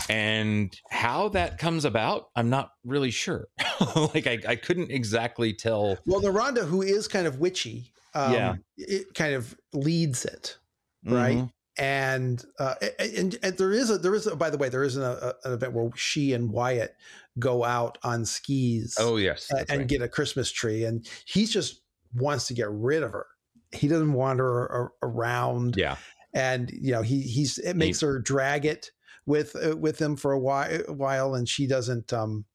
And 0.10 0.76
how 0.89 1.30
that 1.30 1.57
comes 1.57 1.85
about, 1.85 2.30
I'm 2.35 2.49
not 2.49 2.72
really 2.84 3.11
sure. 3.11 3.48
like 4.14 4.27
I, 4.27 4.39
I 4.48 4.56
couldn't 4.56 4.91
exactly 4.91 5.53
tell. 5.53 5.98
well, 6.06 6.22
Naranda, 6.22 6.65
who 6.65 6.81
is 6.81 7.07
kind 7.07 7.27
of 7.27 7.39
witchy, 7.39 7.91
um, 8.14 8.34
Yeah. 8.34 8.56
it 8.77 9.14
kind 9.14 9.34
of 9.34 9.56
leads 9.73 10.26
it. 10.26 10.57
Right. 11.06 11.38
Mhm. 11.38 11.52
And 11.78 12.44
uh, 12.60 12.76
and, 12.99 13.38
and 13.44 13.58
there 13.58 13.72
is 13.72 13.90
a 13.90 13.98
there 13.98 14.16
is 14.16 14.28
a, 14.28 14.36
by 14.36 14.49
the 14.49 14.58
way 14.58 14.70
there 14.70 14.84
is 14.84 14.95
an, 14.95 15.04
a, 15.04 15.34
an 15.44 15.54
event 15.54 15.74
where 15.74 15.90
she 15.95 16.34
and 16.34 16.52
Wyatt 16.52 16.95
go 17.40 17.64
out 17.64 17.98
on 18.04 18.26
skis 18.26 18.95
Oh 18.99 19.18
yes, 19.18 19.52
and 19.52 19.70
right. 19.70 19.88
get 19.88 20.02
a 20.02 20.08
Christmas 20.08 20.52
tree, 20.52 20.84
and 20.86 21.08
he 21.26 21.45
just 21.45 21.82
wants 22.16 22.48
to 22.48 22.54
get 22.54 22.70
rid 22.70 23.04
of 23.04 23.12
her. 23.12 23.28
He 23.72 23.88
doesn't 23.88 24.14
want 24.14 24.40
her 24.40 24.66
a- 24.66 25.06
around, 25.06 25.76
yeah, 25.78 25.98
and 26.34 26.70
you 26.72 26.91
know 26.91 27.02
he 27.02 27.22
he's 27.22 27.58
it 27.60 27.76
makes 27.76 28.02
her 28.02 28.20
drag 28.20 28.66
it 28.66 28.91
with 29.26 29.56
uh, 29.56 29.76
with 29.78 29.99
him 29.99 30.16
for 30.16 30.32
a 30.32 30.40
while, 30.40 30.80
while 30.88 31.36
and 31.36 31.48
she 31.48 31.68
doesn't. 31.68 32.12
um 32.14 32.45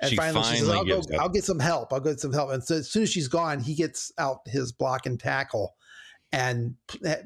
and 0.00 0.10
She 0.10 0.16
finally, 0.16 0.44
she 0.44 0.58
says, 0.58 0.68
"I'll 0.68 0.84
go. 0.84 1.02
I'll 1.18 1.28
get 1.28 1.42
some 1.44 1.58
help. 1.58 1.92
I'll 1.92 1.98
get 1.98 2.20
some 2.20 2.32
help." 2.32 2.50
And 2.50 2.62
so 2.62 2.76
as 2.76 2.88
soon 2.88 3.02
as 3.02 3.10
she's 3.10 3.26
gone, 3.26 3.58
he 3.60 3.74
gets 3.74 4.12
out 4.16 4.42
his 4.46 4.70
block 4.70 5.06
and 5.06 5.18
tackle, 5.18 5.74
and 6.32 6.74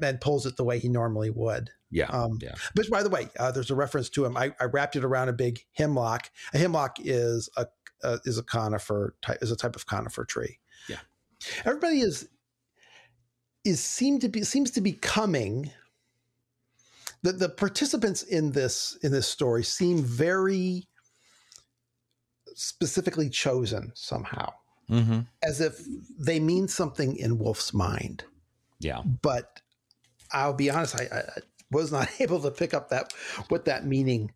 and 0.01 0.21
pulls 0.21 0.45
it 0.45 0.55
the 0.57 0.63
way 0.63 0.79
he 0.79 0.89
normally 0.89 1.29
would. 1.29 1.69
yeah, 1.91 2.05
Um, 2.07 2.39
yeah. 2.41 2.55
Which, 2.75 2.89
by 2.89 3.03
the 3.03 3.09
way, 3.09 3.29
uh, 3.37 3.51
there's 3.51 3.71
a 3.71 3.75
reference 3.75 4.09
to 4.11 4.25
him. 4.25 4.37
I, 4.37 4.53
I 4.59 4.65
wrapped 4.65 4.95
it 4.95 5.03
around 5.03 5.29
a 5.29 5.33
big 5.33 5.59
hemlock. 5.73 6.29
A 6.53 6.57
hemlock 6.57 6.97
is 6.99 7.49
a 7.57 7.67
uh, 8.03 8.17
is 8.25 8.37
a 8.37 8.43
conifer 8.43 9.15
type 9.21 9.39
is 9.41 9.51
a 9.51 9.55
type 9.55 9.75
of 9.75 9.85
conifer 9.85 10.25
tree. 10.25 10.59
Yeah. 10.89 10.99
Everybody 11.65 12.01
is 12.01 12.27
is 13.63 13.83
seem 13.83 14.19
to 14.19 14.29
be 14.29 14.43
seems 14.43 14.71
to 14.71 14.81
be 14.81 14.93
coming. 14.93 15.71
The 17.21 17.33
the 17.33 17.49
participants 17.49 18.23
in 18.23 18.51
this 18.51 18.97
in 19.03 19.11
this 19.11 19.27
story 19.27 19.63
seem 19.63 20.03
very 20.03 20.87
specifically 22.55 23.29
chosen 23.29 23.91
somehow, 23.95 24.53
hmm 24.87 25.21
as 25.43 25.59
if 25.59 25.79
they 26.19 26.39
mean 26.39 26.67
something 26.67 27.15
in 27.17 27.37
Wolfe's 27.37 27.73
mind 27.73 28.25
yeah. 28.83 29.01
but 29.21 29.61
I'll 30.31 30.53
be 30.53 30.69
honest, 30.69 30.95
I, 30.99 31.03
I 31.15 31.23
was 31.71 31.91
not 31.91 32.09
able 32.19 32.41
to 32.41 32.51
pick 32.51 32.73
up 32.73 32.89
that 32.89 33.13
what 33.49 33.65
that 33.65 33.85
meaning 33.85 34.31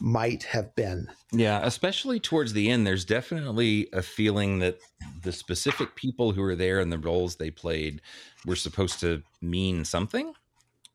might 0.00 0.44
have 0.44 0.74
been. 0.76 1.08
Yeah, 1.32 1.60
especially 1.64 2.20
towards 2.20 2.52
the 2.52 2.70
end, 2.70 2.86
there's 2.86 3.04
definitely 3.04 3.88
a 3.92 4.02
feeling 4.02 4.60
that 4.60 4.78
the 5.22 5.32
specific 5.32 5.96
people 5.96 6.32
who 6.32 6.40
were 6.42 6.54
there 6.54 6.78
and 6.78 6.92
the 6.92 6.98
roles 6.98 7.36
they 7.36 7.50
played 7.50 8.00
were 8.46 8.56
supposed 8.56 9.00
to 9.00 9.22
mean 9.42 9.84
something 9.84 10.32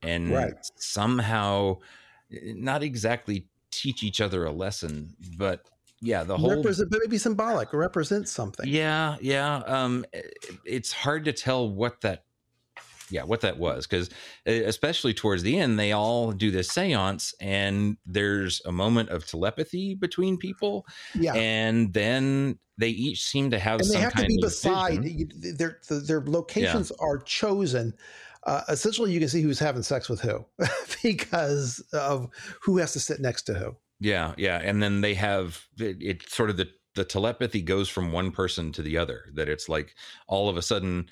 and 0.01 0.31
Right. 0.31 0.53
somehow 0.75 1.77
eh, 2.31 2.53
not 2.55 2.83
exactly 2.83 3.47
teach 3.71 4.03
each 4.03 4.21
other 4.21 4.45
a 4.45 4.51
lesson, 4.51 5.15
but 5.37 5.65
yeah, 6.01 6.23
the 6.23 6.37
whole 6.37 6.57
Represent, 6.57 6.89
but 6.91 6.99
maybe 7.01 7.17
symbolic, 7.17 7.73
or 7.73 7.77
represent 7.77 8.27
something. 8.27 8.67
Yeah, 8.67 9.15
yeah. 9.21 9.57
Um, 9.65 10.05
it's 10.65 10.91
hard 10.91 11.25
to 11.25 11.33
tell 11.33 11.69
what 11.69 12.01
that, 12.01 12.25
yeah, 13.13 13.23
what 13.23 13.41
that 13.41 13.57
was 13.59 13.85
because, 13.87 14.09
especially 14.45 15.13
towards 15.13 15.43
the 15.43 15.57
end, 15.59 15.79
they 15.79 15.91
all 15.91 16.31
do 16.31 16.49
this 16.51 16.69
séance, 16.73 17.33
and 17.39 17.95
there's 18.05 18.61
a 18.65 18.71
moment 18.71 19.09
of 19.09 19.25
telepathy 19.27 19.93
between 19.95 20.37
people, 20.37 20.85
Yeah. 21.13 21.33
and 21.35 21.93
then 21.93 22.57
they 22.77 22.89
each 22.89 23.23
seem 23.23 23.51
to 23.51 23.59
have 23.59 23.79
And 23.81 23.89
they 23.91 23.99
have 23.99 24.15
to 24.15 24.25
be 24.25 24.39
beside. 24.41 25.05
you- 25.05 25.27
Their 25.55 25.79
their 25.89 26.21
locations 26.21 26.91
are 26.99 27.19
chosen. 27.19 27.93
Uh, 28.45 28.61
essentially, 28.67 29.11
you 29.13 29.19
can 29.19 29.29
see 29.29 29.41
who's 29.41 29.59
having 29.59 29.83
sex 29.83 30.09
with 30.09 30.19
who 30.19 30.43
because 31.03 31.79
of 31.93 32.29
who 32.61 32.77
has 32.77 32.91
to 32.93 32.99
sit 32.99 33.21
next 33.21 33.43
to 33.43 33.53
who. 33.53 33.75
Yeah, 33.99 34.33
yeah, 34.37 34.59
and 34.61 34.81
then 34.83 35.01
they 35.01 35.13
have 35.13 35.61
it, 35.77 35.97
it 36.01 36.29
sort 36.29 36.49
of 36.49 36.57
the 36.57 36.67
the 36.95 37.05
telepathy 37.05 37.61
goes 37.61 37.89
from 37.89 38.11
one 38.11 38.31
person 38.31 38.71
to 38.73 38.81
the 38.81 38.97
other. 38.97 39.25
That 39.35 39.47
it's 39.49 39.69
like 39.69 39.95
all 40.27 40.49
of 40.49 40.57
a 40.57 40.61
sudden 40.61 41.09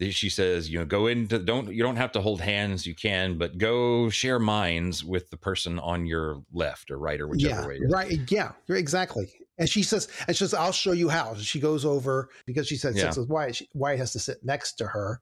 she 0.00 0.28
says, 0.30 0.70
you 0.70 0.78
know, 0.78 0.84
go 0.84 1.06
into 1.08 1.38
don't 1.38 1.72
you 1.72 1.82
don't 1.82 1.96
have 1.96 2.12
to 2.12 2.20
hold 2.20 2.40
hands, 2.40 2.86
you 2.86 2.94
can, 2.94 3.36
but 3.36 3.58
go 3.58 4.08
share 4.10 4.38
minds 4.38 5.04
with 5.04 5.30
the 5.30 5.36
person 5.36 5.78
on 5.80 6.06
your 6.06 6.42
left 6.52 6.90
or 6.90 6.98
right 6.98 7.20
or 7.20 7.26
whichever 7.26 7.62
yeah, 7.62 7.66
way. 7.66 7.80
Right. 7.88 8.20
Yeah, 8.30 8.52
exactly. 8.68 9.28
And 9.58 9.68
she 9.68 9.82
says, 9.82 10.06
and 10.28 10.36
she 10.36 10.44
says, 10.44 10.54
"I'll 10.54 10.70
show 10.70 10.92
you 10.92 11.08
how." 11.08 11.34
She 11.34 11.58
goes 11.58 11.84
over 11.84 12.28
because 12.46 12.68
she 12.68 12.76
said 12.76 12.94
Yeah. 12.94 13.04
sex 13.04 13.16
with 13.16 13.28
Wyatt. 13.28 13.56
She, 13.56 13.68
Wyatt 13.74 13.98
has 13.98 14.12
to 14.12 14.20
sit 14.20 14.44
next 14.44 14.74
to 14.74 14.86
her, 14.86 15.20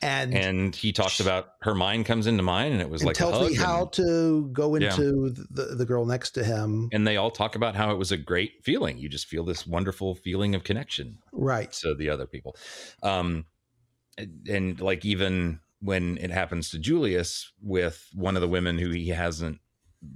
and 0.00 0.32
And 0.32 0.74
he 0.74 0.90
talks 0.90 1.20
about 1.20 1.48
her 1.60 1.74
mind 1.74 2.06
comes 2.06 2.26
into 2.26 2.42
mine, 2.42 2.72
and 2.72 2.80
it 2.80 2.88
was 2.88 3.02
and 3.02 3.08
like 3.08 3.16
tells 3.16 3.50
me 3.50 3.54
how 3.54 3.82
and, 3.82 3.92
to 3.92 4.48
go 4.54 4.74
Yeah. 4.76 4.88
into 4.90 5.30
the, 5.50 5.74
the 5.74 5.84
girl 5.84 6.06
next 6.06 6.30
to 6.30 6.44
him. 6.44 6.88
and 6.92 7.06
they 7.06 7.18
all 7.18 7.30
talk 7.30 7.56
about 7.56 7.74
how 7.74 7.90
it 7.90 7.98
was 7.98 8.10
a 8.10 8.16
great 8.16 8.64
feeling. 8.64 8.96
You 8.96 9.10
just 9.10 9.26
feel 9.26 9.44
this 9.44 9.66
wonderful 9.66 10.14
feeling 10.14 10.54
of 10.54 10.64
connection. 10.64 11.18
Right. 11.32 11.70
to 11.72 11.94
the 11.94 12.08
other 12.08 12.26
people. 12.26 12.56
Um, 13.02 13.44
and, 14.48 14.80
like 14.80 15.04
even 15.04 15.60
when 15.80 16.18
it 16.18 16.30
happens 16.30 16.70
to 16.70 16.78
Julius 16.78 17.52
with 17.62 18.08
one 18.14 18.36
of 18.36 18.42
the 18.42 18.48
women 18.48 18.78
who 18.78 18.90
he 18.90 19.08
hasn't 19.08 19.60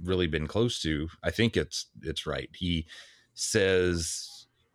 really 0.03 0.27
been 0.27 0.47
close 0.47 0.81
to, 0.81 1.09
I 1.23 1.31
think 1.31 1.55
it's 1.57 1.87
it's 2.01 2.25
right. 2.25 2.49
He 2.53 2.85
says 3.33 4.29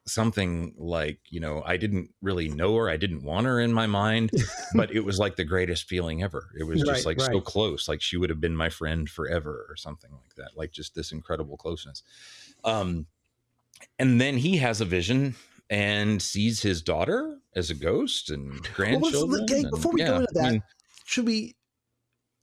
something 0.06 0.74
like, 0.78 1.20
you 1.28 1.38
know, 1.38 1.62
I 1.66 1.76
didn't 1.76 2.10
really 2.22 2.48
know 2.48 2.74
her, 2.76 2.88
I 2.88 2.96
didn't 2.96 3.22
want 3.22 3.46
her 3.46 3.60
in 3.60 3.72
my 3.72 3.86
mind, 3.86 4.30
but 4.74 4.90
it 4.90 5.04
was 5.04 5.18
like 5.18 5.36
the 5.36 5.44
greatest 5.44 5.84
feeling 5.84 6.22
ever. 6.22 6.48
It 6.58 6.64
was 6.64 6.80
just 6.80 7.04
Right, 7.04 7.18
like 7.18 7.20
so 7.20 7.40
close, 7.40 7.88
like 7.88 8.00
she 8.00 8.16
would 8.16 8.30
have 8.30 8.40
been 8.40 8.56
my 8.56 8.70
friend 8.70 9.08
forever 9.08 9.66
or 9.68 9.76
something 9.76 10.10
like 10.12 10.34
that. 10.36 10.56
Like 10.56 10.72
just 10.72 10.94
this 10.94 11.12
incredible 11.12 11.56
closeness. 11.56 12.02
Um 12.64 13.06
and 13.98 14.20
then 14.20 14.38
he 14.38 14.56
has 14.56 14.80
a 14.80 14.84
vision 14.84 15.36
and 15.70 16.20
sees 16.22 16.62
his 16.62 16.82
daughter 16.82 17.38
as 17.54 17.70
a 17.70 17.74
ghost 17.74 18.30
and 18.30 18.50
Well, 18.52 18.60
grandchildren. 18.74 19.42
okay, 19.44 19.60
and- 19.60 19.70
before 19.70 19.92
we 19.92 20.00
yeah, 20.00 20.08
go 20.08 20.14
into 20.16 20.32
that, 20.34 20.44
I 20.44 20.50
mean, 20.52 20.62
should 21.04 21.26
we? 21.26 21.54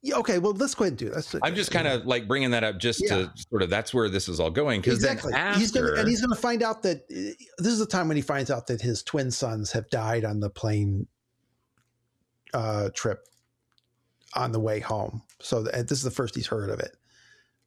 Yeah, 0.02 0.18
okay. 0.18 0.38
Well, 0.38 0.54
let's 0.54 0.76
go 0.76 0.84
ahead 0.84 0.92
and 0.92 0.98
do 1.00 1.10
that. 1.10 1.40
I'm 1.42 1.56
just 1.56 1.72
kind 1.72 1.88
of 1.88 2.06
like 2.06 2.28
bringing 2.28 2.52
that 2.52 2.64
up 2.64 2.78
just 2.78 3.00
to 3.08 3.32
sort 3.50 3.64
of 3.64 3.72
that's 3.72 3.92
where 3.92 4.08
this 4.08 4.30
is 4.30 4.40
all 4.40 4.52
going 4.52 4.82
because 4.82 4.96
exactly. 4.96 5.34
after, 5.34 5.60
he's 5.60 5.72
gonna 5.72 5.94
and 5.94 6.08
he's 6.08 6.22
gonna 6.22 6.36
find 6.36 6.62
out 6.62 6.84
that 6.84 6.98
uh, 7.10 7.34
this 7.58 7.74
is 7.74 7.80
the 7.80 7.88
time 7.88 8.08
when 8.08 8.16
he 8.16 8.22
finds 8.22 8.52
out 8.52 8.68
that 8.68 8.82
his 8.82 9.02
twin 9.02 9.32
sons 9.32 9.72
have 9.72 9.90
died 9.90 10.24
on 10.24 10.40
the 10.42 10.50
plane 10.52 11.08
uh, 12.54 12.90
trip 12.94 13.26
on 14.36 14.52
the 14.52 14.60
way 14.60 14.80
home. 14.80 15.24
So 15.40 15.64
th- 15.64 15.88
this 15.88 15.98
is 15.98 16.04
the 16.04 16.12
first 16.12 16.36
he's 16.36 16.48
heard 16.48 16.70
of 16.70 16.80
it. 16.80 16.96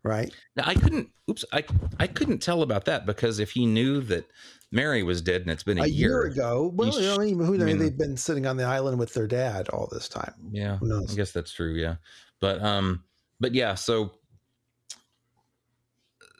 right? 0.05 0.33
Now 0.55 0.63
I 0.67 0.75
couldn't. 0.75 1.11
Oops, 1.29 1.45
I 1.53 1.65
I 1.99 2.07
couldn't 2.07 2.39
tell 2.39 2.63
about 2.63 2.85
that 2.85 3.05
because 3.05 3.41
if 3.41 3.51
he 3.51 3.67
knew 3.67 4.01
that 4.03 4.27
Mary 4.71 5.03
was 5.03 5.23
dead 5.23 5.41
and 5.43 5.51
it's 5.51 5.63
been 5.63 5.79
a, 5.79 5.85
A 5.85 5.87
year, 5.87 6.11
year, 6.11 6.23
ago. 6.33 6.73
Well, 6.75 6.93
you 7.01 7.01
know, 7.01 7.15
I 7.15 7.19
mean, 7.19 7.63
I 7.63 7.65
mean- 7.65 7.79
They've 7.79 7.97
been 7.97 8.17
sitting 8.17 8.47
on 8.47 8.57
the 8.57 8.65
island 8.65 8.99
with 8.99 9.15
their 9.15 9.27
dad 9.27 9.69
all 9.71 9.89
this 9.91 10.09
time. 10.09 10.35
Yeah, 10.51 10.77
Who 10.77 10.89
knows? 10.89 11.13
I 11.13 11.17
guess 11.17 11.33
that's 11.33 11.53
true. 11.53 11.75
Yeah, 11.75 11.97
but 12.41 12.63
um, 12.63 13.05
but 13.41 13.55
yeah. 13.55 13.75
So, 13.75 14.13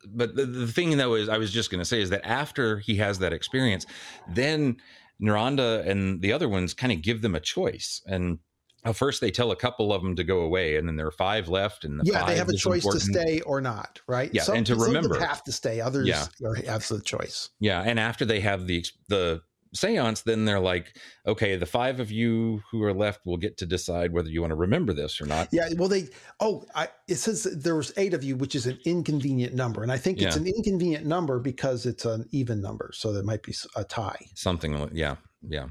but 0.07 0.37
the, 0.37 0.45
the 0.45 0.67
thing 0.67 0.97
though 0.97 1.15
is, 1.15 1.29
I 1.29 1.39
was 1.39 1.51
just 1.51 1.71
going 1.71 1.81
to 1.81 1.85
say 1.85 2.03
is 2.03 2.11
that 2.11 2.27
after 2.27 2.79
he 2.79 2.97
has 2.97 3.19
that 3.21 3.33
experience, 3.33 3.87
then 4.29 4.77
Naranda 5.23 5.87
and 5.89 6.21
the 6.21 6.33
other 6.33 6.49
ones 6.49 6.75
kind 6.75 6.93
of 6.93 7.03
give 7.03 7.23
them 7.23 7.35
a 7.35 7.41
choice. 7.41 8.03
And 8.07 8.39
at 8.85 8.97
first, 8.97 9.21
they 9.21 9.31
tell 9.31 9.51
a 9.51 9.57
couple 9.57 9.93
of 9.93 10.03
them 10.03 10.15
to 10.17 10.25
go 10.25 10.41
away, 10.41 10.77
and 10.77 10.87
then 10.89 10.97
there 10.97 11.07
are 11.07 11.11
five 11.11 11.49
left, 11.49 11.85
and 11.85 11.99
the 12.01 12.05
yeah, 12.05 12.25
they 12.27 12.37
have 12.37 12.49
a 12.49 12.57
choice 12.57 12.85
important. 12.85 13.05
to 13.05 13.21
stay 13.21 13.41
or 13.41 13.61
not, 13.61 14.01
right? 14.07 14.31
Yeah, 14.33 14.45
and 14.55 14.65
to 14.67 14.73
some 14.75 14.81
of 14.81 14.87
them 14.87 14.95
remember. 15.05 15.21
have 15.21 15.43
to 15.45 15.53
stay. 15.53 15.81
Others 15.81 16.07
Yeah. 16.09 16.27
are, 16.45 16.55
have 16.55 16.87
the 16.89 17.01
choice. 17.01 17.51
Yeah, 17.61 17.83
and 17.83 17.99
after 17.99 18.25
they 18.25 18.41
have 18.41 18.67
the 18.67 18.85
the 19.09 19.43
séance, 19.77 20.23
then 20.23 20.47
they're 20.47 20.61
like, 20.61 20.97
okay, 21.27 21.57
the 21.57 21.67
five 21.67 22.01
of 22.01 22.11
you 22.11 22.63
who 22.71 22.83
are 22.85 22.95
left 22.95 23.21
will 23.27 23.37
get 23.37 23.59
to 23.59 23.67
decide 23.67 24.13
whether 24.13 24.31
you 24.31 24.41
want 24.41 24.51
to 24.53 24.57
remember 24.57 24.95
this 24.95 25.21
or 25.21 25.27
not. 25.27 25.49
Yeah, 25.53 25.69
well, 25.77 25.89
they. 25.89 26.09
Oh, 26.41 26.65
I, 26.75 26.89
it 27.07 27.17
says 27.17 27.43
that 27.43 27.63
there 27.63 27.75
was 27.77 27.93
eight 27.99 28.15
of 28.15 28.25
you, 28.25 28.37
which 28.37 28.55
is 28.55 28.65
an 28.67 28.79
inconvenient 28.87 29.55
number, 29.55 29.83
and 29.83 29.93
I 29.93 29.99
think 29.99 30.23
it's 30.23 30.37
Yeah. 30.37 30.43
an 30.43 30.47
inconvenient 30.49 31.05
number 31.05 31.39
because 31.39 31.85
it's 31.85 32.05
an 32.07 32.27
even 32.31 32.63
number, 32.63 32.91
so 32.95 33.13
there 33.13 33.23
might 33.25 33.43
be 33.43 33.55
a 33.77 33.85
tie. 33.85 34.27
something 34.35 34.79
like 34.79 34.91
yeah 34.95 35.17
yeah 35.49 35.67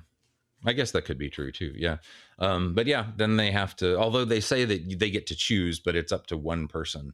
i 0.67 0.73
guess 0.73 0.91
that 0.91 1.05
could 1.05 1.17
be 1.17 1.29
true 1.29 1.51
too 1.51 1.73
yeah 1.75 1.97
um 2.39 2.75
but 2.75 2.85
yeah 2.85 3.07
then 3.17 3.35
they 3.37 3.49
have 3.49 3.75
to 3.75 3.97
although 3.97 4.25
they 4.25 4.39
say 4.39 4.65
that 4.65 4.99
they 4.99 5.09
get 5.09 5.25
to 5.25 5.35
choose 5.35 5.79
but 5.79 5.95
it's 5.95 6.11
up 6.11 6.27
to 6.27 6.37
one 6.37 6.67
person 6.67 7.13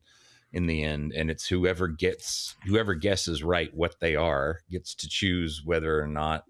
in 0.52 0.66
the 0.68 0.84
end 0.84 1.14
and 1.14 1.32
it's 1.32 1.48
whoever 1.48 1.88
gets 1.88 2.56
whoever 2.66 2.94
guesses 2.94 3.44
right 3.44 3.74
what 3.74 3.96
they 4.02 4.16
are 4.16 4.60
gets 4.70 4.94
to 4.96 5.08
choose 5.08 5.62
whether 5.64 6.02
or 6.02 6.08
not 6.08 6.44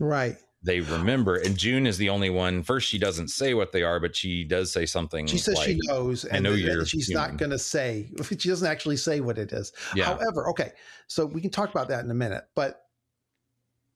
Right. 0.00 0.36
they 0.62 0.80
remember 0.80 1.36
and 1.36 1.56
june 1.56 1.86
is 1.86 1.98
the 1.98 2.08
only 2.08 2.30
one 2.30 2.62
first 2.62 2.88
she 2.88 2.98
doesn't 2.98 3.28
say 3.28 3.54
what 3.54 3.72
they 3.72 3.82
are 3.82 3.98
but 4.00 4.14
she 4.14 4.44
does 4.44 4.70
say 4.72 4.86
something 4.86 5.26
She 5.26 5.38
says 5.38 5.54
like, 5.56 5.66
she 5.68 5.78
knows, 5.84 6.24
and 6.24 6.42
know 6.44 6.52
you're 6.52 6.84
she's 6.84 7.08
human. 7.08 7.30
not 7.30 7.36
going 7.38 7.50
to 7.50 7.58
say. 7.58 8.10
She 8.38 8.48
doesn't 8.48 8.66
actually 8.68 8.96
say 8.96 9.20
what 9.20 9.38
it 9.38 9.52
is. 9.52 9.72
yeah 9.94 10.04
However, 10.06 10.48
okay, 10.50 10.72
so 11.06 11.26
we 11.26 11.40
can 11.40 11.50
talk 11.50 11.70
about 11.70 11.88
that 11.88 12.04
in 12.04 12.10
a 12.10 12.14
minute, 12.14 12.44
but 12.54 12.87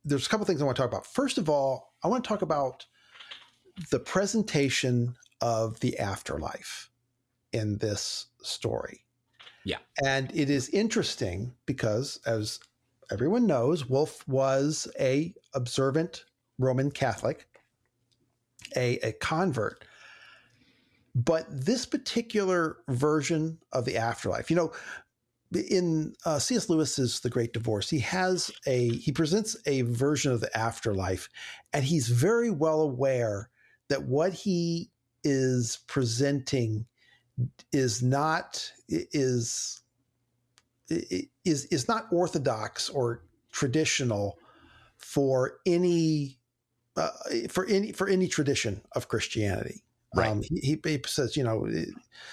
there's 0.05 0.27
a 0.27 0.29
couple 0.29 0.47
things 0.47 0.61
I 0.61 0.65
want 0.65 0.77
to 0.77 0.83
talk 0.83 0.91
about. 0.91 1.07
First 1.07 1.39
of 1.39 1.49
all, 1.49 1.95
I 2.03 2.09
want 2.09 2.25
to 2.25 2.29
talk 2.29 2.43
about 2.43 2.87
the 3.91 4.01
presentation 4.01 5.17
of 5.41 5.81
the 5.81 5.99
afterlife 5.99 6.91
in 7.53 7.79
this 7.79 8.27
story. 8.43 9.05
Yeah. 9.65 9.79
And 10.05 10.31
it 10.35 10.51
is 10.51 10.69
interesting 10.71 11.55
because 11.67 12.21
as 12.27 12.61
everyone 13.11 13.47
knows, 13.47 13.89
Wolfe 13.89 14.27
was 14.27 14.89
a 14.99 15.35
observant 15.55 16.25
Roman 16.59 16.91
Catholic, 16.91 17.47
a, 18.77 18.97
a 18.99 19.13
convert. 19.13 19.85
But 21.15 21.47
this 21.51 21.85
particular 21.85 22.79
version 22.89 23.59
of 23.73 23.85
the 23.85 23.99
afterlife, 23.99 24.49
you 24.49 24.57
know, 24.57 24.73
in 25.57 26.15
uh, 26.25 26.39
C.S. 26.39 26.69
Lewis's 26.69 27.21
The 27.21 27.31
Great 27.31 27.53
Divorce, 27.53 27.91
he 27.91 27.99
has 28.01 28.51
a 28.67 28.91
he 28.91 29.13
presents 29.13 29.57
a 29.67 29.83
version 29.83 30.33
of 30.33 30.41
the 30.41 30.57
afterlife, 30.57 31.29
and 31.73 31.85
he's 31.85 32.09
very 32.09 32.51
well 32.51 32.81
aware 32.81 33.51
that 33.89 34.05
what 34.05 34.33
he 34.33 34.91
is 35.25 35.79
presenting 35.87 36.87
is 37.73 38.03
not 38.03 38.71
is 38.89 39.83
is 40.89 41.67
is 41.67 41.89
not 41.89 42.07
orthodox 42.13 42.89
or 42.89 43.25
traditional 43.53 44.39
for 44.97 45.59
any 45.67 46.39
uh, 46.97 47.11
for 47.49 47.67
any 47.67 47.93
for 47.93 48.09
any 48.09 48.29
tradition 48.29 48.83
of 48.93 49.09
Christianity. 49.09 49.83
Right. 50.15 50.29
Um, 50.29 50.43
he, 50.43 50.79
he 50.85 51.01
says, 51.07 51.39
you 51.39 51.43
know, 51.43 51.67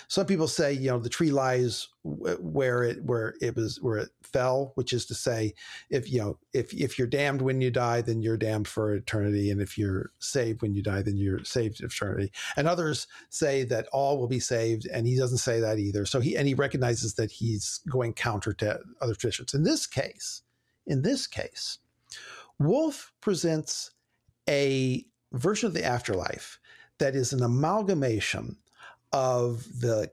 some 0.09 0.25
people 0.25 0.49
say, 0.49 0.73
you 0.73 0.89
know, 0.89 0.99
the 0.99 1.07
tree 1.07 1.31
lies 1.31 1.87
where 2.03 2.83
it 2.83 3.01
where 3.03 3.35
it 3.39 3.55
was 3.55 3.79
where 3.81 3.97
it 3.97 4.09
fell, 4.21 4.73
which 4.75 4.91
is 4.91 5.05
to 5.05 5.15
say, 5.15 5.53
if 5.89 6.11
you 6.11 6.19
know, 6.19 6.37
if 6.53 6.73
if 6.73 6.99
you're 6.99 7.07
damned 7.07 7.41
when 7.41 7.61
you 7.61 7.71
die, 7.71 8.01
then 8.01 8.21
you're 8.21 8.37
damned 8.37 8.67
for 8.67 8.93
eternity, 8.93 9.49
and 9.49 9.61
if 9.61 9.77
you're 9.77 10.11
saved 10.19 10.61
when 10.61 10.73
you 10.73 10.83
die, 10.83 11.01
then 11.01 11.15
you're 11.15 11.43
saved 11.45 11.77
for 11.77 11.85
eternity. 11.85 12.33
And 12.57 12.67
others 12.67 13.07
say 13.29 13.63
that 13.65 13.87
all 13.93 14.19
will 14.19 14.27
be 14.27 14.41
saved, 14.41 14.85
and 14.85 15.07
he 15.07 15.17
doesn't 15.17 15.37
say 15.37 15.61
that 15.61 15.79
either. 15.79 16.05
So 16.05 16.19
he 16.19 16.35
and 16.35 16.49
he 16.49 16.55
recognizes 16.55 17.13
that 17.15 17.31
he's 17.31 17.79
going 17.89 18.13
counter 18.13 18.51
to 18.53 18.79
other 19.01 19.15
traditions. 19.15 19.53
In 19.53 19.63
this 19.63 19.87
case, 19.87 20.41
in 20.85 21.01
this 21.01 21.27
case, 21.27 21.77
Wolfe 22.59 23.13
presents 23.21 23.91
a 24.49 25.05
version 25.31 25.67
of 25.67 25.73
the 25.73 25.85
afterlife 25.85 26.59
that 26.99 27.15
is 27.15 27.33
an 27.33 27.43
amalgamation 27.43 28.57
of 29.11 29.63
the 29.81 30.11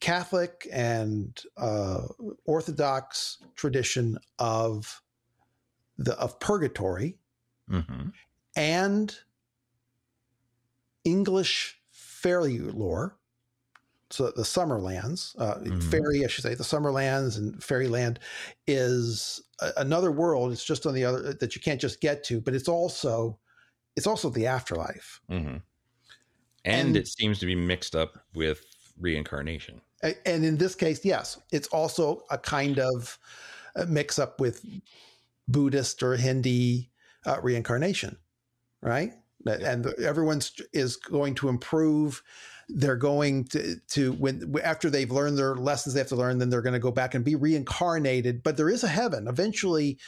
Catholic 0.00 0.68
and 0.72 1.42
uh, 1.56 2.06
Orthodox 2.44 3.38
tradition 3.56 4.18
of 4.38 5.02
the 5.98 6.18
of 6.20 6.38
purgatory 6.40 7.18
hmm 7.68 8.12
and 8.56 9.20
English 11.04 11.80
fairy 11.90 12.58
lore. 12.58 13.18
So 14.10 14.30
the 14.30 14.42
Summerlands, 14.44 15.34
uh, 15.38 15.58
Mhm. 15.60 15.80
fairy, 15.82 16.24
I 16.24 16.28
should 16.28 16.42
say, 16.44 16.54
the 16.54 16.64
Summerlands 16.64 17.36
and 17.38 17.62
Fairyland 17.62 18.20
is 18.66 19.42
a, 19.60 19.72
another 19.78 20.12
world. 20.12 20.52
It's 20.52 20.64
just 20.64 20.86
on 20.86 20.94
the 20.94 21.04
other 21.04 21.34
that 21.34 21.56
you 21.56 21.60
can't 21.62 21.80
just 21.80 22.00
get 22.00 22.24
to, 22.24 22.40
but 22.40 22.54
it's 22.54 22.68
also 22.68 23.40
it's 23.96 24.06
also 24.06 24.30
the 24.30 24.46
afterlife. 24.46 25.20
hmm 25.28 25.56
And, 26.66 26.88
And- 26.88 26.96
it 26.96 27.08
seems 27.08 27.38
to 27.38 27.46
be 27.46 27.54
mixed 27.54 27.96
up 27.96 28.18
with 28.34 28.64
reincarnation. 29.00 29.80
And 30.02 30.44
in 30.44 30.58
this 30.58 30.74
case, 30.74 31.04
yes, 31.04 31.40
it's 31.50 31.68
also 31.68 32.22
a 32.30 32.36
kind 32.36 32.78
of 32.78 33.18
uh, 33.74 33.86
mix 33.88 34.18
up 34.18 34.40
with 34.40 34.64
Buddhist 35.48 36.02
or 36.02 36.16
Hindi 36.16 36.90
uh, 37.24 37.38
reincarnation, 37.42 38.16
right? 38.82 39.12
And 39.46 39.86
everyone's 39.98 40.52
is 40.72 40.96
going 40.96 41.34
to 41.36 41.48
improve. 41.48 42.22
They're 42.68 42.96
going 42.96 43.44
to 43.46 43.76
to 43.90 44.12
when 44.12 44.54
after 44.62 44.90
they've 44.90 45.10
learned 45.10 45.38
their 45.38 45.54
lessons 45.54 45.94
they 45.94 46.00
have 46.00 46.08
to 46.08 46.16
learn, 46.16 46.38
then 46.38 46.50
they're 46.50 46.62
going 46.62 46.72
to 46.72 46.78
go 46.80 46.90
back 46.90 47.14
and 47.14 47.24
be 47.24 47.36
reincarnated. 47.36 48.42
But 48.42 48.56
there 48.56 48.68
is 48.68 48.82
a 48.84 48.88
heaven. 48.88 49.28
Eventually, 49.28 49.98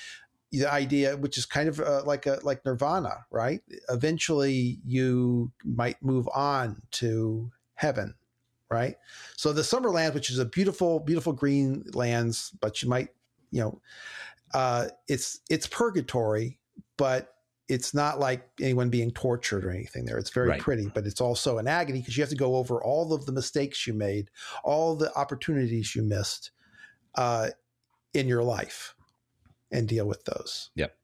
the 0.50 0.70
idea, 0.70 1.16
which 1.16 1.36
is 1.36 1.46
kind 1.46 1.68
of 1.68 1.80
uh, 1.80 2.02
like 2.04 2.26
a 2.26 2.40
like 2.42 2.64
nirvana, 2.64 3.26
right? 3.30 3.60
Eventually, 3.88 4.80
you 4.84 5.52
might 5.64 6.02
move 6.02 6.28
on 6.34 6.82
to 6.92 7.50
heaven, 7.74 8.14
right? 8.70 8.96
So 9.36 9.52
the 9.52 9.64
summer 9.64 9.90
Summerland, 9.90 10.14
which 10.14 10.30
is 10.30 10.38
a 10.38 10.44
beautiful, 10.44 11.00
beautiful 11.00 11.32
green 11.32 11.84
lands, 11.92 12.52
but 12.60 12.82
you 12.82 12.88
might, 12.88 13.08
you 13.50 13.60
know, 13.60 13.80
uh, 14.54 14.88
it's 15.06 15.40
it's 15.50 15.66
purgatory, 15.66 16.58
but 16.96 17.34
it's 17.68 17.92
not 17.92 18.18
like 18.18 18.48
anyone 18.60 18.88
being 18.88 19.10
tortured 19.10 19.64
or 19.64 19.70
anything 19.70 20.06
there. 20.06 20.16
It's 20.16 20.30
very 20.30 20.48
Right. 20.48 20.60
pretty, 20.60 20.90
but 20.94 21.06
it's 21.06 21.20
also 21.20 21.58
an 21.58 21.68
agony 21.68 22.00
because 22.00 22.16
you 22.16 22.22
have 22.22 22.30
to 22.30 22.36
go 22.36 22.56
over 22.56 22.82
all 22.82 23.12
of 23.12 23.26
the 23.26 23.32
mistakes 23.32 23.86
you 23.86 23.92
made, 23.92 24.30
all 24.64 24.96
the 24.96 25.14
opportunities 25.14 25.94
you 25.94 26.02
missed 26.02 26.50
uh, 27.14 27.50
in 28.14 28.26
your 28.26 28.42
life, 28.42 28.94
and 29.70 29.88
deal 29.88 30.06
with 30.06 30.24
those. 30.24 30.70
Yep. 30.74 30.94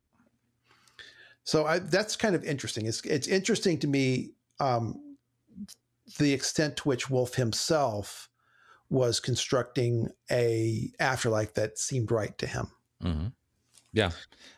So 1.44 1.66
I, 1.66 1.78
that's 1.78 2.16
kind 2.16 2.34
of 2.34 2.44
interesting. 2.44 2.86
It's 2.86 3.02
it's 3.02 3.28
interesting 3.28 3.78
to 3.80 3.86
me 3.86 4.30
um, 4.60 5.16
the 6.18 6.32
extent 6.32 6.76
to 6.78 6.88
which 6.88 7.10
Wolfe 7.10 7.34
himself 7.34 8.28
was 8.90 9.20
constructing 9.20 10.08
a 10.30 10.90
afterlife 11.00 11.54
that 11.54 11.78
seemed 11.78 12.10
right 12.10 12.36
to 12.38 12.46
him. 12.46 12.68
hmm 13.02 13.26
Yeah, 13.92 14.12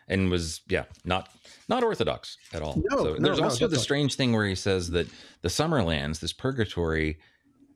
and 0.08 0.30
was 0.30 0.60
yeah 0.68 0.84
not 1.04 1.28
not 1.68 1.82
orthodox 1.82 2.36
at 2.52 2.62
all. 2.62 2.80
No, 2.90 2.98
so 2.98 3.14
no, 3.14 3.18
there's 3.18 3.38
no, 3.40 3.44
also 3.46 3.66
the 3.66 3.78
strange 3.78 4.14
thing 4.14 4.32
where 4.32 4.46
he 4.46 4.54
says 4.54 4.90
that 4.90 5.08
the 5.42 5.48
Summerlands, 5.48 6.20
this 6.20 6.32
purgatory, 6.32 7.18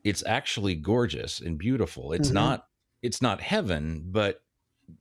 it's 0.05 0.23
actually 0.25 0.75
gorgeous 0.75 1.41
and 1.41 1.57
beautiful. 1.57 2.13
It's 2.13 2.29
Mhm. 2.29 2.33
not 2.35 2.67
it's 3.01 3.21
not 3.21 3.41
heaven, 3.41 4.03
but 4.05 4.41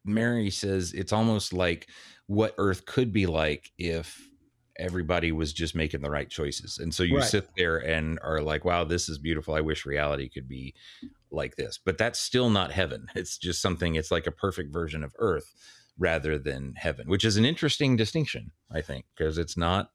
Mary 0.05 0.51
says 0.51 0.93
it's 0.93 1.13
almost 1.13 1.53
like 1.53 1.89
what 2.27 2.55
Earth 2.59 2.87
could 2.87 3.13
be 3.13 3.27
like 3.27 3.71
if 3.79 4.29
everybody 4.79 5.31
was 5.33 5.53
just 5.53 5.75
making 5.75 6.01
the 6.01 6.11
right 6.11 6.31
choices. 6.31 6.79
And 6.79 6.95
so 6.95 7.03
you 7.03 7.17
Right. 7.17 7.25
sit 7.25 7.49
there 7.57 7.79
and 7.79 8.19
are 8.23 8.41
like, 8.41 8.65
wow, 8.65 8.85
this 8.85 9.09
is 9.09 9.19
beautiful. 9.19 9.55
I 9.55 9.61
wish 9.61 9.85
reality 9.85 10.29
could 10.29 10.49
be 10.49 10.75
like 11.31 11.57
this. 11.57 11.79
But 11.85 11.99
that's 11.99 12.19
still 12.19 12.51
not 12.51 12.73
heaven. 12.73 13.07
It's 13.15 13.37
just 13.37 13.61
something, 13.61 13.95
it's 13.95 14.11
like 14.11 14.27
a 14.27 14.33
perfect 14.33 14.73
version 14.73 15.05
of 15.05 15.15
Earth 15.19 15.55
rather 15.99 16.39
than 16.39 16.75
heaven, 16.77 17.09
which 17.09 17.25
is 17.25 17.37
an 17.37 17.45
interesting 17.45 17.97
distinction, 17.97 18.53
I 18.71 18.81
think, 18.81 19.05
because 19.17 19.37
it's 19.37 19.57
not, 19.57 19.91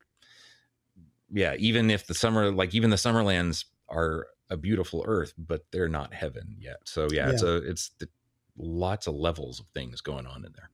yeah, 1.32 1.56
even 1.58 1.90
if 1.90 2.06
the 2.06 2.14
summer, 2.14 2.52
like 2.52 2.76
even 2.76 2.92
the 2.92 2.96
Summerlands 2.98 3.66
are 3.90 4.28
a 4.50 4.58
beautiful 4.58 5.04
Earth, 5.08 5.34
but 5.38 5.66
they're 5.72 5.90
not 5.90 6.14
heaven 6.14 6.56
yet. 6.60 6.78
So 6.84 7.08
yeah, 7.12 7.30
it's 7.30 7.42
a, 7.42 7.56
it's 7.58 7.92
the, 8.00 8.08
lots 8.58 9.08
of 9.08 9.16
levels 9.16 9.60
of 9.60 9.68
things 9.74 10.02
going 10.02 10.26
on 10.26 10.46
in 10.46 10.52
there. 10.56 10.70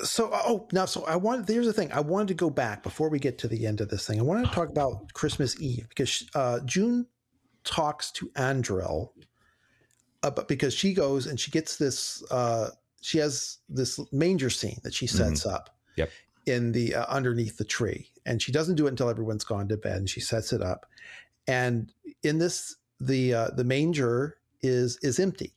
So, 0.00 0.30
oh, 0.32 0.66
now, 0.72 0.86
so 0.86 1.04
I 1.04 1.16
wanted, 1.16 1.48
here's 1.48 1.66
the 1.66 1.72
thing. 1.72 1.92
I 1.92 2.00
wanted 2.00 2.28
to 2.28 2.34
go 2.34 2.50
back 2.50 2.82
before 2.82 3.08
we 3.08 3.18
get 3.18 3.38
to 3.38 3.48
the 3.48 3.66
end 3.66 3.80
of 3.80 3.88
this 3.88 4.06
thing. 4.06 4.18
I 4.18 4.22
wanted 4.22 4.46
to 4.46 4.52
talk 4.52 4.68
about 4.68 5.12
Christmas 5.12 5.60
Eve 5.60 5.86
because 5.88 6.28
uh, 6.34 6.60
June 6.64 7.06
talks 7.64 8.10
to 8.12 8.28
Andrel, 8.30 9.10
uh, 10.22 10.30
but 10.30 10.48
because 10.48 10.74
she 10.74 10.94
goes 10.94 11.26
and 11.26 11.38
she 11.38 11.50
gets 11.50 11.76
this, 11.76 12.22
uh, 12.30 12.70
she 13.00 13.18
has 13.18 13.58
this 13.68 14.00
manger 14.12 14.50
scene 14.50 14.80
that 14.82 14.94
she 14.94 15.06
sets 15.06 15.40
mm-hmm. 15.40 15.54
up 15.54 15.70
yep. 15.96 16.10
in 16.46 16.72
the 16.72 16.94
uh, 16.94 17.06
underneath 17.08 17.56
the 17.58 17.64
tree, 17.64 18.08
and 18.26 18.40
she 18.40 18.50
doesn't 18.50 18.76
do 18.76 18.86
it 18.86 18.90
until 18.90 19.08
everyone's 19.08 19.44
gone 19.44 19.68
to 19.68 19.76
bed. 19.76 19.98
And 19.98 20.10
she 20.10 20.20
sets 20.20 20.52
it 20.52 20.62
up, 20.62 20.86
and 21.46 21.92
in 22.22 22.38
this, 22.38 22.76
the 23.00 23.34
uh, 23.34 23.50
the 23.50 23.64
manger 23.64 24.36
is 24.62 24.98
is 25.02 25.18
empty, 25.18 25.54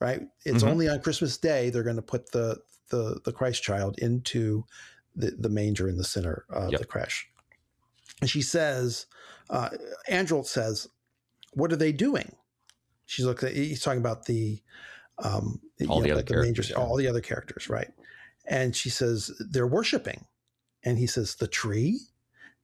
right? 0.00 0.22
It's 0.44 0.58
mm-hmm. 0.58 0.68
only 0.68 0.88
on 0.88 1.00
Christmas 1.00 1.36
Day 1.36 1.70
they're 1.70 1.82
going 1.82 1.96
to 1.96 2.02
put 2.02 2.32
the 2.32 2.58
the 2.88 3.20
the 3.24 3.32
Christ 3.32 3.62
child 3.62 3.98
into 3.98 4.64
the, 5.14 5.30
the 5.38 5.48
manger 5.48 5.88
in 5.88 5.96
the 5.96 6.04
center 6.04 6.44
of 6.50 6.72
yep. 6.72 6.80
the 6.80 6.86
creche. 6.86 7.28
And 8.20 8.28
she 8.28 8.42
says, 8.42 9.06
uh, 9.48 9.70
Andrel 10.10 10.46
says, 10.46 10.88
"What 11.52 11.72
are 11.72 11.76
they 11.76 11.92
doing?" 11.92 12.34
She's 13.06 13.24
looking. 13.24 13.54
He's 13.54 13.82
talking 13.82 14.00
about 14.00 14.26
the 14.26 14.60
um, 15.18 15.60
all 15.88 16.00
the 16.00 16.08
know, 16.08 16.14
other 16.14 16.16
like 16.16 16.26
characters, 16.26 16.68
the 16.68 16.76
all 16.76 16.96
the 16.96 17.06
other 17.06 17.20
characters, 17.20 17.68
right? 17.68 17.90
And 18.46 18.74
she 18.74 18.90
says 18.90 19.30
they're 19.38 19.66
worshiping, 19.66 20.26
and 20.84 20.98
he 20.98 21.06
says 21.06 21.36
the 21.36 21.48
tree. 21.48 22.00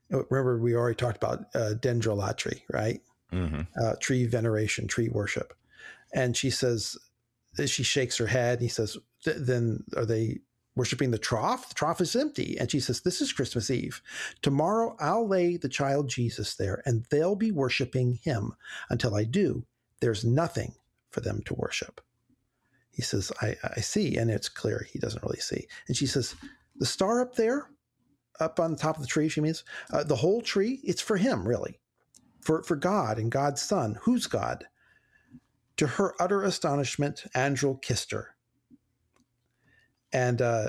Remember, 0.09 0.59
we 0.59 0.75
already 0.75 0.95
talked 0.95 1.17
about 1.17 1.47
uh, 1.55 1.75
dendrolatry, 1.81 2.63
right? 2.73 3.01
Mm-hmm. 3.33 3.63
Uh, 3.83 3.95
tree 4.01 4.25
veneration, 4.25 4.87
tree 4.87 5.09
worship. 5.09 5.53
And 6.15 6.37
she 6.37 6.51
says, 6.51 6.97
she 7.65 7.83
shakes 7.83 8.19
her 8.19 8.27
head. 8.27 8.55
And 8.55 8.63
he 8.63 8.69
says, 8.69 8.97
then 9.25 9.85
are 9.97 10.07
they 10.07 10.41
worshiping 10.77 11.11
the 11.11 11.19
trough? 11.19 11.69
The 11.69 11.75
trough 11.75 12.01
is 12.01 12.15
empty. 12.15 12.57
And 12.59 12.71
she 12.71 12.81
says, 12.81 13.01
This 13.01 13.21
is 13.21 13.33
Christmas 13.33 13.71
Eve. 13.71 14.03
Tomorrow 14.43 14.97
I'll 15.01 15.27
lay 15.27 15.57
the 15.57 15.69
child 15.69 16.09
Jesus 16.09 16.55
there, 16.55 16.83
and 16.85 17.07
they'll 17.11 17.37
be 17.37 17.51
worshiping 17.51 18.19
him. 18.23 18.53
Until 18.91 19.15
I 19.15 19.25
do, 19.25 19.65
there's 20.01 20.25
nothing 20.25 20.75
for 21.11 21.21
them 21.21 21.43
to 21.47 21.55
worship. 21.55 22.01
He 22.91 23.03
says, 23.03 23.33
I, 23.41 23.57
I 23.77 23.81
see. 23.81 24.17
And 24.17 24.31
it's 24.31 24.49
clear 24.49 24.87
he 24.91 24.99
doesn't 24.99 25.23
really 25.23 25.41
see. 25.41 25.67
And 25.89 25.97
she 25.97 26.07
says, 26.07 26.35
The 26.77 26.87
star 26.87 27.21
up 27.21 27.35
there, 27.35 27.71
up 28.39 28.61
on 28.61 28.73
the 28.73 28.79
top 28.79 28.97
of 28.97 29.03
the 29.03 29.09
tree, 29.09 29.29
she 29.29 29.41
means, 29.41 29.65
uh, 29.93 30.05
the 30.05 30.17
whole 30.17 30.43
tree, 30.43 30.81
it's 30.85 31.03
for 31.03 31.17
him, 31.17 31.47
really. 31.49 31.81
For, 32.43 32.63
for 32.63 32.77
God 32.77 33.19
and 33.19 33.31
God's 33.31 33.61
Son. 33.61 33.99
Who's 34.03 34.27
God? 34.27 34.67
To 35.79 35.87
her 35.87 36.15
utter 36.21 36.43
astonishment, 36.43 37.25
Andrel 37.35 37.81
kissed 37.83 38.11
her. 38.13 38.35
And 40.13 40.41
uh, 40.41 40.69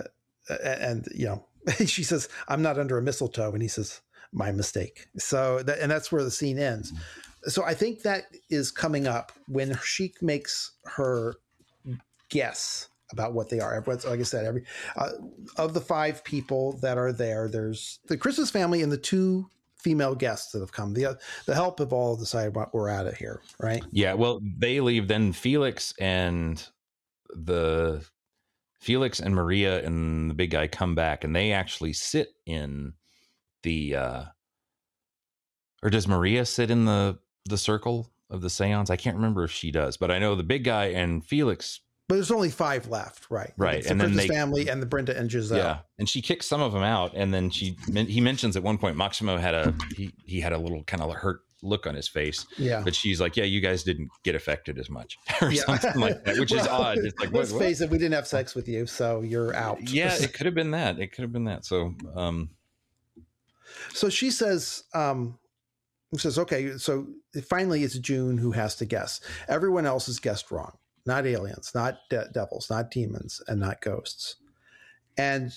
and 0.63 1.07
you 1.13 1.25
know 1.25 1.45
she 1.85 2.03
says 2.03 2.29
i'm 2.47 2.61
not 2.61 2.79
under 2.79 2.97
a 2.97 3.01
mistletoe 3.01 3.51
and 3.51 3.61
he 3.61 3.67
says 3.67 4.01
my 4.34 4.51
mistake. 4.51 5.07
So 5.17 5.63
that, 5.63 5.79
and 5.79 5.89
that's 5.89 6.11
where 6.11 6.23
the 6.23 6.31
scene 6.31 6.59
ends. 6.59 6.93
So 7.43 7.63
i 7.63 7.73
think 7.73 8.01
that 8.01 8.25
is 8.49 8.71
coming 8.71 9.07
up 9.07 9.31
when 9.47 9.77
she 9.84 10.13
makes 10.21 10.73
her 10.85 11.35
guess 12.29 12.89
about 13.11 13.34
what 13.34 13.49
they 13.49 13.59
are. 13.59 13.73
Everyone's 13.73 14.05
like 14.05 14.19
i 14.19 14.23
said 14.23 14.45
every 14.45 14.65
uh, 14.97 15.11
of 15.57 15.73
the 15.73 15.81
five 15.81 16.23
people 16.23 16.77
that 16.79 16.97
are 16.97 17.13
there 17.13 17.47
there's 17.47 17.99
the 18.07 18.17
christmas 18.17 18.49
family 18.49 18.81
and 18.81 18.91
the 18.91 18.97
two 18.97 19.49
female 19.88 20.15
guests 20.15 20.51
that 20.51 20.59
have 20.59 20.72
come 20.72 20.93
the 20.93 21.18
the 21.45 21.55
help 21.55 21.80
have 21.80 21.93
all 21.93 22.18
decided 22.18 22.53
what 22.53 22.73
we're 22.73 22.89
at 22.89 23.05
it 23.05 23.15
here 23.15 23.41
right 23.61 23.84
yeah 23.91 24.14
well 24.14 24.41
they 24.57 24.81
leave 24.81 25.07
then 25.07 25.31
felix 25.31 25.93
and 25.99 26.68
the 27.34 28.05
Felix 28.80 29.19
and 29.19 29.34
Maria 29.34 29.84
and 29.84 30.30
the 30.30 30.34
big 30.34 30.51
guy 30.51 30.68
come 30.68 30.95
back 30.95 31.23
and 31.23 31.35
they 31.35 31.51
actually 31.51 31.93
sit 31.93 32.30
in 32.45 32.93
the 33.64 33.95
uh 33.95 34.23
or 35.84 35.89
does 35.89 36.07
Maria 36.07 36.45
sit 36.45 36.72
in 36.72 36.85
the 36.85 37.18
the 37.45 37.57
circle 37.57 38.11
of 38.30 38.41
the 38.41 38.49
seance? 38.49 38.89
I 38.89 38.95
can't 38.95 39.15
remember 39.15 39.43
if 39.43 39.51
she 39.51 39.72
does, 39.72 39.97
but 39.97 40.11
I 40.11 40.19
know 40.19 40.35
the 40.35 40.43
big 40.43 40.64
guy 40.64 40.85
and 40.85 41.26
Felix 41.26 41.81
but 42.07 42.15
there's 42.15 42.31
only 42.31 42.49
five 42.49 42.88
left, 42.88 43.29
right? 43.29 43.53
Right, 43.57 43.84
the 43.84 43.91
and 43.91 43.99
then 43.99 44.15
they 44.15 44.27
family 44.27 44.69
and 44.69 44.81
the 44.81 44.85
Brenda 44.85 45.17
and 45.17 45.29
Giselle. 45.29 45.57
Yeah, 45.57 45.79
and 45.99 46.07
she 46.07 46.21
kicks 46.21 46.45
some 46.45 46.61
of 46.61 46.71
them 46.71 46.84
out, 46.84 47.11
and 47.15 47.34
then 47.34 47.49
she 47.49 47.77
he 47.93 48.21
mentions 48.21 48.55
at 48.55 48.63
one 48.63 48.77
point 48.77 48.95
Maximo 48.95 49.38
had 49.38 49.53
a 49.53 49.73
he 49.95 50.13
he 50.25 50.39
had 50.39 50.53
a 50.53 50.57
little 50.57 50.84
kind 50.84 51.03
of 51.03 51.13
hurt 51.13 51.41
look 51.63 51.88
on 51.88 51.95
his 51.95 52.07
face. 52.07 52.45
Yeah. 52.57 52.81
But 52.84 52.95
she's 52.95 53.19
like, 53.19 53.35
yeah, 53.35 53.43
you 53.43 53.61
guys 53.61 53.84
didn't 53.84 54.09
get 54.23 54.35
affected 54.35 54.77
as 54.77 54.89
much 54.89 55.17
or 55.41 55.51
yeah. 55.51 55.63
something 55.63 55.99
like 55.99 56.23
that, 56.23 56.38
which 56.38 56.51
well, 56.51 56.61
is 56.61 56.67
odd. 56.67 56.97
It's 56.99 57.19
like, 57.19 57.31
let's 57.31 57.51
what, 57.51 57.61
face 57.61 57.81
it, 57.81 57.89
we 57.89 57.97
didn't 57.97 58.13
have 58.13 58.27
sex 58.27 58.55
with 58.55 58.67
you, 58.67 58.85
so 58.85 59.21
you're 59.21 59.55
out. 59.55 59.89
Yeah, 59.89 60.15
it 60.15 60.34
could 60.34 60.45
have 60.45 60.55
been 60.55 60.71
that. 60.71 60.99
It 60.99 61.11
could 61.11 61.23
have 61.23 61.34
been 61.34 61.45
that. 61.45 61.65
So, 61.65 61.93
um, 62.15 62.51
so 63.93 64.09
she 64.09 64.31
says, 64.31 64.84
um, 64.93 65.38
says, 66.15 66.39
okay, 66.39 66.77
so 66.77 67.07
finally 67.47 67.84
it's 67.84 67.97
June 67.97 68.38
who 68.38 68.51
has 68.51 68.75
to 68.77 68.85
guess. 68.85 69.19
Everyone 69.47 69.85
else 69.85 70.05
has 70.05 70.19
guessed 70.19 70.51
wrong. 70.51 70.77
Not 71.07 71.25
aliens, 71.25 71.71
not 71.73 71.99
de- 72.09 72.29
devils, 72.34 72.69
not 72.69 72.91
demons, 72.91 73.41
and 73.47 73.59
not 73.59 73.81
ghosts. 73.81 74.35
And 75.17 75.51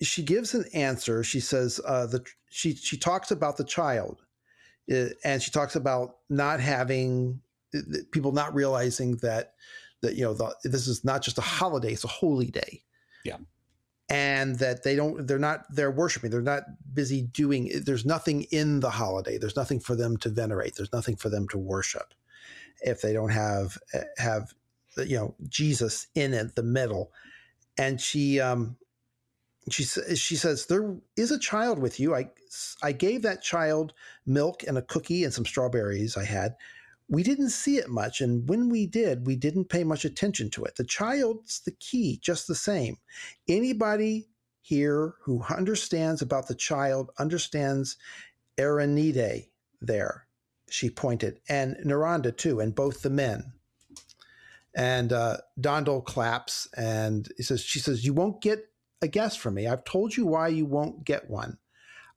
she 0.00 0.22
gives 0.22 0.54
an 0.54 0.64
answer. 0.74 1.24
She 1.24 1.40
says, 1.40 1.80
uh, 1.86 2.06
the 2.06 2.24
she 2.50 2.74
she 2.74 2.96
talks 2.96 3.30
about 3.30 3.56
the 3.56 3.64
child 3.64 4.22
uh, 4.92 5.08
and 5.24 5.42
she 5.42 5.50
talks 5.50 5.76
about 5.76 6.16
not 6.28 6.60
having 6.60 7.40
uh, 7.74 7.80
people 8.10 8.32
not 8.32 8.54
realizing 8.54 9.16
that 9.16 9.54
that 10.00 10.14
you 10.14 10.24
know 10.24 10.34
the, 10.34 10.54
this 10.64 10.86
is 10.86 11.04
not 11.04 11.22
just 11.22 11.38
a 11.38 11.42
holiday; 11.42 11.92
it's 11.92 12.04
a 12.04 12.08
holy 12.08 12.50
day. 12.50 12.82
Yeah, 13.24 13.36
and 14.08 14.58
that 14.58 14.82
they 14.84 14.96
don't 14.96 15.26
they're 15.26 15.38
not 15.38 15.64
they're 15.70 15.90
worshiping 15.90 16.30
they're 16.30 16.40
not 16.40 16.62
busy 16.94 17.22
doing 17.22 17.70
there's 17.84 18.06
nothing 18.06 18.44
in 18.44 18.80
the 18.80 18.90
holiday 18.90 19.36
there's 19.36 19.56
nothing 19.56 19.80
for 19.80 19.94
them 19.94 20.16
to 20.16 20.30
venerate 20.30 20.76
there's 20.76 20.92
nothing 20.92 21.16
for 21.16 21.28
them 21.28 21.46
to 21.48 21.58
worship 21.58 22.14
if 22.82 23.02
they 23.02 23.12
don't 23.12 23.30
have 23.30 23.78
uh, 23.94 24.00
have 24.18 24.52
you 24.98 25.16
know 25.16 25.34
jesus 25.48 26.08
in 26.14 26.34
it 26.34 26.56
the 26.56 26.62
middle 26.62 27.12
and 27.78 28.00
she 28.00 28.40
um 28.40 28.76
she 29.70 29.84
she 29.84 30.36
says 30.36 30.66
there 30.66 30.96
is 31.16 31.30
a 31.30 31.38
child 31.38 31.78
with 31.78 32.00
you. 32.00 32.14
I 32.14 32.30
I 32.82 32.92
gave 32.92 33.22
that 33.22 33.42
child 33.42 33.92
milk 34.26 34.62
and 34.66 34.78
a 34.78 34.82
cookie 34.82 35.24
and 35.24 35.32
some 35.32 35.46
strawberries 35.46 36.16
I 36.16 36.24
had. 36.24 36.56
We 37.08 37.22
didn't 37.22 37.50
see 37.50 37.78
it 37.78 37.88
much, 37.88 38.20
and 38.20 38.48
when 38.48 38.68
we 38.68 38.86
did, 38.86 39.26
we 39.26 39.36
didn't 39.36 39.70
pay 39.70 39.84
much 39.84 40.04
attention 40.04 40.50
to 40.50 40.64
it. 40.64 40.76
The 40.76 40.84
child's 40.84 41.60
the 41.60 41.72
key, 41.72 42.18
just 42.22 42.46
the 42.46 42.54
same. 42.54 42.98
Anybody 43.48 44.28
here 44.60 45.14
who 45.22 45.42
understands 45.48 46.20
about 46.20 46.48
the 46.48 46.54
child 46.54 47.10
understands 47.18 47.96
Aranide 48.58 49.48
there. 49.80 50.27
She 50.70 50.90
pointed, 50.90 51.40
and 51.48 51.76
Naranda 51.84 52.36
too, 52.36 52.60
and 52.60 52.74
both 52.74 53.02
the 53.02 53.10
men. 53.10 53.52
And 54.74 55.12
uh, 55.12 55.38
Dondel 55.60 56.04
claps, 56.04 56.68
and 56.76 57.28
he 57.36 57.42
says, 57.42 57.60
"She 57.62 57.78
says 57.80 58.04
you 58.04 58.12
won't 58.12 58.40
get 58.40 58.70
a 59.02 59.08
guess 59.08 59.36
from 59.36 59.54
me. 59.54 59.66
I've 59.66 59.84
told 59.84 60.16
you 60.16 60.26
why 60.26 60.48
you 60.48 60.66
won't 60.66 61.04
get 61.04 61.30
one. 61.30 61.58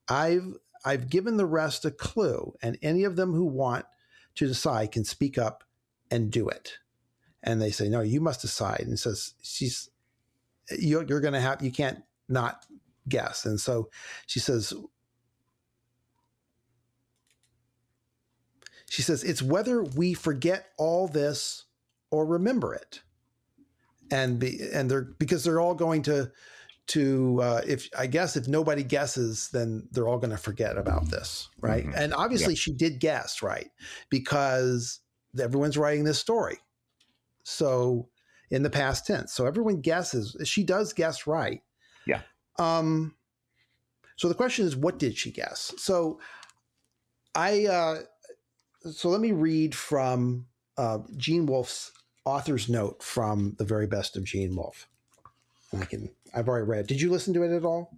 I've 0.07 0.55
I've 0.83 1.09
given 1.09 1.37
the 1.37 1.45
rest 1.45 1.85
a 1.85 1.91
clue, 1.91 2.55
and 2.61 2.77
any 2.81 3.03
of 3.03 3.15
them 3.15 3.33
who 3.33 3.45
want 3.45 3.85
to 4.35 4.47
decide 4.47 4.91
can 4.91 5.05
speak 5.05 5.37
up 5.37 5.63
and 6.09 6.31
do 6.31 6.49
it. 6.49 6.77
And 7.43 7.61
they 7.61 7.71
say, 7.71 7.89
"No, 7.89 8.01
you 8.01 8.21
must 8.21 8.41
decide." 8.41 8.81
And 8.81 8.99
says, 8.99 9.33
"She's 9.41 9.89
you're, 10.77 11.03
you're 11.03 11.21
to 11.21 11.39
have 11.39 11.61
you 11.61 11.71
can't 11.71 12.03
not 12.27 12.65
guess." 13.07 13.45
And 13.45 13.59
so 13.59 13.89
she 14.27 14.39
says, 14.39 14.73
she 18.91 19.01
says, 19.03 19.23
"It's 19.23 19.41
whether 19.41 19.83
we 19.83 20.13
forget 20.13 20.67
all 20.77 21.07
this 21.07 21.63
or 22.09 22.25
remember 22.25 22.73
it." 22.73 22.99
And 24.11 24.37
be 24.37 24.59
and 24.73 24.91
they're 24.91 25.03
because 25.17 25.45
they're 25.45 25.61
all 25.61 25.75
going 25.75 26.01
to 26.03 26.29
to 26.87 27.39
uh, 27.41 27.61
if 27.65 27.87
I 27.97 28.05
guess 28.05 28.35
if 28.35 28.49
nobody 28.49 28.83
guesses, 28.83 29.47
then 29.53 29.87
they're 29.91 30.09
all 30.09 30.17
going 30.17 30.31
to 30.31 30.37
forget 30.37 30.77
about 30.77 31.09
this, 31.09 31.47
right? 31.61 31.85
Mm-hmm. 31.85 31.97
And 31.97 32.13
obviously, 32.13 32.53
she 32.53 32.73
did 32.73 32.99
guess 32.99 33.41
right 33.41 33.71
because 34.09 34.99
everyone's 35.39 35.77
writing 35.77 36.03
this 36.03 36.19
story, 36.19 36.57
so 37.43 38.09
in 38.49 38.61
the 38.61 38.69
past 38.69 39.07
tense. 39.07 39.31
So 39.31 39.45
everyone 39.45 39.79
guesses. 39.79 40.35
She 40.43 40.65
does 40.65 40.91
guess 40.91 41.25
right. 41.25 41.61
Yeah. 42.05 42.23
Um. 42.59 43.15
So 44.17 44.27
the 44.27 44.35
question 44.35 44.65
is, 44.65 44.75
what 44.75 44.99
did 44.99 45.17
she 45.17 45.31
guess? 45.31 45.73
So 45.77 46.19
I. 47.33 47.67
Uh, 47.67 47.99
so 48.89 49.09
let 49.09 49.21
me 49.21 49.31
read 49.31 49.75
from 49.75 50.47
uh, 50.77 50.99
Gene 51.17 51.45
Wolfe's 51.45 51.91
author's 52.25 52.69
note 52.69 53.03
from 53.03 53.55
the 53.57 53.65
very 53.65 53.87
best 53.87 54.15
of 54.17 54.23
Gene 54.23 54.55
Wolfe. 54.55 54.87
I 55.77 55.85
can 55.85 56.09
I've 56.33 56.47
already 56.47 56.67
read. 56.67 56.87
Did 56.87 57.01
you 57.01 57.09
listen 57.09 57.33
to 57.33 57.43
it 57.43 57.55
at 57.55 57.65
all? 57.65 57.97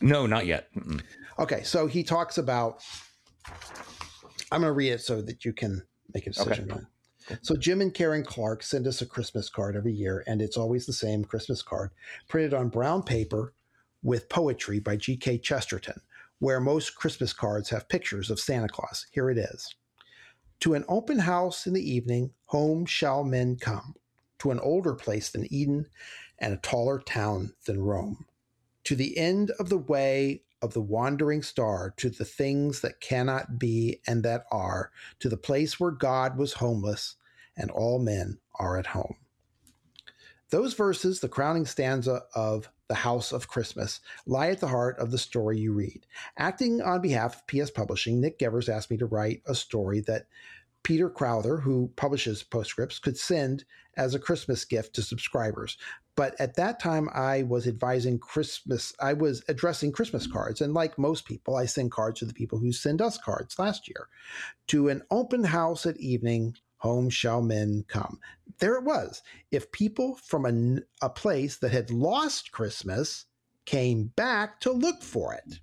No, 0.00 0.26
not 0.26 0.46
yet. 0.46 0.68
Mm-mm. 0.74 1.02
Okay, 1.38 1.62
so 1.62 1.86
he 1.86 2.02
talks 2.02 2.38
about. 2.38 2.82
I'm 4.52 4.60
going 4.60 4.70
to 4.70 4.72
read 4.72 4.92
it 4.92 5.00
so 5.00 5.22
that 5.22 5.44
you 5.44 5.52
can 5.52 5.82
make 6.12 6.26
a 6.26 6.30
decision. 6.30 6.70
Okay. 6.70 7.38
So 7.42 7.56
Jim 7.56 7.80
and 7.80 7.92
Karen 7.92 8.22
Clark 8.22 8.62
send 8.62 8.86
us 8.86 9.00
a 9.00 9.06
Christmas 9.06 9.48
card 9.48 9.76
every 9.76 9.92
year, 9.92 10.22
and 10.26 10.42
it's 10.42 10.56
always 10.56 10.86
the 10.86 10.92
same 10.92 11.24
Christmas 11.24 11.62
card 11.62 11.90
printed 12.28 12.52
on 12.52 12.68
brown 12.68 13.02
paper 13.02 13.54
with 14.02 14.28
poetry 14.28 14.78
by 14.78 14.96
G.K. 14.96 15.38
Chesterton, 15.38 16.00
where 16.38 16.60
most 16.60 16.96
Christmas 16.96 17.32
cards 17.32 17.70
have 17.70 17.88
pictures 17.88 18.30
of 18.30 18.40
Santa 18.40 18.68
Claus. 18.68 19.06
Here 19.10 19.30
it 19.30 19.38
is. 19.38 19.74
To 20.60 20.74
an 20.74 20.84
open 20.88 21.20
house 21.20 21.66
in 21.66 21.74
the 21.74 21.90
evening, 21.90 22.32
home 22.46 22.86
shall 22.86 23.24
men 23.24 23.56
come. 23.56 23.94
To 24.40 24.50
an 24.50 24.60
older 24.60 24.94
place 24.94 25.30
than 25.30 25.52
Eden, 25.52 25.86
and 26.38 26.52
a 26.52 26.58
taller 26.58 26.98
town 26.98 27.54
than 27.66 27.80
Rome. 27.80 28.26
To 28.84 28.94
the 28.94 29.16
end 29.16 29.50
of 29.58 29.68
the 29.68 29.78
way 29.78 30.42
of 30.60 30.74
the 30.74 30.80
wandering 30.80 31.42
star, 31.42 31.92
to 31.98 32.10
the 32.10 32.24
things 32.24 32.80
that 32.80 33.00
cannot 33.00 33.58
be 33.58 34.00
and 34.06 34.22
that 34.24 34.44
are, 34.50 34.90
to 35.20 35.28
the 35.28 35.36
place 35.36 35.78
where 35.78 35.90
God 35.90 36.36
was 36.36 36.54
homeless 36.54 37.16
and 37.56 37.70
all 37.70 37.98
men 37.98 38.38
are 38.58 38.78
at 38.78 38.88
home. 38.88 39.16
Those 40.50 40.74
verses, 40.74 41.20
the 41.20 41.28
crowning 41.28 41.66
stanza 41.66 42.22
of 42.34 42.70
The 42.88 42.94
House 42.94 43.32
of 43.32 43.48
Christmas, 43.48 44.00
lie 44.26 44.50
at 44.50 44.60
the 44.60 44.68
heart 44.68 44.98
of 44.98 45.10
the 45.10 45.18
story 45.18 45.58
you 45.58 45.72
read. 45.72 46.06
Acting 46.38 46.82
on 46.82 47.00
behalf 47.00 47.36
of 47.36 47.46
PS 47.46 47.70
Publishing, 47.70 48.20
Nick 48.20 48.38
Gevers 48.38 48.68
asked 48.68 48.90
me 48.90 48.96
to 48.98 49.06
write 49.06 49.42
a 49.46 49.54
story 49.54 50.00
that 50.00 50.26
Peter 50.82 51.08
Crowther, 51.08 51.56
who 51.56 51.90
publishes 51.96 52.42
Postscripts, 52.42 52.98
could 52.98 53.16
send 53.16 53.64
as 53.96 54.14
a 54.14 54.18
Christmas 54.18 54.64
gift 54.64 54.94
to 54.94 55.02
subscribers. 55.02 55.78
But 56.16 56.38
at 56.38 56.54
that 56.56 56.78
time, 56.78 57.08
I 57.12 57.42
was 57.42 57.66
advising 57.66 58.18
Christmas, 58.18 58.92
I 59.00 59.14
was 59.14 59.42
addressing 59.48 59.90
Christmas 59.90 60.26
cards. 60.26 60.60
And 60.60 60.74
like 60.74 60.96
most 60.98 61.24
people, 61.24 61.56
I 61.56 61.64
send 61.66 61.90
cards 61.90 62.20
to 62.20 62.26
the 62.26 62.34
people 62.34 62.58
who 62.58 62.70
send 62.70 63.02
us 63.02 63.18
cards 63.18 63.58
last 63.58 63.88
year. 63.88 64.08
To 64.68 64.88
an 64.88 65.02
open 65.10 65.42
house 65.42 65.86
at 65.86 65.96
evening, 65.96 66.54
home 66.84 67.08
shall 67.08 67.40
men 67.40 67.82
come. 67.88 68.20
There 68.58 68.76
it 68.76 68.84
was. 68.84 69.22
If 69.50 69.72
people 69.72 70.16
from 70.16 70.44
a, 70.44 71.06
a 71.06 71.08
place 71.08 71.56
that 71.56 71.72
had 71.72 71.90
lost 71.90 72.52
Christmas 72.52 73.24
came 73.64 74.12
back 74.16 74.60
to 74.60 74.70
look 74.70 75.02
for 75.02 75.32
it. 75.32 75.60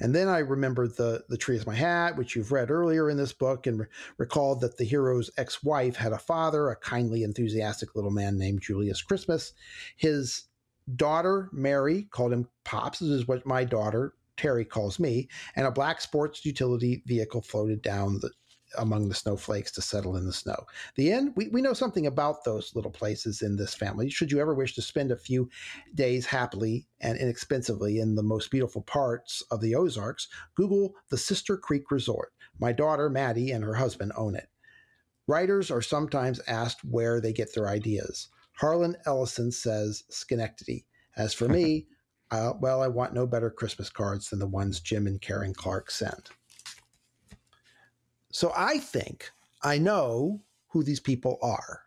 And 0.00 0.12
then 0.14 0.28
I 0.28 0.38
remembered 0.40 0.96
the 0.96 1.24
the 1.28 1.38
tree 1.38 1.56
is 1.56 1.66
my 1.66 1.74
hat, 1.74 2.16
which 2.16 2.34
you've 2.34 2.52
read 2.52 2.70
earlier 2.70 3.08
in 3.08 3.16
this 3.16 3.32
book, 3.32 3.66
and 3.66 3.78
re- 3.78 3.86
recalled 4.18 4.60
that 4.60 4.76
the 4.76 4.84
hero's 4.84 5.30
ex-wife 5.38 5.96
had 5.96 6.12
a 6.12 6.18
father, 6.18 6.68
a 6.68 6.76
kindly, 6.76 7.22
enthusiastic 7.22 7.94
little 7.94 8.10
man 8.10 8.36
named 8.36 8.60
Julius 8.60 9.00
Christmas. 9.00 9.52
His 9.96 10.48
daughter 10.96 11.48
Mary 11.52 12.02
called 12.10 12.32
him 12.32 12.48
Pops. 12.64 12.98
This 12.98 13.08
is 13.08 13.28
what 13.28 13.46
my 13.46 13.64
daughter 13.64 14.14
Terry 14.36 14.64
calls 14.64 14.98
me. 14.98 15.28
And 15.56 15.66
a 15.66 15.70
black 15.70 16.00
sports 16.00 16.44
utility 16.44 17.02
vehicle 17.06 17.42
floated 17.42 17.80
down 17.80 18.20
the 18.20 18.30
among 18.76 19.08
the 19.08 19.14
snowflakes 19.14 19.72
to 19.72 19.82
settle 19.82 20.16
in 20.16 20.26
the 20.26 20.32
snow. 20.32 20.66
The 20.96 21.12
end, 21.12 21.32
we, 21.36 21.48
we 21.48 21.62
know 21.62 21.72
something 21.72 22.06
about 22.06 22.44
those 22.44 22.74
little 22.74 22.90
places 22.90 23.42
in 23.42 23.56
this 23.56 23.74
family. 23.74 24.10
Should 24.10 24.30
you 24.30 24.40
ever 24.40 24.54
wish 24.54 24.74
to 24.74 24.82
spend 24.82 25.10
a 25.10 25.16
few 25.16 25.48
days 25.94 26.26
happily 26.26 26.86
and 27.00 27.18
inexpensively 27.18 27.98
in 27.98 28.14
the 28.14 28.22
most 28.22 28.50
beautiful 28.50 28.82
parts 28.82 29.42
of 29.50 29.60
the 29.60 29.74
Ozarks, 29.74 30.28
Google 30.54 30.94
the 31.08 31.18
Sister 31.18 31.56
Creek 31.56 31.90
Resort. 31.90 32.32
My 32.58 32.72
daughter, 32.72 33.08
Maddie, 33.08 33.52
and 33.52 33.64
her 33.64 33.74
husband 33.74 34.12
own 34.16 34.34
it. 34.34 34.48
Writers 35.26 35.70
are 35.70 35.82
sometimes 35.82 36.40
asked 36.46 36.84
where 36.84 37.20
they 37.20 37.32
get 37.32 37.54
their 37.54 37.68
ideas. 37.68 38.28
Harlan 38.54 38.96
Ellison 39.06 39.52
says 39.52 40.04
Schenectady. 40.08 40.86
As 41.16 41.34
for 41.34 41.48
me, 41.48 41.86
uh, 42.30 42.54
well, 42.60 42.82
I 42.82 42.88
want 42.88 43.14
no 43.14 43.26
better 43.26 43.50
Christmas 43.50 43.90
cards 43.90 44.30
than 44.30 44.38
the 44.38 44.46
ones 44.46 44.80
Jim 44.80 45.06
and 45.06 45.20
Karen 45.20 45.54
Clark 45.54 45.90
sent. 45.90 46.30
So 48.38 48.52
I 48.54 48.78
think 48.78 49.32
I 49.64 49.78
know 49.78 50.40
who 50.68 50.84
these 50.84 51.00
people 51.00 51.38
are. 51.42 51.80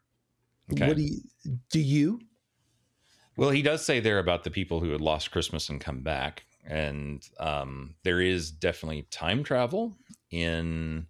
Okay. 0.73 0.85
What 0.85 0.97
do 0.97 1.03
you 1.03 1.21
do 1.69 1.79
you? 1.79 2.19
Well, 3.37 3.51
he 3.51 3.61
does 3.61 3.85
say 3.85 4.01
there 4.01 4.19
about 4.19 4.43
the 4.43 4.51
people 4.51 4.81
who 4.81 4.89
had 4.89 4.99
lost 4.99 5.31
Christmas 5.31 5.69
and 5.69 5.79
come 5.79 6.01
back. 6.01 6.43
And 6.65 7.25
um, 7.39 7.95
there 8.03 8.19
is 8.19 8.51
definitely 8.51 9.03
time 9.03 9.45
travel 9.45 9.95
in 10.29 11.07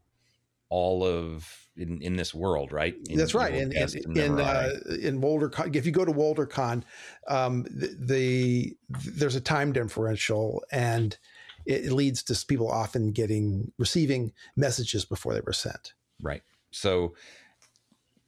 all 0.70 1.04
of 1.04 1.68
in, 1.76 2.00
in 2.04 2.18
this 2.18 2.36
world, 2.36 2.72
right? 2.72 2.96
In, 3.10 3.18
That's 3.18 3.34
right. 3.34 3.56
In 3.56 3.72
in 3.72 4.18
in, 4.18 4.40
uh, 4.40 4.70
in 5.02 5.22
Woldercan, 5.22 5.76
if 5.76 5.88
you 5.88 5.92
go 5.92 6.06
to 6.06 6.14
Woldercan, 6.14 6.84
um, 7.28 7.64
the, 7.64 7.98
the, 8.00 8.78
there's 8.90 9.36
a 9.36 9.42
time 9.42 9.74
differential, 9.74 10.64
and 10.72 11.18
it 11.66 11.92
leads 11.92 12.24
to 12.24 12.46
people 12.46 12.70
often 12.70 13.12
getting 13.12 13.72
receiving 13.78 14.34
messages 14.56 15.06
before 15.06 15.34
they 15.34 15.42
were 15.42 15.54
sent. 15.54 15.94
Right. 16.22 16.42
So 16.72 17.16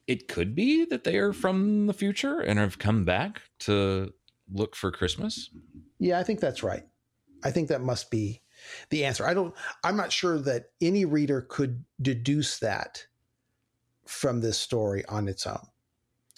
it 0.07 0.27
could 0.27 0.55
be 0.55 0.85
that 0.85 1.03
they 1.03 1.18
are 1.18 1.34
from 1.34 1.88
the 1.88 1.93
future 1.93 2.39
and 2.39 2.60
have 2.60 2.80
come 2.80 3.05
back 3.05 3.41
to 3.60 4.14
look 4.51 4.76
for 4.76 4.91
Christmas. 4.91 5.49
Yeah, 5.99 6.19
I 6.19 6.23
think 6.23 6.39
that's 6.39 6.64
right. 6.64 6.84
I 7.43 7.51
think 7.51 7.69
that 7.69 7.81
must 7.81 8.11
be 8.11 8.41
the 8.89 9.05
answer. 9.05 9.26
I 9.26 9.34
don't 9.34 9.53
I'm 9.84 9.97
not 9.97 10.11
sure 10.11 10.38
that 10.39 10.72
any 10.81 11.05
reader 11.05 11.41
could 11.41 11.84
deduce 12.01 12.60
that 12.60 13.05
from 14.05 14.41
this 14.41 14.57
story 14.57 15.05
on 15.05 15.27
its 15.27 15.47
own 15.47 15.65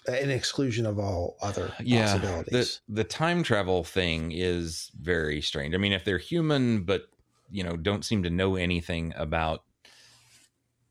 an 0.07 0.29
exclusion 0.29 0.85
of 0.85 0.99
all 0.99 1.37
other 1.41 1.73
yeah, 1.83 2.05
possibilities. 2.13 2.81
The 2.87 3.01
the 3.01 3.03
time 3.03 3.43
travel 3.43 3.83
thing 3.83 4.31
is 4.31 4.91
very 4.99 5.41
strange. 5.41 5.73
I 5.73 5.77
mean, 5.77 5.93
if 5.93 6.03
they're 6.05 6.17
human 6.17 6.83
but 6.83 7.03
you 7.49 7.63
know 7.63 7.77
don't 7.77 8.05
seem 8.05 8.23
to 8.23 8.29
know 8.29 8.55
anything 8.55 9.13
about 9.15 9.63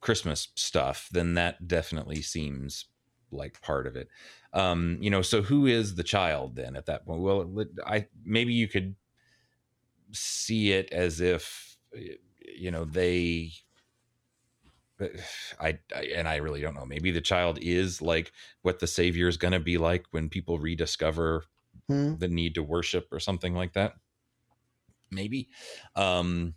Christmas 0.01 0.49
stuff, 0.55 1.09
then 1.11 1.33
that 1.33 1.67
definitely 1.67 2.21
seems 2.21 2.85
like 3.31 3.61
part 3.61 3.87
of 3.87 3.95
it. 3.95 4.07
Um, 4.53 4.97
you 5.01 5.09
know, 5.09 5.21
so 5.21 5.41
who 5.41 5.65
is 5.65 5.95
the 5.95 6.03
child 6.03 6.55
then 6.55 6.75
at 6.75 6.85
that 6.85 7.05
point? 7.05 7.21
Well, 7.21 7.65
I 7.85 8.07
maybe 8.23 8.53
you 8.53 8.67
could 8.67 8.95
see 10.11 10.71
it 10.71 10.91
as 10.93 11.19
if 11.19 11.77
you 12.55 12.71
know 12.71 12.85
they 12.85 13.51
I, 15.59 15.79
I, 15.95 16.01
and 16.15 16.27
I 16.27 16.37
really 16.37 16.61
don't 16.61 16.75
know. 16.75 16.85
Maybe 16.85 17.11
the 17.11 17.21
child 17.21 17.59
is 17.61 18.01
like 18.01 18.31
what 18.61 18.79
the 18.79 18.87
savior 18.87 19.27
is 19.27 19.37
going 19.37 19.53
to 19.53 19.59
be 19.59 19.77
like 19.77 20.05
when 20.11 20.29
people 20.29 20.59
rediscover 20.59 21.43
hmm. 21.87 22.15
the 22.15 22.27
need 22.27 22.55
to 22.55 22.63
worship 22.63 23.07
or 23.11 23.19
something 23.19 23.53
like 23.53 23.73
that. 23.73 23.93
Maybe. 25.11 25.49
Um 25.95 26.55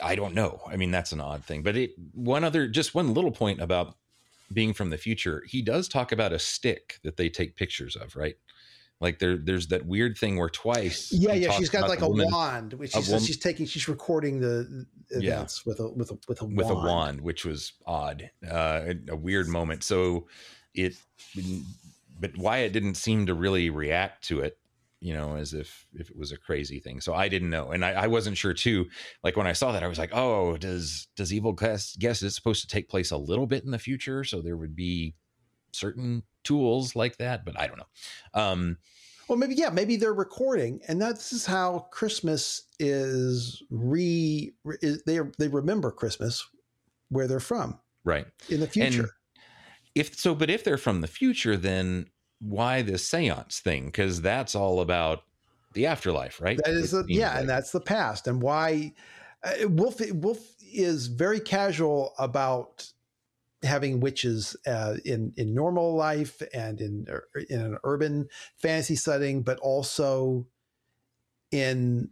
I 0.00 0.14
don't 0.14 0.34
know. 0.34 0.60
I 0.68 0.76
mean, 0.76 0.92
that's 0.92 1.12
an 1.12 1.20
odd 1.20 1.44
thing. 1.44 1.62
But 1.62 1.76
it 1.76 1.94
one 2.12 2.44
other 2.44 2.68
just 2.68 2.94
one 2.94 3.12
little 3.12 3.32
point 3.32 3.60
about 3.60 3.96
being 4.52 4.72
from 4.72 4.90
the 4.90 4.98
future. 4.98 5.42
He 5.46 5.62
does 5.62 5.88
talk 5.88 6.12
about 6.12 6.32
a 6.32 6.38
stick 6.38 7.00
that 7.02 7.16
they 7.16 7.28
take 7.28 7.56
pictures 7.56 7.96
of, 7.96 8.14
right? 8.14 8.36
Like 9.00 9.18
there, 9.18 9.36
there's 9.36 9.66
that 9.68 9.84
weird 9.86 10.16
thing 10.16 10.38
where 10.38 10.48
twice. 10.48 11.12
Yeah, 11.12 11.34
yeah, 11.34 11.50
she's 11.52 11.68
got 11.68 11.88
like 11.88 12.00
a 12.00 12.08
woman, 12.08 12.30
wand, 12.30 12.72
which 12.74 12.92
she's, 12.92 13.08
woman, 13.08 13.24
she's 13.24 13.38
taking, 13.38 13.66
she's 13.66 13.88
recording 13.88 14.40
the 14.40 14.86
events 15.10 15.62
yeah, 15.66 15.70
with 15.70 15.80
a 15.80 15.88
with 15.90 16.10
a 16.10 16.18
with 16.28 16.40
a 16.40 16.44
with 16.44 16.66
wand. 16.66 16.78
a 16.78 16.90
wand, 16.90 17.20
which 17.20 17.44
was 17.44 17.72
odd, 17.86 18.30
uh, 18.48 18.94
a 19.08 19.16
weird 19.16 19.48
moment. 19.48 19.82
So 19.82 20.28
it, 20.74 20.94
but 22.18 22.36
Wyatt 22.38 22.72
didn't 22.72 22.94
seem 22.94 23.26
to 23.26 23.34
really 23.34 23.68
react 23.68 24.24
to 24.28 24.40
it, 24.40 24.58
you 25.00 25.12
know, 25.12 25.36
as 25.36 25.52
if 25.52 25.86
if 25.92 26.08
it 26.08 26.16
was 26.16 26.32
a 26.32 26.38
crazy 26.38 26.78
thing. 26.78 27.00
So 27.00 27.14
I 27.14 27.28
didn't 27.28 27.50
know, 27.50 27.72
and 27.72 27.84
I, 27.84 27.92
I 27.92 28.06
wasn't 28.06 28.38
sure 28.38 28.54
too. 28.54 28.86
Like 29.24 29.36
when 29.36 29.48
I 29.48 29.52
saw 29.52 29.72
that, 29.72 29.82
I 29.82 29.88
was 29.88 29.98
like, 29.98 30.14
oh, 30.14 30.56
does 30.56 31.08
does 31.16 31.32
Evil 31.32 31.52
Guest 31.52 31.98
guess 31.98 32.22
it's 32.22 32.36
supposed 32.36 32.62
to 32.62 32.68
take 32.68 32.88
place 32.88 33.10
a 33.10 33.18
little 33.18 33.46
bit 33.46 33.64
in 33.64 33.72
the 33.72 33.78
future, 33.78 34.22
so 34.24 34.40
there 34.40 34.56
would 34.56 34.76
be 34.76 35.14
certain 35.74 36.22
tools 36.42 36.94
like 36.94 37.16
that, 37.18 37.44
but 37.44 37.58
I 37.58 37.66
don't 37.66 37.78
know. 37.78 37.86
Um, 38.34 38.78
well, 39.28 39.38
maybe 39.38 39.54
yeah, 39.54 39.70
maybe 39.70 39.96
they're 39.96 40.14
recording, 40.14 40.80
and 40.86 41.00
this 41.00 41.32
is 41.32 41.46
how 41.46 41.86
Christmas 41.90 42.62
is 42.78 43.62
re. 43.70 44.52
Is, 44.82 45.02
they 45.04 45.20
they 45.38 45.48
remember 45.48 45.90
Christmas 45.90 46.46
where 47.08 47.26
they're 47.26 47.40
from, 47.40 47.78
right 48.04 48.26
in 48.50 48.60
the 48.60 48.66
future. 48.66 49.00
And 49.02 49.10
if 49.94 50.18
so, 50.18 50.34
but 50.34 50.50
if 50.50 50.62
they're 50.64 50.76
from 50.76 51.00
the 51.00 51.06
future, 51.06 51.56
then 51.56 52.10
why 52.40 52.82
this 52.82 53.08
seance 53.08 53.60
thing? 53.60 53.86
Because 53.86 54.20
that's 54.20 54.54
all 54.54 54.80
about 54.80 55.22
the 55.72 55.86
afterlife, 55.86 56.40
right? 56.40 56.58
That 56.64 56.74
is, 56.74 56.92
a, 56.92 57.04
yeah, 57.08 57.30
like. 57.30 57.40
and 57.40 57.48
that's 57.48 57.72
the 57.72 57.80
past, 57.80 58.26
and 58.26 58.42
why 58.42 58.92
uh, 59.42 59.68
Wolfe 59.68 60.02
Wolfe 60.12 60.54
is 60.60 61.06
very 61.06 61.40
casual 61.40 62.12
about 62.18 62.90
having 63.64 64.00
witches 64.00 64.56
uh, 64.66 64.94
in 65.04 65.32
in 65.36 65.54
normal 65.54 65.94
life 65.94 66.42
and 66.52 66.80
in 66.80 67.06
er, 67.08 67.26
in 67.48 67.60
an 67.60 67.78
urban 67.84 68.28
fantasy 68.56 68.96
setting, 68.96 69.42
but 69.42 69.58
also 69.60 70.46
in 71.50 72.10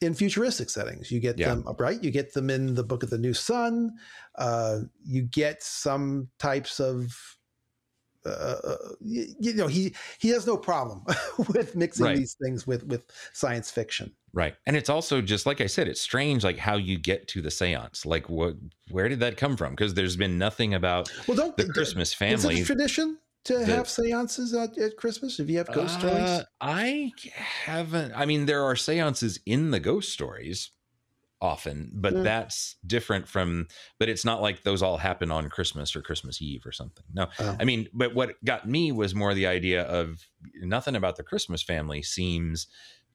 in 0.00 0.14
futuristic 0.14 0.70
settings. 0.70 1.10
You 1.10 1.20
get 1.20 1.38
yeah. 1.38 1.48
them 1.48 1.64
right. 1.78 2.02
You 2.02 2.10
get 2.10 2.34
them 2.34 2.50
in 2.50 2.74
the 2.74 2.84
Book 2.84 3.02
of 3.02 3.10
the 3.10 3.18
New 3.18 3.34
Sun. 3.34 3.92
Uh, 4.36 4.80
you 5.04 5.22
get 5.22 5.62
some 5.62 6.28
types 6.38 6.80
of 6.80 7.16
uh, 8.26 8.56
uh 8.64 8.76
you, 9.00 9.26
you, 9.40 9.54
know 9.54 9.68
he 9.68 9.94
he 10.18 10.28
has 10.28 10.46
no 10.46 10.56
problem 10.56 11.04
with 11.54 11.76
mixing 11.76 12.06
right. 12.06 12.16
these 12.16 12.36
things 12.42 12.66
with 12.66 12.84
with 12.86 13.04
science 13.32 13.70
fiction. 13.70 14.12
Right. 14.32 14.54
And 14.66 14.76
it's 14.76 14.90
also 14.90 15.20
just 15.20 15.46
like 15.46 15.60
I 15.60 15.66
said, 15.66 15.88
it's 15.88 16.00
strange 16.00 16.44
like 16.44 16.58
how 16.58 16.76
you 16.76 16.98
get 16.98 17.28
to 17.28 17.42
the 17.42 17.48
séance. 17.48 18.04
Like 18.04 18.28
what 18.28 18.56
where 18.90 19.08
did 19.08 19.20
that 19.20 19.36
come 19.36 19.56
from? 19.56 19.72
Because 19.72 19.94
there's 19.94 20.16
been 20.16 20.38
nothing 20.38 20.74
about 20.74 21.10
well, 21.26 21.36
don't 21.36 21.56
the 21.56 21.68
Christmas 21.68 22.12
family. 22.12 22.54
Is 22.54 22.60
it 22.60 22.62
a 22.62 22.66
tradition 22.66 23.18
to 23.44 23.64
have 23.64 23.86
séances 23.86 24.54
at, 24.54 24.76
at, 24.78 24.96
Christmas 24.96 25.40
if 25.40 25.48
you 25.48 25.58
have 25.58 25.72
ghost 25.72 25.96
uh, 25.96 26.00
stories? 26.00 26.46
I 26.60 27.12
haven't 27.64 28.12
I 28.14 28.26
mean 28.26 28.46
there 28.46 28.64
are 28.64 28.74
séances 28.74 29.38
in 29.46 29.70
the 29.70 29.80
ghost 29.80 30.12
stories 30.12 30.70
often, 31.40 31.90
but 31.94 32.14
mm. 32.14 32.24
that's 32.24 32.76
different 32.86 33.28
from 33.28 33.68
but 33.98 34.08
it's 34.08 34.24
not 34.24 34.42
like 34.42 34.62
those 34.62 34.82
all 34.82 34.98
happen 34.98 35.30
on 35.30 35.48
Christmas 35.48 35.96
or 35.96 36.02
Christmas 36.02 36.42
Eve 36.42 36.66
or 36.66 36.72
something. 36.72 37.04
No. 37.14 37.28
Oh. 37.38 37.56
I 37.58 37.64
mean, 37.64 37.88
but 37.94 38.14
what 38.14 38.34
got 38.44 38.68
me 38.68 38.92
was 38.92 39.14
more 39.14 39.32
the 39.32 39.46
idea 39.46 39.82
of 39.84 40.28
nothing 40.62 40.96
about 40.96 41.16
the 41.16 41.22
Christmas 41.22 41.62
family 41.62 42.02
seems 42.02 42.66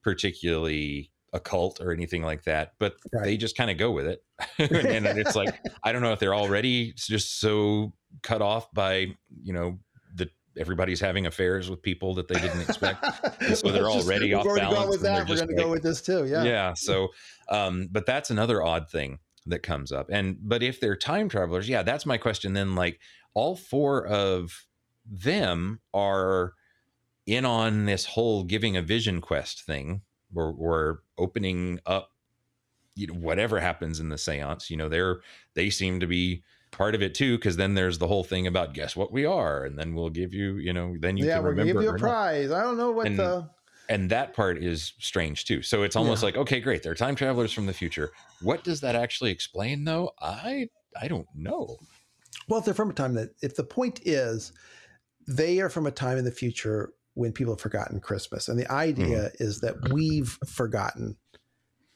particularly 0.04 1.12
occult 1.34 1.82
or 1.82 1.92
anything 1.92 2.22
like 2.24 2.44
that, 2.44 2.74
but 2.80 2.96
right. 3.12 3.26
they 3.26 3.38
just 3.38 3.58
kind 3.58 3.72
of 3.72 3.78
go 3.78 3.92
with 3.92 4.06
it. 4.06 4.24
and, 4.60 5.08
and 5.08 5.18
it's 5.18 5.36
like, 5.36 5.60
I 5.84 5.92
don't 5.92 6.02
know 6.02 6.14
if 6.14 6.20
they're 6.20 6.36
already 6.36 6.94
just 6.96 7.40
so 7.40 7.94
cut 8.22 8.42
off 8.42 8.72
by, 8.72 9.08
you 9.42 9.54
know, 9.54 9.80
the 10.16 10.30
everybody's 10.58 11.00
having 11.00 11.26
affairs 11.26 11.70
with 11.70 11.82
people 11.82 12.14
that 12.16 12.28
they 12.28 12.40
didn't 12.40 12.62
expect. 12.62 13.04
so 13.56 13.72
they're 13.72 13.90
already 13.90 14.30
just, 14.30 14.48
off 14.48 14.56
balance. 14.56 14.92
With 14.92 15.02
that. 15.02 15.28
We're 15.28 15.36
going 15.36 15.48
to 15.48 15.56
go 15.56 15.70
with 15.70 15.84
this 15.84 16.02
too. 16.02 16.26
Yeah. 16.26 16.44
Yeah. 16.44 16.74
So, 16.76 17.10
um, 17.50 17.90
but 17.92 18.06
that's 18.06 18.30
another 18.30 18.64
odd 18.64 18.90
thing 18.90 19.20
that 19.48 19.64
comes 19.64 19.92
up. 19.92 20.10
And, 20.12 20.38
but 20.40 20.62
if 20.62 20.80
they're 20.80 20.96
time 20.96 21.30
travelers, 21.30 21.68
yeah, 21.68 21.82
that's 21.82 22.06
my 22.06 22.18
question. 22.18 22.54
Then 22.54 22.76
like 22.76 23.00
all 23.34 23.56
four 23.56 24.06
of 24.06 24.66
them 25.06 25.82
are, 25.94 26.54
in 27.26 27.46
on 27.46 27.86
this 27.86 28.06
whole 28.06 28.44
giving 28.44 28.78
a 28.78 28.82
vision 28.82 29.22
quest 29.22 29.64
thing. 29.64 30.02
Or, 30.36 30.56
or 30.58 31.04
opening 31.20 31.80
up 31.86 32.10
you 32.96 33.06
know 33.06 33.14
whatever 33.14 33.60
happens 33.60 34.00
in 34.00 34.10
the 34.10 34.18
seance 34.18 34.72
you 34.72 34.78
know 34.78 34.90
they're 34.90 35.22
they 35.54 35.70
seem 35.70 36.00
to 36.00 36.08
be 36.08 36.44
part 36.74 36.96
of 36.96 37.02
it 37.02 37.16
too 37.16 37.38
because 37.38 37.56
then 37.56 37.76
there's 37.76 38.00
the 38.00 38.08
whole 38.08 38.24
thing 38.24 38.48
about 38.48 38.74
guess 38.74 38.96
what 38.96 39.14
we 39.14 39.26
are? 39.26 39.64
And 39.64 39.80
then 39.80 39.96
we'll 39.96 40.10
give 40.10 40.34
you 40.34 40.58
you 40.58 40.74
know 40.74 40.96
then 41.00 41.16
you 41.16 41.26
yeah 41.26 41.36
can 41.36 41.44
we'll 41.44 41.52
remember 41.52 41.74
give 41.74 41.84
you 41.84 41.90
a 41.90 41.98
prize 41.98 42.50
not. 42.50 42.60
i 42.60 42.64
don't 42.64 42.78
know 42.78 42.92
what 42.92 43.08
and, 43.08 43.18
the 43.18 43.50
and 43.90 44.10
that 44.10 44.34
part 44.34 44.64
is 44.64 44.94
strange 45.00 45.46
too. 45.46 45.62
So 45.62 45.84
it's 45.84 45.96
almost 45.96 46.22
yeah. 46.22 46.28
like 46.28 46.38
okay 46.38 46.60
great 46.60 46.84
they're 46.84 46.96
time 46.96 47.16
travelers 47.16 47.54
from 47.54 47.68
the 47.68 47.74
future. 47.74 48.12
What 48.42 48.64
does 48.64 48.82
that 48.82 48.96
actually 48.96 49.32
explain 49.32 49.86
though? 49.86 50.12
I 50.20 50.68
i 51.00 51.08
don't 51.08 51.28
know. 51.34 51.78
Well 52.50 52.60
if 52.60 52.66
they're 52.66 52.74
from 52.74 52.90
a 52.90 52.94
time 52.94 53.14
that 53.14 53.30
if 53.42 53.56
the 53.56 53.64
point 53.64 54.02
is 54.04 54.52
they 55.28 55.62
are 55.62 55.70
from 55.70 55.86
a 55.86 55.92
time 55.92 56.18
in 56.18 56.26
the 56.26 56.32
future 56.32 56.94
when 57.14 57.32
people 57.32 57.54
have 57.54 57.62
forgotten 57.62 58.00
Christmas. 58.00 58.48
And 58.48 58.60
the 58.60 58.72
idea 58.72 59.30
mm. 59.30 59.42
is 59.42 59.62
that 59.62 59.90
we've 59.92 60.38
forgotten 60.46 61.16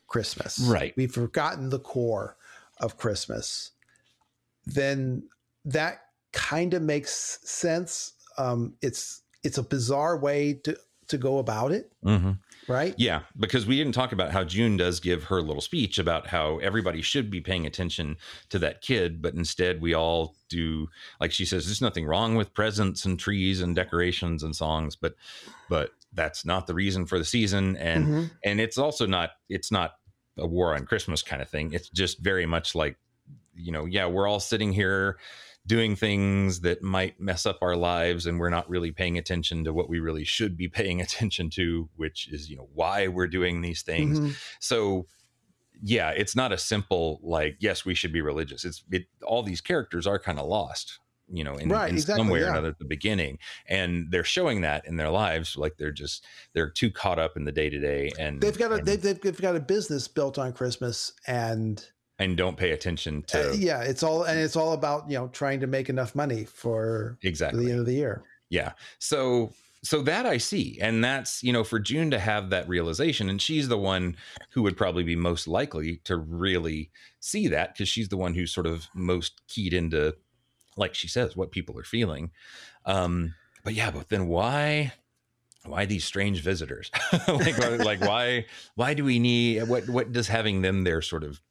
Christmas. 0.07 0.59
Right. 0.59 0.93
We've 0.95 1.11
forgotten 1.11 1.69
the 1.69 1.79
core 1.79 2.37
of 2.79 2.97
Christmas. 2.97 3.71
Then 4.65 5.23
that 5.65 5.99
kind 6.33 6.73
of 6.73 6.81
makes 6.81 7.39
sense. 7.43 8.13
Um, 8.37 8.75
it's 8.81 9.21
it's 9.43 9.57
a 9.57 9.63
bizarre 9.63 10.17
way 10.17 10.53
to 10.65 10.77
to 11.07 11.17
go 11.17 11.39
about 11.39 11.71
it. 11.71 11.91
Mm-hmm 12.05 12.31
right? 12.67 12.93
Yeah, 12.97 13.21
because 13.37 13.65
we 13.65 13.77
didn't 13.77 13.93
talk 13.93 14.11
about 14.11 14.31
how 14.31 14.43
June 14.43 14.77
does 14.77 14.99
give 14.99 15.25
her 15.25 15.41
little 15.41 15.61
speech 15.61 15.99
about 15.99 16.27
how 16.27 16.57
everybody 16.59 17.01
should 17.01 17.29
be 17.29 17.41
paying 17.41 17.65
attention 17.65 18.17
to 18.49 18.59
that 18.59 18.81
kid, 18.81 19.21
but 19.21 19.33
instead 19.33 19.81
we 19.81 19.93
all 19.93 20.35
do 20.49 20.87
like 21.19 21.31
she 21.31 21.45
says 21.45 21.65
there's 21.65 21.81
nothing 21.81 22.05
wrong 22.05 22.35
with 22.35 22.53
presents 22.53 23.05
and 23.05 23.19
trees 23.19 23.61
and 23.61 23.75
decorations 23.75 24.43
and 24.43 24.55
songs, 24.55 24.95
but 24.95 25.15
but 25.69 25.91
that's 26.13 26.45
not 26.45 26.67
the 26.67 26.73
reason 26.73 27.05
for 27.05 27.19
the 27.19 27.25
season 27.25 27.75
and 27.77 28.05
mm-hmm. 28.05 28.23
and 28.43 28.59
it's 28.59 28.77
also 28.77 29.05
not 29.05 29.31
it's 29.49 29.71
not 29.71 29.95
a 30.37 30.47
war 30.47 30.75
on 30.75 30.85
Christmas 30.85 31.21
kind 31.21 31.41
of 31.41 31.49
thing. 31.49 31.73
It's 31.73 31.89
just 31.89 32.19
very 32.19 32.45
much 32.45 32.75
like 32.75 32.97
you 33.55 33.71
know, 33.71 33.85
yeah, 33.85 34.05
we're 34.05 34.27
all 34.27 34.39
sitting 34.39 34.71
here 34.71 35.17
doing 35.67 35.95
things 35.95 36.61
that 36.61 36.81
might 36.81 37.19
mess 37.19 37.45
up 37.45 37.59
our 37.61 37.75
lives 37.75 38.25
and 38.25 38.39
we're 38.39 38.49
not 38.49 38.67
really 38.69 38.91
paying 38.91 39.17
attention 39.17 39.65
to 39.65 39.73
what 39.73 39.89
we 39.89 39.99
really 39.99 40.23
should 40.23 40.57
be 40.57 40.67
paying 40.67 41.01
attention 41.07 41.49
to 41.51 41.89
which 41.95 42.27
is 42.29 42.49
you 42.49 42.55
know 42.57 42.69
why 42.73 43.07
we're 43.07 43.27
doing 43.27 43.61
these 43.61 43.81
things 43.81 44.19
mm-hmm. 44.19 44.31
so 44.59 45.05
yeah 45.83 46.09
it's 46.09 46.35
not 46.35 46.51
a 46.51 46.57
simple 46.57 47.19
like 47.21 47.57
yes 47.59 47.85
we 47.85 47.93
should 47.93 48.13
be 48.13 48.21
religious 48.21 48.65
it's 48.65 48.83
it 48.91 49.05
all 49.21 49.43
these 49.43 49.61
characters 49.61 50.07
are 50.07 50.17
kind 50.17 50.39
of 50.39 50.47
lost 50.47 50.99
you 51.29 51.43
know 51.43 51.55
in, 51.55 51.69
right, 51.69 51.89
in 51.89 51.95
exactly, 51.95 52.23
some 52.23 52.29
way 52.29 52.39
yeah. 52.39 52.47
or 52.47 52.51
another 52.51 52.69
at 52.69 52.79
the 52.79 52.85
beginning 52.85 53.37
and 53.67 54.09
they're 54.09 54.23
showing 54.23 54.61
that 54.61 54.87
in 54.87 54.95
their 54.95 55.09
lives 55.09 55.57
like 55.57 55.77
they're 55.77 55.91
just 55.91 56.25
they're 56.53 56.69
too 56.69 56.89
caught 56.89 57.19
up 57.19 57.35
in 57.35 57.43
the 57.43 57.51
day 57.51 57.69
to 57.69 57.79
day 57.79 58.09
and 58.17 58.41
they've 58.41 58.57
got 58.57 58.71
a 58.71 58.75
and, 58.75 58.87
they've, 58.87 59.21
they've 59.21 59.41
got 59.41 59.55
a 59.55 59.59
business 59.59 60.07
built 60.07 60.39
on 60.39 60.53
christmas 60.53 61.11
and 61.27 61.85
and 62.19 62.35
don't 62.37 62.57
pay 62.57 62.71
attention 62.71 63.23
to 63.23 63.49
uh, 63.49 63.53
yeah 63.53 63.81
it's 63.81 64.03
all 64.03 64.23
and 64.23 64.39
it's 64.39 64.55
all 64.55 64.73
about 64.73 65.09
you 65.09 65.17
know 65.17 65.27
trying 65.29 65.59
to 65.59 65.67
make 65.67 65.89
enough 65.89 66.15
money 66.15 66.45
for 66.45 67.17
exactly. 67.23 67.65
the 67.65 67.71
end 67.71 67.79
of 67.79 67.85
the 67.85 67.93
year. 67.93 68.23
Yeah. 68.49 68.73
So 68.99 69.51
so 69.83 70.01
that 70.01 70.25
i 70.25 70.37
see 70.37 70.79
and 70.81 71.03
that's 71.03 71.43
you 71.43 71.53
know 71.53 71.63
for 71.63 71.79
june 71.79 72.09
to 72.09 72.17
have 72.17 72.49
that 72.49 72.67
realization 72.67 73.29
and 73.29 73.39
she's 73.39 73.67
the 73.67 73.77
one 73.77 74.17
who 74.49 74.63
would 74.63 74.75
probably 74.75 75.03
be 75.03 75.15
most 75.15 75.47
likely 75.47 75.97
to 75.97 76.17
really 76.17 76.89
see 77.19 77.47
that 77.47 77.73
because 77.73 77.87
she's 77.87 78.09
the 78.09 78.17
one 78.17 78.33
who's 78.33 78.51
sort 78.51 78.65
of 78.65 78.87
most 78.95 79.39
keyed 79.47 79.73
into 79.73 80.15
like 80.77 80.95
she 80.95 81.07
says 81.07 81.35
what 81.35 81.51
people 81.51 81.77
are 81.77 81.83
feeling. 81.83 82.31
Um 82.85 83.35
but 83.63 83.73
yeah 83.73 83.91
but 83.91 84.09
then 84.09 84.27
why 84.27 84.93
why 85.65 85.85
these 85.85 86.05
strange 86.05 86.41
visitors? 86.41 86.89
Like 87.27 87.79
like 87.79 88.01
why 88.01 88.45
why 88.75 88.93
do 88.93 89.03
we 89.03 89.19
need 89.19 89.63
what 89.63 89.87
what 89.89 90.11
does 90.11 90.27
having 90.27 90.61
them 90.61 90.83
there 90.83 91.01
sort 91.01 91.23
of 91.23 91.41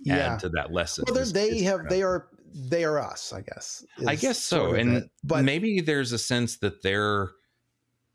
yeah. 0.00 0.34
add 0.34 0.40
to 0.40 0.48
that 0.50 0.72
lesson. 0.72 1.04
Well, 1.08 1.18
is, 1.18 1.32
they 1.32 1.48
is 1.48 1.62
have 1.62 1.88
they 1.88 2.02
are 2.02 2.28
they 2.54 2.84
are 2.84 2.98
us, 2.98 3.32
I 3.32 3.42
guess. 3.42 3.84
I 4.06 4.14
guess 4.14 4.38
so, 4.38 4.74
and 4.74 4.98
it. 4.98 5.10
but 5.22 5.44
maybe 5.44 5.80
there's 5.80 6.12
a 6.12 6.18
sense 6.18 6.58
that 6.58 6.82
they're 6.82 7.30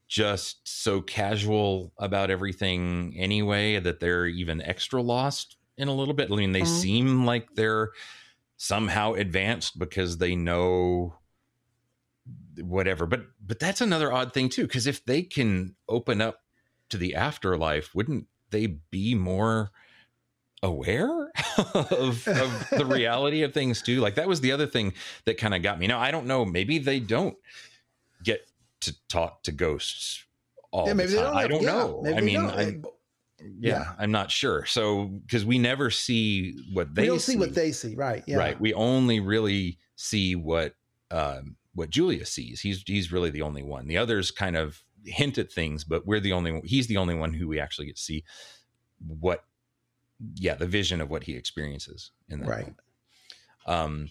just 0.08 0.68
so 0.68 1.02
casual 1.02 1.92
about 1.98 2.30
everything 2.30 3.16
anyway 3.18 3.80
that 3.80 4.00
they're 4.00 4.28
even 4.28 4.62
extra 4.62 5.02
lost 5.02 5.58
in 5.78 5.88
a 5.88 5.94
little 5.94 6.14
bit. 6.14 6.32
I 6.32 6.36
mean, 6.36 6.52
they 6.52 6.62
mm-hmm. 6.62 6.76
seem 6.76 7.26
like 7.26 7.48
they're 7.56 7.92
somehow 8.58 9.14
advanced 9.14 9.80
because 9.80 10.18
they 10.18 10.36
know 10.36 11.16
whatever. 12.62 13.06
But 13.06 13.22
but 13.46 13.60
that's 13.60 13.82
another 13.82 14.12
odd 14.12 14.34
thing 14.34 14.50
too, 14.50 14.64
because 14.64 14.88
if 14.88 15.06
they 15.06 15.24
can 15.24 15.76
open 15.90 16.22
up 16.22 16.42
to 16.90 16.98
the 16.98 17.16
afterlife, 17.16 17.94
wouldn't 17.96 18.28
they 18.52 18.68
be 18.68 19.16
more 19.16 19.72
aware 20.62 21.23
of, 21.58 22.28
of 22.28 22.70
the 22.72 22.86
reality 22.88 23.44
of 23.44 23.54
things 23.54 23.82
too. 23.82 24.00
Like 24.00 24.16
that 24.16 24.28
was 24.28 24.42
the 24.42 24.52
other 24.52 24.68
thing 24.68 24.94
that 25.26 25.38
kind 25.38 25.54
of 25.54 25.62
got 25.62 25.80
me. 25.80 25.88
Now 25.88 26.00
I 26.00 26.12
don't 26.12 26.26
know. 26.26 26.46
Maybe 26.46 26.80
they 26.80 27.00
don't 27.00 27.36
get 28.24 28.48
to 28.82 28.96
talk 29.08 29.44
to 29.44 29.52
ghosts 29.52 30.24
all 30.72 30.88
yeah, 30.88 30.94
the 30.94 31.04
time. 31.04 31.16
Don't 31.16 31.38
I 31.38 31.48
don't 31.48 31.64
yeah, 31.64 31.72
know. 31.72 32.04
I 32.16 32.22
mean, 32.22 32.38
I'm, 32.38 32.86
yeah, 33.40 33.80
yeah, 33.80 33.94
I'm 34.00 34.12
not 34.12 34.32
sure. 34.32 34.66
So 34.66 35.06
because 35.06 35.46
we 35.46 35.60
never 35.60 35.90
see 35.90 36.58
what 36.74 36.94
they 36.94 37.04
we 37.04 37.08
don't 37.08 37.20
see, 37.20 37.34
see 37.34 37.38
what 37.38 37.54
they 37.54 37.72
see, 37.72 37.96
right? 37.96 38.24
Yeah. 38.26 38.38
Right. 38.38 38.60
We 38.60 38.74
only 38.74 39.20
really 39.20 39.78
see 39.96 40.36
what 40.36 40.76
um, 41.12 41.56
what 41.76 41.90
Julius 41.90 42.32
sees. 42.32 42.62
He's 42.62 42.84
he's 42.86 43.12
really 43.12 43.30
the 43.30 43.42
only 43.42 43.64
one. 43.64 43.88
The 43.88 43.98
others 43.98 44.32
kind 44.32 44.56
of 44.56 44.82
hint 45.06 45.38
at 45.38 45.52
things, 45.52 45.84
but 45.84 46.06
we're 46.06 46.20
the 46.20 46.34
only 46.34 46.52
one. 46.52 46.62
he's 46.64 46.88
the 46.88 46.98
only 46.98 47.16
one 47.16 47.34
who 47.34 47.48
we 47.48 47.60
actually 47.60 47.88
get 47.88 47.98
to 47.98 48.02
see 48.02 48.24
what 49.06 49.44
yeah, 50.36 50.56
the 50.56 50.66
vision 50.66 51.02
of 51.02 51.10
what 51.10 51.24
he 51.24 51.36
experiences 51.36 52.12
in 52.30 52.40
that. 52.40 52.50
Right. 52.50 52.74
Um, 53.66 54.10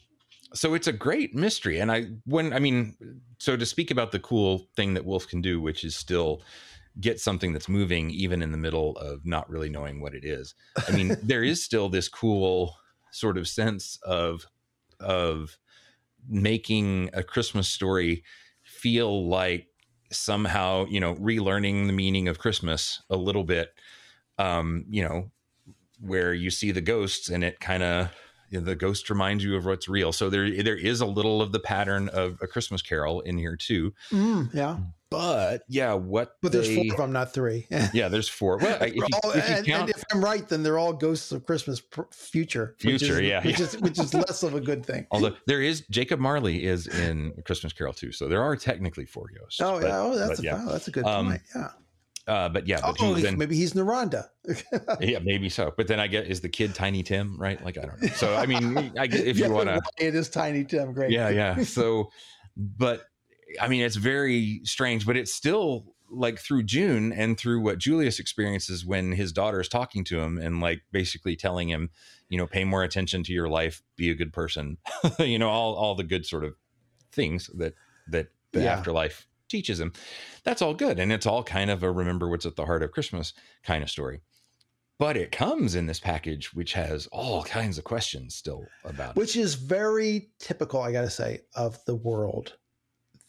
so 0.55 0.75
it's 0.75 0.87
a 0.87 0.93
great 0.93 1.35
mystery, 1.35 1.79
and 1.79 1.91
I 1.91 2.07
when 2.25 2.53
I 2.53 2.59
mean, 2.59 2.97
so 3.39 3.57
to 3.57 3.67
speak 3.67 3.91
about 3.91 4.13
the 4.13 4.19
cool 4.19 4.69
thing 4.77 4.95
that 4.95 5.05
Wolfe 5.05 5.29
can 5.29 5.41
do, 5.41 5.61
which 5.61 5.85
is 5.85 5.97
still 5.97 6.43
get 7.01 7.19
something 7.19 7.53
that's 7.53 7.69
moving 7.69 8.11
even 8.11 8.43
in 8.43 8.53
the 8.53 8.59
middle 8.59 8.97
of 8.99 9.25
not 9.25 9.49
really 9.49 9.71
knowing 9.71 10.01
what 10.01 10.15
it 10.15 10.25
is. 10.25 10.55
I 10.89 10.93
mean, 10.93 11.17
there 11.23 11.43
is 11.43 11.65
still 11.65 11.89
this 11.89 12.09
cool 12.09 12.77
sort 13.13 13.39
of 13.39 13.49
sense 13.49 13.99
of 14.03 14.47
of 15.01 15.57
making 16.29 17.11
a 17.13 17.23
Christmas 17.23 17.69
story 17.69 18.23
feel 18.63 19.29
like 19.29 19.67
somehow 20.11 20.87
you 20.87 21.01
know 21.01 21.15
relearning 21.15 21.87
the 21.87 21.93
meaning 21.93 22.29
of 22.29 22.39
Christmas 22.39 23.03
a 23.11 23.17
little 23.17 23.45
bit. 23.45 23.71
Um, 24.39 24.85
you 24.89 25.03
know, 25.03 25.31
where 26.03 26.35
you 26.35 26.51
see 26.51 26.73
the 26.73 26.81
ghosts 26.81 27.29
and 27.29 27.45
it 27.45 27.61
kind 27.61 27.83
of 27.83 28.11
you 28.53 28.61
know, 28.61 28.67
the 28.67 28.77
ghost 28.77 29.09
reminds 29.09 29.43
you 29.43 29.57
of 29.57 29.65
what's 29.65 29.89
real. 29.89 30.13
So 30.13 30.29
there 30.29 30.63
there 30.63 30.77
is 30.77 31.01
a 31.01 31.07
little 31.07 31.41
of 31.41 31.53
the 31.53 31.59
pattern 31.59 32.11
of 32.11 32.39
a 32.43 32.47
Christmas 32.47 32.83
Carol 32.83 33.21
in 33.23 33.39
here 33.39 33.57
too. 33.57 33.95
Mm, 34.13 34.53
yeah. 34.53 34.77
But 35.09 35.63
yeah, 35.69 35.95
what? 35.95 36.37
But 36.43 36.53
there's 36.53 36.75
four 36.75 36.85
of 36.91 36.97
them, 36.97 37.13
not 37.13 37.33
three. 37.35 37.67
yeah, 37.93 38.09
there's 38.09 38.29
four. 38.29 38.59
Well, 38.59 38.83
if 38.83 38.95
you, 38.95 39.07
all, 39.25 39.31
if 39.31 39.49
and, 39.49 39.67
count, 39.67 39.83
and, 39.83 39.91
if 39.91 40.03
I'm 40.11 40.25
right, 40.25 40.47
then 40.49 40.63
they're 40.63 40.79
all 40.79 40.93
ghosts 40.93 41.33
of 41.33 41.45
Christmas 41.45 41.81
pr- 41.81 42.03
future. 42.11 42.77
Future, 42.79 43.21
is, 43.21 43.29
yeah, 43.29 43.45
which 43.45 43.59
yeah. 43.59 43.67
is 43.67 43.79
which 43.79 43.99
is 43.99 44.15
less 44.15 44.43
of 44.43 44.55
a 44.55 44.61
good 44.61 44.85
thing. 44.85 45.07
Although 45.11 45.35
there 45.47 45.61
is 45.61 45.83
Jacob 45.91 46.19
Marley 46.21 46.65
is 46.65 46.87
in 46.87 47.33
Christmas 47.45 47.73
Carol 47.73 47.93
too, 47.93 48.13
so 48.13 48.27
there 48.27 48.43
are 48.43 48.57
technically 48.57 49.05
four 49.05 49.31
ghosts. 49.39 49.61
Oh 49.61 49.81
but, 49.81 49.87
yeah, 49.87 50.01
oh 50.01 50.17
that's 50.17 50.41
a 50.41 50.43
yeah. 50.43 50.65
Wow, 50.65 50.73
that's 50.73 50.89
a 50.89 50.91
good 50.91 51.05
um, 51.05 51.29
point. 51.29 51.43
Yeah. 51.55 51.69
Uh, 52.27 52.49
but 52.49 52.67
yeah, 52.69 52.81
but 52.85 52.97
oh, 53.01 53.15
he, 53.15 53.23
then, 53.23 53.39
maybe 53.39 53.57
he's 53.57 53.73
Naranda. 53.73 54.29
yeah, 55.01 55.19
maybe 55.19 55.49
so. 55.49 55.73
But 55.77 55.89
then 55.89 55.99
I 55.99 56.07
get 56.07 56.27
is 56.27 56.41
the 56.41 56.49
kid 56.49 56.75
Tiny 56.75 57.03
Tim, 57.03 57.37
right? 57.39 57.63
Like 57.63 57.79
I 57.79 57.83
don't 57.83 58.01
know. 58.01 58.09
So 58.15 58.35
I 58.37 58.47
mean, 58.47 58.77
I, 58.99 59.05
if 59.05 59.39
Yeah, 59.39 59.47
you 59.47 59.53
want 59.53 59.69
to, 59.69 59.81
it 59.99 60.15
is 60.15 60.29
Tiny 60.29 60.65
Tim. 60.65 60.93
Great. 60.93 61.13
yeah, 61.13 61.31
yeah. 61.31 61.57
So, 61.65 62.11
but 62.57 63.05
I 63.61 63.69
mean, 63.69 63.83
it's 63.83 63.97
very 63.97 64.61
strange, 64.65 65.05
but 65.07 65.17
it's 65.17 65.35
still 65.35 65.95
like 66.11 66.39
through 66.39 66.63
June 66.65 67.13
and 67.13 67.39
through 67.39 67.61
what 67.61 67.79
Julius 67.79 68.19
experiences 68.19 68.85
when 68.85 69.13
his 69.13 69.33
daughter 69.33 69.61
is 69.61 69.69
talking 69.69 70.05
to 70.05 70.21
him 70.21 70.39
and 70.39 70.61
like 70.61 70.83
basically 70.93 71.37
telling 71.37 71.69
him, 71.71 71.91
you 72.29 72.37
know, 72.39 72.47
pay 72.47 72.65
more 72.65 72.83
attention 72.83 73.23
to 73.25 73.33
your 73.33 73.49
life, 73.49 73.83
be 73.97 74.11
a 74.11 74.15
good 74.15 74.33
person, 74.33 74.77
you 75.19 75.39
know, 75.39 75.49
all 75.49 75.75
all 75.75 75.95
the 75.95 76.05
good 76.05 76.27
sort 76.27 76.45
of 76.45 76.55
things 77.11 77.51
that 77.55 77.75
that 78.09 78.29
the 78.53 78.63
Yeah. 78.63 78.75
afterlife 78.75 79.27
teaches 79.53 79.79
him. 79.79 79.93
That's 80.43 80.61
all 80.61 80.75
good, 80.75 80.99
and 80.99 81.13
it's 81.13 81.27
all 81.27 81.45
kind 81.45 81.71
of 81.71 81.85
a 81.85 81.93
remember 81.93 82.29
what's 82.29 82.47
at 82.47 82.57
the 82.57 82.67
heart 82.67 82.83
of 82.83 82.91
Christmas 82.91 83.33
kind 83.63 83.85
of 83.85 83.91
story. 83.91 84.21
But 84.99 85.17
it 85.17 85.33
comes 85.33 85.75
in 85.75 85.87
this 85.87 86.01
package, 86.01 86.53
which 86.55 86.73
has 86.75 87.07
all 87.13 87.43
kinds 87.45 87.79
of 87.79 87.85
questions 87.85 88.35
still 88.35 88.65
about 88.85 89.11
it. 89.11 89.17
Which 89.17 89.37
is 89.37 89.55
very 89.55 90.31
typical, 90.39 90.81
I 90.81 90.93
got 90.93 91.01
to 91.03 91.11
say, 91.11 91.41
of 91.55 91.79
the 91.87 91.97
world 91.97 92.57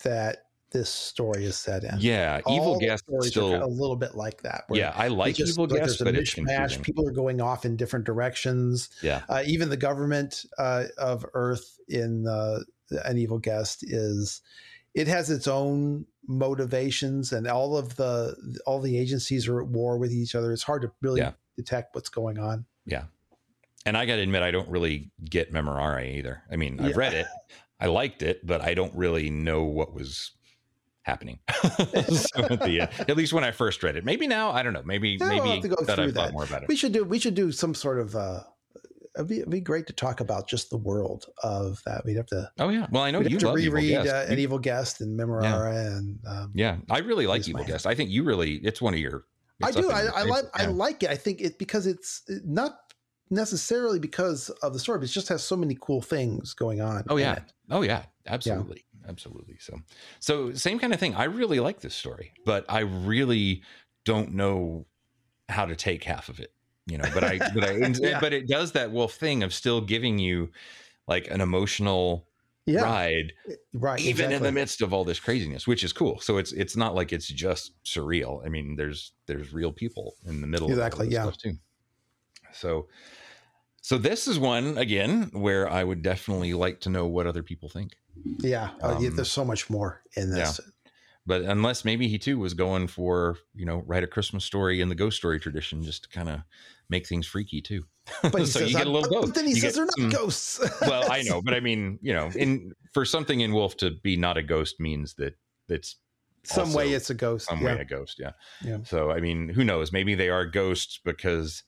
that 0.04 0.38
this 0.72 0.90
story 0.90 1.46
is 1.46 1.58
set 1.58 1.84
in. 1.84 1.96
Yeah, 2.00 2.42
All 2.46 2.56
evil 2.56 2.80
guest 2.80 3.04
still. 3.22 3.64
a 3.64 3.66
little 3.66 3.96
bit 3.96 4.16
like 4.16 4.42
that. 4.42 4.66
Yeah, 4.72 4.92
I 4.96 5.08
like 5.08 5.36
just- 5.36 5.54
evil 5.54 5.68
like 5.68 5.82
guest, 5.82 6.02
but 6.04 6.16
it's 6.16 6.34
confusing. 6.34 6.82
People 6.84 7.08
are 7.08 7.12
going 7.12 7.42
off 7.42 7.64
in 7.66 7.76
different 7.78 8.06
directions. 8.06 8.90
Yeah. 9.02 9.22
Uh, 9.30 9.44
even 9.46 9.70
the 9.70 9.78
government 9.78 10.46
uh, 10.58 10.86
of 10.98 11.26
Earth 11.34 11.78
in 11.88 12.28
uh, 12.28 12.60
an 13.06 13.18
evil 13.18 13.40
guest 13.40 13.84
is 13.84 14.42
it 14.94 15.08
has 15.08 15.30
its 15.30 15.48
own 15.48 16.06
motivations, 16.28 17.32
and 17.34 17.48
all 17.48 17.78
of 17.78 17.96
the 17.96 18.36
all 18.66 18.80
the 18.80 18.98
agencies 18.98 19.48
are 19.48 19.62
at 19.62 19.68
war 19.68 19.98
with 19.98 20.12
each 20.12 20.36
other. 20.36 20.52
It's 20.54 20.64
hard 20.64 20.82
to 20.84 20.92
really 21.02 21.22
Yeah. 21.22 21.32
detect 21.58 21.96
what's 21.96 22.10
going 22.10 22.38
on. 22.40 22.66
Yeah. 22.86 23.06
And 23.86 23.98
I 23.98 24.06
got 24.06 24.16
to 24.16 24.22
admit, 24.22 24.44
I 24.44 24.52
don't 24.52 24.70
really 24.70 25.12
get 25.24 25.52
Memorare 25.52 26.16
either. 26.18 26.44
I 26.50 26.56
mean, 26.56 26.80
I've 26.80 26.96
read 26.96 27.14
it, 27.14 27.26
I 27.80 27.88
liked 27.88 28.22
it, 28.24 28.46
but 28.46 28.62
I 28.62 28.74
don't 28.74 28.96
really 28.96 29.30
know 29.30 29.64
what 29.64 29.94
was 29.94 30.32
happening. 31.02 31.40
so 31.62 32.44
at, 32.46 32.62
the, 32.62 32.80
end- 32.82 33.10
at 33.10 33.18
least 33.18 33.34
when 33.34 33.44
I 33.44 33.52
first 33.52 33.84
read 33.84 33.98
it. 33.98 34.06
Maybe 34.06 34.26
now, 34.26 34.52
I 34.52 34.64
don't 34.64 34.72
know. 34.72 34.84
Maybe 34.86 35.18
maybe 35.18 35.50
have 35.50 35.62
to 35.64 35.68
go 35.68 35.76
that 35.84 36.00
I've 36.00 36.14
thought 36.14 36.28
that. 36.28 36.34
more 36.34 36.46
about 36.46 36.64
it. 36.64 36.70
We 36.70 36.78
should 36.78 36.94
do 36.94 37.04
we 37.04 37.20
should 37.20 37.36
do 37.36 37.52
some 37.52 37.76
sort 37.76 38.00
of. 38.00 38.16
Uh, 38.16 38.44
it'd, 39.16 39.28
be, 39.28 39.38
it'd 39.38 39.50
be 39.50 39.60
great 39.62 39.88
to 39.88 39.94
talk 39.94 40.20
about 40.20 40.48
just 40.48 40.70
the 40.70 40.78
world 40.78 41.26
of 41.44 41.82
that. 41.86 42.06
We'd 42.06 42.18
have 42.18 42.28
to. 42.28 42.52
Oh 42.60 42.70
yeah. 42.70 42.88
Well, 42.92 43.04
I 43.04 43.12
know 43.12 43.22
you 43.22 43.30
have 43.30 43.40
to 43.40 43.48
love 43.48 43.60
Evil 43.60 43.76
reread 43.76 44.04
Guest. 44.04 44.10
uh, 44.30 44.32
an 44.34 44.40
evil 44.40 44.60
guest 44.60 45.02
and 45.02 45.20
Memorare 45.20 45.98
and. 45.98 46.20
Um, 46.28 46.52
yeah, 46.56 46.78
I 46.90 47.00
really 47.00 47.28
like 47.28 47.48
Evil. 47.48 47.64
Guest. 47.64 47.86
I 47.88 47.96
think 47.96 48.10
you 48.10 48.24
really. 48.24 48.56
It's 48.56 48.82
one 48.82 48.94
of 48.94 49.00
your. 49.00 49.26
I 49.62 49.72
do. 49.72 49.90
I, 49.90 50.04
your 50.04 50.16
I 50.16 50.24
like. 50.24 50.44
favorites. 50.46 50.50
I 50.54 50.66
like 50.66 51.04
it. 51.04 51.10
I 51.10 51.16
think 51.16 51.42
it 51.42 51.58
because 51.58 51.88
it's 51.88 52.24
not 52.44 52.78
necessarily 53.30 54.00
because 54.00 54.50
of 54.62 54.74
the 54.74 54.80
story, 54.80 55.00
but 55.00 55.06
it 55.06 55.12
just 55.12 55.30
has 55.30 55.44
so 55.44 55.56
many 55.56 55.78
cool 55.80 56.02
things 56.02 56.54
going 56.54 56.82
on. 56.82 57.04
Oh 57.10 57.18
yeah. 57.18 57.40
Oh 57.70 57.82
yeah. 57.82 58.04
Absolutely. 58.28 58.86
Absolutely. 59.08 59.58
So, 59.60 59.80
so 60.20 60.54
same 60.54 60.80
kind 60.80 60.94
of 60.94 61.00
thing. 61.00 61.14
I 61.16 61.26
really 61.26 61.60
like 61.60 61.82
this 61.82 61.94
story, 61.96 62.32
but 62.46 62.66
I 62.70 62.80
really 62.80 63.64
don't 64.06 64.34
know 64.34 64.86
how 65.50 65.66
to 65.66 65.76
take 65.76 66.04
half 66.06 66.30
of 66.30 66.40
it. 66.40 66.54
You 66.86 66.98
know, 66.98 67.10
but 67.14 67.24
I, 67.24 67.40
but 67.54 67.64
I, 67.64 67.78
Yeah. 68.02 68.20
but 68.20 68.34
it 68.34 68.48
does 68.48 68.74
that 68.74 68.92
Wolfe 68.92 69.16
thing 69.16 69.44
of 69.44 69.54
still 69.54 69.82
giving 69.82 70.20
you 70.20 70.52
like 71.08 71.30
an 71.30 71.42
emotional 71.42 72.28
Yeah. 72.66 72.84
ride, 72.84 73.34
Right. 73.74 74.02
even 74.02 74.32
in 74.32 74.44
the 74.44 74.52
midst 74.52 74.82
of 74.82 74.94
all 74.94 75.06
this 75.06 75.20
craziness, 75.20 75.68
which 75.68 75.84
is 75.84 75.94
cool. 75.94 76.20
So 76.20 76.38
it's 76.38 76.52
it's 76.54 76.76
not 76.78 76.96
like 76.96 77.14
it's 77.14 77.28
just 77.28 77.74
surreal. 77.86 78.46
I 78.46 78.50
mean, 78.50 78.76
there's 78.76 79.14
there's 79.28 79.54
real 79.54 79.72
people 79.74 80.16
in 80.26 80.42
the 80.42 80.48
middle 80.48 80.70
Exactly, 80.70 81.08
of 81.08 81.08
all 81.08 81.10
this 81.12 81.16
yeah. 81.16 81.24
stuff 81.24 81.38
too. 81.38 81.54
So 82.54 82.88
so 83.82 83.98
this 83.98 84.28
is 84.28 84.40
one 84.40 84.78
again 84.78 85.30
where 85.34 85.70
I 85.70 85.84
would 85.84 86.04
definitely 86.04 86.54
like 86.54 86.82
to 86.82 86.90
know 86.90 87.08
what 87.08 87.28
other 87.28 87.44
people 87.44 87.70
think. 87.70 87.98
Yeah. 88.40 88.72
Yeah, 88.82 89.10
Um, 89.10 89.16
there's 89.16 89.32
so 89.32 89.46
much 89.46 89.70
more 89.70 90.04
in 90.16 90.32
this. 90.32 90.60
But 91.26 91.44
unless 91.44 91.86
maybe 91.86 92.08
he 92.08 92.18
too 92.20 92.38
was 92.38 92.54
going 92.54 92.88
for, 92.88 93.38
you 93.54 93.66
know, 93.66 93.78
write 93.86 94.04
a 94.04 94.08
Christmas 94.08 94.44
story 94.44 94.82
in 94.82 94.90
the 94.90 94.96
ghost 94.96 95.18
story 95.18 95.40
tradition 95.40 95.84
just 95.84 96.04
to 96.04 96.10
kind 96.10 96.30
of 96.30 96.42
make 96.90 97.08
things 97.08 97.26
freaky 97.28 97.62
too. 97.62 97.84
But 98.22 98.48
so 98.48 98.60
you 98.60 98.76
get 98.78 98.88
a 98.88 98.90
little 98.92 99.10
but 99.10 99.22
both. 99.28 99.34
then 99.34 99.46
he 99.46 99.52
You 99.52 99.62
says 99.62 99.74
get 99.74 99.76
they're 99.76 99.86
not 99.86 99.94
some- 99.98 100.10
ghosts. 100.10 100.60
well, 100.82 101.12
I 101.12 101.22
know, 101.24 101.42
but 101.42 101.54
I 101.54 101.60
mean, 101.60 102.00
you 102.02 102.14
know, 102.14 102.30
in 102.36 102.74
for 102.94 103.06
something 103.06 103.40
in 103.42 103.54
Wolfe 103.54 103.78
to 103.78 103.92
be 104.04 104.18
not 104.18 104.38
a 104.38 104.44
ghost 104.44 104.80
means 104.80 105.14
that 105.16 105.36
it's 105.70 105.96
some 106.44 106.74
way 106.74 106.92
it's 106.92 107.10
a 107.10 107.14
ghost. 107.14 107.48
some 107.48 107.62
yeah. 107.62 107.76
way 107.76 107.82
a 107.82 107.86
ghost. 107.86 108.18
Yeah. 108.20 108.32
Yeah. 108.64 108.78
So 108.84 109.12
I 109.12 109.20
mean, 109.22 109.50
who 109.50 109.64
knows? 109.64 109.92
Maybe 109.94 110.14
they 110.16 110.30
are 110.30 110.46
ghosts 110.46 111.00
because 111.04 111.64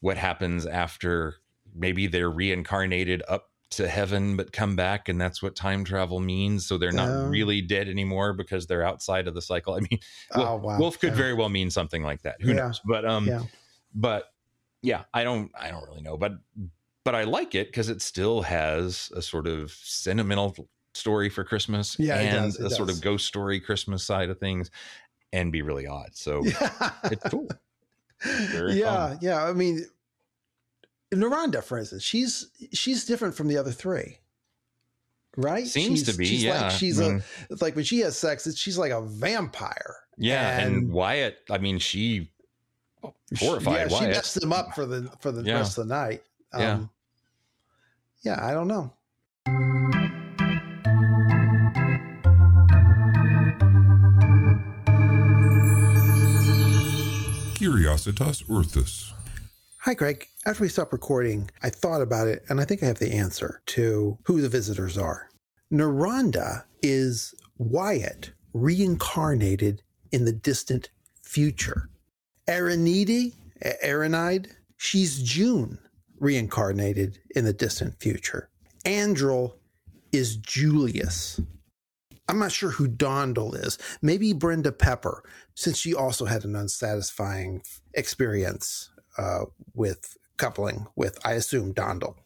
what 0.00 0.16
happens 0.16 0.66
after 0.66 1.34
maybe 1.74 2.06
they're 2.06 2.30
reincarnated 2.30 3.22
up 3.28 3.48
to 3.70 3.86
heaven 3.86 4.36
but 4.36 4.50
come 4.52 4.74
back 4.74 5.08
and 5.08 5.20
that's 5.20 5.40
what 5.40 5.54
time 5.54 5.84
travel 5.84 6.18
means 6.18 6.66
so 6.66 6.76
they're 6.76 6.90
not 6.90 7.08
Oh. 7.08 7.26
really 7.28 7.60
dead 7.60 7.86
anymore 7.88 8.32
because 8.32 8.66
they're 8.66 8.82
outside 8.84 9.28
of 9.28 9.34
the 9.34 9.40
cycle 9.42 9.74
i 9.74 9.78
mean 9.78 10.00
Oh, 10.34 10.40
Wolfe, 10.56 10.62
wow. 10.62 10.78
Wolfe 10.80 10.98
could 11.00 11.10
Yeah. 11.10 11.14
very 11.16 11.34
well 11.34 11.48
mean 11.50 11.70
something 11.70 12.02
like 12.02 12.22
that. 12.22 12.36
Who 12.40 12.52
knows? 12.54 12.80
But 12.84 13.04
um, 13.04 13.30
but 13.94 14.29
yeah, 14.82 15.04
I 15.14 15.24
don't, 15.24 15.50
I 15.58 15.70
don't 15.70 15.86
really 15.88 16.02
know. 16.02 16.16
But 16.16 16.32
but 17.04 17.14
I 17.14 17.24
like 17.24 17.54
it 17.54 17.68
because 17.68 17.88
it 17.88 18.02
still 18.02 18.42
has 18.42 19.10
a 19.16 19.22
sort 19.22 19.46
of 19.46 19.70
sentimental 19.72 20.68
story 20.94 21.28
for 21.30 21.44
Christmas 21.44 21.96
Yeah, 21.98 22.16
it 22.20 22.26
and 22.26 22.52
does, 22.52 22.60
it 22.60 22.66
a 22.66 22.70
sort 22.70 22.90
of 22.90 23.00
ghost 23.00 23.26
story 23.26 23.60
Christmas 23.60 24.04
side 24.04 24.28
of 24.30 24.38
things, 24.38 24.70
and 25.32 25.50
be 25.52 25.62
really 25.62 25.86
odd. 25.86 26.10
So 26.12 26.42
Yeah. 26.44 26.90
it's 27.04 27.22
cool. 27.30 27.48
Very 28.22 28.74
yeah, 28.74 29.08
fun. 29.10 29.18
yeah. 29.22 29.44
I 29.44 29.52
mean, 29.54 29.86
Naranda, 31.12 31.62
for 31.62 31.78
instance, 31.78 32.02
she's 32.02 32.50
she's 32.72 33.04
different 33.04 33.34
from 33.34 33.48
the 33.48 33.56
other 33.56 33.72
three, 33.72 34.18
right? 35.36 35.66
Seems 35.66 36.00
She's- 36.00 36.12
to 36.12 36.16
be, 36.18 36.26
She's 36.26 36.44
yeah. 36.44 36.62
like 36.62 36.70
she's 36.72 37.00
I 37.00 37.04
a 37.04 37.08
mean, 37.08 37.22
like 37.60 37.74
when 37.76 37.84
she 37.84 38.00
has 38.00 38.16
sex, 38.16 38.52
she's 38.56 38.78
like 38.78 38.92
a 38.92 39.00
vampire. 39.00 39.96
yeah, 40.18 40.58
and, 40.60 40.76
and- 40.76 40.92
Wyatt. 40.92 41.38
I 41.50 41.58
mean, 41.58 41.78
She- 41.78 42.30
horrified 43.38 43.90
yeah, 43.90 43.98
she 43.98 44.06
messed 44.06 44.40
them 44.40 44.52
up 44.52 44.74
for 44.74 44.86
the 44.86 45.10
for 45.20 45.32
the 45.32 45.42
Yeah. 45.42 45.54
rest 45.56 45.78
of 45.78 45.88
the 45.88 45.94
night. 45.94 46.22
Yeah. 46.56 46.72
Um, 46.72 46.90
yeah. 48.22 48.44
I 48.44 48.52
don't 48.52 48.68
know. 48.68 48.92
Curiositas 57.54 58.44
Orthus. 58.48 59.12
Hi, 59.80 59.94
Greg. 59.94 60.26
After 60.46 60.62
we 60.62 60.68
stopped 60.68 60.92
recording, 60.92 61.50
I 61.62 61.70
thought 61.70 62.00
about 62.02 62.28
it, 62.28 62.42
and 62.48 62.60
I 62.60 62.64
think 62.64 62.82
I 62.82 62.86
have 62.86 62.98
the 62.98 63.12
answer 63.12 63.60
to 63.66 64.18
who 64.24 64.40
the 64.40 64.48
visitors 64.48 64.96
are. 64.96 65.28
Naranda 65.72 66.64
is 66.82 67.34
Wyatt 67.58 68.32
reincarnated 68.54 69.82
in 70.12 70.24
the 70.24 70.32
distant 70.32 70.90
future. 71.22 71.88
Aranide, 72.50 73.32
Aranide, 73.84 74.48
she's 74.76 75.22
June 75.22 75.78
reincarnated 76.18 77.18
in 77.36 77.44
the 77.44 77.52
distant 77.52 78.00
future. 78.00 78.50
Andrel 78.84 79.54
is 80.12 80.36
Julius. 80.36 81.40
I'm 82.28 82.40
not 82.40 82.52
sure 82.52 82.70
who 82.70 82.88
Dondel 82.88 83.54
is. 83.54 83.78
Maybe 84.02 84.32
Brenda 84.32 84.72
Pepper, 84.72 85.22
since 85.54 85.78
she 85.78 85.94
also 85.94 86.24
had 86.24 86.44
an 86.44 86.56
unsatisfying 86.56 87.62
experience 87.94 88.90
uh, 89.16 89.44
with 89.74 90.16
coupling 90.36 90.86
with, 90.96 91.18
I 91.24 91.32
assume, 91.32 91.72
Dondel. 91.72 92.16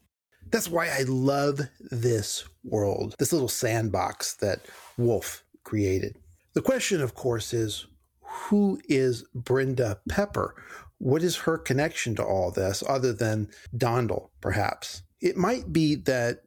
That's 0.50 0.68
why 0.68 0.88
I 0.88 1.02
love 1.06 1.60
this 1.90 2.44
world, 2.62 3.14
this 3.18 3.32
little 3.32 3.48
sandbox 3.48 4.34
that 4.36 4.60
Wolfe 4.96 5.44
created. 5.64 6.16
The 6.54 6.62
question, 6.62 7.00
of 7.00 7.14
course, 7.14 7.52
is 7.52 7.86
who 8.34 8.80
is 8.88 9.24
Brenda 9.34 10.00
Pepper? 10.08 10.54
What 10.98 11.22
is 11.22 11.36
her 11.36 11.56
connection 11.56 12.16
to 12.16 12.24
all 12.24 12.50
this 12.50 12.82
other 12.88 13.12
than 13.12 13.48
Dondel, 13.76 14.30
perhaps? 14.40 15.02
It 15.20 15.36
might 15.36 15.72
be 15.72 15.94
that 15.96 16.40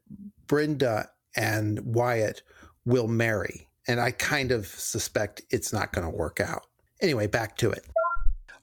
Brenda 0.47 1.09
and 1.35 1.79
Wyatt 1.79 2.41
will 2.85 3.07
marry, 3.07 3.67
and 3.87 3.99
I 3.99 4.11
kind 4.11 4.51
of 4.51 4.67
suspect 4.67 5.41
it's 5.49 5.71
not 5.71 5.93
going 5.93 6.09
to 6.09 6.15
work 6.15 6.39
out. 6.39 6.67
Anyway, 7.01 7.27
back 7.27 7.57
to 7.57 7.71
it. 7.71 7.85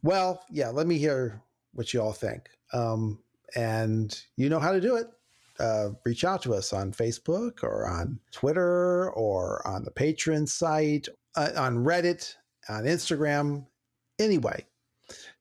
Well, 0.02 0.44
yeah, 0.50 0.68
let 0.68 0.86
me 0.86 0.98
hear 0.98 1.42
what 1.72 1.94
you 1.94 2.02
all 2.02 2.12
think. 2.12 2.48
Um, 2.72 3.20
and 3.56 4.20
you 4.36 4.48
know 4.48 4.58
how 4.58 4.72
to 4.72 4.80
do 4.80 4.96
it. 4.96 5.06
Uh, 5.58 5.90
reach 6.04 6.24
out 6.24 6.42
to 6.42 6.54
us 6.54 6.72
on 6.72 6.92
Facebook 6.92 7.62
or 7.62 7.88
on 7.88 8.18
Twitter 8.32 9.10
or 9.12 9.66
on 9.66 9.84
the 9.84 9.90
Patreon 9.90 10.48
site, 10.48 11.08
uh, 11.36 11.50
on 11.56 11.76
Reddit, 11.76 12.34
on 12.68 12.84
Instagram. 12.84 13.66
Anyway, 14.18 14.66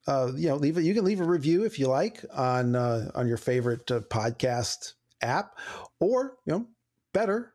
uh, 0.08 0.32
you 0.36 0.50
know, 0.50 0.56
leave 0.56 0.78
it. 0.78 0.84
You 0.84 0.94
can 0.94 1.06
leave 1.06 1.22
a 1.22 1.26
review 1.26 1.64
if 1.64 1.80
you 1.80 1.88
like 1.88 2.24
on 2.34 2.76
uh, 2.76 3.12
on 3.16 3.28
your 3.28 3.38
favorite 3.38 3.90
uh, 3.92 4.02
podcast 4.02 4.94
app, 5.22 5.58
or 6.00 6.38
you 6.46 6.54
know, 6.54 6.68
better, 7.14 7.54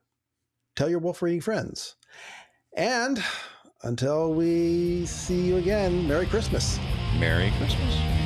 tell 0.77 0.89
your 0.89 1.01
Wolfe 1.01 1.23
reading 1.23 1.41
friends. 1.41 1.97
And 2.77 3.23
until 3.83 4.33
we 4.33 5.07
see 5.07 5.41
you 5.41 5.57
again, 5.57 6.07
Merry 6.09 6.27
Christmas. 6.27 6.79
Merry 7.19 7.53
Christmas. 7.59 8.18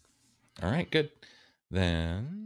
All 0.63 0.71
right. 0.71 0.91
Good. 0.91 1.11
Then 1.71 2.40